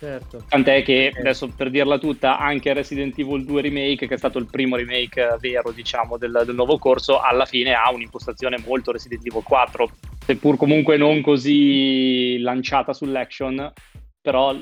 Certo. 0.00 0.44
Tant'è 0.48 0.82
che 0.82 1.12
adesso 1.14 1.46
per 1.54 1.68
dirla 1.68 1.98
tutta, 1.98 2.38
anche 2.38 2.72
Resident 2.72 3.18
Evil 3.18 3.44
2 3.44 3.60
Remake, 3.60 4.06
che 4.06 4.14
è 4.14 4.16
stato 4.16 4.38
il 4.38 4.46
primo 4.46 4.76
remake 4.76 5.20
eh, 5.20 5.36
vero, 5.38 5.72
diciamo, 5.72 6.16
del, 6.16 6.42
del 6.46 6.54
nuovo 6.54 6.78
corso, 6.78 7.20
alla 7.20 7.44
fine 7.44 7.74
ha 7.74 7.92
un'impostazione 7.92 8.56
molto 8.64 8.92
Resident 8.92 9.26
Evil 9.26 9.42
4, 9.42 9.90
seppur 10.24 10.56
comunque 10.56 10.96
non 10.96 11.20
così 11.20 12.38
lanciata 12.38 12.94
sull'action, 12.94 13.70
però 14.22 14.56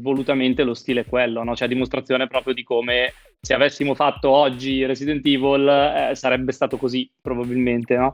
volutamente 0.00 0.62
lo 0.62 0.74
stile 0.74 1.00
è 1.00 1.06
quello, 1.06 1.42
no? 1.42 1.56
Cioè 1.56 1.66
dimostrazione 1.66 2.28
proprio 2.28 2.54
di 2.54 2.62
come 2.62 3.12
se 3.40 3.52
avessimo 3.52 3.96
fatto 3.96 4.30
oggi 4.30 4.86
Resident 4.86 5.26
Evil 5.26 5.68
eh, 5.68 6.14
sarebbe 6.14 6.52
stato 6.52 6.76
così, 6.76 7.10
probabilmente, 7.20 7.96
no? 7.96 8.12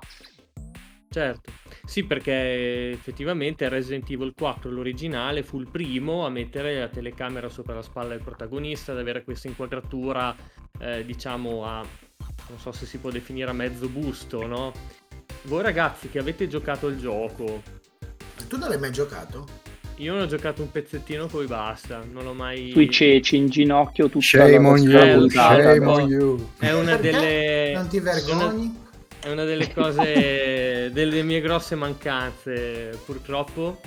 Certo, 1.12 1.50
sì 1.84 2.04
perché 2.04 2.92
effettivamente 2.92 3.68
Resident 3.68 4.08
Evil 4.10 4.32
4, 4.32 4.70
l'originale, 4.70 5.42
fu 5.42 5.58
il 5.58 5.68
primo 5.68 6.24
a 6.24 6.30
mettere 6.30 6.78
la 6.78 6.86
telecamera 6.86 7.48
sopra 7.48 7.74
la 7.74 7.82
spalla 7.82 8.10
del 8.10 8.22
protagonista, 8.22 8.92
ad 8.92 8.98
avere 8.98 9.24
questa 9.24 9.48
inquadratura, 9.48 10.32
eh, 10.78 11.04
diciamo, 11.04 11.66
a, 11.66 11.84
non 12.48 12.58
so 12.60 12.70
se 12.70 12.86
si 12.86 12.98
può 12.98 13.10
definire 13.10 13.50
a 13.50 13.52
mezzo 13.52 13.88
busto, 13.88 14.46
no? 14.46 14.72
Voi 15.42 15.62
ragazzi 15.64 16.08
che 16.10 16.20
avete 16.20 16.46
giocato 16.46 16.86
il 16.86 16.96
gioco, 16.98 17.60
Tu 18.46 18.56
non 18.56 18.68
l'hai 18.68 18.78
mai 18.78 18.92
giocato? 18.92 19.46
io 19.96 20.12
non 20.12 20.22
ho 20.22 20.26
giocato 20.26 20.62
un 20.62 20.70
pezzettino 20.70 21.26
poi 21.26 21.46
basta, 21.46 22.02
non 22.08 22.22
l'ho 22.24 22.32
mai... 22.32 22.70
Sui 22.70 22.88
ceci, 22.88 23.36
in 23.36 23.48
ginocchio, 23.48 24.08
tutta 24.08 24.24
Shame 24.24 24.58
la 24.58 24.68
on 24.68 24.78
you, 24.78 25.18
puntata. 25.18 25.62
shame 25.62 25.78
no. 25.80 25.92
on 25.92 26.08
you. 26.08 26.50
È 26.58 26.72
una 26.72 26.96
Perché? 26.96 27.10
delle... 27.10 27.72
Non 27.74 27.88
ti 27.88 27.96
è 27.96 28.00
una- 28.00 28.12
vergogni? 28.12 28.88
È 29.22 29.30
una 29.30 29.44
delle 29.44 29.72
cose, 29.72 30.90
delle 30.92 31.22
mie 31.22 31.40
grosse 31.40 31.74
mancanze, 31.74 32.98
purtroppo. 33.04 33.80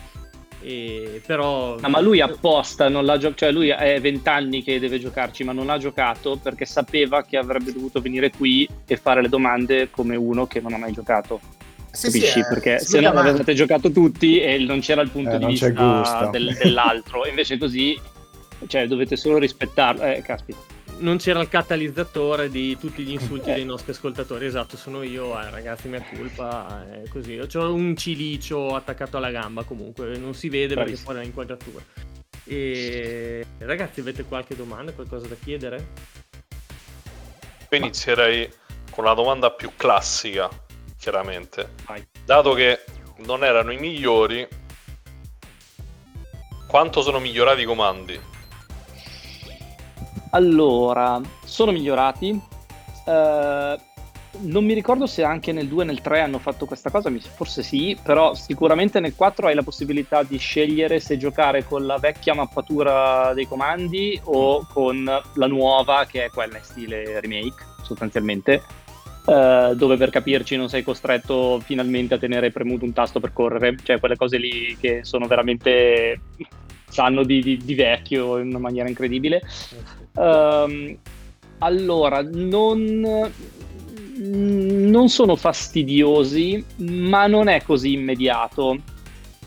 E, 0.62 1.22
però... 1.26 1.78
No, 1.80 1.90
ma 1.90 2.00
lui 2.00 2.22
apposta, 2.22 2.88
non 2.88 3.04
l'ha 3.04 3.18
gio- 3.18 3.34
cioè 3.34 3.52
lui 3.52 3.68
è 3.70 4.00
vent'anni 4.00 4.64
che 4.64 4.80
deve 4.80 4.98
giocarci, 5.00 5.44
ma 5.44 5.52
non 5.52 5.70
ha 5.70 5.78
giocato 5.78 6.38
perché 6.42 6.66
sapeva 6.66 7.24
che 7.24 7.36
avrebbe 7.38 7.74
dovuto 7.74 8.00
venire 8.00 8.30
qui 8.32 8.68
e 8.88 8.96
fare 8.96 9.22
le 9.22 9.28
domande 9.28 9.90
come 9.92 10.16
uno 10.16 10.48
che 10.48 10.62
non 10.62 10.72
ha 10.74 10.78
mai 10.78 10.94
giocato. 10.94 11.42
Sì, 11.92 12.08
Capisci? 12.08 12.28
sì, 12.28 12.40
eh, 12.40 12.46
perché 12.48 12.80
se 12.80 13.00
no 13.02 13.10
avevate 13.10 13.54
giocato 13.54 13.92
tutti 13.92 14.40
e 14.40 14.58
non 14.60 14.80
c'era 14.80 15.02
il 15.02 15.10
punto 15.10 15.36
Eh, 15.36 15.38
di 15.40 15.46
vista 15.48 16.30
del- 16.32 16.56
dell'altro. 16.58 17.28
Invece 17.28 17.58
così, 17.58 18.00
cioè, 18.68 18.88
dovete 18.88 19.16
solo 19.18 19.38
rispettarlo. 19.40 20.02
Eh, 20.04 20.22
caspita. 20.24 20.60
Non 21.04 21.18
c'era 21.18 21.42
il 21.42 21.50
catalizzatore 21.50 22.50
di 22.50 22.78
tutti 22.78 23.04
gli 23.04 23.12
insulti 23.12 23.50
Eh. 23.50 23.56
dei 23.56 23.66
nostri 23.66 23.92
ascoltatori. 23.92 24.46
Esatto, 24.46 24.78
sono 24.78 25.04
io, 25.04 25.38
eh, 25.38 25.50
ragazzi, 25.50 25.90
mia 25.90 26.02
colpa. 26.02 26.86
È 27.04 27.10
così. 27.10 27.38
Ho 27.38 27.74
un 27.74 27.98
cilicio 27.98 28.74
attaccato 28.74 29.18
alla 29.18 29.30
gamba 29.30 29.64
comunque, 29.64 30.18
non 30.18 30.34
si 30.34 30.48
vede 30.48 30.76
perché 30.76 30.92
Bravissimo. 30.92 31.10
fuori 31.10 31.26
l'inquadratura. 31.26 31.84
E 32.46 33.46
ragazzi, 33.58 34.00
avete 34.00 34.24
qualche 34.24 34.56
domanda, 34.56 34.94
qualcosa 34.94 35.28
da 35.28 35.36
chiedere? 35.36 35.88
Io 37.70 37.78
inizierei 37.78 38.50
con 38.90 39.04
la 39.04 39.14
domanda 39.14 39.52
più 39.52 39.72
classica, 39.76 40.50
chiaramente. 40.98 41.72
Vai. 41.86 42.02
Dato 42.24 42.54
che 42.54 42.80
non 43.26 43.44
erano 43.44 43.72
i 43.74 43.78
migliori, 43.78 44.48
quanto 46.66 47.02
sono 47.02 47.20
migliorati 47.20 47.62
i 47.62 47.66
comandi? 47.66 48.32
Allora, 50.34 51.22
sono 51.46 51.72
migliorati. 51.72 52.40
Eh, 53.06 53.78
non 54.36 54.66
mi 54.66 54.74
ricordo 54.74 55.06
se 55.06 55.24
anche 55.24 55.52
nel 55.52 55.68
2 55.68 55.84
e 55.84 55.86
nel 55.86 56.02
3 56.02 56.22
hanno 56.22 56.40
fatto 56.40 56.66
questa 56.66 56.90
cosa, 56.90 57.12
forse 57.36 57.62
sì, 57.62 57.96
però 58.02 58.34
sicuramente 58.34 59.00
nel 59.00 59.16
4 59.16 59.48
hai 59.48 59.54
la 59.54 59.62
possibilità 59.62 60.24
di 60.24 60.38
scegliere 60.38 61.00
se 61.00 61.18
giocare 61.18 61.64
con 61.66 61.86
la 61.86 62.00
vecchia 62.00 62.34
mappatura 62.34 63.32
dei 63.36 63.48
comandi 63.48 64.20
o 64.24 64.66
con 64.72 65.04
la 65.04 65.48
nuova, 65.48 66.06
che 66.06 66.26
è 66.26 66.30
quella 66.30 66.58
in 66.58 66.64
stile 66.64 67.20
remake, 67.20 67.64
sostanzialmente, 67.84 68.64
eh, 69.28 69.74
dove 69.76 69.98
per 69.98 70.10
capirci 70.10 70.56
non 70.56 70.68
sei 70.68 70.82
costretto 70.82 71.60
finalmente 71.60 72.16
a 72.16 72.18
tenere 72.18 72.52
premuto 72.52 72.86
un 72.86 72.94
tasto 72.94 73.20
per 73.20 73.34
correre, 73.34 73.76
cioè 73.84 74.00
quelle 74.00 74.16
cose 74.16 74.38
lì 74.38 74.76
che 74.80 75.02
sono 75.04 75.28
veramente 75.28 76.20
sanno 76.90 77.24
di, 77.24 77.42
di- 77.42 77.58
di 77.58 77.76
vecchio 77.76 78.40
in 78.40 78.48
una 78.48 78.60
maniera 78.60 78.90
incredibile. 78.90 79.42
Ehm, 80.18 80.98
allora, 81.60 82.22
non, 82.22 83.32
non 84.18 85.10
sono 85.10 85.36
fastidiosi, 85.36 86.64
ma 86.78 87.28
non 87.28 87.48
è 87.48 87.62
così 87.64 87.94
immediato. 87.94 88.78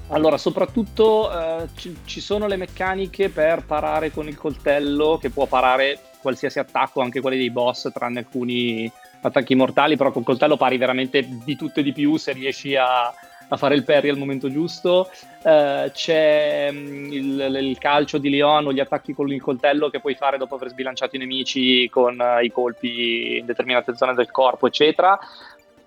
Allora, 0.08 0.38
soprattutto 0.38 1.30
eh, 1.32 1.68
ci, 1.76 1.96
ci 2.04 2.20
sono 2.20 2.46
le 2.46 2.56
meccaniche 2.56 3.28
per 3.28 3.64
parare 3.64 4.10
con 4.12 4.28
il 4.28 4.36
coltello, 4.36 5.18
che 5.20 5.30
può 5.30 5.46
parare 5.46 6.00
qualsiasi 6.20 6.58
attacco, 6.58 7.00
anche 7.00 7.20
quelli 7.20 7.36
dei 7.36 7.50
boss, 7.50 7.90
tranne 7.92 8.20
alcuni 8.20 8.90
attacchi 9.20 9.54
mortali, 9.54 9.96
però 9.96 10.12
col 10.12 10.24
coltello 10.24 10.56
pari 10.56 10.76
veramente 10.76 11.26
di 11.44 11.56
tutto 11.56 11.80
e 11.80 11.82
di 11.82 11.92
più 11.92 12.16
se 12.16 12.32
riesci 12.32 12.76
a, 12.76 13.12
a 13.48 13.56
fare 13.56 13.74
il 13.74 13.84
parry 13.84 14.08
al 14.08 14.18
momento 14.18 14.50
giusto. 14.50 15.10
Uh, 15.42 15.90
c'è 15.92 16.68
um, 16.70 17.12
il, 17.12 17.56
il, 17.60 17.78
calcio 17.78 18.18
di 18.18 18.30
Leon 18.30 18.66
o 18.66 18.72
gli 18.72 18.80
attacchi 18.80 19.14
con 19.14 19.30
il 19.30 19.40
coltello 19.40 19.90
che 19.90 20.00
puoi 20.00 20.16
fare 20.16 20.38
dopo 20.38 20.56
aver 20.56 20.70
sbilanciato 20.70 21.14
i 21.14 21.20
nemici 21.20 21.88
con 21.88 22.18
uh, 22.18 22.42
i 22.42 22.50
colpi 22.50 23.38
in 23.38 23.46
determinate 23.46 23.94
zone 23.96 24.14
del 24.14 24.30
corpo, 24.30 24.66
eccetera 24.66 25.18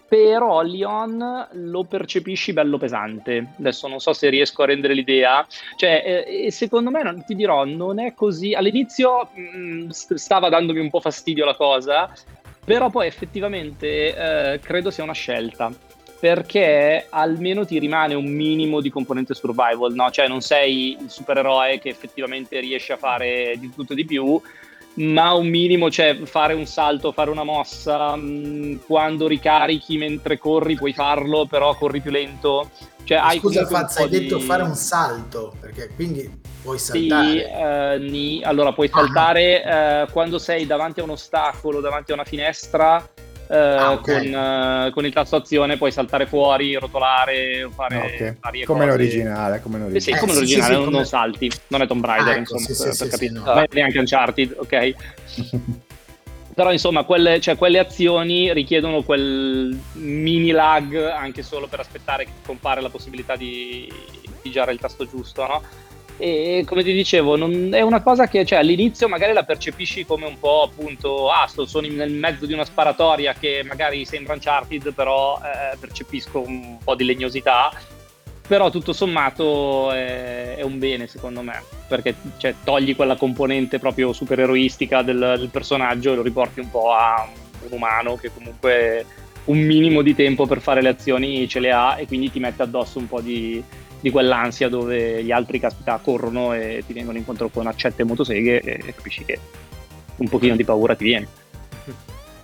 però 0.10 0.64
Leon 0.64 1.48
lo 1.52 1.84
percepisci 1.84 2.52
bello 2.52 2.80
pesante. 2.80 3.54
Adesso 3.60 3.88
non 3.88 4.00
so 4.00 4.12
se 4.12 4.28
riesco 4.30 4.64
a 4.64 4.66
rendere 4.66 4.96
l'idea. 4.96 5.46
Cioè, 5.78 6.26
eh, 6.28 6.52
secondo 6.52 6.90
me, 6.90 7.04
non, 7.04 7.24
ti 7.24 7.36
dirò, 7.36 7.64
non 7.64 8.00
è 8.00 8.16
così. 8.16 8.56
All'inizio 8.56 9.30
mh, 9.32 9.58
mm, 9.58 9.90
stava 9.90 10.50
dandomi 10.50 10.80
un 10.80 10.90
po' 10.90 11.00
fastidio 11.00 11.46
la 11.46 11.54
cosa, 11.54 12.12
però 12.66 12.90
poi 12.90 13.06
effettivamente 13.06 14.54
eh, 14.54 14.60
credo 14.60 14.90
sia 14.90 15.04
una 15.04 15.14
scelta. 15.14 15.72
Perché 16.20 17.06
almeno 17.10 17.66
ti 17.66 17.80
rimane 17.80 18.14
un 18.14 18.26
minimo 18.26 18.82
di 18.82 18.90
componente 18.90 19.34
survival, 19.34 19.94
no? 19.94 20.12
Cioè, 20.12 20.28
non 20.28 20.42
sei 20.42 20.98
il 21.00 21.10
supereroe 21.10 21.80
che 21.80 21.90
effettivamente 21.90 22.60
riesce 22.60 22.94
a 22.94 22.98
fare 22.98 23.56
di 23.58 23.72
tutto 23.74 23.94
e 23.94 23.96
di 23.96 24.06
più, 24.06 24.42
ma 24.96 25.34
un 25.34 25.48
minimo, 25.48 25.90
cioè 25.90 26.18
fare 26.24 26.54
un 26.54 26.66
salto, 26.66 27.12
fare 27.12 27.30
una 27.30 27.44
mossa, 27.44 28.16
mh, 28.16 28.22
mm, 28.22 28.76
quando 28.86 29.28
ricarichi 29.28 29.98
mentre 29.98 30.38
corri 30.38 30.76
puoi 30.76 30.94
farlo, 30.94 31.46
però 31.46 31.76
corri 31.76 32.02
più 32.02 32.12
lento. 32.12 32.70
Cioè, 33.04 33.22
Scusa 33.38 33.66
Fazza, 33.66 34.04
hai 34.04 34.10
di... 34.10 34.20
detto 34.20 34.40
fare 34.40 34.64
un 34.64 34.76
salto, 34.76 35.56
perché 35.60 35.90
quindi 35.96 36.30
puoi 36.62 36.78
saltare. 36.78 37.32
Sì, 37.32 37.40
eh, 37.40 37.98
ni... 38.12 38.44
allora 38.44 38.74
puoi 38.74 38.90
saltare 38.90 39.64
ah. 39.64 40.02
eh, 40.02 40.08
quando 40.12 40.38
sei 40.38 40.66
davanti 40.66 41.00
a 41.00 41.04
un 41.04 41.12
ostacolo, 41.12 41.80
davanti 41.80 42.12
a 42.12 42.16
una 42.16 42.26
finestra, 42.26 43.08
eh, 43.52 43.58
ah, 43.58 43.94
okay. 43.94 44.32
con, 44.32 44.40
uh, 44.40 44.92
con, 44.92 45.06
il 45.06 45.12
tasto 45.12 45.36
azione 45.36 45.76
puoi 45.76 45.92
saltare 45.92 46.28
fuori, 46.28 46.76
rotolare, 46.76 47.68
fare 47.74 47.98
okay. 47.98 48.38
varie 48.40 48.66
come 48.66 48.86
cose. 48.86 48.92
L'originale, 48.92 49.60
come 49.60 49.80
l'originale. 49.80 50.00
sì, 50.00 50.12
come 50.20 50.32
eh, 50.32 50.36
l'originale, 50.36 50.66
sì, 50.66 50.74
sì, 50.74 50.84
non, 50.84 50.92
come... 50.92 51.06
salti, 51.06 51.52
non 51.68 51.82
è 51.82 51.88
Tomb 51.88 52.06
Raider, 52.06 52.28
ah, 52.28 52.38
ecco, 52.38 52.58
insomma, 52.58 52.90
per, 52.90 52.98
per 52.98 53.08
capire. 53.08 53.32
No. 53.32 53.44
Non 53.44 53.58
è 53.58 53.68
neanche 53.72 53.98
Uncharted, 53.98 54.56
ok? 54.56 54.94
Però 56.54 56.72
insomma, 56.72 57.06
quelle, 57.06 57.40
cioè, 57.40 57.56
quelle, 57.56 57.80
azioni 57.80 58.54
richiedono 58.54 59.02
quel 59.02 59.80
mini 59.94 60.52
lag 60.52 60.94
anche 60.96 61.42
solo 61.42 61.68
per 61.68 61.80
aspettare 61.80 62.26
che 62.26 62.32
compare 62.46 62.82
la 62.82 62.90
possibilità 62.90 63.36
di 63.36 63.92
pigiare 64.42 64.74
il 64.74 64.80
tasto 64.80 65.08
giusto, 65.08 65.48
no? 65.48 65.64
E 66.22 66.64
come 66.66 66.84
ti 66.84 66.92
dicevo, 66.92 67.38
non, 67.38 67.70
è 67.74 67.80
una 67.80 68.02
cosa 68.02 68.28
che 68.28 68.46
cioè, 68.46 68.60
all'inizio 68.60 69.08
magari 69.08 69.32
la 69.32 69.44
percepisci 69.44 70.06
come 70.06 70.26
un 70.26 70.38
po' 70.38 70.64
appunto, 70.64 71.32
ah, 71.32 71.48
sto, 71.48 71.66
sono 71.66 71.88
nel 71.88 72.12
mezzo 72.12 72.46
di 72.46 72.52
una 72.52 72.66
sparatoria 72.66 73.34
che 73.34 73.64
magari 73.66 74.04
sembra 74.04 74.34
Uncharted, 74.34 74.94
però 74.94 75.38
eh, 75.38 75.78
percepisco 75.78 76.42
un 76.46 76.78
po' 76.84 76.96
di 76.96 77.06
legnosità. 77.06 77.72
Però 78.46 78.70
tutto 78.70 78.92
sommato 78.92 79.92
è, 79.92 80.56
è 80.58 80.62
un 80.64 80.78
bene 80.78 81.08
secondo 81.08 81.42
me, 81.42 81.64
perché 81.88 82.16
cioè, 82.38 82.54
togli 82.66 82.98
quella 82.98 83.16
componente 83.16 83.80
proprio 83.80 84.12
supereroistica 84.12 85.02
del, 85.02 85.36
del 85.38 85.50
personaggio 85.50 86.12
e 86.12 86.16
lo 86.16 86.22
riporti 86.22 86.60
un 86.60 86.70
po' 86.70 86.92
a 86.92 87.30
un 87.62 87.72
umano 87.72 88.16
che 88.16 88.30
comunque 88.34 89.06
un 89.46 89.60
minimo 89.60 90.02
di 90.02 90.16
tempo 90.16 90.46
per 90.46 90.62
fare 90.62 90.82
le 90.82 90.90
azioni 90.90 91.48
ce 91.48 91.60
le 91.60 91.72
ha 91.72 92.00
e 92.00 92.08
quindi 92.08 92.32
ti 92.32 92.40
mette 92.40 92.64
addosso 92.64 93.00
un 93.00 93.08
po' 93.08 93.22
di, 93.22 93.64
di 94.00 94.12
quell'ansia 94.12 94.70
dove 94.70 95.24
gli 95.24 95.32
altri 95.32 95.60
caspita 95.60 96.00
corrono 96.02 96.54
e 96.54 96.84
ti 96.86 96.94
vengono 96.94 97.18
incontro 97.18 97.50
con 97.50 97.68
accette 97.68 98.02
e 98.02 98.06
motoseghe 98.06 98.62
e 98.62 98.94
capisci 98.94 99.26
che 99.26 99.40
un 100.18 100.30
pochino 100.30 100.56
di 100.56 100.64
paura 100.64 100.96
ti 100.96 101.04
viene. 101.04 101.28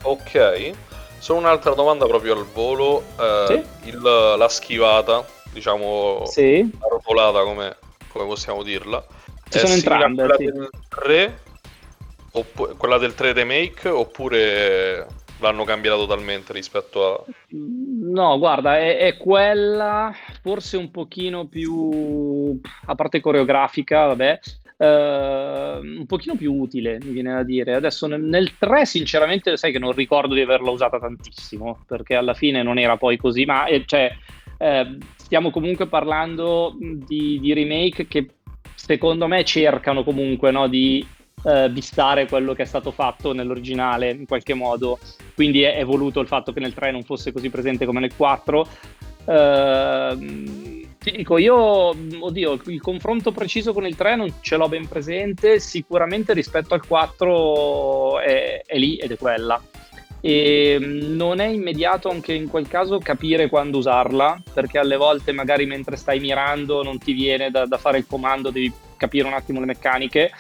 Ok, 0.04 0.72
solo 1.18 1.40
un'altra 1.40 1.74
domanda 1.74 2.06
proprio 2.06 2.34
al 2.38 2.46
volo, 2.46 3.04
eh, 3.20 3.46
sì? 3.82 3.90
il, 3.90 4.02
la 4.02 4.48
schivata, 4.50 5.26
diciamo 5.52 6.24
sì. 6.26 6.70
arrotolata 6.80 7.42
come, 7.44 7.76
come 8.10 8.26
possiamo 8.26 8.62
dirla, 8.64 9.04
ci 9.50 9.60
sono 9.60 9.74
entrambe. 9.74 10.26
Quella, 10.26 10.36
sì. 10.36 10.46
del 10.46 10.70
3, 10.90 11.40
opp- 12.32 12.78
quella 12.78 12.98
del 12.98 13.16
3 13.16 13.34
remake 13.34 13.90
oppure 13.90 15.08
l'hanno 15.40 15.64
cambiata 15.64 15.98
totalmente 15.98 16.54
rispetto 16.54 17.14
a... 17.14 17.24
No, 17.50 18.38
guarda, 18.38 18.78
è, 18.78 18.98
è, 18.98 19.18
quella 19.18 20.14
forse 20.42 20.78
un 20.78 20.92
pochino 20.92 21.48
più, 21.48 22.60
a 22.86 22.96
parte 22.96 23.20
coreografica, 23.20 24.06
vabbè, 24.08 24.40
eh, 24.78 25.80
un 25.82 26.06
pochino 26.06 26.36
più 26.36 26.54
utile, 26.54 27.00
mi 27.02 27.12
viene 27.12 27.34
da 27.34 27.44
dire. 27.44 27.76
Adesso 27.76 28.08
nel, 28.08 28.22
nel 28.22 28.58
3 28.58 28.86
sinceramente 28.86 29.58
sai 29.58 29.72
che 29.72 29.80
non 29.80 29.92
ricordo 29.92 30.34
di 30.34 30.42
averla 30.42 30.70
usata 30.70 31.00
tantissimo, 31.00 31.84
perché 31.88 32.16
alla 32.16 32.34
fine 32.34 32.64
non 32.64 32.78
era 32.78 32.98
poi 32.98 33.18
così, 33.18 33.46
ma 33.46 33.66
eh, 33.66 33.84
cioè, 33.86 34.12
eh, 34.58 34.98
stiamo 35.16 35.50
comunque 35.52 35.88
parlando 35.88 36.76
di, 36.80 37.40
di 37.40 37.54
remake 37.54 38.08
che 38.08 38.28
secondo 38.76 39.28
me 39.28 39.44
cercano 39.44 40.04
comunque 40.04 40.52
no, 40.52 40.68
di 40.68 41.06
eh, 41.46 41.70
vistare 41.70 42.28
quello 42.28 42.54
che 42.54 42.64
è 42.64 42.66
stato 42.66 42.92
fatto 42.92 43.32
nell'originale 43.32 44.10
in 44.10 44.26
qualche 44.26 44.56
modo. 44.56 44.98
Quindi 45.36 45.62
è, 45.62 45.76
è, 45.76 45.86
voluto 45.86 46.20
il 46.20 46.28
fatto 46.28 46.52
che 46.52 46.60
nel 46.60 46.74
3 46.74 46.92
non 46.92 47.04
fosse 47.04 47.32
così 47.32 47.50
presente 47.50 47.86
come 47.86 48.00
nel 48.00 48.16
4. 48.16 48.68
Eh, 49.28 50.18
ti 50.98 51.12
dico, 51.12 51.38
io, 51.38 51.56
oddio, 51.56 52.60
il 52.66 52.82
confronto 52.82 53.32
preciso 53.32 53.74
con 53.74 53.86
il 53.86 53.96
3 53.96 54.16
non 54.16 54.34
ce 54.42 54.56
l'ho 54.56 54.68
ben 54.68 54.88
presente, 54.88 55.60
sicuramente 55.60 56.34
rispetto 56.34 56.74
al 56.74 56.86
4 56.86 58.20
è, 58.22 58.64
è 58.66 58.78
lì 58.78 58.96
ed 58.98 59.12
è 59.12 59.18
quella. 59.18 59.62
E 60.22 60.80
non 60.80 61.40
è 61.40 61.46
immediato 61.46 62.10
anche 62.10 62.34
in 62.34 62.48
quel 62.48 62.68
caso 62.68 62.98
capire 62.98 63.50
quando 63.50 63.78
usarla, 63.78 64.42
perché 64.52 64.80
alle 64.80 64.98
volte 64.98 65.32
magari 65.32 65.68
mentre 65.68 65.96
stai 65.96 66.20
mirando 66.20 66.82
non 66.82 66.98
ti 66.98 67.14
viene 67.14 67.52
da, 67.52 67.68
da 67.68 67.78
fare 67.78 68.00
il 68.00 68.08
comando, 68.08 68.50
devi 68.50 68.74
capire 68.98 69.28
un 69.28 69.34
attimo 69.34 69.60
le 69.60 69.68
meccaniche 69.68 70.32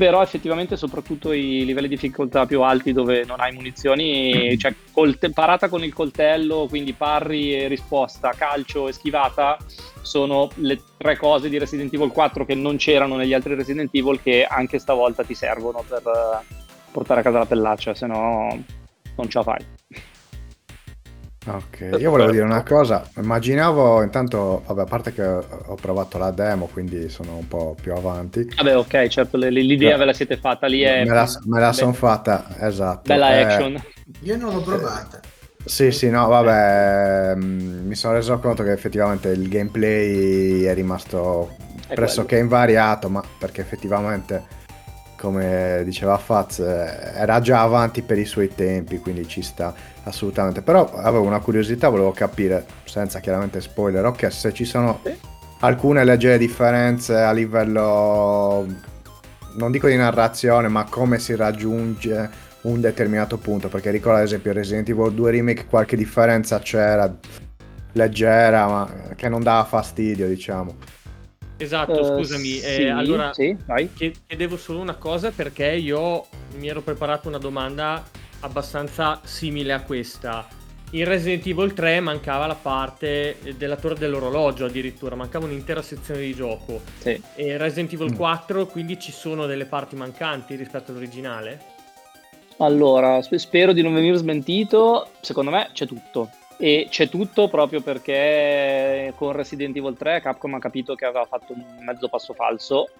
però 0.00 0.22
effettivamente 0.22 0.78
soprattutto 0.78 1.30
i 1.30 1.62
livelli 1.66 1.86
di 1.86 1.96
difficoltà 1.96 2.46
più 2.46 2.62
alti 2.62 2.94
dove 2.94 3.22
non 3.26 3.38
hai 3.38 3.52
munizioni, 3.52 4.56
cioè 4.56 4.74
colte- 4.92 5.28
parata 5.28 5.68
con 5.68 5.84
il 5.84 5.92
coltello, 5.92 6.64
quindi 6.70 6.94
parri 6.94 7.54
e 7.54 7.68
risposta, 7.68 8.32
calcio 8.34 8.88
e 8.88 8.92
schivata, 8.92 9.58
sono 10.00 10.48
le 10.54 10.80
tre 10.96 11.18
cose 11.18 11.50
di 11.50 11.58
Resident 11.58 11.92
Evil 11.92 12.12
4 12.12 12.46
che 12.46 12.54
non 12.54 12.78
c'erano 12.78 13.16
negli 13.16 13.34
altri 13.34 13.54
Resident 13.54 13.90
Evil 13.92 14.22
che 14.22 14.46
anche 14.48 14.78
stavolta 14.78 15.22
ti 15.22 15.34
servono 15.34 15.84
per 15.86 16.00
portare 16.90 17.20
a 17.20 17.22
casa 17.22 17.36
la 17.40 17.44
pellaccia, 17.44 17.94
se 17.94 18.06
no 18.06 18.64
non 19.16 19.28
ce 19.28 19.36
la 19.36 19.44
fai. 19.44 19.66
Ok, 21.46 21.96
io 21.98 22.10
volevo 22.10 22.30
dire 22.30 22.44
una 22.44 22.62
cosa, 22.62 23.08
immaginavo 23.16 24.02
intanto, 24.02 24.62
vabbè, 24.66 24.82
a 24.82 24.84
parte 24.84 25.14
che 25.14 25.24
ho 25.24 25.74
provato 25.74 26.18
la 26.18 26.30
demo, 26.32 26.66
quindi 26.66 27.08
sono 27.08 27.36
un 27.36 27.48
po' 27.48 27.74
più 27.80 27.94
avanti. 27.94 28.46
Vabbè, 28.56 28.76
ok, 28.76 29.06
certo, 29.08 29.38
l'idea 29.38 29.96
ve 29.96 30.04
la 30.04 30.12
siete 30.12 30.36
fatta 30.36 30.66
lì 30.66 30.82
è... 30.82 31.02
Me 31.02 31.14
la, 31.14 31.26
me 31.46 31.60
la 31.60 31.72
sono 31.72 31.94
fatta, 31.94 32.46
esatto. 32.58 33.02
Bella 33.06 33.38
eh, 33.38 33.42
action. 33.42 33.82
Io 34.20 34.36
non 34.36 34.52
l'ho 34.52 34.60
provata. 34.60 35.20
Sì, 35.64 35.90
sì, 35.92 36.10
no, 36.10 36.26
vabbè, 36.26 37.36
mm, 37.36 37.86
mi 37.86 37.94
sono 37.94 38.14
reso 38.14 38.38
conto 38.38 38.62
che 38.62 38.72
effettivamente 38.72 39.30
il 39.30 39.48
gameplay 39.48 40.62
è 40.62 40.74
rimasto 40.74 41.56
è 41.86 41.94
pressoché 41.94 42.36
invariato, 42.36 43.08
ma 43.08 43.22
perché 43.38 43.62
effettivamente 43.62 44.58
come 45.20 45.82
diceva 45.84 46.16
Faz, 46.16 46.60
eh, 46.60 47.12
era 47.14 47.40
già 47.40 47.60
avanti 47.60 48.00
per 48.00 48.16
i 48.16 48.24
suoi 48.24 48.48
tempi, 48.54 48.98
quindi 48.98 49.28
ci 49.28 49.42
sta 49.42 49.74
assolutamente. 50.04 50.62
Però 50.62 50.90
avevo 50.94 51.24
una 51.24 51.40
curiosità, 51.40 51.90
volevo 51.90 52.12
capire, 52.12 52.64
senza 52.84 53.20
chiaramente 53.20 53.60
spoiler, 53.60 54.06
ok, 54.06 54.32
se 54.32 54.54
ci 54.54 54.64
sono 54.64 55.02
alcune 55.60 56.04
leggere 56.04 56.38
differenze 56.38 57.16
a 57.16 57.32
livello, 57.32 58.66
non 59.56 59.70
dico 59.70 59.88
di 59.88 59.96
narrazione, 59.96 60.68
ma 60.68 60.84
come 60.84 61.18
si 61.18 61.36
raggiunge 61.36 62.48
un 62.62 62.80
determinato 62.80 63.36
punto, 63.36 63.68
perché 63.68 63.90
ricordo 63.90 64.20
ad 64.20 64.24
esempio 64.24 64.54
Resident 64.54 64.88
Evil 64.88 65.12
2 65.12 65.30
Remake 65.32 65.66
qualche 65.66 65.96
differenza 65.96 66.58
c'era, 66.60 67.14
leggera, 67.92 68.66
ma 68.66 68.90
che 69.14 69.28
non 69.28 69.42
dava 69.42 69.64
fastidio, 69.64 70.26
diciamo. 70.26 70.76
Esatto, 71.62 72.00
uh, 72.00 72.16
scusami. 72.16 72.58
Eh, 72.60 72.74
sì, 72.74 72.84
allora, 72.86 73.32
sì, 73.34 73.56
chiedevo 74.26 74.56
solo 74.56 74.80
una 74.80 74.94
cosa 74.94 75.30
perché 75.30 75.70
io 75.72 76.26
mi 76.56 76.68
ero 76.68 76.80
preparato 76.80 77.28
una 77.28 77.38
domanda 77.38 78.02
abbastanza 78.40 79.20
simile 79.24 79.74
a 79.74 79.82
questa. 79.82 80.46
In 80.92 81.04
Resident 81.04 81.46
Evil 81.46 81.72
3 81.74 82.00
mancava 82.00 82.46
la 82.46 82.56
parte 82.56 83.36
della 83.56 83.76
torre 83.76 83.96
dell'orologio 83.96 84.64
addirittura, 84.64 85.14
mancava 85.14 85.44
un'intera 85.44 85.82
sezione 85.82 86.20
di 86.20 86.34
gioco. 86.34 86.80
Sì. 86.98 87.20
E 87.36 87.50
in 87.52 87.58
Resident 87.58 87.92
Evil 87.92 88.16
4 88.16 88.66
quindi 88.66 88.98
ci 88.98 89.12
sono 89.12 89.46
delle 89.46 89.66
parti 89.66 89.96
mancanti 89.96 90.56
rispetto 90.56 90.92
all'originale? 90.92 91.78
Allora, 92.56 93.20
spero 93.22 93.72
di 93.72 93.82
non 93.82 93.94
venire 93.94 94.16
smentito, 94.16 95.10
secondo 95.20 95.50
me 95.50 95.70
c'è 95.72 95.86
tutto 95.86 96.30
e 96.62 96.88
c'è 96.90 97.08
tutto 97.08 97.48
proprio 97.48 97.80
perché 97.80 99.14
con 99.16 99.32
Resident 99.32 99.74
Evil 99.74 99.96
3 99.96 100.20
Capcom 100.20 100.52
ha 100.54 100.58
capito 100.58 100.94
che 100.94 101.06
aveva 101.06 101.24
fatto 101.24 101.54
un 101.54 101.64
mezzo 101.80 102.08
passo 102.08 102.34
falso. 102.34 102.90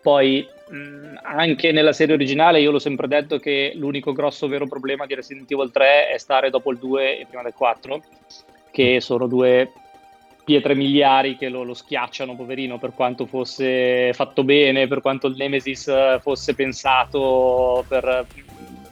Poi 0.00 0.46
mh, 0.68 1.18
anche 1.22 1.72
nella 1.72 1.92
serie 1.92 2.14
originale 2.14 2.60
io 2.60 2.70
l'ho 2.70 2.78
sempre 2.78 3.08
detto 3.08 3.40
che 3.40 3.72
l'unico 3.74 4.12
grosso 4.12 4.46
vero 4.46 4.68
problema 4.68 5.06
di 5.06 5.14
Resident 5.16 5.50
Evil 5.50 5.72
3 5.72 6.10
è 6.10 6.18
stare 6.18 6.50
dopo 6.50 6.70
il 6.70 6.78
2 6.78 7.18
e 7.18 7.26
prima 7.26 7.42
del 7.42 7.54
4, 7.54 8.00
che 8.70 9.00
sono 9.00 9.26
due 9.26 9.72
pietre 10.44 10.76
miliari 10.76 11.36
che 11.36 11.48
lo, 11.48 11.64
lo, 11.64 11.74
schiacciano, 11.74 12.36
poverino, 12.36 12.78
per 12.78 12.92
quanto 12.94 13.26
fosse 13.26 14.12
fatto 14.12 14.44
bene, 14.44 14.86
per 14.86 15.00
quanto 15.00 15.26
il 15.26 15.34
Nemesis 15.36 16.20
fosse 16.20 16.54
pensato 16.54 17.84
per 17.88 18.26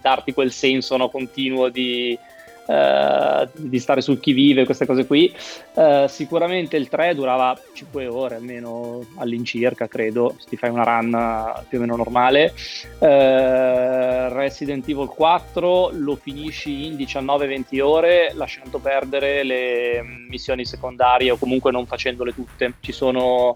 darti 0.01 0.33
quel 0.33 0.51
senso 0.51 0.97
no, 0.97 1.09
continuo 1.09 1.69
di, 1.69 2.19
uh, 2.67 3.49
di 3.55 3.79
stare 3.79 4.01
sul 4.01 4.21
chi 4.21 4.33
vive, 4.33 4.65
queste 4.65 4.87
cose 4.87 5.07
qui. 5.07 5.33
Uh, 5.75 6.07
sicuramente 6.07 6.77
il 6.77 6.89
3 6.89 7.15
durava 7.15 7.59
5 7.73 8.07
ore 8.07 8.37
almeno 8.37 9.05
all'incirca, 9.17 9.89
credo, 9.89 10.35
se 10.39 10.49
ti 10.49 10.57
fai 10.57 10.71
una 10.71 10.85
run 10.85 11.65
più 11.69 11.79
o 11.79 11.81
meno 11.81 11.97
normale. 11.97 12.55
Uh, 12.99 14.33
Resident 14.33 14.89
Evil 14.89 15.09
4 15.09 15.91
lo 15.93 16.17
finisci 16.17 16.87
in 16.87 16.95
19-20 16.95 17.81
ore, 17.81 18.33
lasciando 18.35 18.79
perdere 18.79 19.43
le 19.43 20.03
missioni 20.29 20.65
secondarie 20.65 21.31
o 21.31 21.37
comunque 21.37 21.71
non 21.71 21.87
facendole 21.87 22.35
tutte. 22.35 22.75
Ci 22.81 22.93
sono 22.93 23.55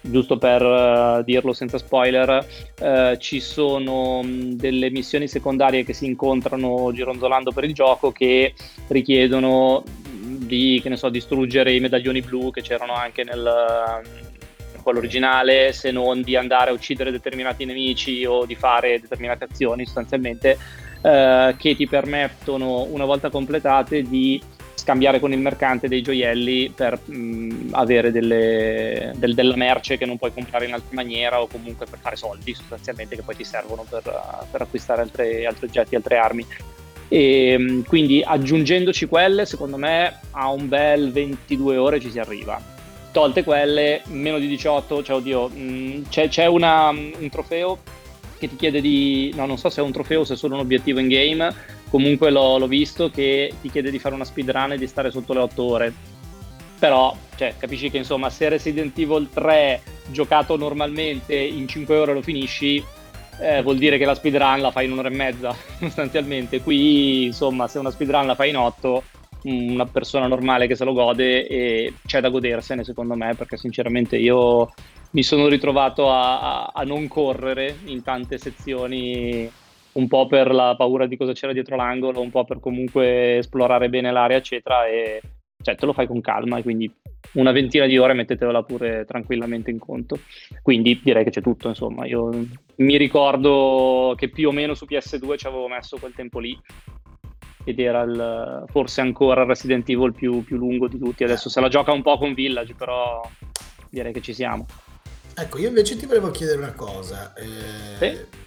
giusto 0.00 0.38
per 0.38 0.62
uh, 0.62 1.22
dirlo 1.24 1.52
senza 1.52 1.78
spoiler, 1.78 2.46
uh, 2.80 3.16
ci 3.16 3.40
sono 3.40 4.22
mh, 4.22 4.54
delle 4.54 4.90
missioni 4.90 5.28
secondarie 5.28 5.84
che 5.84 5.92
si 5.92 6.06
incontrano 6.06 6.92
gironzolando 6.92 7.52
per 7.52 7.64
il 7.64 7.74
gioco 7.74 8.12
che 8.12 8.54
richiedono 8.88 9.82
di, 10.10 10.78
che 10.82 10.88
ne 10.88 10.96
so, 10.96 11.08
distruggere 11.08 11.74
i 11.74 11.80
medaglioni 11.80 12.20
blu 12.20 12.50
che 12.50 12.62
c'erano 12.62 12.94
anche 12.94 13.24
nel, 13.24 14.02
uh, 14.02 14.82
quello 14.82 14.98
originale, 14.98 15.72
se 15.72 15.90
non 15.90 16.22
di 16.22 16.36
andare 16.36 16.70
a 16.70 16.74
uccidere 16.74 17.10
determinati 17.10 17.64
nemici 17.64 18.24
o 18.24 18.46
di 18.46 18.54
fare 18.54 19.00
determinate 19.00 19.44
azioni 19.44 19.84
sostanzialmente, 19.84 20.84
che 21.06 21.76
ti 21.76 21.86
permettono, 21.86 22.82
una 22.82 23.04
volta 23.04 23.30
completate, 23.30 24.02
di 24.02 24.42
scambiare 24.86 25.18
con 25.18 25.32
il 25.32 25.40
mercante 25.40 25.88
dei 25.88 26.00
gioielli 26.00 26.70
per 26.70 26.96
mh, 27.04 27.70
avere 27.72 28.12
delle, 28.12 29.12
del, 29.16 29.34
della 29.34 29.56
merce 29.56 29.98
che 29.98 30.06
non 30.06 30.16
puoi 30.16 30.32
comprare 30.32 30.66
in 30.66 30.74
altra 30.74 30.94
maniera 30.94 31.42
o 31.42 31.48
comunque 31.48 31.86
per 31.90 31.98
fare 31.98 32.14
soldi 32.14 32.54
sostanzialmente 32.54 33.16
che 33.16 33.22
poi 33.22 33.34
ti 33.34 33.42
servono 33.42 33.84
per, 33.88 34.02
per 34.48 34.60
acquistare 34.60 35.02
altre, 35.02 35.44
altri 35.44 35.66
oggetti, 35.66 35.96
altre 35.96 36.18
armi. 36.18 36.46
E 37.08 37.82
quindi 37.86 38.22
aggiungendoci 38.24 39.06
quelle, 39.06 39.44
secondo 39.44 39.76
me 39.76 40.20
a 40.30 40.50
un 40.50 40.68
bel 40.68 41.10
22 41.10 41.76
ore 41.76 41.98
ci 41.98 42.10
si 42.12 42.20
arriva. 42.20 42.60
Tolte 43.10 43.42
quelle, 43.42 44.02
meno 44.06 44.38
di 44.38 44.46
18, 44.46 45.02
cioè 45.02 45.16
oddio, 45.16 45.48
mh, 45.48 46.08
c'è, 46.10 46.28
c'è 46.28 46.46
una, 46.46 46.90
un 46.90 47.28
trofeo 47.28 47.78
che 48.38 48.48
ti 48.48 48.56
chiede 48.56 48.80
di... 48.80 49.32
no, 49.34 49.46
non 49.46 49.58
so 49.58 49.68
se 49.68 49.80
è 49.80 49.84
un 49.84 49.90
trofeo 49.90 50.20
o 50.20 50.24
se 50.24 50.34
è 50.34 50.36
solo 50.36 50.54
un 50.54 50.60
obiettivo 50.60 51.00
in 51.00 51.08
game, 51.08 51.54
comunque 51.88 52.30
l'ho, 52.30 52.58
l'ho, 52.58 52.66
visto 52.66 53.10
che 53.10 53.52
ti 53.60 53.70
chiede 53.70 53.90
di 53.90 53.98
fare 53.98 54.14
una 54.14 54.24
speedrun 54.24 54.72
e 54.72 54.78
di 54.78 54.86
stare 54.86 55.10
sotto 55.10 55.32
le 55.32 55.40
8 55.40 55.62
ore. 55.62 55.94
Però, 56.78 57.16
cioè, 57.36 57.54
capisci 57.58 57.90
che 57.90 57.98
insomma, 57.98 58.28
se 58.28 58.48
Resident 58.48 58.98
Evil 58.98 59.28
3 59.32 59.80
giocato 60.10 60.56
normalmente 60.56 61.34
in 61.34 61.66
5 61.66 61.96
ore 61.96 62.12
lo 62.12 62.22
finisci, 62.22 62.84
eh, 63.40 63.62
vuol 63.62 63.78
dire 63.78 63.98
che 63.98 64.04
la 64.04 64.14
speedrun 64.14 64.60
la 64.60 64.70
fai 64.70 64.86
in 64.86 64.92
un'ora 64.92 65.08
e 65.08 65.14
mezza, 65.14 65.54
sostanzialmente. 65.78 66.60
Qui, 66.60 67.24
insomma, 67.24 67.66
se 67.68 67.78
una 67.78 67.90
speedrun 67.90 68.26
la 68.26 68.34
fai 68.34 68.50
in 68.50 68.56
8, 68.56 69.02
una 69.44 69.86
persona 69.86 70.26
normale 70.26 70.66
che 70.66 70.74
se 70.74 70.84
lo 70.84 70.92
gode 70.92 71.46
e 71.46 71.94
c'è 72.04 72.20
da 72.20 72.28
godersene, 72.28 72.84
secondo 72.84 73.14
me, 73.14 73.34
perché 73.34 73.56
sinceramente 73.56 74.16
io 74.16 74.72
mi 75.10 75.22
sono 75.22 75.46
ritrovato 75.46 76.10
a, 76.10 76.40
a, 76.64 76.72
a 76.74 76.82
non 76.82 77.08
correre 77.08 77.78
in 77.84 78.02
tante 78.02 78.38
sezioni 78.38 79.50
un 79.96 80.08
po' 80.08 80.26
per 80.26 80.52
la 80.52 80.74
paura 80.76 81.06
di 81.06 81.16
cosa 81.16 81.32
c'era 81.32 81.52
dietro 81.52 81.76
l'angolo, 81.76 82.20
un 82.20 82.30
po' 82.30 82.44
per 82.44 82.60
comunque 82.60 83.38
esplorare 83.38 83.88
bene 83.88 84.12
l'area, 84.12 84.36
eccetera, 84.36 84.86
e 84.86 85.20
cioè 85.62 85.74
te 85.74 85.86
lo 85.86 85.92
fai 85.92 86.06
con 86.06 86.20
calma, 86.20 86.58
e 86.58 86.62
quindi 86.62 86.90
una 87.32 87.50
ventina 87.50 87.86
di 87.86 87.98
ore 87.98 88.12
mettetela 88.12 88.62
pure 88.62 89.04
tranquillamente 89.04 89.70
in 89.70 89.78
conto. 89.78 90.20
Quindi 90.62 91.00
direi 91.02 91.24
che 91.24 91.30
c'è 91.30 91.40
tutto, 91.40 91.68
insomma. 91.68 92.06
Io 92.06 92.30
mi 92.76 92.96
ricordo 92.96 94.14
che 94.16 94.28
più 94.28 94.48
o 94.48 94.52
meno 94.52 94.74
su 94.74 94.86
PS2 94.88 95.36
ci 95.36 95.46
avevo 95.46 95.68
messo 95.68 95.96
quel 95.98 96.14
tempo 96.14 96.38
lì 96.38 96.58
ed 97.64 97.80
era 97.80 98.02
il, 98.02 98.64
forse 98.68 99.00
ancora 99.00 99.42
il 99.42 99.48
Resident 99.48 99.88
Evil 99.88 100.12
più, 100.12 100.44
più 100.44 100.56
lungo 100.56 100.88
di 100.88 100.98
tutti. 100.98 101.24
Adesso 101.24 101.48
se 101.48 101.60
la 101.60 101.68
gioca 101.68 101.92
un 101.92 102.02
po' 102.02 102.16
con 102.18 102.34
Village, 102.34 102.74
però 102.74 103.28
direi 103.90 104.12
che 104.12 104.20
ci 104.20 104.34
siamo. 104.34 104.66
Ecco, 105.34 105.58
io 105.58 105.68
invece 105.68 105.96
ti 105.96 106.06
volevo 106.06 106.30
chiedere 106.30 106.58
una 106.58 106.72
cosa. 106.72 107.34
Eh, 107.34 107.44
sì? 107.98 108.44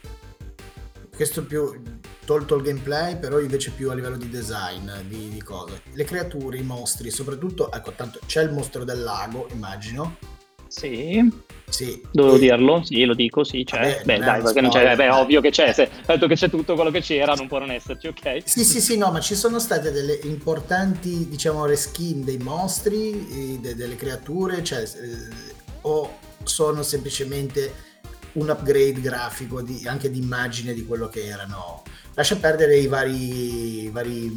Questo 1.19 1.43
più 1.43 1.69
tolto 2.23 2.55
il 2.55 2.61
gameplay, 2.61 3.19
però 3.19 3.41
invece 3.41 3.71
più 3.71 3.91
a 3.91 3.93
livello 3.93 4.15
di 4.15 4.29
design, 4.29 4.89
di, 5.05 5.27
di 5.27 5.41
cose. 5.41 5.81
Le 5.91 6.05
creature, 6.05 6.57
i 6.57 6.63
mostri, 6.63 7.11
soprattutto, 7.11 7.69
ecco, 7.73 7.91
tanto 7.91 8.19
c'è 8.25 8.41
il 8.41 8.53
mostro 8.53 8.85
del 8.85 9.03
lago, 9.03 9.49
immagino. 9.51 10.15
Sì. 10.69 11.29
Sì. 11.67 12.01
Dovevo 12.09 12.37
e... 12.37 12.39
dirlo? 12.39 12.83
Sì, 12.85 13.03
lo 13.03 13.13
dico, 13.15 13.43
sì, 13.43 13.65
c'è. 13.65 13.97
Vabbè, 13.97 14.03
beh, 14.05 14.17
dai, 14.19 14.41
perché 14.41 14.61
non 14.61 14.69
c'è, 14.69 14.95
beh, 14.95 15.09
ovvio 15.09 15.41
che 15.41 15.49
c'è, 15.49 15.73
se 15.73 15.89
detto 16.05 16.25
che 16.25 16.35
c'è 16.35 16.49
tutto 16.49 16.75
quello 16.75 16.89
che 16.89 17.01
c'era, 17.01 17.33
non 17.33 17.47
può 17.47 17.59
non 17.59 17.71
esserci, 17.71 18.07
ok? 18.07 18.41
Sì, 18.45 18.63
sì, 18.63 18.79
sì, 18.79 18.95
no, 18.95 19.11
ma 19.11 19.19
ci 19.19 19.35
sono 19.35 19.59
state 19.59 19.91
delle 19.91 20.17
importanti, 20.23 21.27
diciamo, 21.27 21.65
reskin 21.65 22.23
dei 22.23 22.37
mostri, 22.37 23.59
de- 23.59 23.75
delle 23.75 23.97
creature, 23.97 24.63
cioè, 24.63 24.83
eh, 24.83 25.67
o 25.81 26.17
sono 26.43 26.81
semplicemente 26.81 27.87
un 28.34 28.49
upgrade 28.49 29.01
grafico 29.01 29.61
di, 29.61 29.84
anche 29.88 30.10
di 30.10 30.19
immagine 30.19 30.73
di 30.73 30.85
quello 30.85 31.07
che 31.07 31.26
erano. 31.26 31.84
Lascia 32.14 32.35
perdere 32.35 32.77
i 32.77 32.88
vari, 32.88 33.84
i 33.84 33.89
vari 33.89 34.35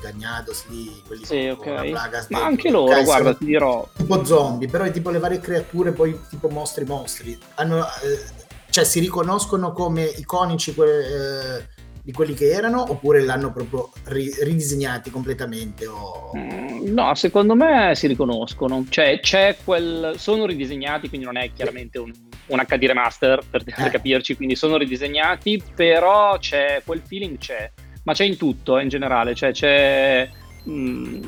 Gagnados 0.00 0.64
lì, 0.68 0.90
quelli 1.06 1.24
sì, 1.24 1.46
okay. 1.48 1.90
Plagas, 1.90 2.28
Ma 2.30 2.44
anche 2.44 2.70
loro, 2.70 2.92
okay, 2.92 3.04
guarda, 3.04 3.34
ti 3.34 3.44
dirò. 3.44 3.86
Tipo 3.94 4.24
zombie, 4.24 4.68
però 4.68 4.84
è 4.84 4.90
tipo 4.90 5.10
le 5.10 5.18
varie 5.18 5.40
creature, 5.40 5.92
poi 5.92 6.18
tipo 6.28 6.48
mostri 6.48 6.84
mostri. 6.84 7.38
Hanno, 7.56 7.84
eh, 7.84 8.48
cioè 8.70 8.84
si 8.84 9.00
riconoscono 9.00 9.72
come 9.72 10.04
iconici 10.04 10.74
que- 10.74 11.58
eh, 11.58 11.64
di 12.02 12.12
quelli 12.12 12.32
che 12.32 12.50
erano 12.50 12.82
oppure 12.90 13.20
l'hanno 13.20 13.52
proprio 13.52 13.90
ri- 14.04 14.34
ridisegnati 14.40 15.10
completamente? 15.10 15.86
O... 15.86 16.32
Mm, 16.34 16.92
no, 16.92 17.14
secondo 17.14 17.54
me 17.54 17.92
si 17.94 18.06
riconoscono. 18.06 18.86
Cioè, 18.88 19.20
c'è 19.20 19.58
quel... 19.62 20.14
sono 20.16 20.46
ridisegnati, 20.46 21.08
quindi 21.08 21.26
non 21.26 21.36
è 21.36 21.52
chiaramente 21.52 21.98
un 21.98 22.10
un 22.50 22.64
HD 22.66 22.86
remaster 22.86 23.40
per, 23.48 23.64
per 23.64 23.86
eh. 23.86 23.90
capirci, 23.90 24.36
quindi 24.36 24.56
sono 24.56 24.76
ridisegnati, 24.76 25.62
però 25.74 26.38
c'è 26.38 26.82
quel 26.84 27.02
feeling 27.04 27.38
c'è, 27.38 27.70
ma 28.04 28.12
c'è 28.12 28.24
in 28.24 28.36
tutto 28.36 28.78
eh, 28.78 28.82
in 28.82 28.88
generale, 28.88 29.34
cioè 29.34 29.52
c'è 29.52 30.28
mh, 30.64 30.72
mm, 30.72 31.22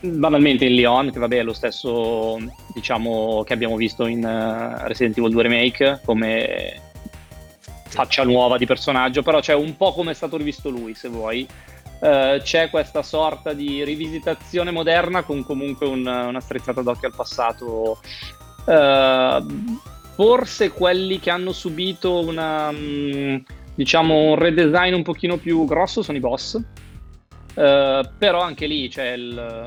banalmente 0.00 0.64
in 0.64 0.74
Leon, 0.74 1.10
che 1.10 1.18
vabbè 1.18 1.38
è 1.38 1.42
lo 1.42 1.52
stesso 1.52 2.38
diciamo 2.74 3.42
che 3.44 3.52
abbiamo 3.52 3.76
visto 3.76 4.06
in 4.06 4.24
uh, 4.24 4.86
Resident 4.86 5.16
Evil 5.18 5.30
2 5.32 5.42
Remake 5.42 6.00
come 6.04 6.82
faccia 7.88 8.22
nuova 8.24 8.58
di 8.58 8.66
personaggio, 8.66 9.22
però 9.22 9.40
c'è 9.40 9.54
un 9.54 9.76
po' 9.76 9.92
come 9.92 10.12
è 10.12 10.14
stato 10.14 10.36
rivisto 10.36 10.68
lui, 10.68 10.94
se 10.94 11.08
vuoi. 11.08 11.46
Uh, 12.00 12.40
c'è 12.40 12.70
questa 12.70 13.02
sorta 13.02 13.52
di 13.52 13.82
rivisitazione 13.82 14.70
moderna 14.70 15.24
con 15.24 15.42
comunque 15.42 15.88
un, 15.88 16.06
una 16.06 16.40
strizzata 16.40 16.80
d'occhio 16.80 17.08
al 17.08 17.14
passato. 17.14 18.00
Uh, 18.64 19.80
forse 20.18 20.72
quelli 20.72 21.20
che 21.20 21.30
hanno 21.30 21.52
subito 21.52 22.18
una, 22.18 22.72
mm, 22.72 23.36
diciamo, 23.76 24.30
un 24.30 24.34
redesign 24.34 24.92
un 24.92 25.04
pochino 25.04 25.36
più 25.36 25.64
grosso 25.64 26.02
sono 26.02 26.18
i 26.18 26.20
boss. 26.20 26.60
Uh, 27.54 28.08
però 28.18 28.40
anche 28.40 28.66
lì 28.66 28.88
cioè, 28.88 29.12
il, 29.12 29.64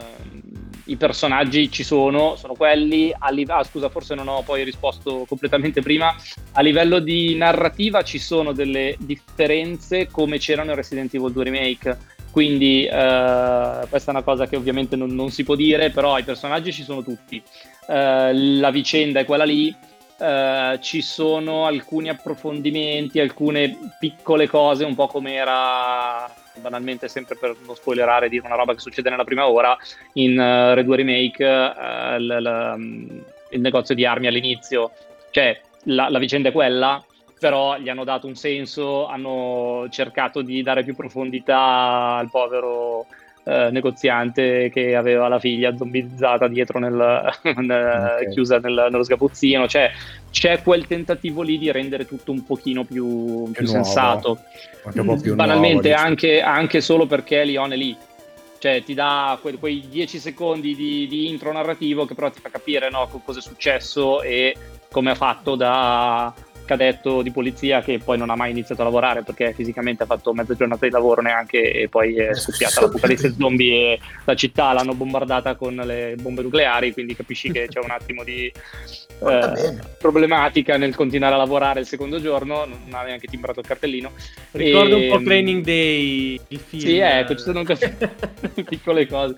i 0.85 0.95
personaggi 0.97 1.71
ci 1.71 1.83
sono, 1.83 2.35
sono 2.35 2.53
quelli. 2.55 3.13
Li- 3.31 3.45
ah, 3.47 3.63
scusa, 3.63 3.87
forse 3.87 4.13
non 4.13 4.27
ho 4.27 4.41
poi 4.41 4.65
risposto 4.65 5.23
completamente 5.25 5.81
prima. 5.81 6.13
A 6.51 6.61
livello 6.61 6.99
di 6.99 7.33
narrativa 7.35 8.01
ci 8.01 8.19
sono 8.19 8.51
delle 8.51 8.97
differenze 8.99 10.07
come 10.11 10.37
c'erano 10.37 10.71
in 10.71 10.75
Resident 10.75 11.13
Evil 11.13 11.31
2 11.31 11.43
Remake. 11.45 11.97
Quindi 12.29 12.89
uh, 12.91 13.87
questa 13.87 14.07
è 14.07 14.09
una 14.09 14.23
cosa 14.23 14.47
che 14.47 14.57
ovviamente 14.57 14.97
non, 14.97 15.15
non, 15.15 15.29
si 15.31 15.45
può 15.45 15.55
dire, 15.55 15.91
però 15.91 16.17
i 16.17 16.23
personaggi 16.23 16.73
ci 16.73 16.83
sono 16.83 17.03
tutti. 17.03 17.41
Uh, 17.87 18.59
la 18.59 18.69
vicenda 18.69 19.21
è 19.21 19.25
quella 19.25 19.45
lì 19.45 19.73
Uh, 20.21 20.77
ci 20.77 21.01
sono 21.01 21.65
alcuni 21.65 22.07
approfondimenti, 22.07 23.19
alcune 23.19 23.75
piccole 23.97 24.47
cose, 24.47 24.85
un 24.85 24.93
po' 24.93 25.07
come 25.07 25.33
era 25.33 26.31
banalmente 26.59 27.07
sempre 27.07 27.35
per 27.35 27.55
non 27.65 27.75
spoilerare 27.75 28.29
dire 28.29 28.45
una 28.45 28.55
roba 28.55 28.73
che 28.75 28.81
succede 28.81 29.09
nella 29.09 29.23
prima 29.23 29.47
ora 29.47 29.75
in 30.13 30.37
uh, 30.37 30.75
Red 30.75 30.85
2 30.85 30.95
Remake 30.95 31.43
uh, 31.43 32.19
l- 32.19 32.37
l- 32.39 32.73
um, 32.75 33.23
il 33.49 33.61
negozio 33.61 33.95
di 33.95 34.05
armi 34.05 34.27
all'inizio. 34.27 34.91
Cioè 35.31 35.59
la, 35.85 36.09
la 36.09 36.19
vicenda 36.19 36.49
è 36.49 36.51
quella 36.51 37.03
però 37.39 37.75
gli 37.79 37.89
hanno 37.89 38.03
dato 38.03 38.27
un 38.27 38.35
senso 38.35 39.07
hanno 39.07 39.87
cercato 39.89 40.43
di 40.43 40.61
dare 40.61 40.83
più 40.83 40.95
profondità 40.95 42.17
al 42.17 42.29
povero 42.29 43.07
eh, 43.43 43.69
negoziante 43.71 44.69
che 44.71 44.95
aveva 44.95 45.27
la 45.27 45.39
figlia 45.39 45.75
zombizzata 45.75 46.47
dietro 46.47 46.79
nel, 46.79 46.93
nel, 47.57 48.13
okay. 48.15 48.29
chiusa 48.31 48.59
nel, 48.59 48.87
nello 48.89 49.03
sgabuzzino. 49.03 49.67
Cioè 49.67 49.91
c'è 50.29 50.61
quel 50.61 50.87
tentativo 50.87 51.41
lì 51.41 51.57
di 51.57 51.71
rendere 51.71 52.05
tutto 52.05 52.31
un 52.31 52.43
pochino 52.45 52.83
più, 52.83 53.49
più 53.51 53.65
sensato. 53.65 54.39
Un 54.93 55.19
più 55.21 55.35
banalmente 55.35 55.89
nuovo, 55.89 56.03
anche, 56.03 56.41
anche, 56.41 56.81
solo 56.81 57.05
perché 57.05 57.43
Leon 57.43 57.73
è 57.73 57.75
lì. 57.75 57.95
Cioè 58.59 58.83
ti 58.83 58.93
dà 58.93 59.39
que- 59.41 59.57
quei 59.57 59.87
10 59.89 60.19
secondi 60.19 60.75
di, 60.75 61.07
di 61.07 61.27
intro 61.27 61.51
narrativo 61.51 62.05
che 62.05 62.13
però 62.13 62.29
ti 62.29 62.39
fa 62.39 62.49
capire 62.49 62.91
no, 62.91 63.07
co- 63.07 63.21
cosa 63.23 63.39
è 63.39 63.41
successo 63.41 64.21
e 64.21 64.55
come 64.91 65.09
ha 65.09 65.15
fatto 65.15 65.55
da 65.55 66.31
cadetto 66.71 67.21
di 67.21 67.31
polizia 67.31 67.81
che 67.81 67.99
poi 67.99 68.17
non 68.17 68.29
ha 68.29 68.35
mai 68.35 68.51
iniziato 68.51 68.81
a 68.81 68.85
lavorare 68.85 69.23
perché 69.23 69.53
fisicamente 69.53 70.03
ha 70.03 70.05
fatto 70.05 70.33
mezza 70.33 70.55
giornata 70.55 70.85
di 70.85 70.91
lavoro 70.91 71.21
neanche 71.21 71.71
e 71.71 71.89
poi 71.89 72.15
è 72.15 72.33
scoppiata 72.33 72.81
l'apocalisse 72.81 73.33
zombie 73.37 73.93
e 73.93 73.99
la 74.25 74.35
città 74.35 74.73
l'hanno 74.73 74.93
bombardata 74.93 75.55
con 75.55 75.75
le 75.75 76.15
bombe 76.19 76.41
nucleari 76.41 76.93
quindi 76.93 77.15
capisci 77.15 77.51
che 77.51 77.67
c'è 77.67 77.79
un 77.79 77.91
attimo 77.91 78.23
di 78.23 78.45
eh, 78.51 79.77
problematica 79.99 80.77
nel 80.77 80.95
continuare 80.95 81.35
a 81.35 81.37
lavorare 81.37 81.81
il 81.81 81.85
secondo 81.85 82.21
giorno 82.21 82.65
non 82.65 82.87
ha 82.91 83.03
neanche 83.03 83.27
timbrato 83.27 83.59
il 83.59 83.65
cartellino 83.65 84.11
Ricordo 84.51 84.97
un 84.97 85.07
po' 85.09 85.19
Ehm, 85.21 85.23
Training 85.23 85.63
Day, 85.63 86.39
il 86.49 86.59
film. 86.59 86.81
sì, 86.81 86.97
ecco, 86.97 87.35
ci 87.35 87.43
sono 87.43 87.63
piccole 88.65 89.07
cose. 89.07 89.35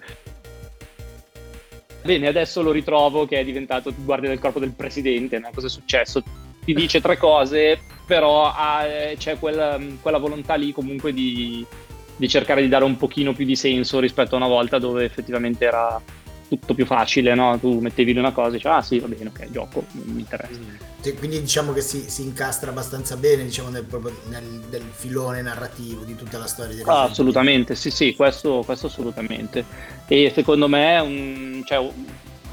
Bene, 2.03 2.27
adesso 2.27 2.61
lo 2.61 2.71
ritrovo 2.71 3.25
che 3.25 3.39
è 3.39 3.43
diventato 3.45 3.93
guardia 3.95 4.29
del 4.29 4.39
corpo 4.39 4.59
del 4.59 4.73
presidente, 4.73 5.39
no? 5.39 5.49
cosa 5.53 5.67
è 5.67 5.69
successo? 5.69 6.21
Ti 6.63 6.73
dice 6.73 7.01
tre 7.01 7.17
cose, 7.17 7.79
però 8.05 8.51
ha- 8.51 8.85
eh, 8.85 9.15
c'è 9.17 9.37
quella, 9.39 9.79
quella 10.01 10.17
volontà 10.17 10.55
lì 10.55 10.71
comunque 10.71 11.13
di, 11.13 11.65
di 12.15 12.27
cercare 12.27 12.61
di 12.61 12.67
dare 12.69 12.83
un 12.85 12.97
pochino 12.97 13.33
più 13.33 13.45
di 13.45 13.55
senso 13.55 13.99
rispetto 13.99 14.35
a 14.35 14.37
una 14.37 14.47
volta 14.47 14.79
dove 14.79 15.03
effettivamente 15.03 15.65
era 15.65 16.01
tutto 16.47 16.73
più 16.73 16.85
facile, 16.85 17.33
no? 17.33 17.57
Tu 17.59 17.79
mettevi 17.79 18.13
lì 18.13 18.19
una 18.19 18.31
cosa 18.31 18.49
e 18.49 18.51
dicevi, 18.53 18.75
ah 18.75 18.81
sì, 18.81 18.99
va 18.99 19.07
bene, 19.07 19.29
ok, 19.29 19.49
gioco, 19.49 19.85
non 19.91 20.13
mi 20.15 20.19
interessa. 20.21 20.59
Sì, 21.01 21.13
Quindi 21.15 21.39
diciamo 21.41 21.73
che 21.73 21.81
si, 21.81 22.09
si 22.09 22.21
incastra 22.23 22.69
abbastanza 22.69 23.17
bene 23.17 23.43
diciamo, 23.43 23.69
nel, 23.69 23.83
proprio 23.83 24.15
nel, 24.29 24.61
filone 24.91 25.41
narrativo 25.41 26.03
di 26.03 26.15
tutta 26.15 26.37
la 26.37 26.45
storia 26.47 26.83
Ah, 26.85 27.03
assolutamente, 27.03 27.75
sì, 27.75 27.89
sì, 27.89 28.15
questo, 28.15 28.61
questo 28.65 28.87
assolutamente. 28.87 29.65
E 30.07 30.31
secondo 30.33 30.67
me, 30.67 30.99
un- 30.99 31.63
cioè, 31.65 31.89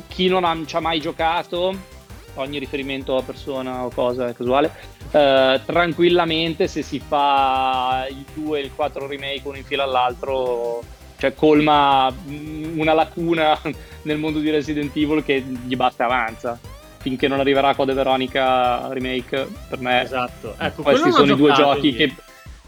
chi 0.09 0.29
non 0.29 0.45
ha, 0.45 0.57
ci 0.65 0.77
ha 0.77 0.81
mai 0.81 0.99
giocato, 1.01 1.77
ogni 2.41 2.59
riferimento 2.59 3.17
a 3.17 3.23
persona 3.23 3.85
o 3.85 3.91
cosa 3.91 4.33
casuale, 4.33 4.73
eh, 5.11 5.61
tranquillamente 5.65 6.67
se 6.67 6.83
si 6.83 6.99
fa 6.99 8.07
il 8.09 8.25
2 8.35 8.59
e 8.59 8.63
il 8.63 8.71
4 8.75 9.07
remake 9.07 9.43
uno 9.45 9.57
in 9.57 9.65
fila 9.65 9.85
all'altro, 9.85 10.83
cioè 11.19 11.35
colma 11.35 12.11
mm, 12.11 12.79
una 12.79 12.93
lacuna 12.93 13.59
nel 14.03 14.19
mondo 14.19 14.39
di 14.39 14.51
Resident 14.51 14.95
Evil 14.97 15.25
che 15.25 15.41
gli 15.41 15.77
basta 15.77 16.05
e 16.05 16.07
avanza. 16.07 16.59
Finché 17.01 17.29
non 17.29 17.41
arriverà 17.41 17.75
Code 17.75 17.95
Veronica 17.95 18.89
remake, 18.93 19.49
per 19.71 19.81
me 19.81 20.03
Esatto. 20.03 20.55
Ecco, 20.59 20.83
questi 20.83 21.11
sono 21.11 21.33
i 21.33 21.37
due 21.37 21.53
giochi 21.53 21.89
io. 21.89 21.97
che... 21.97 22.15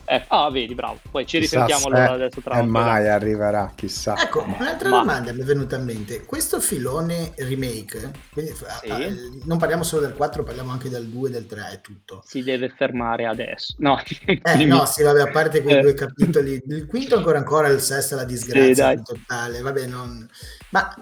eh, 0.04 0.24
ah, 0.28 0.50
vedi, 0.50 0.74
bravo. 0.74 0.98
Poi 1.10 1.26
ci 1.26 1.38
Chissà 1.38 1.64
risentiamo 1.64 1.94
se 1.94 2.00
allora 2.02 2.12
adesso 2.24 2.40
tra 2.40 2.56
E 2.56 2.60
un 2.60 2.66
po'. 2.66 2.70
mai 2.72 3.08
arriverà, 3.08 3.72
chissà. 3.74 4.16
Ecco, 4.20 4.42
un'altra 4.42 4.88
Ma- 4.90 4.98
domanda 4.98 5.32
mi 5.32 5.40
è 5.40 5.44
venuta 5.44 5.76
in 5.76 5.84
mente. 5.84 6.24
Questo 6.24 6.60
filone 6.60 7.32
remake, 7.36 8.10
quindi, 8.32 8.52
Sì. 8.54 8.64
ah, 8.90 8.98
non 9.44 9.58
parliamo 9.58 9.82
solo 9.82 10.02
del 10.02 10.14
4, 10.14 10.42
parliamo 10.42 10.70
anche 10.70 10.88
del 10.88 11.06
2 11.08 11.28
e 11.28 11.32
del 11.32 11.46
3 11.46 11.70
e 11.72 11.80
tutto. 11.80 12.22
Si 12.26 12.42
deve 12.42 12.68
fermare 12.76 13.26
adesso. 13.26 13.74
No, 13.78 13.98
Eh 14.26 14.64
no, 14.64 14.84
sì, 14.86 15.02
vabbè, 15.02 15.20
a 15.22 15.30
parte 15.30 15.62
quei 15.62 15.76
Eh. 15.78 15.80
due 15.80 15.94
capitoli, 15.94 16.62
il 16.66 16.86
quinto 16.86 17.16
ancora 17.16 17.38
ancora, 17.38 17.68
il 17.68 17.80
sesto 17.80 18.14
è 18.14 18.18
la 18.18 18.24
disgrazia 18.24 18.86
dai. 18.86 19.02
totale, 19.02 19.60
vabbè, 19.60 19.86
non... 19.86 20.28
Ma 20.70 20.94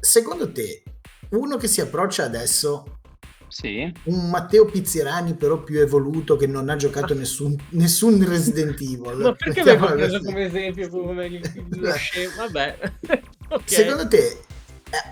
secondo 0.00 0.50
te, 0.52 0.82
uno 1.30 1.56
che 1.56 1.66
si 1.66 1.80
approccia 1.80 2.24
adesso, 2.24 2.97
Sì. 3.48 3.92
un 4.04 4.28
Matteo 4.30 4.64
Pizzirani 4.66 5.34
però 5.34 5.62
più 5.62 5.80
evoluto 5.80 6.36
che 6.36 6.46
non 6.46 6.68
ha 6.68 6.76
giocato 6.76 7.14
nessun, 7.14 7.56
nessun 7.70 8.24
Resident 8.26 8.80
Evil, 8.80 9.16
Ma 9.16 9.32
perché 9.34 9.62
mi 9.62 9.70
hai 9.70 9.78
preso 9.78 10.20
come 10.22 10.44
esempio 10.44 10.88
come 10.88 11.26
il- 11.26 11.66
lo 11.70 11.92
scemo? 11.96 12.32
Vabbè. 12.36 12.78
Ok. 13.50 13.62
Secondo 13.64 14.06
te 14.08 14.18
eh, 14.28 14.42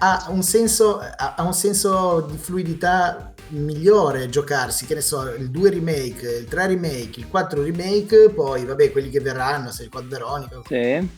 ha 0.01 0.27
un 0.29 0.43
senso, 0.43 0.99
ha 0.99 1.35
ha 1.37 1.43
un 1.43 1.55
senso 1.55 2.21
di 2.31 2.37
fluidità 2.37 3.33
migliore 3.49 4.29
giocarsi, 4.29 4.85
che 4.85 4.95
ne 4.95 5.01
so, 5.01 5.33
il 5.35 5.51
2 5.51 5.71
remake, 5.71 6.29
il 6.41 6.45
3 6.47 6.67
remake, 6.67 7.21
il 7.21 7.29
4 7.29 7.63
remake, 7.63 8.29
poi 8.31 8.67
vabbè 8.67 8.91
quelli 8.93 9.09
che 9.09 9.21
verranno, 9.21 9.71
se 9.71 9.85
il 9.85 9.89
Code 9.89 10.09
Veronica. 10.09 10.61
Sì. 10.67 11.09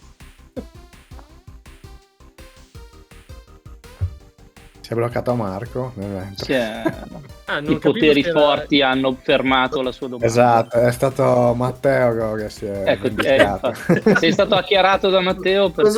Si 4.89 4.95
è 4.95 4.97
bloccato 4.97 5.35
Marco. 5.35 5.93
nel 5.97 6.09
mentre. 6.09 6.45
Sì, 6.47 6.53
eh, 6.53 7.27
Ah, 7.45 7.59
I 7.61 7.79
poteri 7.79 8.23
era- 8.23 8.33
forti 8.41 8.81
hanno 8.81 9.15
fermato 9.23 9.83
la 9.83 9.93
sua 9.93 10.07
domanda. 10.07 10.27
Esatto, 10.27 10.79
è 10.79 10.91
stato 10.93 11.53
Matteo 11.55 12.35
che 12.37 12.49
si 12.49 12.65
è 12.65 12.85
Ecco, 12.87 13.09
eh, 13.23 14.17
sei 14.19 14.33
stato 14.33 14.55
acchiarato 14.55 15.11
da 15.11 15.21
Matteo 15.21 15.69
perché 15.69 15.91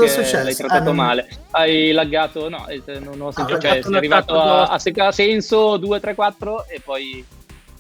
l'hai 0.43 0.55
trattato 0.57 0.91
Ah, 0.91 0.93
male. 0.93 1.29
Hai 1.51 1.93
laggato, 1.93 2.49
no, 2.49 2.67
eh, 2.67 2.83
non 2.99 3.21
ho 3.21 3.31
sentito, 3.31 3.59
ho 3.59 3.61
cioè 3.61 3.81
sei 3.81 3.95
arrivato 3.95 4.41
a, 4.41 4.65
a 4.67 4.79
a 5.07 5.13
senso 5.13 5.77
2, 5.77 6.01
3, 6.01 6.15
4 6.17 6.67
e 6.67 6.81
poi... 6.85 7.25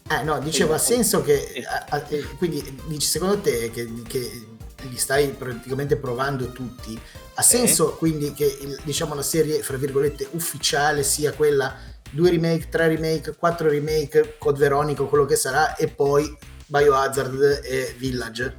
Eh 0.08 0.22
no, 0.22 0.38
dicevo, 0.38 0.74
ha 0.74 0.78
senso 0.78 1.22
che, 1.22 1.64
a- 1.88 2.04
eh, 2.08 2.24
quindi 2.38 2.62
dici 2.86 3.06
secondo 3.08 3.38
te 3.40 3.72
che, 3.72 3.88
che 4.06 4.46
li 4.88 4.96
stai 4.96 5.28
praticamente 5.28 5.96
provando 5.96 6.48
tutti, 6.52 6.98
ha 7.34 7.42
senso 7.42 7.94
quindi 7.96 8.32
che 8.32 8.44
il- 8.60 8.80
diciamo 8.84 9.14
la 9.14 9.22
serie, 9.22 9.62
fra 9.62 9.76
virgolette, 9.76 10.28
ufficiale 10.32 11.02
sia 11.02 11.32
quella 11.32 11.74
2 12.10 12.30
remake, 12.30 12.68
3 12.68 12.88
remake, 12.88 13.34
4 13.36 13.68
remake, 13.68 14.36
Code 14.38 14.58
Veronica 14.58 15.02
o 15.02 15.06
quello 15.06 15.24
che 15.24 15.36
sarà 15.36 15.76
e 15.76 15.88
poi 15.88 16.36
Biohazard 16.66 17.60
e 17.64 17.94
Village? 17.98 18.56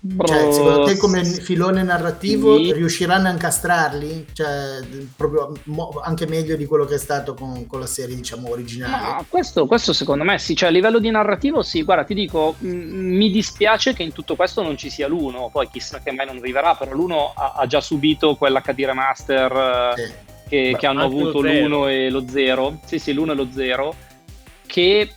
Cioè, 0.00 0.52
secondo 0.52 0.84
te 0.84 0.96
come 0.96 1.24
filone 1.24 1.82
narrativo 1.82 2.56
Sì. 2.56 2.72
riusciranno 2.72 3.26
a 3.28 3.32
incastrarli? 3.32 4.26
Cioè, 4.32 4.80
proprio 5.16 5.52
mo- 5.64 6.00
anche 6.02 6.26
meglio 6.26 6.54
di 6.54 6.66
quello 6.66 6.84
che 6.84 6.94
è 6.94 6.98
stato 6.98 7.34
con, 7.34 7.66
con 7.66 7.80
la 7.80 7.86
serie, 7.86 8.14
diciamo, 8.14 8.48
originale? 8.48 9.02
Ma 9.08 9.24
questo, 9.28 9.66
questo 9.66 9.92
secondo 9.92 10.22
me 10.22 10.38
sì, 10.38 10.54
cioè 10.54 10.68
a 10.68 10.72
livello 10.72 11.00
di 11.00 11.10
narrativo 11.10 11.62
sì, 11.62 11.82
guarda 11.82 12.04
ti 12.04 12.14
dico, 12.14 12.54
mh, 12.58 12.68
mi 12.68 13.30
dispiace 13.30 13.92
che 13.92 14.04
in 14.04 14.12
tutto 14.12 14.36
questo 14.36 14.62
non 14.62 14.76
ci 14.76 14.88
sia 14.88 15.08
l'uno, 15.08 15.48
poi 15.52 15.68
chissà 15.68 16.00
che 16.00 16.12
mai 16.12 16.26
non 16.26 16.36
arriverà, 16.36 16.74
però 16.76 16.92
l'uno 16.92 17.32
ha, 17.34 17.54
ha 17.56 17.66
già 17.66 17.80
subito 17.80 18.36
quell'HD 18.36 18.84
remaster 18.84 19.94
eh, 19.96 20.00
Sì. 20.06 20.12
che, 20.48 20.70
Beh, 20.72 20.78
che 20.78 20.86
hanno 20.86 21.02
avuto 21.02 21.40
l'uno 21.40 21.88
e 21.88 22.08
lo 22.08 22.24
zero, 22.28 22.78
sì 22.84 22.98
sì 23.00 23.12
l'uno 23.12 23.32
e 23.32 23.34
lo 23.34 23.48
zero, 23.52 23.94
che 24.64 25.10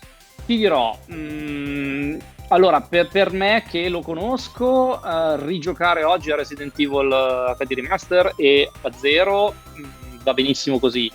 ti 0.45 0.58
dirò, 0.58 0.98
mh, 1.06 2.18
allora 2.52 2.82
per, 2.82 3.07
per 3.07 3.32
me 3.32 3.64
che 3.68 3.90
lo 3.90 4.02
conosco, 4.02 5.02
eh, 5.03 5.45
rigiocare 5.45 6.03
oggi 6.03 6.32
a 6.32 6.36
Resident 6.36 6.78
Evil 6.78 7.56
eh, 7.60 7.65
HD 7.65 7.73
remaster 7.73 8.34
e 8.36 8.69
a 8.82 8.91
zero 8.91 9.53
mh, 9.73 10.23
va 10.23 10.34
benissimo 10.34 10.78
così. 10.78 11.11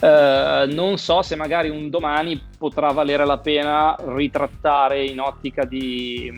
Eh, 0.00 0.66
non 0.68 0.98
so 0.98 1.22
se 1.22 1.36
magari 1.36 1.70
un 1.70 1.88
domani 1.88 2.40
potrà 2.58 2.90
valere 2.92 3.24
la 3.24 3.38
pena 3.38 3.96
ritrattare 4.08 5.04
in 5.04 5.20
ottica 5.20 5.64
di, 5.64 6.30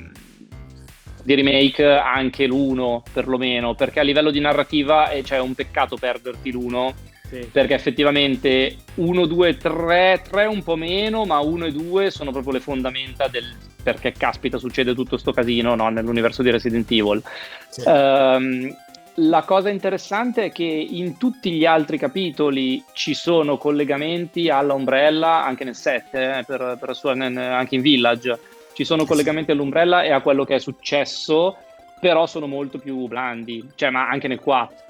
di 1.22 1.34
remake 1.34 1.84
anche 1.84 2.46
l'uno 2.46 3.02
perlomeno 3.12 3.74
perché 3.74 3.98
a 3.98 4.04
livello 4.04 4.30
di 4.30 4.38
narrativa 4.38 5.10
eh, 5.10 5.24
cioè, 5.24 5.38
è 5.38 5.40
un 5.40 5.54
peccato 5.54 5.96
perderti 5.96 6.52
l'uno 6.52 6.94
Sì. 7.28 7.48
perché 7.50 7.74
effettivamente 7.74 8.76
1, 8.94 9.26
2, 9.26 9.56
3, 9.56 10.22
3 10.30 10.46
un 10.46 10.62
po' 10.62 10.76
meno 10.76 11.24
ma 11.24 11.40
1 11.40 11.66
e 11.66 11.72
2 11.72 12.10
sono 12.10 12.30
proprio 12.30 12.52
le 12.52 12.60
fondamenta 12.60 13.26
del 13.26 13.52
perché 13.82 14.12
caspita 14.12 14.58
succede 14.58 14.94
tutto 14.94 15.16
sto 15.16 15.32
casino 15.32 15.74
no, 15.74 15.88
nell'universo 15.88 16.42
di 16.42 16.50
Resident 16.50 16.90
Evil 16.90 17.22
Sì. 17.68 17.82
Ehm, 17.86 18.76
la 19.18 19.42
cosa 19.42 19.70
interessante 19.70 20.44
è 20.44 20.52
che 20.52 20.64
in 20.64 21.16
tutti 21.16 21.50
gli 21.52 21.64
altri 21.64 21.96
capitoli 21.96 22.84
ci 22.92 23.14
sono 23.14 23.56
collegamenti 23.56 24.50
alla 24.50 24.74
Umbrella, 24.74 25.42
anche 25.42 25.64
nel 25.64 25.74
7, 25.74 26.38
eh, 26.38 26.44
per, 26.44 26.76
per 26.78 26.94
sua- 26.94 27.12
anche 27.12 27.76
in 27.76 27.80
Village, 27.80 28.38
ci 28.74 28.84
sono 28.84 29.06
collegamenti 29.06 29.52
all'Umbrella 29.52 30.02
e 30.02 30.10
a 30.10 30.20
quello 30.20 30.44
che 30.44 30.56
è 30.56 30.58
successo, 30.58 31.56
però 31.98 32.26
sono 32.26 32.46
molto 32.46 32.78
più 32.78 33.06
blandi, 33.06 33.70
cioè 33.74 33.88
ma 33.88 34.06
anche 34.06 34.28
nel 34.28 34.40
4, 34.40 34.84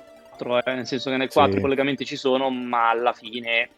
eh, 0.45 0.73
nel 0.75 0.87
senso 0.87 1.11
che 1.11 1.17
nel 1.17 1.31
4 1.33 1.53
Sì. 1.53 1.59
i 1.59 1.61
collegamenti 1.61 2.05
ci 2.05 2.17
sono, 2.17 2.51
ma 2.51 2.91
alla 2.91 3.13
fine 3.13 3.71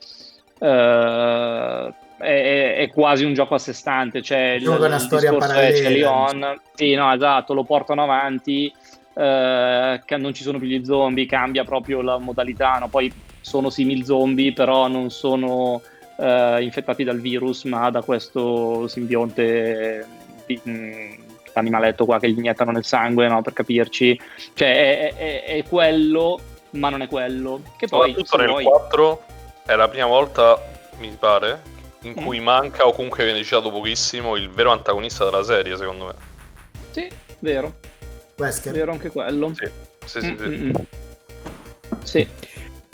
eh, 0.58 1.94
è, 2.18 2.74
è- 2.78 2.90
quasi 2.92 3.24
un 3.24 3.34
gioco 3.34 3.54
a 3.54 3.58
sé 3.58 3.72
stante, 3.72 4.22
cioè 4.22 4.56
il, 4.58 4.64
è 4.64 4.68
una 4.68 4.98
storia 4.98 5.32
parallela, 5.34 5.70
c'è 5.70 5.90
Leon, 5.90 6.60
sì, 6.74 6.94
no, 6.94 7.12
esatto, 7.12 7.54
lo 7.54 7.64
portano 7.64 8.02
avanti, 8.02 8.72
eh, 9.14 10.00
non 10.16 10.34
ci 10.34 10.42
sono 10.42 10.58
più 10.58 10.66
gli 10.68 10.84
zombie, 10.84 11.26
cambia 11.26 11.64
proprio 11.64 12.00
la 12.02 12.18
modalità, 12.18 12.78
no? 12.78 12.88
poi 12.88 13.12
sono 13.40 13.70
simil 13.70 14.04
zombie, 14.04 14.52
però 14.52 14.88
non 14.88 15.10
sono 15.10 15.80
eh, 16.18 16.58
infettati 16.62 17.04
dal 17.04 17.20
virus, 17.20 17.64
ma 17.64 17.88
da 17.90 18.02
questo 18.02 18.88
simbionte, 18.88 20.06
di- 20.46 20.60
mh, 20.62 21.26
animaletto 21.58 22.04
qua 22.04 22.18
che 22.18 22.30
gli 22.30 22.38
iniettano 22.38 22.70
nel 22.70 22.84
sangue, 22.84 23.28
no? 23.28 23.42
per 23.42 23.52
capirci, 23.52 24.18
cioè 24.54 25.12
è, 25.12 25.14
è- 25.14 25.44
è 25.44 25.64
quello, 25.68 26.40
ma 26.70 26.88
non 26.88 27.02
è 27.02 27.08
quello, 27.08 27.60
che 27.76 27.86
poi 27.88 28.08
Soprattutto 28.10 28.36
se 28.36 28.42
nel 28.42 28.48
vuoi- 28.50 28.64
4 28.64 29.22
è 29.66 29.74
la 29.74 29.88
prima 29.88 30.06
volta, 30.06 30.60
mi 30.98 31.14
pare, 31.18 31.76
in 32.02 32.14
Mm. 32.18 32.24
cui 32.24 32.40
manca 32.40 32.86
o 32.86 32.92
comunque 32.92 33.24
viene 33.24 33.42
citato 33.42 33.70
pochissimo 33.70 34.36
il 34.36 34.48
vero 34.50 34.70
antagonista 34.70 35.24
della 35.24 35.42
serie, 35.42 35.76
secondo 35.76 36.06
me. 36.06 36.12
Sì, 36.90 37.08
vero, 37.40 37.74
Wesker. 38.36 38.72
vero 38.72 38.92
anche 38.92 39.10
quello. 39.10 39.52
Sì. 39.54 39.68
Sì, 40.04 40.20
sì, 40.20 40.72
sì. 42.04 42.28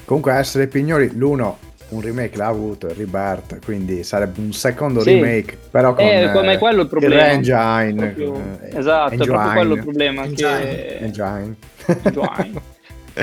Comunque, 0.05 0.32
a 0.32 0.39
essere 0.39 0.66
pignoli, 0.66 1.11
l'uno 1.15 1.59
un 1.95 2.01
remake 2.03 2.37
l'ha 2.37 2.47
avuto, 2.47 2.87
il 2.89 2.95
Rebirth, 2.95 3.65
quindi 3.65 4.03
sarebbe 4.05 4.41
un 4.41 4.53
secondo 4.53 5.01
Sì. 5.01 5.15
remake, 5.15 5.57
però 5.71 5.95
con 5.95 6.05
Eh, 6.05 6.31
come 6.33 6.53
eh, 6.55 6.59
quello 6.59 6.83
il 6.83 6.89
problema. 6.89 7.15
Re-engine, 7.15 7.95
Proprio- 8.12 8.59
eh, 8.62 8.79
esatto, 8.79 9.12
è 9.12 9.16
proprio 9.16 9.37
engine, 9.39 9.55
quello 9.55 9.75
il 9.75 9.81
problema. 9.83 10.25
Engine. 10.25 10.59
Che... 10.61 10.99
engine. 10.99 11.57
Engine. 12.03 12.62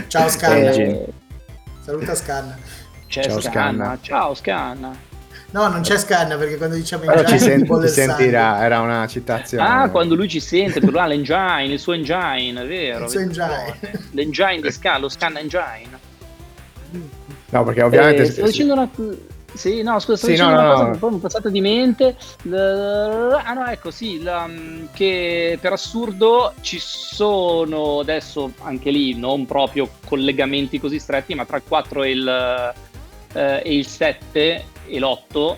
Ciao 0.08 0.30
Scanna. 0.30 0.56
Engine. 0.70 1.06
Saluta 1.82 2.16
Scanna. 2.16 2.58
C'è 3.08 3.24
Ciao, 3.24 3.40
Scanna. 3.42 3.84
Scanna. 3.84 3.98
Ciao 4.02 4.34
Scanna. 4.36 4.96
No, 5.54 5.68
non 5.68 5.82
c'è 5.82 5.98
Scanna 5.98 6.38
perché 6.38 6.56
quando 6.56 6.76
diciamo 6.78 7.04
Però 7.04 7.20
engine 7.20 7.38
ci 7.40 7.44
il 7.50 7.66
sangue. 7.66 7.88
sentirà, 7.90 8.64
era 8.64 8.80
una 8.80 9.06
citazione. 9.08 9.68
Ah, 9.68 9.90
quando 9.90 10.16
lui 10.16 10.30
ci 10.30 10.40
sente, 10.40 10.80
per 10.80 10.92
lui 10.92 11.00
ha 11.00 11.06
l'engine, 11.08 11.66
il 11.66 11.78
suo 11.80 11.92
engine, 11.92 12.62
è 12.62 12.66
vero. 12.66 13.04
Il 13.04 13.10
suo 13.10 13.20
engine. 13.20 13.78
L'engine 14.12 14.62
di 14.62 14.72
Scanna, 14.72 15.00
lo 15.00 15.10
Scanna 15.10 15.40
Engine. 15.40 16.10
No, 17.52 17.64
perché 17.64 17.84
ovviamente... 17.84 18.22
Eh, 18.24 18.26
sì. 18.32 18.42
dicendo 18.44 18.74
una... 18.74 18.90
Sì, 19.54 19.82
no, 19.82 20.00
scusa, 20.00 20.16
stavo 20.18 20.34
Sì, 20.34 20.40
dicendo 20.40 20.54
no, 20.54 20.60
una 20.62 20.68
no, 20.68 20.74
cosa 20.74 20.86
no. 20.86 20.92
che 20.94 20.98
poi 20.98 21.12
mi 21.12 21.18
è 21.18 21.22
passata 21.22 21.50
di 21.50 21.62
mente. 21.62 22.16
Ah 22.54 23.54
no, 23.54 23.66
ecco, 23.68 23.92
sì, 23.92 24.22
la- 24.22 24.50
che 24.94 25.58
per 25.60 25.74
assurdo 25.74 26.54
ci 26.62 26.80
sono 26.80 28.00
adesso 28.00 28.54
anche 28.62 28.92
lì 28.92 29.14
non 29.18 29.46
proprio 29.46 29.90
collegamenti 30.08 30.80
così 30.80 31.00
stretti, 31.00 31.36
ma 31.36 31.46
tra 31.46 31.58
il 31.58 31.64
4 31.68 32.04
e 32.04 32.12
il, 32.12 32.74
eh, 33.34 33.62
e 33.66 33.76
il 33.76 33.86
7 33.86 34.66
e 34.88 35.00
l'8 35.00 35.56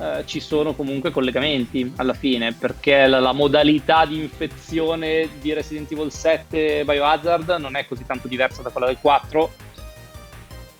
eh, 0.00 0.22
ci 0.24 0.40
sono 0.40 0.74
comunque 0.74 1.10
collegamenti 1.10 1.92
alla 1.96 2.14
fine, 2.14 2.52
perché 2.58 3.06
la, 3.06 3.20
la 3.20 3.32
modalità 3.32 4.06
di 4.06 4.20
infezione 4.20 5.28
di 5.40 5.52
Resident 5.52 5.92
Evil 5.92 6.10
7 6.10 6.82
Biohazard 6.84 7.50
non 7.60 7.76
è 7.76 7.84
così 7.86 8.06
tanto 8.06 8.26
diversa 8.26 8.62
da 8.62 8.70
quella 8.70 8.86
del 8.86 8.98
4. 9.00 9.52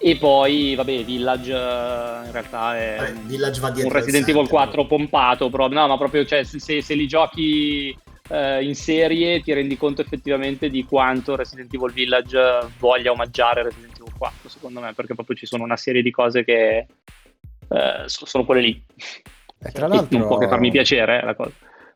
E 0.06 0.16
poi, 0.18 0.74
vabbè, 0.74 1.02
Village 1.02 1.50
eh, 1.50 2.26
in 2.26 2.30
realtà 2.30 2.76
è 2.76 2.96
Vabbè, 2.98 3.12
Village 3.20 3.58
va 3.58 3.68
un 3.68 3.88
Resident 3.88 4.26
7, 4.26 4.30
Evil 4.32 4.48
4 4.50 4.86
pompato, 4.86 5.48
proprio. 5.48 5.80
No, 5.80 5.86
ma 5.88 5.96
proprio, 5.96 6.26
cioè, 6.26 6.44
se, 6.44 6.58
se- 6.58 6.82
se 6.82 6.92
li 6.92 7.06
giochi 7.06 7.96
eh, 8.28 8.62
in 8.62 8.74
serie 8.74 9.40
ti 9.40 9.54
rendi 9.54 9.78
conto 9.78 10.02
effettivamente 10.02 10.68
di 10.68 10.84
quanto 10.84 11.36
Resident 11.36 11.72
Evil 11.72 11.90
Village 11.90 12.38
voglia 12.78 13.12
omaggiare 13.12 13.62
Resident 13.62 13.98
Evil 13.98 14.12
4, 14.18 14.50
secondo 14.50 14.80
me, 14.80 14.92
perché 14.92 15.14
proprio 15.14 15.36
ci 15.36 15.46
sono 15.46 15.64
una 15.64 15.78
serie 15.78 16.02
di 16.02 16.10
cose 16.10 16.44
che 16.44 16.86
eh, 17.70 18.02
so- 18.04 18.26
sono 18.26 18.44
quelle 18.44 18.60
lì. 18.60 18.84
E 19.58 19.70
tra 19.72 19.86
E 19.86 19.88
l'altro... 19.88 20.18
non 20.18 20.26
può 20.26 20.36
che 20.36 20.48
farmi 20.48 20.70
piacere 20.70 21.22
eh, 21.22 21.24
la 21.24 21.34
cosa. 21.34 21.52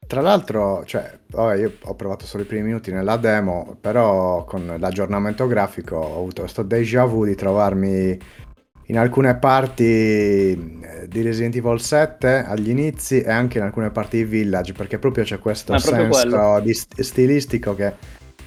Tra 0.08 0.22
l'altro, 0.22 0.84
cioè, 0.86 1.18
vabbè, 1.26 1.56
io 1.58 1.74
ho 1.82 1.94
provato 1.94 2.24
solo 2.24 2.42
i 2.42 2.46
primi 2.46 2.62
minuti 2.62 2.90
nella 2.90 3.18
demo, 3.18 3.76
però 3.78 4.42
con 4.44 4.76
l'aggiornamento 4.78 5.46
grafico 5.46 5.96
ho 5.96 6.16
avuto 6.16 6.40
questo 6.40 6.62
déjà 6.62 7.04
vu 7.04 7.26
di 7.26 7.34
trovarmi 7.34 8.18
in 8.86 8.96
alcune 8.96 9.36
parti 9.36 9.84
eh, 9.84 11.06
di 11.08 11.20
Resident 11.20 11.54
Evil 11.56 11.78
7 11.78 12.42
agli 12.46 12.70
inizi 12.70 13.20
e 13.20 13.30
anche 13.30 13.58
in 13.58 13.64
alcune 13.64 13.90
parti 13.90 14.16
di 14.16 14.24
Village, 14.24 14.72
perché 14.72 14.98
proprio 14.98 15.24
c'è 15.24 15.38
questo 15.38 15.76
senso 15.78 16.08
quello. 16.08 16.60
di 16.60 16.72
st- 16.72 17.02
stilistico 17.02 17.74
che 17.74 17.92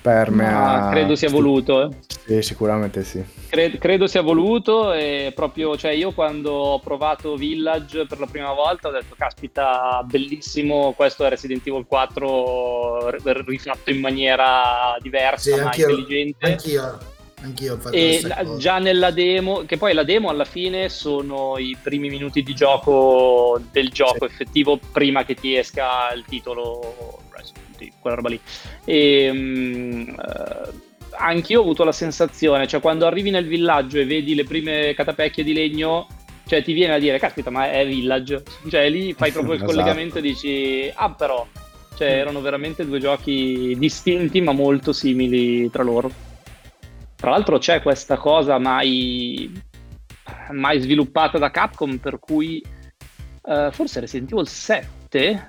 permea... 0.02 0.60
Ma 0.60 0.90
credo 0.90 1.16
sia 1.16 1.30
voluto, 1.30 1.84
eh. 1.84 1.90
Sì, 2.26 2.42
sicuramente 2.42 3.04
sì. 3.04 3.24
Cre- 3.50 3.78
credo 3.78 4.08
sia 4.08 4.22
voluto 4.22 4.94
e 4.94 5.32
proprio, 5.36 5.76
cioè 5.78 5.92
io 5.92 6.12
quando 6.12 6.52
ho 6.52 6.80
provato 6.80 7.36
Village 7.36 8.06
per 8.06 8.20
la 8.20 8.26
prima 8.26 8.54
volta 8.54 8.88
ho 8.88 8.92
detto 8.92 9.16
caspita 9.18 10.02
bellissimo, 10.06 10.94
questo 10.94 11.26
è 11.26 11.30
Resident 11.30 11.66
Evil 11.68 11.86
4 11.86 13.10
r- 13.10 13.44
rifatto 13.46 13.90
in 13.90 14.00
maniera 14.00 14.96
diversa 15.00 15.56
Sì, 15.56 15.60
ma 15.60 15.66
anch'io, 15.66 15.90
intelligente. 15.90 16.46
Anch'io, 16.46 17.00
anch'io 17.42 17.74
ho 17.74 17.78
fatto 17.78 17.96
e 17.96 18.22
la 18.24 18.56
già 18.56 18.78
nella 18.78 19.12
demo, 19.12 19.64
che 19.66 19.78
poi 19.78 19.94
la 19.94 20.04
demo 20.04 20.30
alla 20.30 20.46
fine 20.46 20.88
sono 20.88 21.58
i 21.58 21.76
primi 21.82 22.10
minuti 22.10 22.44
di 22.44 22.54
gioco 22.54 23.60
del 23.72 23.90
gioco 23.90 24.26
effettivo 24.26 24.80
prima 24.92 25.26
che 25.26 25.36
ti 25.36 25.58
esca 25.58 26.14
il 26.14 26.24
titolo 26.26 27.20
Evil, 27.82 27.94
quella 28.00 28.16
roba 28.16 28.30
lì. 28.30 28.40
E, 28.86 29.30
mm, 29.32 30.10
eh, 30.10 30.70
anch'io 31.18 31.60
ho 31.60 31.64
avuto 31.64 31.84
la 31.84 31.92
sensazione, 31.92 32.68
cioè 32.68 32.82
quando 32.82 33.06
arrivi 33.06 33.30
nel 33.30 33.48
villaggio 33.48 34.00
e 34.00 34.06
vedi 34.06 34.36
le 34.36 34.44
prime 34.44 34.94
catapecchie 34.94 35.44
di 35.44 35.54
legno, 35.54 36.08
cioè 36.46 36.64
ti 36.64 36.74
viene 36.74 36.94
a 36.94 37.00
dire, 37.00 37.20
caspita, 37.20 37.50
ma 37.50 37.72
è 37.72 37.86
village. 37.86 38.44
Cioè 38.70 38.90
lì 38.90 39.14
fai 39.14 39.32
proprio 39.34 39.54
il 39.54 39.64
Esatto. 39.64 39.78
collegamento 39.78 40.18
e 40.18 40.22
dici, 40.22 40.92
ah 40.94 41.12
però, 41.12 41.48
cioè 41.96 42.08
erano 42.10 42.42
veramente 42.42 42.86
due 42.86 43.00
giochi 43.00 43.76
distinti 43.78 44.42
ma 44.42 44.52
molto 44.52 44.92
simili 44.94 45.70
tra 45.70 45.84
loro. 45.84 46.12
Tra 47.16 47.30
l'altro 47.30 47.60
c'è 47.60 47.82
questa 47.84 48.18
cosa 48.18 48.58
mai, 48.58 49.52
mai 50.52 50.80
sviluppata 50.80 51.38
da 51.38 51.52
Capcom 51.52 51.98
per 51.98 52.18
cui 52.18 52.64
eh, 53.44 53.70
forse 53.72 54.00
Resident 54.00 54.32
Evil 54.32 54.48
7, 54.48 54.88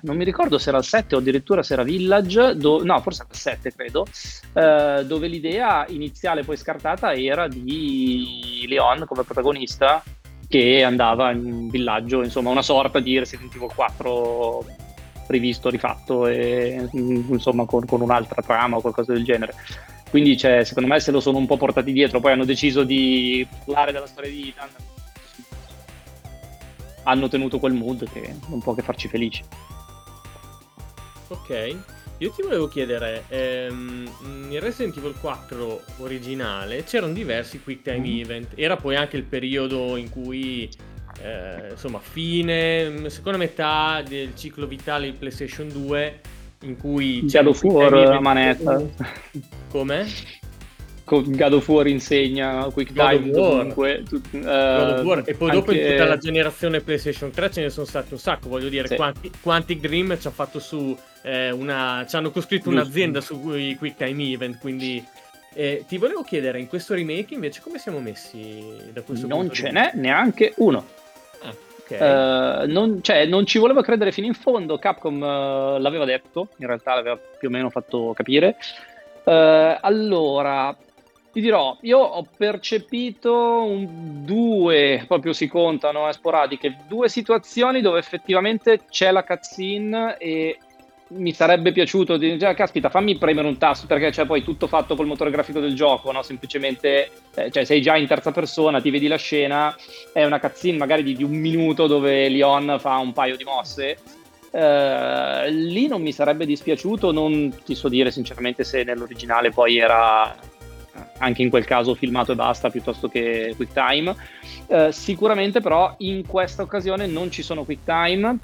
non 0.02 0.16
mi 0.16 0.24
ricordo 0.24 0.58
se 0.58 0.70
era 0.70 0.78
il 0.78 0.84
7 0.84 1.14
o 1.14 1.18
addirittura 1.18 1.62
se 1.62 1.74
era 1.74 1.82
Village, 1.82 2.56
do- 2.56 2.82
no 2.82 3.00
forse 3.00 3.26
il 3.30 3.36
7 3.36 3.72
credo, 3.72 4.06
eh, 4.54 5.04
dove 5.06 5.28
l'idea 5.28 5.84
iniziale 5.88 6.42
poi 6.42 6.56
scartata 6.56 7.14
era 7.14 7.46
di 7.46 8.64
Leon 8.66 9.04
come 9.06 9.22
protagonista 9.22 10.02
che 10.48 10.82
andava 10.82 11.30
in 11.30 11.44
un 11.44 11.68
villaggio, 11.68 12.22
insomma 12.22 12.50
una 12.50 12.62
sorta 12.62 13.00
di 13.00 13.18
Resident 13.18 13.54
Evil 13.54 13.70
4 13.74 14.64
rivisto, 15.28 15.70
rifatto 15.70 16.26
e 16.26 16.88
mm, 16.94 17.32
insomma 17.32 17.64
con, 17.64 17.86
con 17.86 18.00
un'altra 18.00 18.42
trama 18.42 18.76
o 18.76 18.80
qualcosa 18.80 19.12
del 19.12 19.24
genere. 19.24 19.54
Quindi 20.10 20.36
cioè, 20.36 20.62
secondo 20.64 20.90
me 20.90 21.00
se 21.00 21.10
lo 21.10 21.20
sono 21.20 21.38
un 21.38 21.46
po' 21.46 21.56
portati 21.56 21.90
dietro, 21.90 22.20
poi 22.20 22.32
hanno 22.32 22.44
deciso 22.44 22.84
di 22.84 23.46
parlare 23.64 23.92
della 23.92 24.06
storia 24.06 24.30
di 24.30 24.48
Ethan. 24.48 24.68
Hanno 27.04 27.28
tenuto 27.28 27.58
quel 27.58 27.72
mood 27.72 28.08
che 28.12 28.34
non 28.48 28.60
può 28.60 28.74
che 28.74 28.82
farci 28.82 29.08
felici. 29.08 29.42
Ok, 31.28 31.76
io 32.18 32.30
ti 32.30 32.42
volevo 32.42 32.68
chiedere, 32.68 33.24
ehm, 33.28 34.08
in 34.50 34.60
Resident 34.60 34.96
Evil 34.98 35.14
4 35.18 35.80
originale 35.98 36.84
c'erano 36.84 37.12
diversi 37.14 37.60
quick 37.62 37.82
time 37.82 37.98
Mm-hmm. 38.00 38.20
event, 38.20 38.48
era 38.54 38.76
poi 38.76 38.96
anche 38.96 39.16
il 39.16 39.24
periodo 39.24 39.96
in 39.96 40.10
cui, 40.10 40.68
eh, 41.22 41.70
insomma, 41.70 41.98
fine, 42.00 42.88
mm, 42.90 43.06
seconda 43.06 43.38
metà 43.38 44.02
del 44.06 44.36
ciclo 44.36 44.66
vitale 44.66 45.10
di 45.10 45.16
PlayStation 45.16 45.68
2, 45.68 46.20
in 46.64 46.76
cui 46.76 47.20
God 47.26 47.46
of 47.46 47.58
quick 47.60 47.74
War 47.74 47.88
time 47.88 48.00
a 48.00 48.04
event- 48.04 48.20
manetta. 48.20 48.82
Come? 49.70 50.06
Con 51.04 51.24
God 51.36 51.52
of 51.52 51.68
War 51.68 51.86
insegna 51.88 52.64
Quick 52.72 52.92
Time 52.92 53.30
War. 53.30 53.30
dovunque. 53.30 54.02
tu- 54.08 54.20
War. 54.38 55.22
E 55.26 55.34
poi 55.34 55.50
dopo 55.50 55.72
in 55.72 55.78
anche- 55.78 55.90
tutta 55.92 56.04
la 56.06 56.16
generazione 56.16 56.80
PlayStation 56.80 57.30
3 57.30 57.50
ce 57.50 57.60
ne 57.62 57.70
sono 57.70 57.86
stati 57.86 58.12
un 58.12 58.18
sacco, 58.18 58.48
voglio 58.48 58.68
dire, 58.68 58.86
Sì. 58.86 58.94
Quanti- 58.96 59.30
Quantic 59.40 59.80
Dream 59.80 60.18
ci 60.18 60.26
ha 60.28 60.30
fatto 60.30 60.58
su 60.60 60.96
eh, 61.22 61.50
una... 61.50 62.04
ci 62.08 62.16
hanno 62.16 62.30
costruito 62.30 62.70
Giusto. 62.70 62.80
un'azienda 62.84 63.20
sui 63.20 63.74
quick 63.76 63.96
time 63.96 64.22
event, 64.30 64.58
quindi... 64.60 65.04
eh, 65.54 65.84
ti 65.86 65.98
volevo 65.98 66.22
chiedere, 66.22 66.58
in 66.60 66.66
questo 66.68 66.94
remake 66.94 67.34
invece 67.34 67.60
come 67.62 67.78
siamo 67.78 67.98
messi 68.00 68.64
da 68.92 69.02
questo 69.02 69.26
Non 69.26 69.38
punto 69.40 69.54
ce 69.54 69.68
di 69.68 69.72
n'è 69.74 69.90
neanche 69.94 70.54
uno. 70.58 70.86
Ah, 71.42 71.54
ok. 71.80 71.90
Eh, 71.90 72.66
non, 72.68 73.02
cioè, 73.02 73.26
non 73.26 73.44
ci 73.44 73.58
volevo 73.58 73.82
credere 73.82 74.12
fino 74.12 74.26
in 74.28 74.34
fondo. 74.34 74.78
Capcom 74.78 75.22
eh, 75.22 75.78
l'aveva 75.80 76.04
detto, 76.04 76.48
in 76.58 76.66
realtà 76.68 76.94
l'aveva 76.94 77.18
più 77.38 77.48
o 77.48 77.50
meno 77.50 77.68
fatto 77.70 78.12
capire. 78.14 78.56
Eh, 79.24 79.78
allora, 79.80 80.74
ti 81.32 81.40
dirò, 81.40 81.76
io 81.80 81.98
ho 81.98 82.26
percepito 82.36 83.34
un- 83.34 84.24
due, 84.24 85.04
proprio 85.08 85.32
si 85.32 85.48
contano, 85.48 86.08
eh, 86.08 86.12
sporadiche, 86.12 86.76
due 86.86 87.08
situazioni 87.08 87.80
dove 87.80 87.98
effettivamente 87.98 88.84
c'è 88.90 89.10
la 89.10 89.24
cutscene 89.24 90.16
e 90.18 90.58
mi 91.14 91.32
sarebbe 91.32 91.72
piaciuto 91.72 92.16
dire, 92.16 92.36
"Già, 92.36 92.54
caspita, 92.54 92.88
fammi 92.88 93.18
premere 93.18 93.46
un 93.46 93.58
tasto 93.58 93.86
perché 93.86 94.10
c'è 94.10 94.24
poi 94.24 94.42
tutto 94.42 94.66
fatto 94.66 94.94
col 94.94 95.06
motore 95.06 95.30
grafico 95.30 95.60
del 95.60 95.74
gioco, 95.74 96.10
no? 96.12 96.22
Semplicemente, 96.22 97.10
eh, 97.34 97.50
cioè, 97.50 97.64
sei 97.64 97.80
già 97.82 97.96
in 97.96 98.06
terza 98.06 98.30
persona, 98.30 98.80
ti 98.80 98.90
vedi 98.90 99.08
la 99.08 99.16
scena, 99.16 99.74
è 100.12 100.24
una 100.24 100.40
cutscene 100.40 100.78
magari 100.78 101.02
di, 101.02 101.14
di 101.14 101.22
un 101.24 101.32
minuto 101.32 101.86
dove 101.86 102.28
Leon 102.28 102.76
fa 102.78 102.96
un 102.98 103.12
paio 103.12 103.36
di 103.36 103.44
mosse. 103.44 103.96
Eh, 104.54 105.50
lì 105.50 105.86
non 105.86 106.02
mi 106.02 106.12
sarebbe 106.12 106.44
dispiaciuto, 106.44 107.10
non 107.10 107.54
ti 107.64 107.74
so 107.74 107.88
dire 107.88 108.10
sinceramente 108.10 108.64
se 108.64 108.82
nell'originale 108.82 109.50
poi 109.50 109.78
era 109.78 110.34
anche 111.18 111.42
in 111.42 111.50
quel 111.50 111.64
caso 111.64 111.94
filmato 111.94 112.32
e 112.32 112.34
basta 112.34 112.70
piuttosto 112.70 113.08
che 113.08 113.54
quick 113.56 113.72
time. 113.72 114.14
Eh, 114.66 114.92
sicuramente 114.92 115.60
però 115.60 115.94
in 115.98 116.26
questa 116.26 116.62
occasione 116.62 117.06
non 117.06 117.30
ci 117.30 117.42
sono 117.42 117.64
quick 117.64 117.84
time. 117.84 118.38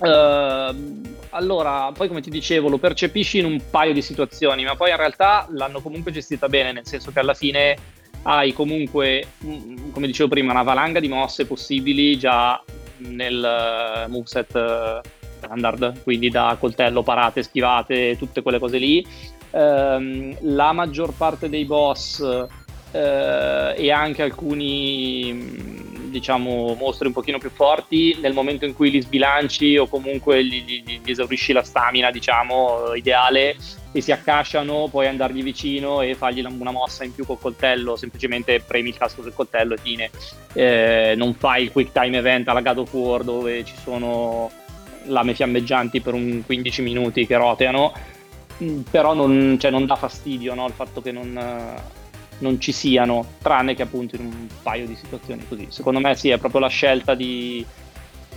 Eh, 0.00 0.74
allora, 1.30 1.92
poi 1.92 2.08
come 2.08 2.20
ti 2.20 2.30
dicevo, 2.30 2.68
lo 2.68 2.78
percepisci 2.78 3.38
in 3.38 3.44
un 3.44 3.60
paio 3.70 3.92
di 3.92 4.02
situazioni, 4.02 4.64
ma 4.64 4.76
poi 4.76 4.90
in 4.90 4.96
realtà 4.96 5.46
l'hanno 5.50 5.80
comunque 5.80 6.12
gestita 6.12 6.48
bene, 6.48 6.72
nel 6.72 6.86
senso 6.86 7.10
che 7.10 7.20
alla 7.20 7.34
fine 7.34 7.76
hai 8.22 8.52
comunque, 8.52 9.26
mm, 9.44 9.90
come 9.92 10.06
dicevo 10.06 10.28
prima, 10.28 10.52
una 10.52 10.62
valanga 10.62 11.00
di 11.00 11.08
mosse 11.08 11.46
possibili 11.46 12.18
già 12.18 12.62
nel 12.98 13.44
eh, 13.44 14.08
moveset 14.08 14.54
eh, 14.54 15.00
standard, 15.38 16.02
quindi 16.02 16.30
da 16.30 16.56
coltello, 16.58 17.02
parate, 17.02 17.42
schivate, 17.42 18.16
tutte 18.16 18.42
quelle 18.42 18.58
cose 18.58 18.78
lì. 18.78 19.04
Ehm, 19.52 20.36
la 20.40 20.72
maggior 20.72 21.12
parte 21.12 21.48
dei 21.48 21.64
boss 21.64 22.20
eh, 22.92 23.74
e 23.76 23.90
anche 23.90 24.22
alcuni 24.22 25.80
diciamo 26.12 26.74
mostri 26.78 27.06
un 27.06 27.14
pochino 27.14 27.38
più 27.38 27.50
forti 27.50 28.18
nel 28.20 28.34
momento 28.34 28.66
in 28.66 28.74
cui 28.74 28.90
li 28.90 29.00
sbilanci 29.00 29.78
o 29.78 29.88
comunque 29.88 30.44
gli, 30.44 30.62
gli, 30.64 31.00
gli 31.02 31.10
esaurisci 31.10 31.52
la 31.52 31.62
stamina 31.62 32.10
diciamo 32.10 32.94
ideale 32.94 33.56
e 33.92 34.00
si 34.00 34.12
accasciano 34.12 34.88
puoi 34.90 35.06
andargli 35.06 35.42
vicino 35.42 36.00
e 36.02 36.14
fargli 36.14 36.44
una 36.44 36.70
mossa 36.70 37.04
in 37.04 37.14
più 37.14 37.24
col 37.24 37.38
coltello 37.38 37.96
semplicemente 37.96 38.60
premi 38.60 38.90
il 38.90 38.96
tasto 38.96 39.22
del 39.22 39.34
coltello 39.34 39.74
e 39.74 39.78
fine. 39.78 40.10
Eh, 40.52 41.14
non 41.16 41.34
fai 41.34 41.64
il 41.64 41.72
quick 41.72 41.92
time 41.92 42.18
event 42.18 42.48
alla 42.48 42.60
God 42.60 42.78
of 42.78 42.92
War 42.92 43.22
dove 43.22 43.64
ci 43.64 43.74
sono 43.82 44.50
lame 45.06 45.34
fiammeggianti 45.34 46.00
per 46.00 46.14
un 46.14 46.42
15 46.44 46.82
minuti 46.82 47.26
che 47.26 47.36
roteano 47.36 47.92
però 48.90 49.14
non, 49.14 49.56
cioè, 49.58 49.70
non 49.70 49.86
dà 49.86 49.96
fastidio 49.96 50.54
no? 50.54 50.66
il 50.66 50.72
fatto 50.72 51.00
che 51.00 51.12
non 51.12 51.38
non 52.42 52.60
ci 52.60 52.72
siano, 52.72 53.24
tranne 53.40 53.74
che 53.74 53.82
appunto 53.82 54.16
in 54.16 54.24
un 54.24 54.46
paio 54.62 54.86
di 54.86 54.96
situazioni 54.96 55.46
così. 55.46 55.68
Secondo 55.70 56.00
me 56.00 56.14
sì, 56.14 56.28
è 56.28 56.38
proprio 56.38 56.60
la 56.60 56.68
scelta 56.68 57.14
di 57.14 57.64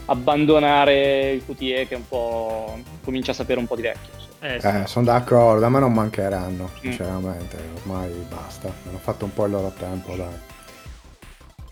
abbandonare 0.06 1.32
il 1.32 1.46
QTE 1.46 1.88
che 1.88 1.96
un 1.96 2.08
po' 2.08 2.80
comincia 3.04 3.32
a 3.32 3.36
sapere 3.36 3.60
un 3.60 3.68
po' 3.68 3.76
di 3.76 3.82
vecchio. 3.82 4.14
Eh, 4.40 4.60
sì. 4.60 4.68
eh, 4.68 4.84
sono 4.86 5.06
d'accordo, 5.06 5.66
a 5.66 5.70
me 5.70 5.80
non 5.80 5.92
mancheranno, 5.92 6.66
mm. 6.72 6.80
sinceramente, 6.80 7.58
mm. 7.58 7.76
ormai 7.78 8.12
basta, 8.30 8.72
hanno 8.88 9.00
fatto 9.00 9.26
un 9.26 9.34
po' 9.34 9.46
il 9.46 9.52
loro 9.52 9.74
tempo, 9.78 10.16
dai. 10.16 10.54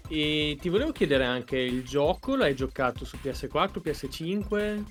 E 0.10 0.58
ti 0.60 0.70
volevo 0.70 0.92
chiedere 0.92 1.26
anche 1.26 1.58
il 1.58 1.84
gioco, 1.84 2.36
l'hai 2.36 2.56
giocato 2.56 3.06
su 3.06 3.18
PS4, 3.22 3.80
PS5? 3.84 4.84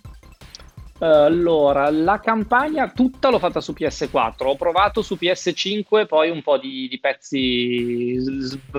Allora, 1.06 1.90
la 1.90 2.20
campagna 2.20 2.88
tutta 2.90 3.28
l'ho 3.28 3.40
fatta 3.40 3.60
su 3.60 3.72
PS4, 3.72 4.46
ho 4.46 4.56
provato 4.56 5.02
su 5.02 5.16
PS5, 5.20 6.06
poi 6.06 6.30
un 6.30 6.42
po' 6.42 6.58
di, 6.58 6.86
di 6.88 7.00
pezzi 7.00 8.16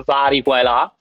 vari 0.04 0.42
qua 0.42 0.60
e 0.60 0.62
là. 0.62 0.94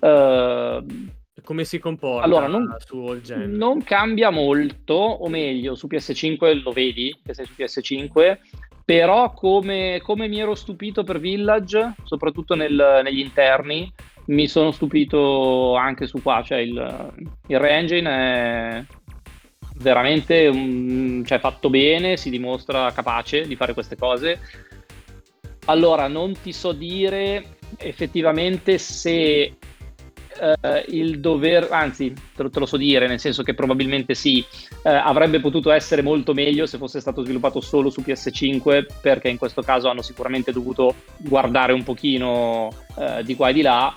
Uh, 0.00 1.08
Come 1.44 1.64
si 1.64 1.78
comporta 1.78 2.24
allora, 2.24 2.48
non, 2.48 2.74
su 2.84 2.96
All 2.98 3.20
Gen? 3.20 3.52
Non 3.52 3.82
cambia 3.84 4.30
molto, 4.30 4.94
o 4.94 5.28
meglio, 5.28 5.74
su 5.76 5.86
PS5 5.86 6.62
lo 6.62 6.72
vedi 6.72 7.16
che 7.24 7.32
sei 7.32 7.46
su 7.46 7.52
PS5, 7.56 8.38
però 8.84 9.32
come, 9.32 10.00
come 10.02 10.26
mi 10.26 10.40
ero 10.40 10.56
stupito 10.56 11.04
per 11.04 11.20
Village, 11.20 11.94
soprattutto 12.04 12.56
nel, 12.56 13.02
negli 13.04 13.20
interni, 13.20 13.92
mi 14.26 14.48
sono 14.48 14.70
stupito 14.70 15.74
anche 15.76 16.06
su 16.06 16.20
qua, 16.22 16.42
cioè 16.44 16.58
il, 16.58 17.12
il 17.46 17.58
re-engine 17.58 18.10
è 18.10 18.84
veramente 19.80 20.46
um, 20.46 21.24
cioè, 21.24 21.38
fatto 21.38 21.70
bene, 21.70 22.16
si 22.16 22.30
dimostra 22.30 22.92
capace 22.92 23.46
di 23.46 23.56
fare 23.56 23.72
queste 23.74 23.96
cose. 23.96 24.38
Allora, 25.66 26.08
non 26.08 26.34
ti 26.40 26.52
so 26.52 26.72
dire 26.72 27.58
effettivamente 27.76 28.78
se 28.78 29.56
uh, 30.40 30.82
il 30.88 31.20
dover, 31.20 31.68
anzi, 31.70 32.12
te 32.34 32.42
lo, 32.42 32.50
te 32.50 32.58
lo, 32.58 32.66
so 32.66 32.76
dire, 32.76 33.06
nel 33.06 33.20
senso 33.20 33.42
che 33.42 33.54
probabilmente 33.54 34.14
sì, 34.14 34.44
uh, 34.82 34.88
avrebbe 34.88 35.40
potuto 35.40 35.70
essere 35.70 36.02
molto 36.02 36.34
meglio 36.34 36.66
se 36.66 36.78
fosse 36.78 37.00
stato 37.00 37.22
sviluppato 37.22 37.60
solo 37.60 37.90
su 37.90 38.02
PS5, 38.04 38.86
perché 39.00 39.28
in 39.28 39.38
questo 39.38 39.62
caso 39.62 39.88
hanno 39.88 40.02
sicuramente 40.02 40.52
dovuto 40.52 40.94
guardare 41.18 41.72
un 41.72 41.84
pochino 41.84 42.68
uh, 42.96 43.22
di 43.22 43.36
qua 43.36 43.50
e 43.50 43.52
di 43.52 43.62
là, 43.62 43.94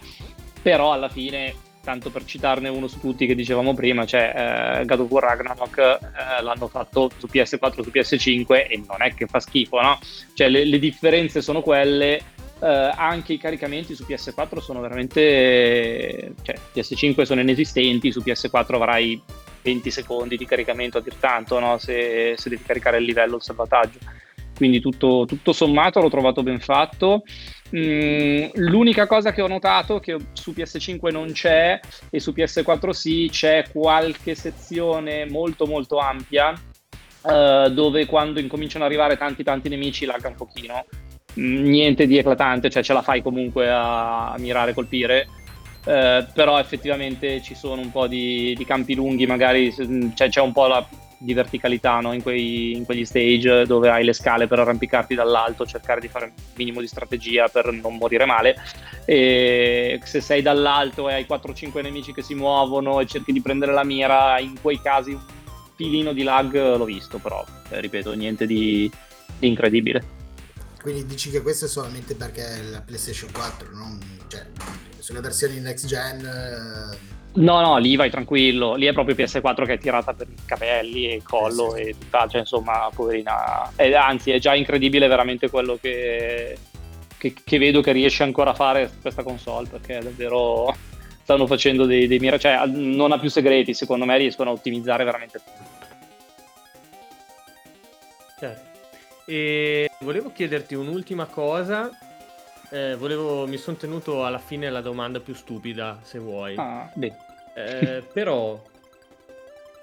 però 0.62 0.94
alla 0.94 1.10
fine 1.10 1.63
tanto 1.84 2.10
per 2.10 2.24
citarne 2.24 2.70
uno 2.70 2.88
su 2.88 3.00
tutti 3.00 3.26
che 3.26 3.36
dicevamo 3.36 3.74
prima, 3.74 4.06
cioè 4.06 4.80
eh, 4.80 4.86
God 4.86 5.02
of 5.02 5.10
War 5.10 5.24
Ragnarok 5.24 5.78
eh, 5.78 6.42
l'hanno 6.42 6.68
fatto 6.68 7.12
su 7.18 7.28
PS4, 7.32 7.82
su 7.82 7.92
PS5 7.94 8.68
e 8.70 8.84
non 8.88 9.02
è 9.02 9.14
che 9.14 9.28
fa 9.28 9.42
schifo, 9.42 9.82
no? 9.82 10.00
Cioè 10.34 10.48
le, 10.48 10.64
le 10.64 10.80
differenze 10.80 11.42
sono 11.42 11.62
quelle, 11.62 12.22
eh, 12.62 12.92
anche 12.96 13.34
i 13.34 13.38
caricamenti 13.38 13.96
su 13.96 14.06
PS4 14.08 14.60
sono 14.60 14.80
veramente, 14.80 16.34
cioè 16.42 16.56
PS5 16.74 17.24
sono 17.24 17.42
inesistenti, 17.42 18.14
su 18.14 18.22
PS4 18.26 18.76
avrai 18.76 19.22
20 19.62 19.92
secondi 19.92 20.38
di 20.38 20.46
caricamento 20.46 21.00
a 21.00 21.02
dir 21.02 21.16
tanto, 21.16 21.60
no? 21.60 21.78
Se, 21.78 22.36
se 22.38 22.50
devi 22.50 22.64
caricare 22.64 22.98
il 22.98 23.04
livello, 23.04 23.36
il 23.36 23.44
salvataggio. 23.44 24.00
Quindi 24.56 24.80
tutto, 24.80 25.26
tutto 25.28 25.52
sommato 25.52 26.00
l'ho 26.00 26.10
trovato 26.10 26.44
ben 26.44 26.60
fatto. 26.60 27.24
Mm, 27.76 28.50
l'unica 28.56 29.08
cosa 29.08 29.32
che 29.32 29.42
ho 29.42 29.48
notato 29.48 30.00
che 30.00 30.16
su 30.34 30.52
PS5 30.52 31.12
non 31.12 31.32
c'è 31.32 31.80
e 32.12 32.20
su 32.20 32.32
PS4 32.32 32.90
sì, 32.92 33.28
c'è 33.32 33.66
qualche 33.72 34.36
sezione 34.36 35.26
molto 35.28 35.66
molto 35.66 35.98
ampia 35.98 36.52
uh, 36.52 37.70
dove 37.70 38.06
quando 38.06 38.40
incominciano 38.40 38.84
ad 38.84 38.92
arrivare 38.92 39.18
tanti 39.18 39.44
tanti 39.44 39.70
nemici 39.70 40.06
lagga 40.06 40.28
un 40.28 40.36
pochino. 40.36 40.86
Mm, 41.40 41.64
niente 41.66 42.06
di 42.06 42.18
eclatante, 42.18 42.70
cioè 42.70 42.84
ce 42.84 42.94
la 42.94 43.02
fai 43.02 43.24
comunque 43.24 43.68
a, 43.72 44.36
mirare 44.38 44.72
e 44.72 44.74
colpire. 44.76 45.28
Uh, 45.84 46.26
però 46.34 46.60
effettivamente 46.60 47.42
ci 47.42 47.56
sono 47.56 47.82
un 47.82 47.92
po' 47.92 48.08
di, 48.08 48.54
di 48.56 48.66
campi 48.66 48.96
lunghi, 48.96 49.26
magari 49.26 49.74
cioè, 50.16 50.30
c'è 50.30 50.40
un 50.40 50.54
po' 50.54 50.68
la, 50.68 50.88
di 51.24 51.34
verticalità 51.34 52.00
no? 52.00 52.14
in, 52.14 52.22
quei, 52.22 52.74
in, 52.74 52.84
quegli 52.84 53.06
stage 53.06 53.66
dove 53.66 53.90
hai 53.90 54.04
le 54.04 54.14
scale 54.14 54.48
per 54.48 54.60
arrampicarti 54.60 55.16
dall'alto, 55.16 55.66
cercare 55.66 56.02
di 56.02 56.10
fare 56.10 56.26
un 56.26 56.32
minimo 56.56 56.82
di 56.82 56.88
strategia 56.88 57.48
per 57.48 57.72
non 57.72 57.96
morire 57.96 58.26
male. 58.26 58.56
E 59.06 60.02
se 60.04 60.20
sei 60.20 60.42
dall'alto 60.42 61.10
e 61.10 61.14
hai 61.14 61.26
4-5 61.28 61.82
nemici 61.82 62.14
che 62.14 62.22
si 62.22 62.36
muovono 62.36 63.00
e 63.00 63.06
cerchi 63.06 63.32
di 63.32 63.42
prendere 63.42 63.72
la 63.72 63.84
mira, 63.84 64.38
in 64.40 64.60
quei 64.62 64.82
casi 64.82 65.12
un 65.12 65.22
filino 65.76 66.14
di 66.14 66.24
lag 66.24 66.54
l'ho 66.54 66.86
visto, 66.86 67.18
però 67.20 67.44
eh, 67.70 67.80
ripeto, 67.80 68.14
niente 68.14 68.46
di, 68.46 68.92
di, 69.40 69.48
incredibile. 69.48 70.22
Quindi 70.82 71.06
dici 71.06 71.30
che 71.30 71.42
questo 71.42 71.66
è 71.66 71.68
solamente 71.70 72.16
perché 72.16 72.62
la 72.70 72.82
PlayStation 72.82 73.32
4, 73.32 73.70
non, 73.72 73.98
cioè, 74.28 74.46
sulle 75.00 75.22
versioni 75.22 75.60
next 75.62 75.86
gen. 75.86 77.12
Eh 77.36 77.42
No, 77.42 77.62
no, 77.62 77.78
lì 77.78 77.96
vai 77.96 78.12
tranquillo, 78.12 78.76
lì 78.76 78.86
è 78.86 78.94
proprio 78.94 79.16
PS4 79.16 79.66
che 79.66 79.74
è 79.74 79.78
tirata 79.80 80.14
per 80.14 80.28
i 80.30 80.36
capelli 80.46 81.10
e 81.10 81.16
il 81.16 81.24
collo 81.24 81.76
e 81.76 81.96
tutta, 81.98 82.28
cioè 82.28 82.42
insomma, 82.42 82.90
poverina. 82.94 83.72
E, 83.76 83.96
anzi, 83.96 84.32
è 84.32 84.40
già 84.40 84.54
incredibile 84.54 85.08
veramente 85.08 85.50
quello 85.50 85.78
che, 85.82 86.58
che, 87.18 87.34
che, 87.44 87.58
vedo 87.58 87.82
che 87.82 87.92
riesce 87.92 88.22
ancora 88.22 88.52
a 88.52 88.56
fare 88.56 88.92
questa 89.02 89.24
console, 89.24 89.68
perché 89.68 90.00
davvero 90.00 90.76
stanno 91.24 91.48
facendo 91.48 91.86
dei, 91.86 92.06
dei 92.06 92.20
miracoli, 92.20 92.56
cioè 92.56 92.68
non 92.68 93.12
ha 93.12 93.20
più 93.20 93.30
segreti, 93.30 93.74
secondo 93.74 94.06
me 94.06 94.18
riescono 94.18 94.52
a 94.52 94.54
ottimizzare 94.54 95.04
veramente 95.04 95.40
tutto. 95.40 95.82
Certo. 98.40 98.72
E 99.26 99.90
volevo 100.02 100.32
chiederti 100.32 100.76
un'ultima 100.76 101.26
cosa 101.26 101.90
eh, 102.74 102.96
volevo, 102.96 103.46
mi 103.46 103.58
sono 103.58 103.78
tenuto 103.78 104.26
alla 104.26 104.40
fine 104.40 104.68
la 104.72 104.82
domanda 104.82 105.20
più 105.20 105.36
stupida, 105.36 106.00
se 106.02 106.18
vuoi. 106.18 106.56
Ah, 106.58 106.90
beh. 106.92 107.14
Eh, 107.54 108.04
però 108.12 108.60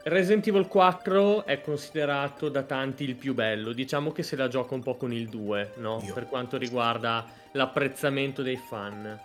Resident 0.03 0.45
Evil 0.49 0.67
4 0.67 1.47
è 1.47 1.61
considerato 1.61 2.49
da 2.49 2.63
tanti 2.65 3.05
il 3.05 3.15
più 3.15 3.33
bello. 3.33 3.73
Diciamo 3.73 4.11
che 4.11 4.25
se 4.25 4.35
la 4.35 4.49
gioca 4.49 4.75
un 4.75 4.83
po' 4.83 4.97
con 4.97 5.13
il 5.13 5.29
2, 5.29 5.75
no? 5.77 6.03
Per 6.13 6.27
quanto 6.27 6.57
riguarda 6.57 7.25
l'apprezzamento 7.53 8.43
dei 8.43 8.57
fan. 8.57 9.21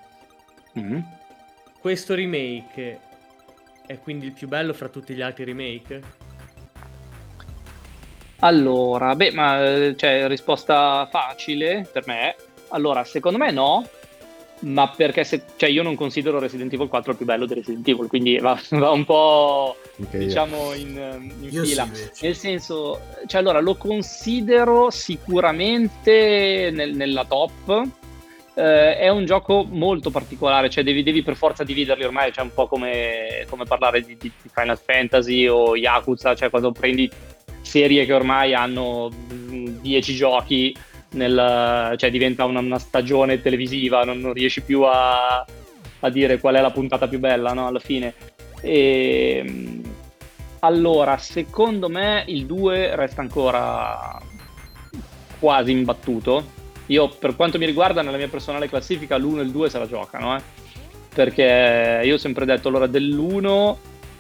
Mm-hmm. 0.78 1.00
Questo 1.80 2.14
remake 2.14 3.00
è 3.88 3.98
quindi 3.98 4.28
il 4.28 4.34
più 4.34 4.48
bello 4.48 4.74
fra 4.74 4.90
tutti 4.90 5.16
gli 5.16 5.22
altri 5.22 5.44
remake? 5.44 6.02
Allora, 8.40 9.16
beh, 9.16 9.32
ma 9.32 9.58
cioè, 9.96 10.28
risposta 10.28 11.08
facile 11.10 11.90
per 11.92 12.06
me 12.06 12.36
allora, 12.70 13.04
secondo 13.04 13.38
me 13.38 13.52
no, 13.52 13.88
ma 14.60 14.90
perché 14.90 15.24
se, 15.24 15.44
cioè 15.58 15.70
io 15.70 15.84
non 15.84 15.96
considero 15.96 16.40
Resident 16.40 16.72
Evil 16.74 16.88
4 16.88 17.12
il 17.12 17.18
più 17.18 17.26
bello 17.26 17.46
di 17.46 17.56
Resident 17.56 17.88
Evil, 17.88 18.08
quindi 18.08 18.38
va, 18.38 18.60
va 18.72 18.92
un 18.92 19.06
po' 19.06 19.76
okay, 20.02 20.26
diciamo 20.26 20.74
in, 20.74 21.34
in 21.42 21.50
fila. 21.50 21.88
Sì, 21.92 22.26
Nel 22.26 22.36
senso, 22.36 23.02
cioè 23.28 23.42
allora 23.42 23.60
lo 23.60 23.76
considero 23.76 24.90
sicuramente 24.90 26.70
nel, 26.72 26.96
nella 26.96 27.26
top. 27.26 27.84
Eh, 28.58 28.98
è 28.98 29.10
un 29.10 29.26
gioco 29.26 29.68
molto 29.70 30.10
particolare, 30.12 30.70
cioè 30.70 30.84
devi, 30.84 31.04
devi, 31.04 31.22
per 31.22 31.36
forza 31.36 31.66
dividerli 31.66 32.06
ormai, 32.06 32.32
cioè 32.32 32.46
un 32.46 32.54
po' 32.54 32.68
come, 32.68 33.46
come 33.50 33.66
parlare 33.66 34.02
di, 34.02 34.16
di, 34.18 34.32
Final 34.54 34.80
Fantasy 34.80 35.46
o 35.46 35.76
Yakuza, 35.76 36.36
cioè 36.36 36.50
quando 36.50 36.72
prendi 36.72 37.12
serie 37.62 38.06
che 38.06 38.14
ormai 38.14 38.54
hanno 38.54 39.12
10 39.28 40.16
giochi 40.16 40.74
nel, 41.16 41.96
cioè 41.98 42.12
diventa 42.12 42.46
una, 42.46 42.60
una, 42.60 42.80
stagione 42.80 43.42
televisiva, 43.42 44.04
non, 44.04 44.20
non 44.20 44.34
riesci 44.34 44.62
più 44.62 44.84
a, 44.84 45.46
a, 46.00 46.10
dire 46.10 46.40
qual 46.40 46.56
è 46.56 46.62
la 46.62 46.72
puntata 46.72 47.08
più 47.08 47.20
bella 47.20 47.52
no? 47.54 47.68
alla 47.68 47.80
fine. 47.80 48.14
E, 48.62 49.82
allora, 50.60 51.18
secondo 51.18 51.90
me 51.90 52.24
il 52.28 52.46
2 52.46 52.96
resta 52.96 53.22
ancora 53.22 54.20
quasi 55.40 55.72
imbattuto. 55.72 56.54
Io, 56.88 57.10
per 57.10 57.36
quanto 57.36 57.58
mi 57.58 57.66
riguarda, 57.66 58.02
nella 58.02 58.18
mia 58.18 58.28
personale 58.28 58.70
classifica, 58.70 59.18
l'1 59.18 59.40
e 59.40 59.42
il 59.42 59.52
2 59.52 59.70
se 59.70 59.80
la 59.80 59.88
giocano, 59.88 60.36
eh? 60.36 60.42
perché 61.14 62.02
io 62.04 62.16
ho 62.16 62.18
sempre 62.18 62.46
detto, 62.46 62.68
allora, 62.68 62.88
dell'1 62.88 63.76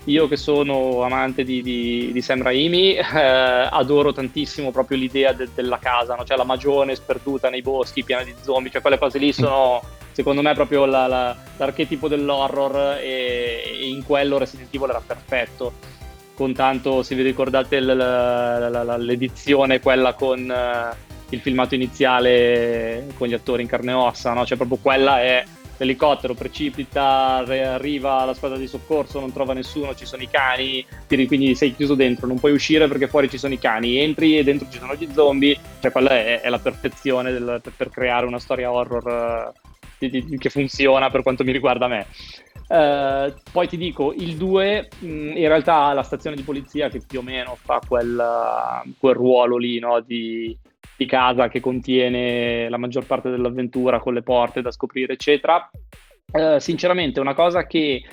io 0.05 0.27
che 0.27 0.37
sono 0.37 1.01
amante 1.03 1.43
di, 1.43 1.61
di, 1.61 2.09
di 2.11 2.21
Sam 2.21 2.41
Raimi, 2.41 2.95
eh, 2.97 3.03
adoro 3.03 4.13
tantissimo 4.13 4.71
proprio 4.71 4.97
l'idea 4.97 5.33
de, 5.33 5.49
della 5.53 5.79
casa, 5.79 6.15
no? 6.15 6.23
cioè 6.23 6.37
la 6.37 6.43
magione 6.43 6.95
sperduta 6.95 7.49
nei 7.49 7.61
boschi, 7.61 8.03
piena 8.03 8.23
di 8.23 8.33
zombie, 8.41 8.71
cioè 8.71 8.81
quelle 8.81 8.97
cose 8.97 9.17
lì 9.17 9.31
sono 9.33 9.81
secondo 10.11 10.41
me 10.41 10.53
proprio 10.53 10.85
la, 10.85 11.07
la, 11.07 11.35
l'archetipo 11.57 12.07
dell'horror 12.07 12.99
e, 13.01 13.63
e, 13.65 13.87
in 13.89 14.05
quello 14.05 14.37
Resident 14.37 14.73
Evil 14.73 14.89
era 14.89 15.01
perfetto. 15.05 15.93
Con 16.33 16.53
tanto, 16.53 17.01
se 17.01 17.15
vi 17.15 17.21
ricordate 17.21 17.79
l, 17.79 17.95
l, 17.95 18.95
l'edizione, 18.99 19.79
quella 19.79 20.13
con 20.13 20.39
uh, 20.39 20.95
il 21.29 21.39
filmato 21.39 21.75
iniziale 21.75 23.07
con 23.17 23.27
gli 23.27 23.33
attori 23.33 23.61
in 23.61 23.67
carne 23.67 23.91
e 23.91 23.95
ossa, 23.95 24.33
no? 24.33 24.45
cioè 24.45 24.57
proprio 24.57 24.77
quella 24.81 25.21
è 25.21 25.43
l'elicottero 25.77 26.33
precipita, 26.33 27.43
arriva 27.73 28.25
la 28.25 28.33
squadra 28.33 28.57
di 28.57 28.67
soccorso, 28.67 29.19
non 29.19 29.33
trova 29.33 29.53
nessuno, 29.53 29.95
ci 29.95 30.05
sono 30.05 30.21
i 30.21 30.29
cani, 30.29 30.85
quindi 31.07 31.55
sei 31.55 31.75
chiuso 31.75 31.95
dentro, 31.95 32.27
non 32.27 32.39
puoi 32.39 32.53
uscire 32.53 32.87
perché 32.87 33.07
fuori 33.07 33.29
ci 33.29 33.37
sono 33.37 33.53
i 33.53 33.59
cani, 33.59 33.97
entri 33.97 34.37
e 34.37 34.43
dentro 34.43 34.67
ci 34.69 34.79
sono 34.79 34.95
gli 34.95 35.07
zombie, 35.13 35.57
cioè 35.81 35.91
quella 35.91 36.11
è, 36.11 36.41
è 36.41 36.49
la 36.49 36.59
perfezione 36.59 37.31
del, 37.31 37.61
per, 37.75 37.89
creare 37.89 38.25
una 38.25 38.39
storia 38.39 38.71
horror 38.71 39.53
uh, 39.53 39.69
di, 39.97 40.09
di, 40.09 40.37
che 40.37 40.49
funziona 40.49 41.09
per 41.09 41.23
quanto 41.23 41.43
mi 41.43 41.51
riguarda 41.51 41.87
me. 41.87 42.07
Uh, 42.67 43.31
poi 43.51 43.67
ti 43.67 43.77
dico, 43.77 44.11
il 44.13 44.37
2 44.37 44.89
mh, 44.97 45.07
in 45.07 45.47
realtà 45.47 45.93
la 45.93 46.01
stazione 46.01 46.35
di 46.35 46.41
polizia 46.41 46.89
che 46.89 47.01
più 47.05 47.19
o 47.19 47.21
meno 47.21 47.55
fa 47.61 47.79
quel, 47.87 48.83
quel 48.97 49.13
ruolo 49.13 49.57
lì 49.57 49.77
no, 49.77 49.99
di, 49.99 50.57
di 50.97 51.05
casa 51.05 51.47
che 51.47 51.59
contiene 51.59 52.69
la 52.69 52.77
maggior 52.77 53.05
parte 53.05 53.29
dell'avventura 53.29 53.99
con 53.99 54.13
le 54.13 54.23
porte 54.23 54.61
da 54.61 54.71
scoprire, 54.71 55.13
eccetera. 55.13 55.69
Uh, 56.31 56.57
sinceramente, 56.59 57.19
una 57.19 57.33
cosa 57.33 57.65
che 57.65 58.03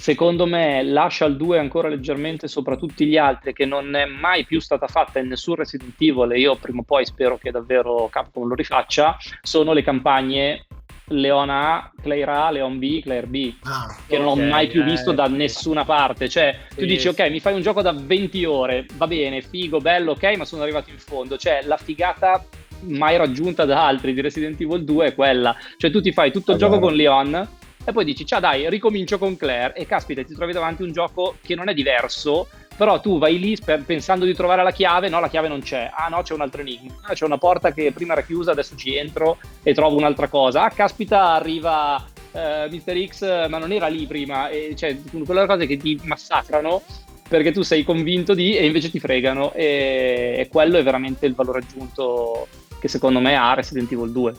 secondo 0.00 0.46
me 0.46 0.82
lascia 0.82 1.26
il 1.26 1.36
2 1.36 1.58
ancora 1.58 1.88
leggermente 1.88 2.48
sopra 2.48 2.76
tutti 2.76 3.06
gli 3.06 3.16
altri, 3.16 3.52
che 3.52 3.66
non 3.66 3.94
è 3.94 4.06
mai 4.06 4.44
più 4.46 4.58
stata 4.58 4.86
fatta 4.86 5.18
in 5.18 5.28
nessun 5.28 5.56
Resident 5.56 5.94
Evil, 5.98 6.32
e 6.32 6.38
io 6.38 6.56
prima 6.56 6.80
o 6.80 6.84
poi 6.84 7.04
spero 7.04 7.36
che 7.36 7.50
davvero 7.50 8.08
Capcom 8.10 8.48
lo 8.48 8.54
rifaccia, 8.54 9.16
sono 9.42 9.72
le 9.72 9.82
campagne 9.82 10.66
Leon 11.10 11.50
A, 11.50 11.90
Claire 12.02 12.30
A, 12.30 12.50
Leon 12.50 12.78
B, 12.78 13.02
Claire 13.02 13.26
B, 13.26 13.54
ah, 13.64 13.96
che 14.06 14.18
non 14.18 14.26
ho 14.26 14.36
mai 14.36 14.68
più 14.68 14.82
visto 14.82 15.12
eh, 15.12 15.14
da 15.14 15.26
nessuna 15.26 15.84
parte. 15.84 16.28
Cioè, 16.28 16.56
sì, 16.70 16.76
tu 16.76 16.84
dici, 16.84 17.08
ok, 17.08 17.30
mi 17.30 17.40
fai 17.40 17.54
un 17.54 17.62
gioco 17.62 17.82
da 17.82 17.92
20 17.92 18.44
ore, 18.44 18.86
va 18.94 19.06
bene, 19.06 19.42
figo, 19.42 19.78
bello, 19.78 20.12
ok, 20.12 20.36
ma 20.36 20.44
sono 20.44 20.62
arrivato 20.62 20.90
in 20.90 20.98
fondo. 20.98 21.36
Cioè, 21.36 21.62
la 21.64 21.76
figata 21.76 22.44
mai 22.82 23.16
raggiunta 23.16 23.64
da 23.64 23.86
altri 23.86 24.14
di 24.14 24.20
Resident 24.20 24.60
Evil 24.60 24.84
2 24.84 25.06
è 25.06 25.14
quella. 25.14 25.56
Cioè, 25.76 25.90
tu 25.90 26.00
ti 26.00 26.12
fai 26.12 26.30
tutto 26.30 26.52
il 26.52 26.56
allora. 26.56 26.74
gioco 26.74 26.86
con 26.86 26.96
Leon 26.96 27.48
e 27.82 27.92
poi 27.92 28.04
dici, 28.04 28.26
ciao 28.26 28.40
dai, 28.40 28.68
ricomincio 28.68 29.18
con 29.18 29.36
Claire 29.36 29.74
e 29.74 29.86
caspita, 29.86 30.22
ti 30.22 30.34
trovi 30.34 30.52
davanti 30.52 30.82
un 30.82 30.92
gioco 30.92 31.36
che 31.42 31.54
non 31.54 31.68
è 31.68 31.74
diverso, 31.74 32.48
però 32.80 32.98
tu 32.98 33.18
vai 33.18 33.38
lì 33.38 33.58
per, 33.62 33.84
pensando 33.84 34.24
di 34.24 34.32
trovare 34.32 34.62
la 34.62 34.70
chiave, 34.70 35.10
no, 35.10 35.20
la 35.20 35.28
chiave 35.28 35.48
non 35.48 35.60
c'è, 35.60 35.90
ah 35.92 36.08
no, 36.08 36.22
c'è 36.22 36.32
un 36.32 36.40
altro 36.40 36.62
enigma, 36.62 36.94
ah, 37.02 37.12
c'è 37.12 37.26
una 37.26 37.36
porta 37.36 37.72
che 37.74 37.92
prima 37.92 38.14
era 38.14 38.22
chiusa, 38.22 38.52
adesso 38.52 38.74
ci 38.74 38.96
entro 38.96 39.36
e 39.62 39.74
trovo 39.74 39.98
un'altra 39.98 40.28
cosa, 40.28 40.62
ah 40.62 40.70
caspita, 40.70 41.34
arriva 41.34 42.02
uh, 42.32 42.38
Mr. 42.74 43.06
X, 43.06 43.48
ma 43.50 43.58
non 43.58 43.70
era 43.70 43.86
lì 43.88 44.06
prima, 44.06 44.48
e, 44.48 44.74
cioè, 44.76 44.98
quelle 45.26 45.44
cose 45.44 45.66
che 45.66 45.76
ti 45.76 46.00
massacrano 46.04 46.80
perché 47.28 47.52
tu 47.52 47.60
sei 47.60 47.84
convinto 47.84 48.32
di 48.32 48.56
e 48.56 48.64
invece 48.64 48.90
ti 48.90 48.98
fregano 48.98 49.52
e, 49.52 50.36
e 50.38 50.48
quello 50.48 50.78
è 50.78 50.82
veramente 50.82 51.26
il 51.26 51.34
valore 51.34 51.58
aggiunto 51.58 52.48
che 52.80 52.88
secondo 52.88 53.20
me 53.20 53.36
ha 53.36 53.52
Resident 53.52 53.92
Evil 53.92 54.10
2. 54.10 54.34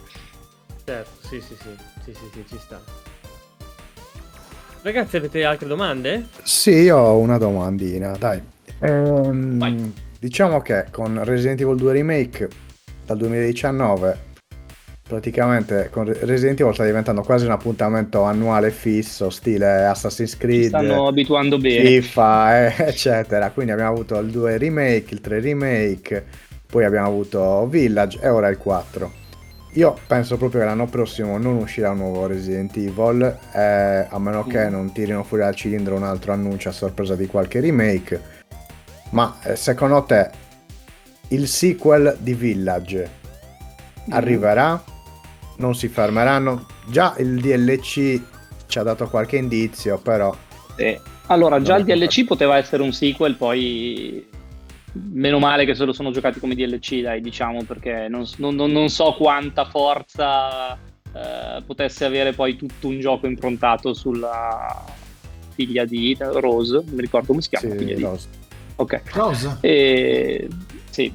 Certo, 0.84 1.28
sì, 1.28 1.40
sì, 1.40 1.54
sì, 1.54 1.70
sì, 2.02 2.12
sì, 2.12 2.28
sì 2.32 2.44
ci 2.48 2.58
sta. 2.58 3.11
Ragazzi, 4.82 5.16
avete 5.16 5.44
altre 5.44 5.68
domande? 5.68 6.26
Sì, 6.42 6.70
io 6.70 6.96
ho 6.96 7.18
una 7.18 7.38
domandina, 7.38 8.16
dai. 8.18 8.42
Ehm, 8.80 9.92
diciamo 10.18 10.60
che 10.60 10.86
con 10.90 11.22
Resident 11.22 11.60
Evil 11.60 11.76
2 11.76 11.92
Remake 11.92 12.48
dal 13.06 13.16
2019 13.16 14.30
praticamente 15.12 15.88
con 15.92 16.04
Resident 16.06 16.58
Evil 16.58 16.72
sta 16.72 16.84
diventando 16.84 17.20
quasi 17.22 17.44
un 17.44 17.50
appuntamento 17.50 18.22
annuale 18.22 18.70
fisso, 18.70 19.30
stile 19.30 19.84
Assassin's 19.84 20.36
Creed. 20.36 20.62
Ci 20.62 20.68
stanno 20.68 21.06
abituando 21.06 21.58
bene. 21.58 22.00
FIFA, 22.00 22.66
eh, 22.66 22.74
eccetera. 22.88 23.50
Quindi 23.50 23.72
abbiamo 23.72 23.92
avuto 23.92 24.18
il 24.18 24.30
2 24.30 24.58
remake, 24.58 25.14
il 25.14 25.20
3 25.20 25.38
remake, 25.40 26.24
poi 26.66 26.84
abbiamo 26.84 27.06
avuto 27.06 27.68
Village 27.68 28.18
e 28.20 28.28
ora 28.28 28.48
il 28.48 28.56
4. 28.56 29.21
Io 29.76 29.96
penso 30.06 30.36
proprio 30.36 30.60
che 30.60 30.66
l'anno 30.66 30.86
prossimo 30.86 31.38
non 31.38 31.56
uscirà 31.56 31.90
un 31.90 31.98
nuovo 31.98 32.26
Resident 32.26 32.76
Evil, 32.76 33.38
eh, 33.54 34.06
a 34.08 34.18
meno 34.18 34.44
che 34.44 34.68
mm. 34.68 34.70
non 34.70 34.92
tirino 34.92 35.22
fuori 35.24 35.44
dal 35.44 35.54
cilindro 35.54 35.96
un 35.96 36.02
altro 36.02 36.32
annuncio 36.32 36.68
a 36.68 36.72
sorpresa 36.72 37.14
di 37.14 37.26
qualche 37.26 37.60
remake. 37.60 38.20
Ma 39.10 39.38
eh, 39.44 39.56
secondo 39.56 40.02
te 40.02 40.30
il 41.28 41.48
sequel 41.48 42.18
di 42.20 42.34
Village 42.34 43.10
mm. 44.08 44.12
arriverà? 44.12 44.84
Non 45.56 45.74
si 45.74 45.88
fermeranno? 45.88 46.66
Già 46.86 47.14
il 47.18 47.40
DLC 47.40 48.20
ci 48.66 48.78
ha 48.78 48.82
dato 48.82 49.08
qualche 49.08 49.36
indizio, 49.36 49.96
però... 49.98 50.34
Eh, 50.76 51.00
allora, 51.28 51.62
già 51.62 51.76
il 51.76 51.84
DLC 51.84 52.26
poteva 52.26 52.58
essere 52.58 52.82
un 52.82 52.92
sequel, 52.92 53.36
poi 53.36 54.26
meno 54.92 55.38
male 55.38 55.64
che 55.64 55.74
se 55.74 55.84
lo 55.84 55.92
sono 55.92 56.10
giocati 56.10 56.40
come 56.40 56.54
DLC, 56.54 57.00
dai, 57.00 57.20
diciamo, 57.20 57.64
perché 57.64 58.08
non, 58.08 58.26
non, 58.36 58.54
non 58.54 58.88
so 58.88 59.14
quanta 59.14 59.64
forza 59.64 60.74
eh, 60.74 61.62
potesse 61.64 62.04
avere 62.04 62.32
poi 62.32 62.56
tutto 62.56 62.88
un 62.88 63.00
gioco 63.00 63.26
improntato 63.26 63.94
sulla 63.94 64.84
figlia 65.54 65.84
di 65.84 66.16
Rose, 66.18 66.74
non 66.74 66.94
mi 66.94 67.00
ricordo 67.00 67.28
come 67.28 67.42
si 67.42 67.48
chiama. 67.50 67.76
Sì, 67.76 67.94
Rose. 68.00 68.28
Ok. 68.76 69.02
Rose? 69.12 69.58
E, 69.60 70.48
sì. 70.90 71.12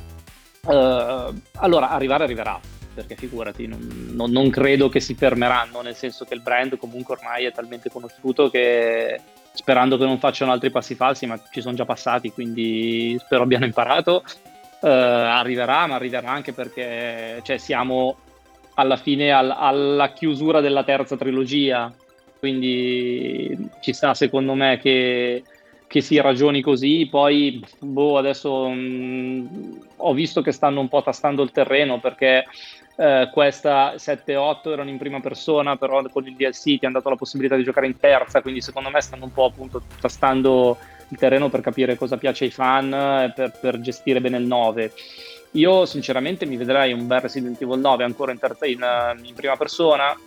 Uh, 0.63 1.33
allora, 1.53 1.89
arrivare 1.89 2.23
arriverà, 2.23 2.59
perché 2.93 3.15
figurati, 3.15 3.67
non, 3.67 4.11
non, 4.11 4.31
non 4.31 4.49
credo 4.49 4.89
che 4.89 4.99
si 4.99 5.15
fermeranno, 5.15 5.81
nel 5.81 5.95
senso 5.95 6.25
che 6.25 6.33
il 6.33 6.41
brand 6.41 6.77
comunque 6.77 7.15
ormai 7.15 7.45
è 7.45 7.51
talmente 7.51 7.89
conosciuto 7.89 8.49
che 8.49 9.19
sperando 9.57 9.97
che 9.97 10.05
non 10.05 10.19
facciano 10.19 10.51
altri 10.51 10.69
passi 10.69 10.93
falsi, 10.93 11.25
ma 11.25 11.39
ci 11.51 11.61
sono 11.61 11.75
già 11.75 11.83
passati, 11.83 12.31
quindi 12.31 13.17
spero 13.19 13.41
abbiano 13.41 13.65
imparato. 13.65 14.23
Uh, 14.79 14.85
arriverà, 14.85 15.87
ma 15.87 15.95
arriverà 15.95 16.29
anche 16.29 16.53
perché 16.53 17.39
cioè, 17.43 17.57
siamo 17.57 18.17
alla 18.75 18.97
fine 18.97 19.31
al, 19.31 19.49
alla 19.49 20.13
chiusura 20.13 20.61
della 20.61 20.83
terza 20.83 21.17
trilogia, 21.17 21.91
quindi 22.37 23.69
ci 23.81 23.93
sta 23.93 24.13
secondo 24.13 24.53
me 24.53 24.77
che, 24.77 25.41
che 25.87 26.01
si 26.01 26.21
ragioni 26.21 26.61
così. 26.61 27.07
Poi, 27.09 27.63
boh, 27.79 28.19
adesso 28.19 28.69
mh, 28.69 28.77
mm, 28.77 29.47
ho 29.97 30.13
visto 30.13 30.41
che 30.41 30.51
stanno 30.51 30.81
un 30.81 30.87
po' 30.87 31.01
tastando 31.01 31.41
il 31.41 31.51
terreno 31.51 31.99
perché 31.99 32.45
eh, 32.97 33.29
questa 33.31 33.93
7-8 33.93 34.71
erano 34.71 34.89
in 34.89 34.97
prima 34.97 35.19
persona, 35.19 35.77
però 35.77 36.01
con 36.09 36.25
il 36.25 36.35
DLC 36.35 36.79
ti 36.79 36.85
hanno 36.85 36.95
dato 36.95 37.09
la 37.09 37.15
possibilità 37.15 37.55
di 37.55 37.63
giocare 37.63 37.85
in 37.85 37.99
terza, 37.99 38.41
quindi 38.41 38.61
secondo 38.61 38.89
me 38.89 39.01
stanno 39.01 39.25
un 39.25 39.31
po' 39.31 39.45
appunto 39.45 39.83
tastando 40.01 40.77
il 41.09 41.17
terreno 41.17 41.49
per 41.49 41.61
capire 41.61 41.95
cosa 41.95 42.17
piace 42.17 42.45
ai 42.45 42.51
fan 42.51 42.91
e 42.93 43.31
per, 43.35 43.57
per 43.59 43.79
gestire 43.79 44.19
bene 44.19 44.37
il 44.37 44.45
9. 44.45 44.91
Io 45.51 45.85
sinceramente 45.85 46.45
mi 46.45 46.57
vedrei 46.57 46.91
un 46.91 47.07
bel 47.07 47.21
Resident 47.21 47.61
Evil 47.61 47.79
9 47.79 48.03
ancora 48.03 48.31
in, 48.31 48.39
terza, 48.39 48.65
in, 48.65 48.83
in 49.23 49.33
prima 49.35 49.55
persona, 49.55 50.17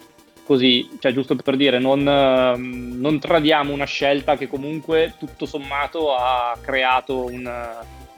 così, 0.45 0.89
cioè 1.01 1.13
giusto 1.13 1.35
per 1.37 1.57
dire, 1.57 1.79
non, 1.79 2.03
non, 2.03 3.19
tradiamo 3.19 3.73
una 3.73 3.85
scelta 3.85 4.37
che 4.37 4.49
comunque 4.49 5.15
tutto 5.19 5.45
sommato 5.45 6.15
ha 6.15 6.57
creato 6.61 7.25
un, 7.25 7.49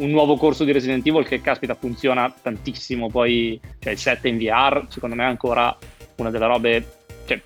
un 0.03 0.11
nuovo 0.11 0.37
corso 0.37 0.65
di 0.65 0.73
Resident 0.73 1.07
Evil 1.07 1.27
che 1.27 1.41
caspita 1.41 1.74
funziona 1.74 2.33
tantissimo. 2.43 3.09
Poi 3.09 3.59
cioè, 3.79 3.93
il 3.93 3.99
7 3.99 4.29
in 4.29 4.39
VR, 4.39 4.85
secondo 4.89 5.15
me 5.15 5.24
è 5.24 5.29
ancora 5.29 5.77
una 6.16 6.31
delle 6.31 6.47
robe 6.47 6.87
cioè, 7.24 7.41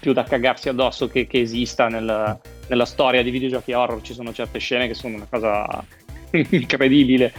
più 0.00 0.12
da 0.12 0.24
cagarsi 0.24 0.68
addosso 0.68 1.06
che, 1.06 1.26
che 1.26 1.40
esista 1.40 1.88
nel, 1.88 2.38
nella 2.66 2.84
storia 2.84 3.22
di 3.22 3.30
videogiochi 3.30 3.72
horror. 3.72 4.02
Ci 4.02 4.14
sono 4.14 4.32
certe 4.32 4.58
scene 4.58 4.86
che 4.86 4.94
sono 4.94 5.16
una 5.16 5.26
cosa 5.28 5.84
incredibile. 6.30 7.32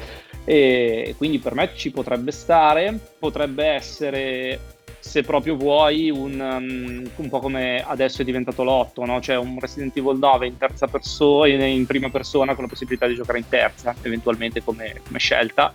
E 0.45 1.15
quindi 1.17 1.39
per 1.39 1.55
me 1.55 1.71
ci 1.75 1.91
potrebbe 1.91 2.31
stare, 2.31 2.97
potrebbe 3.17 3.65
essere 3.65 4.59
se 5.03 5.21
proprio 5.21 5.57
vuoi, 5.57 6.09
un, 6.09 6.39
um, 6.39 7.11
un 7.13 7.29
po' 7.29 7.39
come 7.39 7.83
adesso 7.85 8.21
è 8.21 8.25
diventato 8.25 8.63
l'8, 8.63 9.03
no? 9.05 9.19
cioè 9.19 9.35
un 9.35 9.59
Resident 9.59 9.95
Evil 9.97 10.17
9 10.17 10.47
in 10.47 10.57
terza 10.57 10.87
persona, 10.87 11.65
in 11.65 11.85
prima 11.85 12.09
persona 12.09 12.53
con 12.53 12.63
la 12.63 12.69
possibilità 12.69 13.05
di 13.05 13.13
giocare 13.13 13.39
in 13.39 13.49
terza, 13.49 13.93
eventualmente 14.01 14.63
come, 14.63 15.01
come 15.05 15.19
scelta. 15.19 15.73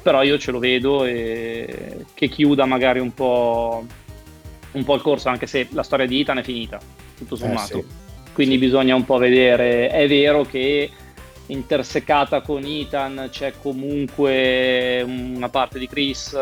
Però 0.00 0.22
io 0.22 0.38
ce 0.38 0.52
lo 0.52 0.60
vedo 0.60 1.04
e 1.04 2.04
che 2.14 2.28
chiuda 2.28 2.66
magari 2.66 3.00
un 3.00 3.12
po', 3.12 3.84
un 4.70 4.84
po' 4.84 4.94
il 4.94 5.02
corso, 5.02 5.28
anche 5.28 5.48
se 5.48 5.66
la 5.72 5.82
storia 5.82 6.06
di 6.06 6.20
Ethan 6.20 6.38
è 6.38 6.42
finita, 6.44 6.78
tutto 7.16 7.34
eh, 7.34 7.38
sommato. 7.38 7.78
Eh, 7.78 7.82
sì. 7.82 8.32
Quindi 8.32 8.54
sì. 8.54 8.60
bisogna 8.60 8.94
un 8.94 9.04
po' 9.04 9.18
vedere. 9.18 9.88
È 9.88 10.06
vero 10.06 10.44
che 10.44 10.88
intersecata 11.46 12.42
con 12.42 12.62
Ethan 12.64 13.26
c'è 13.32 13.54
comunque 13.60 15.02
una 15.02 15.48
parte 15.48 15.80
di 15.80 15.88
Chris 15.88 16.38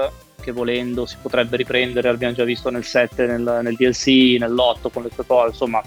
che 0.46 0.52
volendo 0.52 1.06
si 1.06 1.16
potrebbe 1.20 1.56
riprendere, 1.56 2.08
l'abbiamo 2.08 2.34
già 2.34 2.44
visto 2.44 2.70
nel 2.70 2.84
7, 2.84 3.26
nel, 3.26 3.60
nel 3.62 3.74
DLC, 3.74 4.38
nell'8 4.38 4.92
con 4.92 5.02
le 5.02 5.10
sue 5.12 5.26
cose, 5.26 5.48
insomma 5.48 5.82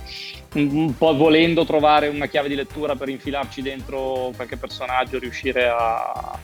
un, 0.56 0.70
un 0.70 0.98
po' 0.98 1.16
volendo 1.16 1.64
trovare 1.64 2.10
una 2.10 2.26
chiave 2.26 2.50
di 2.50 2.56
lettura 2.56 2.96
per 2.96 3.08
infilarci 3.08 3.62
dentro 3.62 4.34
qualche 4.36 4.58
personaggio, 4.58 5.18
riuscire 5.18 5.70
a, 5.70 6.38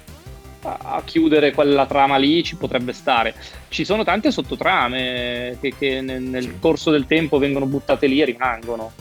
a 0.62 1.02
chiudere 1.04 1.52
quella 1.52 1.86
trama 1.86 2.16
lì 2.16 2.42
ci 2.42 2.56
potrebbe 2.56 2.94
stare. 2.94 3.36
Ci 3.68 3.84
sono 3.84 4.06
tante 4.06 4.32
sottotrame 4.32 5.58
che, 5.60 5.74
che 5.78 6.00
nel, 6.00 6.22
nel 6.22 6.58
corso 6.60 6.92
del 6.92 7.06
tempo 7.06 7.38
vengono 7.38 7.66
buttate 7.66 8.08
lì 8.08 8.22
e 8.22 8.26
rimangono. 8.26 8.94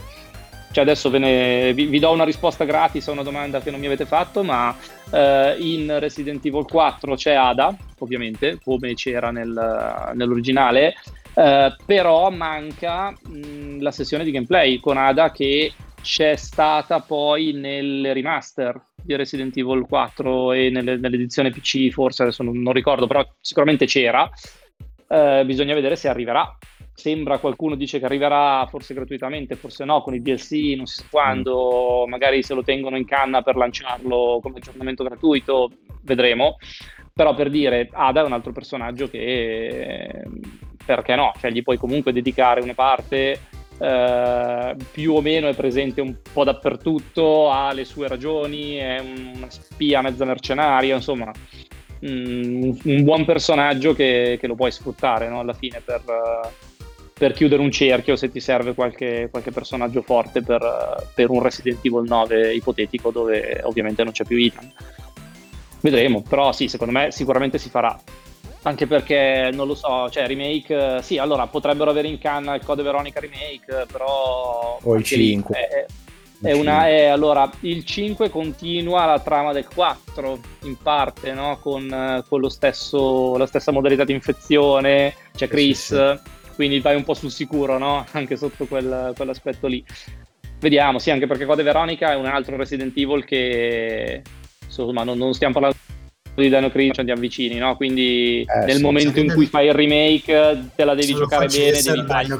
Cioè 0.74 0.82
adesso 0.82 1.08
ne, 1.08 1.72
vi, 1.72 1.86
vi, 1.86 2.00
do 2.00 2.10
una 2.10 2.24
risposta 2.24 2.64
gratis 2.64 3.06
a 3.06 3.12
una 3.12 3.22
domanda 3.22 3.60
che 3.60 3.70
non 3.70 3.78
mi 3.78 3.86
avete 3.86 4.06
fatto, 4.06 4.42
ma 4.42 4.76
eh, 5.12 5.54
in 5.60 6.00
Resident 6.00 6.44
Evil 6.44 6.64
4 6.64 7.14
c'è 7.14 7.32
Ada, 7.32 7.76
ovviamente, 8.00 8.58
come 8.60 8.94
c'era 8.94 9.30
nel, 9.30 10.10
nell'originale, 10.14 10.94
eh, 11.32 11.76
però 11.86 12.28
manca 12.30 13.10
mh, 13.10 13.82
la 13.82 13.92
sessione 13.92 14.24
di 14.24 14.32
gameplay 14.32 14.80
con 14.80 14.96
Ada 14.96 15.30
che 15.30 15.72
c'è 16.02 16.34
stata 16.34 16.98
poi 16.98 17.52
nel 17.52 18.12
remaster 18.12 18.76
di 19.00 19.14
Resident 19.14 19.56
Evil 19.56 19.86
4 19.86 20.50
e 20.54 20.70
nelle, 20.70 20.96
nell'edizione 20.96 21.52
PC, 21.52 21.90
forse 21.90 22.22
adesso 22.24 22.42
non, 22.42 22.60
non, 22.60 22.72
ricordo, 22.72 23.06
però 23.06 23.24
sicuramente 23.40 23.86
c'era. 23.86 24.28
Eh, 25.06 25.44
bisogna 25.46 25.74
vedere 25.74 25.94
se 25.94 26.08
arriverà 26.08 26.58
sembra 26.94 27.38
qualcuno 27.38 27.74
dice 27.74 27.98
che 27.98 28.04
arriverà 28.04 28.66
forse 28.70 28.94
gratuitamente, 28.94 29.56
forse 29.56 29.84
no, 29.84 30.00
con 30.02 30.14
i 30.14 30.22
DLC, 30.22 30.74
non 30.76 30.86
si 30.86 31.00
sa 31.00 31.04
quando, 31.10 32.04
mm. 32.06 32.10
magari 32.10 32.42
se 32.42 32.54
lo 32.54 32.62
tengono 32.62 32.96
in 32.96 33.04
canna 33.04 33.42
per 33.42 33.56
lanciarlo 33.56 34.38
come 34.40 34.58
aggiornamento 34.58 35.04
gratuito, 35.04 35.70
vedremo. 36.02 36.56
Però 37.12 37.34
per 37.34 37.50
dire, 37.50 37.88
Ada 37.92 38.22
è 38.22 38.24
un 38.24 38.32
altro 38.32 38.52
personaggio 38.52 39.08
che, 39.08 40.22
perché 40.84 41.14
no, 41.14 41.32
cioè 41.38 41.50
gli 41.50 41.62
puoi 41.62 41.76
comunque 41.76 42.12
dedicare 42.12 42.60
una 42.60 42.74
parte, 42.74 43.40
eh, 43.78 44.76
più 44.90 45.12
o 45.12 45.20
meno 45.20 45.48
è 45.48 45.54
presente 45.54 46.00
un 46.00 46.16
po' 46.32 46.44
dappertutto, 46.44 47.50
ha 47.50 47.72
le 47.72 47.84
sue 47.84 48.08
ragioni, 48.08 48.76
è 48.76 49.00
una 49.00 49.48
spia 49.48 50.02
mezza 50.02 50.24
mercenaria, 50.24 50.96
insomma, 50.96 51.30
mm, 52.04 52.72
un 52.82 53.02
buon 53.04 53.24
personaggio 53.24 53.94
che, 53.94 54.36
che 54.40 54.46
lo 54.48 54.56
puoi 54.56 54.72
sfruttare 54.72 55.28
no? 55.28 55.38
alla 55.38 55.54
fine 55.54 55.80
per 55.80 56.02
per 57.16 57.32
chiudere 57.32 57.62
un 57.62 57.70
cerchio 57.70 58.16
se 58.16 58.28
ti 58.30 58.40
serve 58.40 58.74
qualche, 58.74 59.28
qualche 59.30 59.52
personaggio 59.52 60.02
forte 60.02 60.42
per, 60.42 61.10
per, 61.14 61.30
un 61.30 61.40
Resident 61.40 61.78
Evil 61.84 62.02
9 62.08 62.54
ipotetico 62.54 63.10
dove 63.10 63.60
ovviamente 63.62 64.02
non 64.02 64.12
c'è 64.12 64.24
più 64.24 64.36
Ethan. 64.36 64.70
Vedremo, 65.80 66.22
però 66.22 66.52
sì, 66.52 66.66
secondo 66.66 66.92
me 66.92 67.12
sicuramente 67.12 67.58
si 67.58 67.70
farà. 67.70 67.98
Anche 68.62 68.86
perché 68.86 69.50
non 69.52 69.66
lo 69.66 69.74
so, 69.74 70.08
cioè 70.10 70.26
remake, 70.26 71.02
sì, 71.02 71.18
allora 71.18 71.46
potrebbero 71.46 71.90
avere 71.90 72.08
in 72.08 72.18
canna 72.18 72.54
il 72.54 72.64
code 72.64 72.82
Veronica 72.82 73.20
remake, 73.20 73.86
però... 73.92 74.78
O 74.82 74.96
il 74.96 75.04
5. 75.04 75.54
È, 75.54 75.86
è 76.40 76.52
una, 76.52 76.88
è, 76.88 77.04
allora, 77.04 77.48
il 77.60 77.84
5 77.84 78.30
continua 78.30 79.04
la 79.04 79.20
trama 79.20 79.52
del 79.52 79.68
4 79.68 80.38
in 80.62 80.78
parte, 80.78 81.32
no? 81.34 81.58
con, 81.60 82.24
con 82.26 82.50
stesso, 82.50 83.36
la 83.36 83.46
stessa 83.46 83.70
modalità 83.70 84.04
di 84.04 84.14
infezione, 84.14 85.14
c'è 85.34 85.46
Chris, 85.46 85.88
sì, 85.88 85.94
sì 85.94 86.33
quindi 86.54 86.80
vai 86.80 86.96
un 86.96 87.04
po' 87.04 87.14
sul 87.14 87.30
sicuro, 87.30 87.78
no? 87.78 88.06
Anche 88.12 88.36
sotto 88.36 88.66
quel, 88.66 89.12
quell'aspetto 89.16 89.66
lì. 89.66 89.84
Vediamo, 90.60 90.98
sì, 90.98 91.10
anche 91.10 91.26
perché 91.26 91.44
Code 91.44 91.62
Veronica 91.62 92.12
è 92.12 92.16
un 92.16 92.26
altro 92.26 92.56
Resident 92.56 92.96
Evil 92.96 93.24
che 93.24 94.22
insomma 94.64 95.04
non, 95.04 95.18
non 95.18 95.34
stiamo 95.34 95.52
parlando 95.52 95.76
di 96.34 96.48
Dino 96.48 96.70
Crisis, 96.70 96.98
andiamo 96.98 97.20
vicini, 97.20 97.56
no? 97.58 97.76
Quindi 97.76 98.40
eh, 98.42 98.64
nel 98.64 98.76
sì, 98.76 98.82
momento 98.82 99.20
in 99.20 99.32
cui 99.32 99.46
fai 99.46 99.66
il 99.66 99.74
remake 99.74 100.70
te 100.74 100.84
la 100.84 100.94
devi 100.94 101.12
giocare 101.14 101.46
bene, 101.46 101.80
devi 101.80 102.06
fare. 102.06 102.38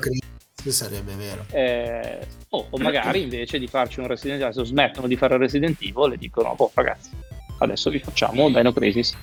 sarebbe 0.70 1.14
vero. 1.14 1.44
Eh, 1.50 2.26
oh, 2.50 2.66
o 2.70 2.78
magari 2.78 3.22
invece 3.22 3.58
di 3.58 3.66
farci 3.66 4.00
un 4.00 4.06
Resident 4.06 4.40
Evil, 4.40 4.52
adesso 4.52 4.64
smettono 4.64 5.06
di 5.06 5.16
fare 5.16 5.36
Resident 5.36 5.76
Evil 5.80 6.12
e 6.12 6.16
dicono, 6.16 6.54
oh 6.56 6.70
ragazzi, 6.74 7.10
adesso 7.58 7.90
vi 7.90 7.98
facciamo 7.98 8.48
Dino 8.48 8.72
Crisis. 8.72 9.14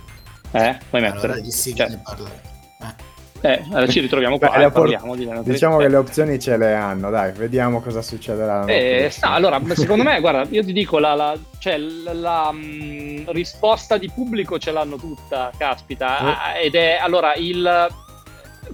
Eh, 0.52 0.78
puoi 0.90 1.02
mettere. 1.02 1.34
Allora, 1.34 1.50
sì, 1.50 1.74
cioè, 1.74 1.88
eh, 3.42 3.64
allora 3.70 3.88
ci 3.88 4.00
ritroviamo 4.00 4.38
qua 4.38 4.50
Beh, 4.50 4.70
parliamo 4.70 5.16
di 5.16 5.28
Diciamo 5.44 5.78
che 5.78 5.88
le 5.88 5.96
opzioni 5.96 6.40
ce 6.40 6.58
le 6.58 6.76
hanno, 6.76 7.10
dai, 7.10 7.32
vediamo 7.32 7.82
cosa 7.82 8.02
succederà. 8.02 8.66
Eh, 8.66 9.08
sta, 9.10 9.32
allora, 9.32 9.60
secondo 9.74 10.04
me, 10.04 10.20
guarda, 10.20 10.46
io 10.50 10.64
ti 10.64 10.74
dico, 10.74 11.00
la, 11.00 11.16
la, 11.16 11.38
cioè, 11.58 11.78
la, 11.78 12.14
la 12.14 12.52
mh, 12.52 12.60
mm, 12.60 13.30
risposta 13.30 13.98
di 13.98 14.12
pubblico 14.14 14.60
ce 14.60 14.72
l'hanno 14.72 14.98
tutta, 14.98 15.52
caspita, 15.58 16.54
eh. 16.54 16.66
ed 16.66 16.76
è, 16.76 17.00
allora, 17.02 17.34
il 17.34 17.90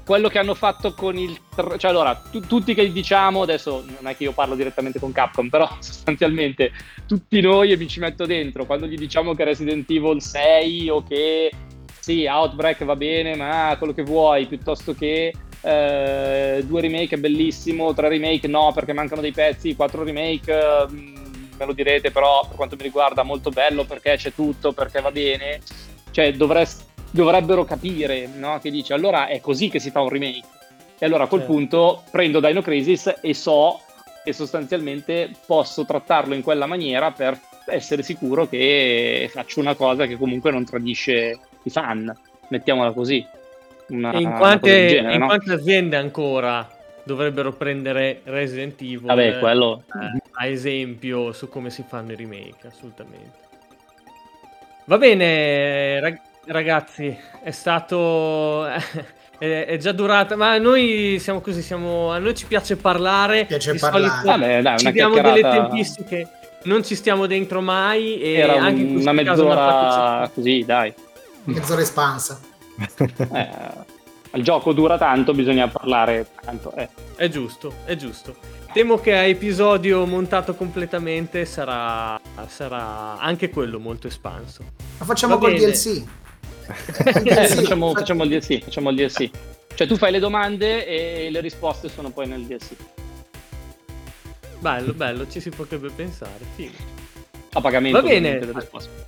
quello 0.06 0.27
che 0.27 0.38
hanno 0.38 0.53
fatto 0.53 0.94
con 0.94 1.18
il 1.18 1.39
cioè 1.56 1.89
allora 1.89 2.14
tu, 2.15 2.41
tutti 2.41 2.73
che 2.73 2.91
diciamo 2.91 3.41
adesso 3.41 3.84
non 3.88 4.11
è 4.11 4.15
che 4.15 4.23
io 4.23 4.31
parlo 4.31 4.53
direttamente 4.56 4.99
con 4.99 5.11
Capcom 5.11 5.49
però 5.49 5.68
sostanzialmente 5.80 6.72
tutti 7.07 7.41
noi 7.41 7.72
e 7.72 7.77
mi 7.77 7.88
ci 7.88 7.99
metto 7.99 8.26
dentro 8.26 8.65
quando 8.65 8.85
gli 8.85 8.95
diciamo 8.95 9.34
che 9.34 9.44
Resident 9.44 9.89
Evil 9.89 10.22
6 10.22 10.89
o 10.89 11.03
che 11.03 11.52
sì, 12.07 12.25
Outbreak 12.25 12.85
va 12.85 12.95
bene, 12.95 13.35
ma 13.35 13.75
quello 13.77 13.93
che 13.93 14.03
vuoi, 14.03 14.45
piuttosto 14.45 14.93
che 14.93 15.34
eh, 15.59 16.63
due 16.65 16.79
remake 16.79 17.15
è 17.15 17.19
bellissimo, 17.19 17.93
tre 17.93 18.07
remake 18.07 18.47
no 18.47 18.71
perché 18.73 18.93
mancano 18.93 19.19
dei 19.19 19.34
pezzi, 19.34 19.75
quattro 19.75 20.05
remake 20.05 20.53
eh, 20.53 20.85
me 20.89 21.65
lo 21.65 21.73
direte, 21.73 22.11
però 22.11 22.45
per 22.47 22.55
quanto 22.55 22.77
mi 22.77 22.84
riguarda 22.84 23.23
molto 23.23 23.49
bello 23.49 23.84
perché 23.84 24.15
c'è 24.15 24.31
tutto, 24.31 24.71
perché 24.71 25.01
va 25.01 25.11
bene, 25.11 25.59
cioè 26.11 26.31
dovrest, 26.31 26.85
dovrebbero 27.11 27.65
capire 27.65 28.25
no? 28.34 28.57
che 28.61 28.71
dice 28.71 28.93
allora 28.93 29.27
è 29.27 29.41
così 29.41 29.67
che 29.67 29.79
si 29.79 29.91
fa 29.91 29.99
un 29.99 30.07
remake. 30.07 30.47
E 30.97 31.05
allora 31.05 31.25
a 31.25 31.27
quel 31.27 31.41
certo. 31.41 31.55
punto 31.55 32.03
prendo 32.09 32.39
Dino 32.39 32.61
Crisis 32.61 33.15
e 33.21 33.34
so 33.34 33.81
che 34.23 34.31
sostanzialmente 34.31 35.29
posso 35.45 35.84
trattarlo 35.85 36.34
in 36.34 36.41
quella 36.41 36.67
maniera 36.67 37.11
per 37.11 37.38
essere 37.65 38.01
sicuro 38.01 38.47
che 38.47 39.29
faccio 39.29 39.59
una 39.59 39.75
cosa 39.75 40.05
che 40.05 40.15
comunque 40.15 40.51
non 40.51 40.63
tradisce 40.63 41.38
i 41.68 41.69
fan, 41.69 42.14
mettiamola 42.49 42.91
così. 42.91 43.26
Una, 43.89 44.14
in 44.14 44.31
quante, 44.34 44.88
genere, 44.88 45.14
in 45.14 45.19
no? 45.19 45.27
quante 45.27 45.53
aziende 45.53 45.95
ancora 45.95 46.68
dovrebbero 47.03 47.53
prendere 47.53 48.19
Resident 48.26 48.81
Evil 48.81 49.03
Vabbè, 49.03 49.39
quello... 49.39 49.84
eh, 49.88 50.22
a 50.34 50.45
esempio 50.45 51.31
su 51.31 51.48
come 51.48 51.69
si 51.69 51.85
fanno 51.88 52.11
i 52.11 52.15
remake, 52.15 52.68
assolutamente. 52.68 53.45
Va 54.85 54.98
bene, 54.98 55.99
rag- 55.99 56.22
ragazzi, 56.48 57.18
è 57.44 57.52
stato... 57.52 58.65
è, 59.39 59.77
già 59.80 59.91
durata, 59.94 60.35
ma 60.35 60.57
noi 60.57 61.18
siamo 61.19 61.39
così, 61.39 61.61
siamo, 61.61 62.11
a 62.11 62.18
noi 62.18 62.35
ci 62.35 62.45
piace 62.45 62.76
parlare. 62.76 63.45
Piace 63.45 63.76
parlare. 63.76 64.07
Solito, 64.07 64.27
Vabbè, 64.27 64.61
dai, 64.61 64.77
ci 64.80 64.91
diamo 64.91 65.22
delle 65.22 65.41
tempistiche, 65.41 66.27
non 66.64 66.84
ci 66.84 66.95
stiamo 66.95 67.26
dentro 67.26 67.61
mai. 67.61 68.19
E 68.19 68.34
Era 68.34 68.56
anche 68.56 68.81
in 68.81 68.98
una 68.98 69.11
mezz'ora 69.14 69.56
caso, 69.56 70.31
così, 70.34 70.64
dai 70.65 70.94
mezz'ora 71.48 71.82
espansa. 71.82 72.40
eh, 72.98 73.49
il 74.34 74.44
gioco 74.44 74.74
dura 74.74 74.98
tanto, 74.98 75.34
bisogna 75.34 75.68
parlare 75.68 76.28
tanto. 76.41 76.74
Eh. 76.76 76.90
È 77.15 77.28
giusto, 77.30 77.74
è 77.86 77.95
giusto. 77.95 78.36
Temo 78.74 78.99
che 78.99 79.15
a 79.15 79.24
episodio 79.24 80.06
montato 80.06 80.53
completamente 80.53 81.45
sarà, 81.45 82.19
sarà 82.48 83.18
anche 83.18 83.49
quello 83.49 83.80
molto 83.80 84.07
espanso. 84.07 84.64
Ma 84.99 85.06
facciamo 85.06 85.38
col 85.38 85.56
DLC. 85.56 86.03
eh, 87.24 87.48
facciamo, 87.48 87.94
facciamo, 87.94 88.24
il 88.24 88.30
DLC, 88.30 88.64
facciamo 88.64 88.90
il 88.91 88.98
DLC. 88.98 89.30
Cioè 89.74 89.88
tu 89.88 89.95
fai 89.95 90.11
le 90.11 90.19
domande 90.19 90.86
e 90.86 91.30
le 91.32 91.40
risposte 91.40 91.90
sono 91.90 92.10
poi 92.11 92.28
nel 92.28 92.44
DLC. 92.44 92.76
Bello, 94.60 94.94
bello, 94.94 95.28
ci 95.30 95.40
si 95.40 95.49
potrebbe 95.49 95.90
pensare. 95.90 96.45
Figo 96.56 96.97
a 97.57 97.61
pagamento. 97.61 98.01
Va 98.01 98.07
bene. 98.07 98.39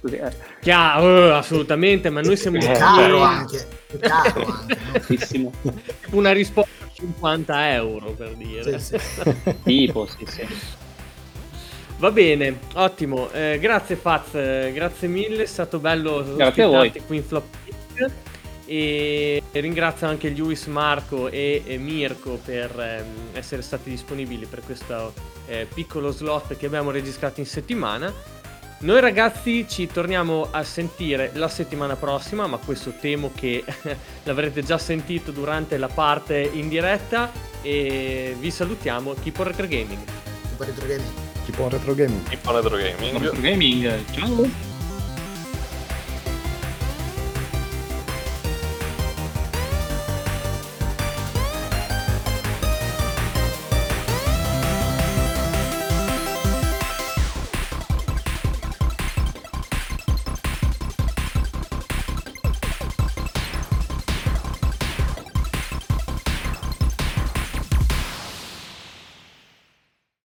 Così, 0.01 0.15
eh. 0.15 0.31
Chiaro, 0.61 1.35
assolutamente, 1.35 2.09
ma 2.09 2.21
noi 2.21 2.37
siamo... 2.37 2.57
È 2.57 2.71
caro 2.71 3.21
anche. 3.21 3.67
È 3.87 3.97
caro 3.99 4.45
anche. 4.67 5.51
Una 6.11 6.31
risposta 6.31 6.85
a 6.85 6.89
50 6.93 7.73
euro, 7.73 8.11
per 8.11 8.35
dire. 8.35 8.79
Sì, 8.79 8.97
sì. 8.97 9.35
tipo, 9.63 10.07
sì, 10.07 10.25
sì. 10.25 10.47
Va 11.97 12.11
bene, 12.11 12.59
ottimo. 12.75 13.29
Eh, 13.31 13.57
grazie 13.59 13.95
Faz, 13.95 14.31
grazie 14.31 15.07
mille, 15.07 15.43
è 15.43 15.47
stato 15.47 15.79
bello 15.79 16.23
grazie 16.35 16.63
a 16.63 16.67
voi. 16.67 16.91
qui 17.05 17.17
in 17.17 17.23
Flop 17.23 17.43
e 18.71 19.41
ringrazio 19.53 20.05
anche 20.05 20.29
Luis, 20.29 20.67
Marco 20.67 21.27
e, 21.27 21.63
e 21.65 21.77
Mirko 21.79 22.39
per 22.45 22.79
ehm, 22.79 23.29
essere 23.33 23.63
stati 23.63 23.89
disponibili 23.89 24.45
per 24.45 24.61
questo 24.63 25.11
eh, 25.47 25.65
piccolo 25.73 26.11
slot 26.11 26.55
che 26.55 26.67
abbiamo 26.67 26.91
registrato 26.91 27.39
in 27.39 27.47
settimana. 27.47 28.13
Noi 28.81 29.01
ragazzi 29.01 29.65
ci 29.67 29.87
torniamo 29.87 30.47
a 30.51 30.63
sentire 30.63 31.31
la 31.33 31.49
settimana 31.49 31.97
prossima, 31.97 32.47
ma 32.47 32.55
questo 32.57 32.93
temo 32.97 33.29
che 33.35 33.65
l'avrete 34.23 34.63
già 34.63 34.77
sentito 34.77 35.31
durante 35.31 35.77
la 35.77 35.89
parte 35.89 36.49
in 36.53 36.69
diretta 36.69 37.29
e 37.61 38.37
vi 38.39 38.49
salutiamo. 38.49 39.15
Keep 39.21 39.39
on 39.39 39.47
Retro 39.47 39.67
Gaming. 39.67 39.99
Keep 40.05 40.59
on 40.59 40.65
Retro 40.65 40.87
Gaming. 40.87 41.11
Keep 41.45 41.59
on 41.59 41.69
Retro 41.69 41.93
Gaming. 41.93 42.29
Keep 42.29 42.47
on 42.47 42.55
Retro 42.55 42.77
Gaming. 42.77 43.17
Retro 43.17 43.41
Gaming. 43.41 44.05
Ciao. 44.13 44.78